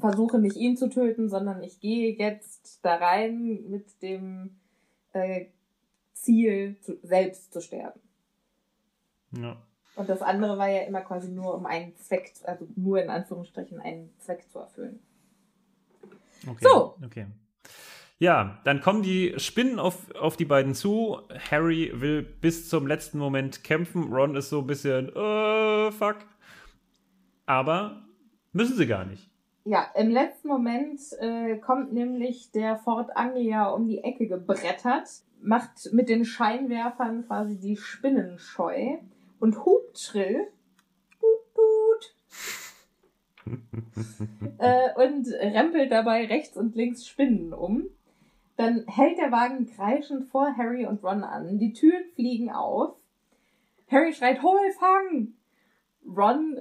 versuche 0.00 0.38
nicht 0.38 0.56
ihn 0.56 0.76
zu 0.76 0.88
töten, 0.88 1.28
sondern 1.28 1.62
ich 1.62 1.80
gehe 1.80 2.14
jetzt 2.16 2.80
da 2.82 2.96
rein 2.96 3.68
mit 3.68 4.00
dem 4.02 4.56
äh, 5.12 5.46
Ziel, 6.12 6.76
zu, 6.80 6.98
selbst 7.02 7.52
zu 7.52 7.60
sterben. 7.60 8.00
Ja. 9.36 9.56
Und 9.96 10.08
das 10.08 10.22
andere 10.22 10.58
war 10.58 10.68
ja 10.68 10.82
immer 10.82 11.00
quasi 11.00 11.30
nur 11.30 11.54
um 11.54 11.66
einen 11.66 11.94
Zweck, 11.96 12.32
also 12.44 12.66
nur 12.76 13.02
in 13.02 13.10
Anführungsstrichen 13.10 13.80
einen 13.80 14.10
Zweck 14.18 14.44
zu 14.50 14.58
erfüllen. 14.58 15.00
Okay. 16.48 16.64
So. 16.64 16.94
Okay. 17.04 17.26
Ja, 18.18 18.58
dann 18.64 18.80
kommen 18.80 19.02
die 19.02 19.34
Spinnen 19.38 19.78
auf, 19.78 20.14
auf 20.14 20.36
die 20.36 20.44
beiden 20.44 20.74
zu. 20.74 21.18
Harry 21.50 21.92
will 21.94 22.22
bis 22.22 22.68
zum 22.68 22.86
letzten 22.86 23.18
Moment 23.18 23.64
kämpfen. 23.64 24.12
Ron 24.12 24.36
ist 24.36 24.50
so 24.50 24.60
ein 24.60 24.66
bisschen, 24.66 25.08
äh, 25.14 25.92
fuck. 25.92 26.16
Aber 27.46 28.02
müssen 28.52 28.76
sie 28.76 28.86
gar 28.86 29.04
nicht. 29.04 29.30
Ja, 29.64 29.86
im 29.94 30.10
letzten 30.10 30.48
Moment 30.48 31.00
äh, 31.20 31.56
kommt 31.56 31.92
nämlich 31.92 32.50
der 32.52 32.76
Ford 32.76 33.16
Anglia 33.16 33.68
um 33.70 33.88
die 33.88 34.04
Ecke 34.04 34.26
gebrettert, 34.26 35.08
macht 35.40 35.92
mit 35.92 36.08
den 36.08 36.24
Scheinwerfern 36.24 37.26
quasi 37.26 37.58
die 37.58 37.76
Spinnen 37.76 38.38
scheu 38.38 38.98
und 39.44 39.64
hupt 39.66 39.98
schrill. 39.98 40.48
Äh, 44.58 44.88
und 44.96 45.26
rempelt 45.28 45.92
dabei 45.92 46.24
rechts 46.26 46.56
und 46.56 46.74
links 46.74 47.06
Spinnen 47.06 47.52
um. 47.52 47.84
Dann 48.56 48.86
hält 48.86 49.18
der 49.18 49.30
Wagen 49.32 49.66
kreischend 49.66 50.28
vor 50.30 50.56
Harry 50.56 50.86
und 50.86 51.02
Ron 51.04 51.22
an. 51.24 51.58
Die 51.58 51.74
Türen 51.74 52.04
fliegen 52.14 52.50
auf. 52.50 52.96
Harry 53.90 54.14
schreit, 54.14 54.42
hol, 54.42 54.58
fang! 54.78 55.34
Ron 56.06 56.58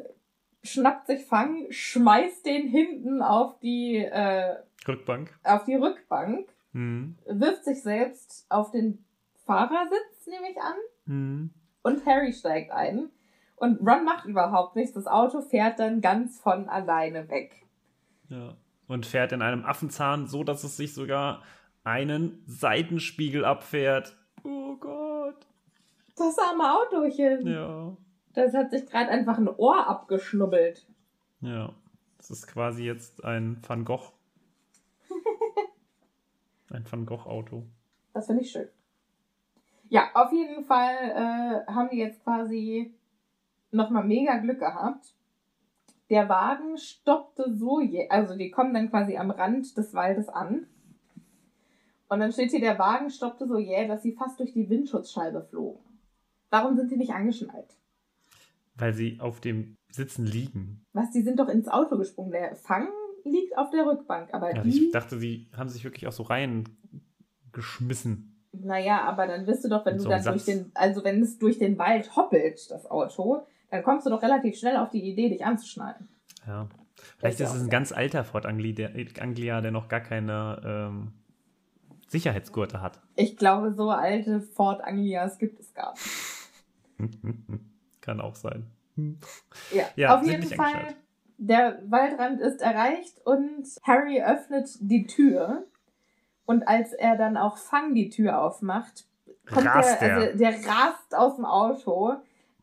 schnappt 0.61 1.07
sich 1.07 1.25
Fang, 1.25 1.67
schmeißt 1.69 2.45
den 2.45 2.67
hinten 2.67 3.21
auf 3.21 3.57
die, 3.59 3.97
äh, 3.97 4.55
Rückbank. 4.87 5.33
auf 5.43 5.63
die 5.65 5.75
Rückbank, 5.75 6.49
Hm. 6.73 7.17
wirft 7.25 7.63
sich 7.63 7.81
selbst 7.81 8.45
auf 8.49 8.71
den 8.71 9.03
Fahrersitz, 9.45 10.27
nehme 10.27 10.49
ich 10.51 10.57
an, 10.61 10.75
Hm. 11.05 11.49
Und 11.83 12.05
Harry 12.05 12.33
steigt 12.33 12.71
ein. 12.71 13.09
Und 13.55 13.79
Ron 13.87 14.03
macht 14.03 14.25
überhaupt 14.25 14.75
nichts. 14.75 14.93
Das 14.93 15.07
Auto 15.07 15.41
fährt 15.41 15.79
dann 15.79 16.01
ganz 16.01 16.39
von 16.39 16.67
alleine 16.67 17.29
weg. 17.29 17.65
Ja. 18.29 18.55
Und 18.87 19.05
fährt 19.05 19.31
in 19.31 19.41
einem 19.41 19.63
Affenzahn 19.63 20.27
so, 20.27 20.43
dass 20.43 20.63
es 20.63 20.75
sich 20.75 20.93
sogar 20.93 21.43
einen 21.83 22.43
Seitenspiegel 22.47 23.45
abfährt. 23.45 24.17
Oh 24.43 24.75
Gott. 24.77 25.47
Das 26.15 26.37
arme 26.37 26.73
Autochen. 26.73 27.47
Ja. 27.47 27.95
Das 28.33 28.53
hat 28.53 28.71
sich 28.71 28.85
gerade 28.85 29.09
einfach 29.09 29.37
ein 29.37 29.47
Ohr 29.47 29.87
abgeschnubbelt. 29.87 30.85
Ja. 31.41 31.73
Das 32.17 32.31
ist 32.31 32.47
quasi 32.47 32.85
jetzt 32.85 33.23
ein 33.23 33.61
Van 33.67 33.85
Gogh. 33.85 34.11
Ein 36.69 36.85
Van 36.89 37.05
Gogh-Auto. 37.05 37.67
Das 38.13 38.25
finde 38.25 38.41
ich 38.41 38.51
schön. 38.51 38.67
Ja, 39.93 40.09
auf 40.15 40.31
jeden 40.31 40.63
Fall 40.63 40.95
äh, 40.95 41.71
haben 41.71 41.89
die 41.91 41.99
jetzt 41.99 42.23
quasi 42.23 42.95
nochmal 43.69 44.03
mega 44.03 44.37
Glück 44.37 44.57
gehabt. 44.57 45.13
Der 46.09 46.27
Wagen 46.29 46.79
stoppte 46.79 47.53
so, 47.53 47.79
je 47.79 48.09
also 48.09 48.35
die 48.35 48.49
kommen 48.49 48.73
dann 48.73 48.89
quasi 48.89 49.17
am 49.17 49.29
Rand 49.29 49.77
des 49.77 49.93
Waldes 49.93 50.29
an. 50.29 50.65
Und 52.07 52.21
dann 52.21 52.31
steht 52.31 52.49
hier, 52.49 52.59
der 52.59 52.79
Wagen 52.79 53.11
stoppte 53.11 53.47
so 53.47 53.59
jäh, 53.59 53.87
dass 53.87 54.01
sie 54.01 54.13
fast 54.13 54.39
durch 54.39 54.51
die 54.51 54.67
Windschutzscheibe 54.67 55.43
flogen. 55.43 55.85
Warum 56.49 56.75
sind 56.75 56.89
sie 56.89 56.97
nicht 56.97 57.13
angeschnallt? 57.13 57.77
Weil 58.73 58.95
sie 58.95 59.19
auf 59.19 59.41
dem 59.41 59.75
Sitzen 59.91 60.25
liegen. 60.25 60.87
Was, 60.93 61.11
die 61.11 61.21
sind 61.21 61.39
doch 61.39 61.49
ins 61.49 61.67
Auto 61.67 61.99
gesprungen. 61.99 62.31
Der 62.31 62.55
Fang 62.55 62.87
liegt 63.25 63.55
auf 63.59 63.69
der 63.69 63.85
Rückbank, 63.85 64.33
aber 64.33 64.55
Ja, 64.55 64.63
die... 64.63 64.87
ich 64.87 64.91
dachte, 64.91 65.19
sie 65.19 65.51
haben 65.55 65.69
sich 65.69 65.83
wirklich 65.83 66.07
auch 66.07 66.11
so 66.11 66.23
reingeschmissen. 66.23 68.32
Naja, 68.53 69.01
aber 69.01 69.27
dann 69.27 69.47
wirst 69.47 69.65
du 69.65 69.69
doch, 69.69 69.85
wenn 69.85 69.95
Mit 69.95 70.01
du 70.01 70.03
so 70.03 70.09
dann 70.09 70.23
durch 70.23 70.45
den, 70.45 70.71
also 70.75 71.03
wenn 71.03 71.21
es 71.21 71.39
durch 71.39 71.57
den 71.57 71.77
Wald 71.79 72.15
hoppelt, 72.15 72.69
das 72.69 72.89
Auto, 72.89 73.47
dann 73.71 73.83
kommst 73.83 74.05
du 74.05 74.11
doch 74.11 74.21
relativ 74.21 74.57
schnell 74.57 74.77
auf 74.77 74.91
die 74.91 75.01
Idee, 75.01 75.29
dich 75.29 75.43
anzuschnallen. 75.43 76.07
Ja. 76.47 76.67
Vielleicht 77.17 77.39
ist 77.39 77.49
es 77.49 77.55
ein 77.55 77.65
so. 77.65 77.69
ganz 77.69 77.91
alter 77.91 78.23
Ford 78.23 78.45
Anglia, 78.45 78.73
der, 78.73 78.91
Anglia, 79.19 79.61
der 79.61 79.71
noch 79.71 79.87
gar 79.87 80.01
keine 80.01 80.61
ähm, 80.63 81.13
Sicherheitsgurte 82.07 82.81
hat. 82.81 82.99
Ich 83.15 83.37
glaube, 83.37 83.73
so 83.73 83.89
alte 83.89 84.39
Ford 84.41 84.83
Anglias 84.83 85.39
gibt 85.39 85.59
es 85.59 85.73
gar 85.73 85.93
nicht. 85.93 87.11
Kann 88.01 88.21
auch 88.21 88.35
sein. 88.35 88.67
Ja, 89.73 89.85
Ja, 89.95 90.15
auf 90.15 90.25
jeden 90.25 90.43
Fall. 90.43 90.93
Der 91.39 91.81
Waldrand 91.87 92.39
ist 92.39 92.61
erreicht 92.61 93.19
und 93.25 93.65
Harry 93.81 94.21
öffnet 94.21 94.69
die 94.79 95.07
Tür. 95.07 95.65
Und 96.45 96.67
als 96.67 96.93
er 96.93 97.15
dann 97.17 97.37
auch 97.37 97.57
Fang 97.57 97.93
die 97.95 98.09
Tür 98.09 98.41
aufmacht, 98.41 99.05
kommt 99.49 99.67
Rast 99.67 100.01
der, 100.01 100.09
er. 100.09 100.15
also 100.17 100.37
der 100.37 100.49
rast 100.67 101.15
aus 101.15 101.35
dem 101.37 101.45
Auto 101.45 102.13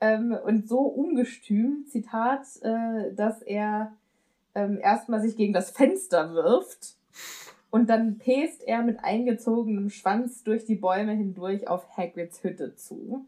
ähm, 0.00 0.36
und 0.44 0.68
so 0.68 0.80
ungestüm, 0.80 1.86
Zitat, 1.88 2.46
äh, 2.62 3.14
dass 3.14 3.42
er 3.42 3.92
ähm, 4.54 4.78
erstmal 4.80 5.20
sich 5.20 5.36
gegen 5.36 5.52
das 5.52 5.70
Fenster 5.70 6.34
wirft 6.34 6.94
und 7.70 7.88
dann 7.88 8.18
pest 8.18 8.62
er 8.66 8.82
mit 8.82 9.02
eingezogenem 9.04 9.90
Schwanz 9.90 10.42
durch 10.42 10.64
die 10.64 10.74
Bäume 10.74 11.12
hindurch 11.12 11.68
auf 11.68 11.96
Hagrids 11.96 12.42
Hütte 12.42 12.74
zu. 12.76 13.24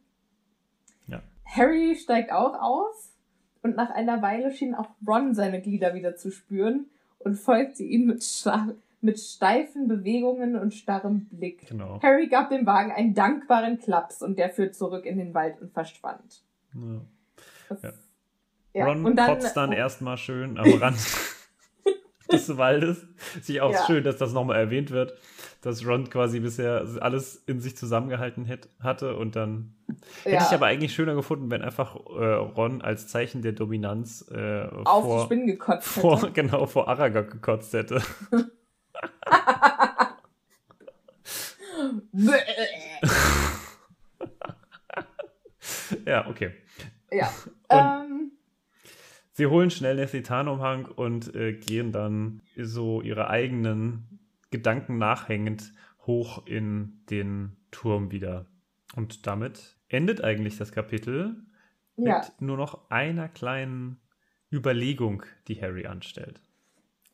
Ja. 1.06 1.22
Harry 1.46 1.94
steigt 1.96 2.32
auch 2.32 2.60
aus 2.60 3.12
und 3.62 3.76
nach 3.76 3.90
einer 3.90 4.20
Weile 4.20 4.50
schien 4.50 4.74
auch 4.74 4.88
Ron 5.06 5.34
seine 5.34 5.60
Glieder 5.62 5.94
wieder 5.94 6.16
zu 6.16 6.30
spüren 6.30 6.86
und 7.20 7.36
folgte 7.36 7.84
ihm 7.84 8.06
mit, 8.06 8.22
sta- 8.24 8.74
mit 9.02 9.18
steifen 9.18 9.88
Bewegungen 9.88 10.56
und 10.56 10.72
starrem 10.72 11.26
Blick. 11.26 11.66
Genau. 11.68 12.00
Harry 12.02 12.28
gab 12.28 12.50
dem 12.50 12.64
Wagen 12.66 12.92
einen 12.92 13.14
dankbaren 13.14 13.78
Klaps 13.78 14.22
und 14.22 14.38
der 14.38 14.50
führt 14.50 14.74
zurück 14.74 15.04
in 15.04 15.18
den 15.18 15.34
Wald 15.34 15.60
und 15.60 15.72
verschwand. 15.72 16.42
Ja. 16.74 17.00
Das, 17.68 17.82
Ja. 17.82 17.92
ja. 18.74 18.86
Ron 18.86 19.04
und 19.04 19.16
dann, 19.16 19.30
oh. 19.30 19.34
kotzt 19.34 19.56
dann 19.56 19.72
erstmal 19.72 20.16
schön 20.16 20.56
am 20.56 20.72
Rand 20.74 20.96
des 22.32 22.56
Waldes. 22.56 23.04
Sich 23.42 23.60
auch 23.60 23.72
Ja. 23.72 23.84
schön, 23.86 24.04
dass 24.04 24.18
das 24.18 24.32
nochmal 24.32 24.56
erwähnt 24.56 24.92
wird, 24.92 25.14
dass 25.62 25.84
Ron 25.84 26.08
quasi 26.08 26.38
bisher 26.38 26.86
alles 27.00 27.42
in 27.46 27.60
sich 27.60 27.76
zusammengehalten 27.76 28.44
hätt, 28.44 28.68
hatte 28.80 29.16
und 29.16 29.34
dann 29.34 29.74
hätte 30.22 30.36
ich 30.36 30.52
aber 30.54 30.66
eigentlich 30.66 30.94
schöner 30.94 31.16
gefunden, 31.16 31.50
wenn 31.50 31.62
einfach 31.62 31.96
äh, 31.96 32.24
Ron 32.34 32.82
als 32.82 33.08
Zeichen 33.08 33.42
der 33.42 33.52
Dominanz 33.52 34.24
äh, 34.30 34.62
auf 34.62 35.02
die 35.02 35.08
vor, 35.08 35.24
Spinnen 35.24 35.46
gekotzt 35.48 35.88
vor, 35.88 36.22
hätte. 36.22 36.32
genau, 36.40 36.66
vor 36.66 36.88
Aragog 36.88 37.32
gekotzt 37.32 37.72
hätte. 37.72 38.00
ja, 46.06 46.26
okay. 46.28 46.52
ja. 47.10 47.32
Ähm, 47.70 48.32
Sie 49.34 49.46
holen 49.46 49.70
schnell 49.70 49.96
den 49.96 50.08
Titanumhang 50.08 50.84
und 50.86 51.34
äh, 51.34 51.54
gehen 51.54 51.90
dann 51.92 52.42
so 52.56 53.00
ihre 53.00 53.30
eigenen 53.30 54.20
Gedanken 54.50 54.98
nachhängend 54.98 55.72
hoch 56.06 56.46
in 56.46 57.00
den 57.08 57.56
Turm 57.70 58.10
wieder. 58.10 58.46
Und 58.94 59.26
damit 59.26 59.76
endet 59.88 60.22
eigentlich 60.22 60.58
das 60.58 60.72
Kapitel 60.72 61.36
Ja. 61.96 62.18
mit 62.18 62.40
nur 62.40 62.56
noch 62.58 62.90
einer 62.90 63.28
kleinen 63.28 63.98
Überlegung, 64.52 65.22
die 65.48 65.60
Harry 65.60 65.86
anstellt. 65.86 66.42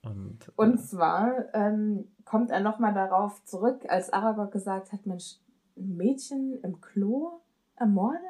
Und, 0.09 0.51
Und 0.57 0.79
zwar 0.81 1.53
ähm, 1.55 2.09
kommt 2.25 2.51
er 2.51 2.61
nochmal 2.61 2.95
darauf 2.95 3.45
zurück, 3.45 3.85
als 3.89 4.13
Aragog 4.13 4.53
gesagt 4.53 4.93
hat, 4.93 5.05
Mensch, 5.07 5.37
ein 5.77 5.97
Mädchen 5.97 6.59
im 6.63 6.81
Klo 6.81 7.41
ermordet? 7.77 8.21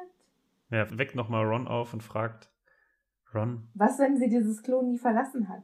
er 0.71 0.97
weckt 0.99 1.15
nochmal 1.15 1.45
Ron 1.45 1.67
auf 1.67 1.93
und 1.93 2.03
fragt, 2.03 2.49
Ron, 3.33 3.67
Was, 3.73 3.97
wenn 3.99 4.17
sie 4.17 4.29
dieses 4.29 4.61
Klo 4.61 4.81
nie 4.81 4.97
verlassen 4.99 5.49
hat? 5.49 5.63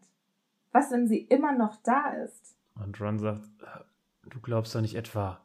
Was, 0.72 0.90
wenn 0.92 1.08
sie 1.08 1.20
immer 1.20 1.52
noch 1.52 1.76
da 1.84 2.10
ist? 2.24 2.56
und 2.76 3.00
Ron 3.00 3.20
sagt, 3.20 3.42
"Äh, 3.62 4.30
du 4.30 4.40
glaubst 4.42 4.74
doch 4.76 4.82
nicht 4.82 4.96
etwa, 4.96 5.42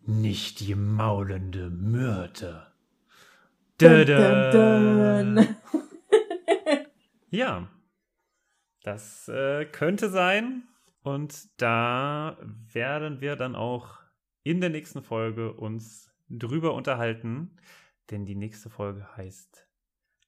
nicht 0.00 0.60
die 0.60 0.74
maulende 0.74 1.70
Myrte. 1.70 2.66
Dun, 3.78 4.06
dun, 4.06 4.50
dun. 5.36 5.56
Ja, 7.30 7.66
das 8.84 9.28
äh, 9.28 9.64
könnte 9.64 10.08
sein. 10.08 10.62
Und 11.02 11.60
da 11.60 12.38
werden 12.72 13.20
wir 13.20 13.36
dann 13.36 13.56
auch 13.56 13.98
in 14.42 14.60
der 14.60 14.70
nächsten 14.70 15.02
Folge 15.02 15.52
uns 15.52 16.10
drüber 16.28 16.74
unterhalten. 16.74 17.56
Denn 18.10 18.24
die 18.24 18.36
nächste 18.36 18.70
Folge 18.70 19.06
heißt 19.16 19.66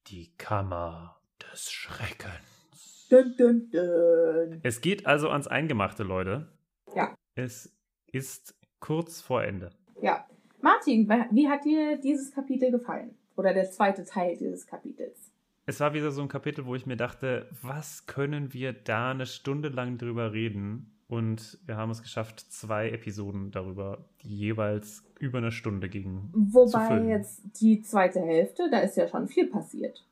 Die 0.08 0.34
Kammer 0.36 1.20
des 1.40 1.70
Schreckens. 1.70 3.06
Dun, 3.08 3.34
dun, 3.38 3.70
dun. 3.70 4.60
Es 4.62 4.80
geht 4.80 5.06
also 5.06 5.30
ans 5.30 5.46
Eingemachte, 5.46 6.02
Leute. 6.02 6.48
Ja. 6.94 7.14
Es 7.34 7.72
ist 8.10 8.58
kurz 8.80 9.20
vor 9.20 9.44
Ende. 9.44 9.70
Ja. 10.00 10.26
Martin, 10.60 11.08
wie 11.30 11.48
hat 11.48 11.64
dir 11.64 11.98
dieses 11.98 12.32
Kapitel 12.32 12.70
gefallen? 12.70 13.16
Oder 13.36 13.52
der 13.52 13.70
zweite 13.70 14.04
Teil 14.04 14.36
dieses 14.36 14.66
Kapitels? 14.66 15.30
Es 15.68 15.80
war 15.80 15.94
wieder 15.94 16.12
so 16.12 16.22
ein 16.22 16.28
Kapitel, 16.28 16.64
wo 16.64 16.76
ich 16.76 16.86
mir 16.86 16.96
dachte, 16.96 17.48
was 17.60 18.06
können 18.06 18.52
wir 18.52 18.72
da 18.72 19.10
eine 19.10 19.26
Stunde 19.26 19.68
lang 19.68 19.98
drüber 19.98 20.32
reden? 20.32 20.92
Und 21.08 21.58
wir 21.66 21.76
haben 21.76 21.90
es 21.90 22.02
geschafft, 22.02 22.40
zwei 22.52 22.90
Episoden 22.90 23.50
darüber, 23.50 24.04
die 24.22 24.36
jeweils 24.36 25.04
über 25.18 25.38
eine 25.38 25.50
Stunde 25.50 25.88
gingen. 25.88 26.30
Wobei 26.32 27.02
jetzt 27.08 27.42
die 27.60 27.82
zweite 27.82 28.20
Hälfte, 28.20 28.68
da 28.70 28.78
ist 28.78 28.96
ja 28.96 29.08
schon 29.08 29.26
viel 29.26 29.48
passiert. 29.48 30.04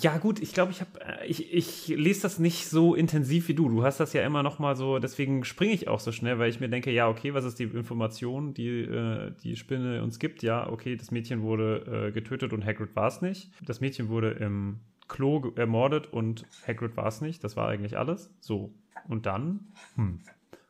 Ja, 0.00 0.18
gut, 0.18 0.40
ich 0.40 0.52
glaube, 0.54 0.72
ich 0.72 0.80
habe, 0.80 0.90
ich, 1.26 1.52
ich 1.52 1.88
lese 1.88 2.22
das 2.22 2.38
nicht 2.38 2.68
so 2.68 2.94
intensiv 2.94 3.48
wie 3.48 3.54
du. 3.54 3.68
Du 3.68 3.82
hast 3.84 4.00
das 4.00 4.12
ja 4.12 4.22
immer 4.22 4.42
noch 4.42 4.58
mal 4.58 4.76
so, 4.76 4.98
deswegen 4.98 5.44
springe 5.44 5.72
ich 5.72 5.88
auch 5.88 6.00
so 6.00 6.10
schnell, 6.10 6.38
weil 6.38 6.50
ich 6.50 6.58
mir 6.60 6.68
denke, 6.68 6.90
ja, 6.90 7.08
okay, 7.08 7.34
was 7.34 7.44
ist 7.44 7.58
die 7.58 7.64
Information, 7.64 8.54
die 8.54 8.80
äh, 8.80 9.32
die 9.42 9.56
Spinne 9.56 10.02
uns 10.02 10.18
gibt? 10.18 10.42
Ja, 10.42 10.68
okay, 10.70 10.96
das 10.96 11.10
Mädchen 11.10 11.42
wurde 11.42 12.08
äh, 12.08 12.12
getötet 12.12 12.52
und 12.52 12.64
Hagrid 12.64 12.96
war 12.96 13.08
es 13.08 13.20
nicht. 13.20 13.50
Das 13.64 13.80
Mädchen 13.80 14.08
wurde 14.08 14.30
im 14.30 14.80
Klo 15.06 15.52
ermordet 15.56 16.12
und 16.12 16.46
Hagrid 16.66 16.96
war 16.96 17.06
es 17.06 17.20
nicht. 17.20 17.44
Das 17.44 17.56
war 17.56 17.68
eigentlich 17.68 17.98
alles. 17.98 18.30
So. 18.40 18.74
Und 19.08 19.26
dann, 19.26 19.68
hm, 19.96 20.20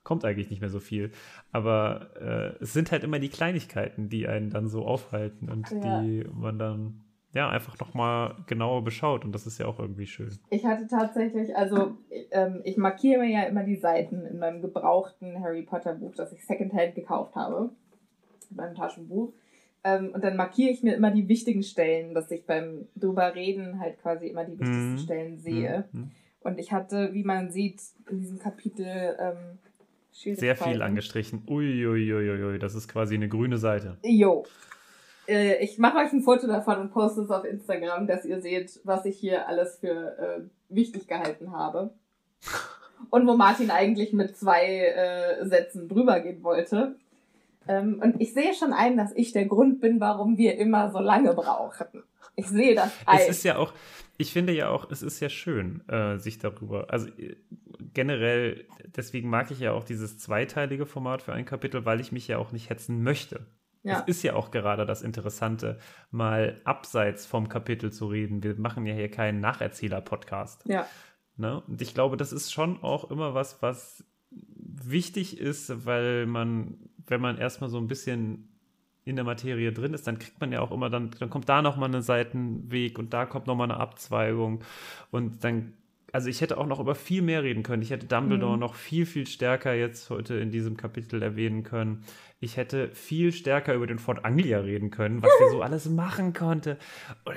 kommt 0.02 0.24
eigentlich 0.24 0.50
nicht 0.50 0.60
mehr 0.60 0.70
so 0.70 0.80
viel. 0.80 1.12
Aber 1.50 2.10
äh, 2.20 2.62
es 2.62 2.72
sind 2.72 2.92
halt 2.92 3.04
immer 3.04 3.18
die 3.18 3.28
Kleinigkeiten, 3.30 4.08
die 4.08 4.26
einen 4.28 4.50
dann 4.50 4.68
so 4.68 4.84
aufhalten 4.86 5.48
und 5.48 5.70
Ja. 5.70 6.00
die 6.02 6.24
man 6.32 6.58
dann 6.58 7.00
ja 7.34 7.48
einfach 7.50 7.78
noch 7.78 7.94
mal 7.94 8.36
genauer 8.46 8.82
beschaut 8.84 9.24
und 9.24 9.32
das 9.32 9.46
ist 9.46 9.58
ja 9.58 9.66
auch 9.66 9.78
irgendwie 9.78 10.06
schön. 10.06 10.38
Ich 10.50 10.64
hatte 10.64 10.86
tatsächlich, 10.86 11.54
also 11.56 11.98
ähm, 12.30 12.60
ich 12.64 12.76
markiere 12.76 13.20
mir 13.20 13.30
ja 13.30 13.42
immer 13.42 13.64
die 13.64 13.76
Seiten 13.76 14.24
in 14.24 14.38
meinem 14.38 14.62
gebrauchten 14.62 15.40
Harry 15.42 15.62
Potter 15.62 15.94
Buch, 15.94 16.14
das 16.16 16.32
ich 16.32 16.44
Secondhand 16.46 16.94
gekauft 16.94 17.34
habe, 17.34 17.70
in 18.50 18.56
meinem 18.56 18.74
Taschenbuch. 18.74 19.32
Ähm, 19.82 20.12
und 20.14 20.24
dann 20.24 20.36
markiere 20.36 20.70
ich 20.70 20.82
mir 20.82 20.94
immer 20.94 21.10
die 21.10 21.28
wichtigen 21.28 21.62
Stellen, 21.62 22.14
dass 22.14 22.30
ich 22.30 22.46
beim 22.46 22.86
drüber 22.96 23.34
reden 23.34 23.80
halt 23.80 24.00
quasi 24.00 24.28
immer 24.28 24.44
die 24.44 24.52
wichtigsten 24.58 24.92
Mhm. 24.94 24.98
Stellen 24.98 25.38
sehe. 25.38 25.84
Mhm. 25.92 26.10
Und 26.40 26.58
ich 26.58 26.72
hatte, 26.72 27.12
wie 27.12 27.24
man 27.24 27.50
sieht, 27.50 27.80
in 28.10 28.18
diesem 28.18 28.38
Kapitel 28.38 29.16
ähm, 29.18 29.58
Sehr 30.12 30.56
viel 30.56 30.80
angestrichen. 30.82 31.42
Uiuiuiui, 31.48 32.58
das 32.58 32.74
ist 32.74 32.88
quasi 32.88 33.14
eine 33.14 33.28
grüne 33.28 33.58
Seite. 33.58 33.98
Jo. 34.04 34.44
Äh, 35.26 35.62
ich 35.62 35.78
mache 35.78 35.98
euch 35.98 36.12
ein 36.12 36.22
Foto 36.22 36.46
davon 36.46 36.78
und 36.78 36.92
poste 36.92 37.22
es 37.22 37.30
auf 37.30 37.44
Instagram, 37.44 38.06
dass 38.06 38.24
ihr 38.24 38.40
seht, 38.40 38.80
was 38.84 39.04
ich 39.04 39.18
hier 39.18 39.48
alles 39.48 39.78
für 39.78 40.18
äh, 40.18 40.40
wichtig 40.68 41.06
gehalten 41.08 41.52
habe. 41.52 41.90
Und 43.10 43.26
wo 43.26 43.34
Martin 43.34 43.70
eigentlich 43.70 44.12
mit 44.12 44.36
zwei 44.36 44.64
äh, 44.64 45.46
Sätzen 45.46 45.88
drüber 45.88 46.20
gehen 46.20 46.42
wollte. 46.42 46.96
Ähm, 47.66 48.00
und 48.02 48.20
ich 48.20 48.34
sehe 48.34 48.54
schon 48.54 48.72
ein, 48.72 48.96
dass 48.96 49.12
ich 49.12 49.32
der 49.32 49.46
Grund 49.46 49.80
bin, 49.80 50.00
warum 50.00 50.36
wir 50.36 50.58
immer 50.58 50.90
so 50.90 50.98
lange 50.98 51.34
brauchen. 51.34 51.86
Ich 52.36 52.48
sehe 52.48 52.74
das 52.74 52.92
ein. 53.06 53.20
Es 53.20 53.28
ist 53.28 53.44
ja 53.44 53.56
auch, 53.56 53.72
ich 54.18 54.32
finde 54.32 54.52
ja 54.52 54.68
auch, 54.68 54.90
es 54.90 55.02
ist 55.02 55.20
ja 55.20 55.28
schön, 55.28 55.86
äh, 55.88 56.18
sich 56.18 56.38
darüber, 56.38 56.86
also 56.90 57.08
äh, 57.08 57.36
generell, 57.92 58.66
deswegen 58.96 59.28
mag 59.28 59.50
ich 59.50 59.60
ja 59.60 59.72
auch 59.72 59.84
dieses 59.84 60.18
zweiteilige 60.18 60.86
Format 60.86 61.22
für 61.22 61.32
ein 61.32 61.44
Kapitel, 61.44 61.84
weil 61.84 62.00
ich 62.00 62.12
mich 62.12 62.28
ja 62.28 62.38
auch 62.38 62.52
nicht 62.52 62.70
hetzen 62.70 63.02
möchte. 63.02 63.46
Ja. 63.84 64.00
Es 64.00 64.16
ist 64.16 64.22
ja 64.22 64.34
auch 64.34 64.50
gerade 64.50 64.86
das 64.86 65.02
Interessante, 65.02 65.78
mal 66.10 66.60
abseits 66.64 67.26
vom 67.26 67.48
Kapitel 67.48 67.92
zu 67.92 68.06
reden. 68.06 68.42
Wir 68.42 68.56
machen 68.56 68.86
ja 68.86 68.94
hier 68.94 69.10
keinen 69.10 69.40
Nacherzähler-Podcast. 69.40 70.64
ja. 70.66 70.86
Ne? 71.36 71.62
Und 71.66 71.82
ich 71.82 71.94
glaube, 71.94 72.16
das 72.16 72.32
ist 72.32 72.52
schon 72.52 72.82
auch 72.82 73.10
immer 73.10 73.34
was, 73.34 73.60
was 73.60 74.04
wichtig 74.30 75.38
ist, 75.38 75.84
weil 75.84 76.26
man, 76.26 76.78
wenn 77.06 77.20
man 77.20 77.38
erstmal 77.38 77.70
so 77.70 77.78
ein 77.78 77.88
bisschen 77.88 78.48
in 79.04 79.16
der 79.16 79.24
Materie 79.24 79.72
drin 79.72 79.94
ist, 79.94 80.06
dann 80.06 80.18
kriegt 80.18 80.40
man 80.40 80.52
ja 80.52 80.60
auch 80.60 80.70
immer, 80.70 80.90
dann, 80.90 81.10
dann 81.18 81.30
kommt 81.30 81.48
da 81.48 81.60
nochmal 81.60 81.94
ein 81.94 82.02
Seitenweg 82.02 82.98
und 82.98 83.12
da 83.12 83.26
kommt 83.26 83.46
nochmal 83.46 83.70
eine 83.70 83.80
Abzweigung 83.80 84.64
und 85.10 85.44
dann, 85.44 85.74
also 86.14 86.28
ich 86.28 86.40
hätte 86.40 86.58
auch 86.58 86.66
noch 86.66 86.78
über 86.78 86.94
viel 86.94 87.22
mehr 87.22 87.42
reden 87.42 87.62
können. 87.64 87.82
Ich 87.82 87.90
hätte 87.90 88.06
Dumbledore 88.06 88.54
Mhm. 88.54 88.60
noch 88.60 88.74
viel, 88.76 89.04
viel 89.04 89.26
stärker 89.26 89.74
jetzt 89.74 90.08
heute 90.10 90.34
in 90.36 90.50
diesem 90.52 90.76
Kapitel 90.76 91.20
erwähnen 91.22 91.64
können. 91.64 92.04
Ich 92.38 92.56
hätte 92.56 92.90
viel 92.94 93.32
stärker 93.32 93.74
über 93.74 93.86
den 93.86 93.98
Fort 93.98 94.24
Anglia 94.24 94.60
reden 94.60 94.90
können, 94.90 95.22
was 95.22 95.32
er 95.40 95.50
so 95.50 95.60
alles 95.62 95.86
machen 95.88 96.32
konnte. 96.32 96.78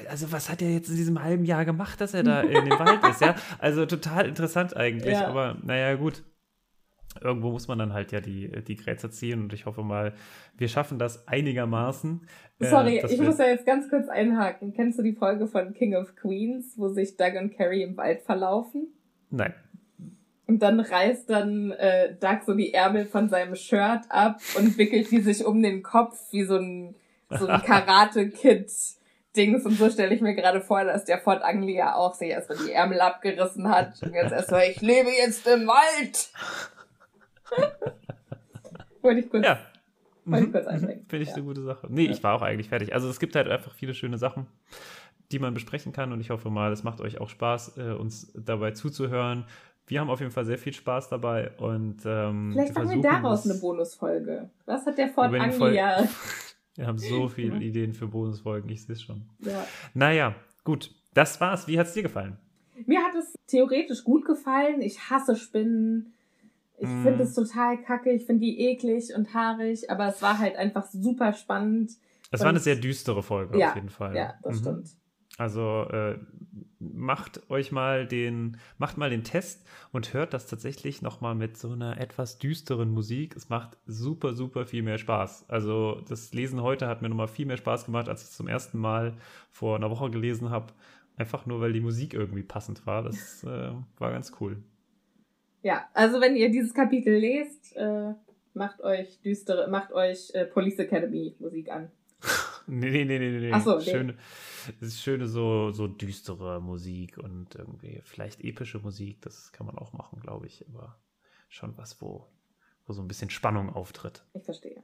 Also 0.09 0.31
was 0.31 0.49
hat 0.49 0.61
er 0.61 0.69
jetzt 0.71 0.89
in 0.89 0.95
diesem 0.95 1.23
halben 1.23 1.43
Jahr 1.45 1.65
gemacht, 1.65 1.99
dass 2.01 2.13
er 2.13 2.21
da 2.23 2.41
in 2.41 2.65
dem 2.65 2.77
Wald 2.79 3.03
ist, 3.03 3.21
ja? 3.21 3.35
Also 3.57 3.85
total 3.85 4.27
interessant 4.27 4.77
eigentlich, 4.77 5.13
Ja. 5.13 5.27
aber 5.27 5.57
naja, 5.63 5.95
gut. 5.95 6.23
Irgendwo 7.21 7.51
muss 7.51 7.67
man 7.67 7.79
dann 7.79 7.93
halt 7.93 8.11
ja 8.11 8.19
die, 8.19 8.49
die 8.63 8.75
Grätze 8.75 9.09
ziehen 9.09 9.43
und 9.43 9.53
ich 9.53 9.65
hoffe 9.65 9.83
mal, 9.83 10.13
wir 10.57 10.67
schaffen 10.67 10.99
das 10.99 11.27
einigermaßen. 11.27 12.27
äh, 12.59 12.65
Sorry, 12.65 12.99
dass 13.01 13.11
ich 13.11 13.21
muss 13.21 13.37
ja 13.37 13.45
jetzt 13.45 13.65
ganz 13.65 13.89
kurz 13.89 14.09
einhaken. 14.09 14.73
Kennst 14.73 14.99
du 14.99 15.03
die 15.03 15.13
Folge 15.13 15.47
von 15.47 15.73
King 15.73 15.95
of 15.95 16.15
Queens, 16.15 16.73
wo 16.77 16.89
sich 16.89 17.17
Doug 17.17 17.33
und 17.39 17.55
Carrie 17.55 17.83
im 17.83 17.97
Wald 17.97 18.21
verlaufen? 18.21 18.87
Nein. 19.29 19.53
Und 20.47 20.59
dann 20.59 20.79
reißt 20.79 21.29
dann 21.29 21.71
äh, 21.71 22.15
Doug 22.15 22.39
so 22.45 22.53
die 22.53 22.73
Ärmel 22.73 23.05
von 23.05 23.27
seinem 23.27 23.55
Shirt 23.55 24.03
ab 24.07 24.39
und 24.57 24.77
wickelt 24.77 25.11
die 25.11 25.21
sich 25.21 25.45
um 25.45 25.61
den 25.61 25.83
Kopf 25.83 26.17
wie 26.31 26.45
so 26.45 26.55
ein, 26.55 26.95
so 27.29 27.47
ein 27.47 27.61
Karate-Kid-Dings. 27.63 29.65
Und 29.65 29.73
so 29.73 29.89
stelle 29.89 30.15
ich 30.15 30.21
mir 30.21 30.35
gerade 30.35 30.61
vor, 30.61 30.85
dass 30.85 31.03
der 31.03 31.19
Fort 31.19 31.43
Anglia 31.43 31.95
auch 31.95 32.13
sich 32.13 32.29
erstmal 32.29 32.59
die 32.65 32.71
Ärmel 32.71 33.01
abgerissen 33.01 33.67
hat. 33.67 34.01
Und 34.01 34.13
jetzt 34.13 34.31
erstmal, 34.31 34.69
ich 34.69 34.81
lebe 34.81 35.09
jetzt 35.09 35.45
im 35.47 35.67
Wald. 35.67 36.29
Wollte 39.01 39.19
ich 39.21 39.29
kurz. 39.29 39.45
Ja. 39.45 39.59
Wollte 40.25 40.43
ich 40.43 40.49
Mhm. 40.49 40.51
kurz 40.53 40.67
einbringen. 40.67 41.05
Finde 41.07 41.23
ich 41.23 41.29
Ja. 41.29 41.35
eine 41.35 41.43
gute 41.45 41.61
Sache. 41.61 41.87
Nee, 41.89 42.05
Ja. 42.05 42.11
ich 42.11 42.23
war 42.23 42.33
auch 42.35 42.41
eigentlich 42.41 42.69
fertig. 42.69 42.93
Also 42.93 43.09
es 43.09 43.19
gibt 43.19 43.35
halt 43.35 43.47
einfach 43.47 43.73
viele 43.73 43.93
schöne 43.93 44.17
Sachen, 44.17 44.47
die 45.31 45.39
man 45.39 45.53
besprechen 45.53 45.93
kann 45.93 46.11
und 46.11 46.19
ich 46.21 46.29
hoffe 46.29 46.49
mal, 46.49 46.71
es 46.71 46.83
macht 46.83 47.01
euch 47.01 47.19
auch 47.19 47.29
Spaß, 47.29 47.77
äh, 47.77 47.91
uns 47.91 48.31
dabei 48.35 48.71
zuzuhören. 48.71 49.45
Wir 49.85 50.01
haben 50.01 50.09
auf 50.09 50.19
jeden 50.19 50.31
Fall 50.31 50.43
sehr 50.45 50.57
viel 50.57 50.73
Spaß 50.73 51.07
dabei 51.09 51.51
und 51.57 51.99
ähm, 52.05 52.49
Vielleicht 52.51 52.75
machen 52.75 52.89
wir 52.89 53.01
daraus 53.01 53.45
es- 53.45 53.51
eine 53.51 53.59
Bonusfolge. 53.61 54.49
Was 54.65 54.85
hat 54.85 54.97
der 54.97 55.07
den 55.07 55.35
Anglia? 55.41 56.03
Wir 56.75 56.85
haben 56.85 56.99
so 56.99 57.27
viele 57.27 57.57
Ideen 57.57 57.95
für 57.95 58.05
Bonusfolgen, 58.05 58.69
ich 58.69 58.83
sehe 58.85 58.93
es 58.93 59.01
schon. 59.01 59.23
Ja. 59.39 59.65
Naja, 59.95 60.35
gut. 60.63 60.93
Das 61.15 61.41
war's. 61.41 61.67
Wie 61.67 61.79
hat's 61.79 61.93
dir 61.93 62.03
gefallen? 62.03 62.37
Mir 62.85 62.99
hat 63.01 63.15
es 63.15 63.33
theoretisch 63.47 64.03
gut 64.03 64.25
gefallen. 64.25 64.83
Ich 64.83 65.09
hasse 65.09 65.35
Spinnen. 65.35 66.13
Ich 66.77 66.87
Mm. 66.89 67.03
finde 67.03 67.23
es 67.23 67.33
total 67.33 67.81
kacke. 67.81 68.11
Ich 68.11 68.25
finde 68.25 68.45
die 68.45 68.59
eklig 68.59 69.13
und 69.15 69.33
haarig. 69.33 69.89
Aber 69.89 70.07
es 70.07 70.21
war 70.21 70.37
halt 70.37 70.55
einfach 70.55 70.85
super 70.85 71.33
spannend. 71.33 71.91
Es 72.31 72.41
war 72.41 72.49
eine 72.49 72.59
sehr 72.59 72.75
düstere 72.75 73.23
Folge 73.23 73.57
Ja, 73.57 73.69
auf 73.69 73.75
jeden 73.75 73.89
Fall. 73.89 74.15
Ja, 74.15 74.33
das 74.43 74.57
Mhm. 74.57 74.61
stimmt. 74.61 74.89
Also 75.39 75.83
äh, 75.91 76.17
macht 76.79 77.49
euch 77.51 77.71
mal 77.71 78.07
den, 78.07 78.57
macht 78.79 78.97
mal 78.97 79.09
den 79.09 79.23
Test 79.23 79.65
und 79.91 80.13
hört 80.13 80.33
das 80.33 80.47
tatsächlich 80.47 81.01
nochmal 81.01 81.35
mit 81.35 81.57
so 81.57 81.71
einer 81.71 81.99
etwas 81.99 82.39
düsteren 82.39 82.89
Musik. 82.89 83.35
Es 83.35 83.49
macht 83.49 83.77
super, 83.85 84.33
super 84.33 84.65
viel 84.65 84.81
mehr 84.83 84.97
Spaß. 84.97 85.45
Also 85.47 86.01
das 86.07 86.33
Lesen 86.33 86.61
heute 86.61 86.87
hat 86.87 87.01
mir 87.01 87.09
nochmal 87.09 87.27
viel 87.27 87.45
mehr 87.45 87.57
Spaß 87.57 87.85
gemacht, 87.85 88.09
als 88.09 88.23
ich 88.23 88.29
es 88.29 88.35
zum 88.35 88.47
ersten 88.47 88.79
Mal 88.79 89.13
vor 89.51 89.75
einer 89.75 89.89
Woche 89.91 90.09
gelesen 90.09 90.49
habe. 90.49 90.73
Einfach 91.17 91.45
nur, 91.45 91.61
weil 91.61 91.73
die 91.73 91.81
Musik 91.81 92.13
irgendwie 92.13 92.43
passend 92.43 92.85
war. 92.87 93.03
Das 93.03 93.43
äh, 93.43 93.71
war 93.99 94.11
ganz 94.11 94.31
cool. 94.39 94.57
Ja, 95.63 95.89
also 95.93 96.21
wenn 96.21 96.35
ihr 96.35 96.49
dieses 96.49 96.73
Kapitel 96.73 97.15
lest, 97.15 97.75
äh, 97.75 98.13
macht 98.53 98.81
euch 98.81 99.19
düstere, 99.21 99.67
macht 99.69 99.91
euch 99.91 100.31
äh, 100.33 100.45
Police 100.45 100.79
Academy 100.79 101.35
Musik 101.39 101.69
an. 101.71 101.91
Nee, 102.69 102.89
nee, 102.89 103.05
nee, 103.05 103.17
nee, 103.17 103.39
nee. 103.39 103.51
Ach 103.53 103.63
so, 103.63 103.77
nee. 103.77 103.85
schöne, 103.85 104.17
es 104.81 104.89
ist 104.89 105.01
schöne 105.01 105.25
so, 105.25 105.71
so 105.71 105.87
düstere 105.87 106.59
Musik 106.61 107.17
und 107.17 107.55
irgendwie 107.55 108.01
vielleicht 108.03 108.43
epische 108.43 108.79
Musik, 108.79 109.21
das 109.21 109.53
kann 109.53 109.65
man 109.65 109.77
auch 109.77 109.93
machen, 109.93 110.19
glaube 110.19 110.47
ich, 110.47 110.65
aber 110.67 110.99
schon 111.47 111.77
was, 111.77 112.01
wo, 112.01 112.27
wo 112.85 112.91
so 112.91 113.01
ein 113.01 113.07
bisschen 113.07 113.29
Spannung 113.29 113.69
auftritt. 113.69 114.25
Ich 114.33 114.43
verstehe. 114.43 114.83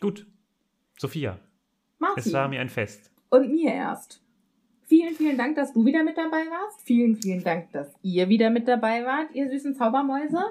Gut. 0.00 0.28
Sophia, 0.96 1.40
Martin. 1.98 2.22
es 2.24 2.32
war 2.32 2.46
mir 2.46 2.60
ein 2.60 2.68
Fest. 2.68 3.10
Und 3.30 3.50
mir 3.50 3.72
erst. 3.72 4.22
Vielen, 4.88 5.14
vielen 5.14 5.36
Dank, 5.36 5.54
dass 5.56 5.74
du 5.74 5.84
wieder 5.84 6.02
mit 6.02 6.16
dabei 6.16 6.46
warst. 6.46 6.80
Vielen, 6.80 7.16
vielen 7.16 7.44
Dank, 7.44 7.70
dass 7.72 7.88
ihr 8.02 8.30
wieder 8.30 8.48
mit 8.48 8.66
dabei 8.66 9.04
wart, 9.04 9.34
ihr 9.34 9.50
süßen 9.50 9.74
Zaubermäuse. 9.74 10.42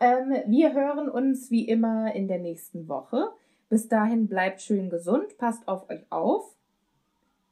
Ähm, 0.00 0.34
wir 0.48 0.74
hören 0.74 1.08
uns 1.08 1.52
wie 1.52 1.68
immer 1.68 2.12
in 2.12 2.26
der 2.26 2.40
nächsten 2.40 2.88
Woche. 2.88 3.30
Bis 3.68 3.86
dahin 3.86 4.26
bleibt 4.26 4.62
schön 4.62 4.90
gesund, 4.90 5.38
passt 5.38 5.68
auf 5.68 5.88
euch 5.90 6.04
auf 6.10 6.56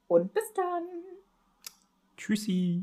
und 0.08 0.34
bis 0.34 0.52
dann. 0.54 0.82
Tschüssi. 2.16 2.82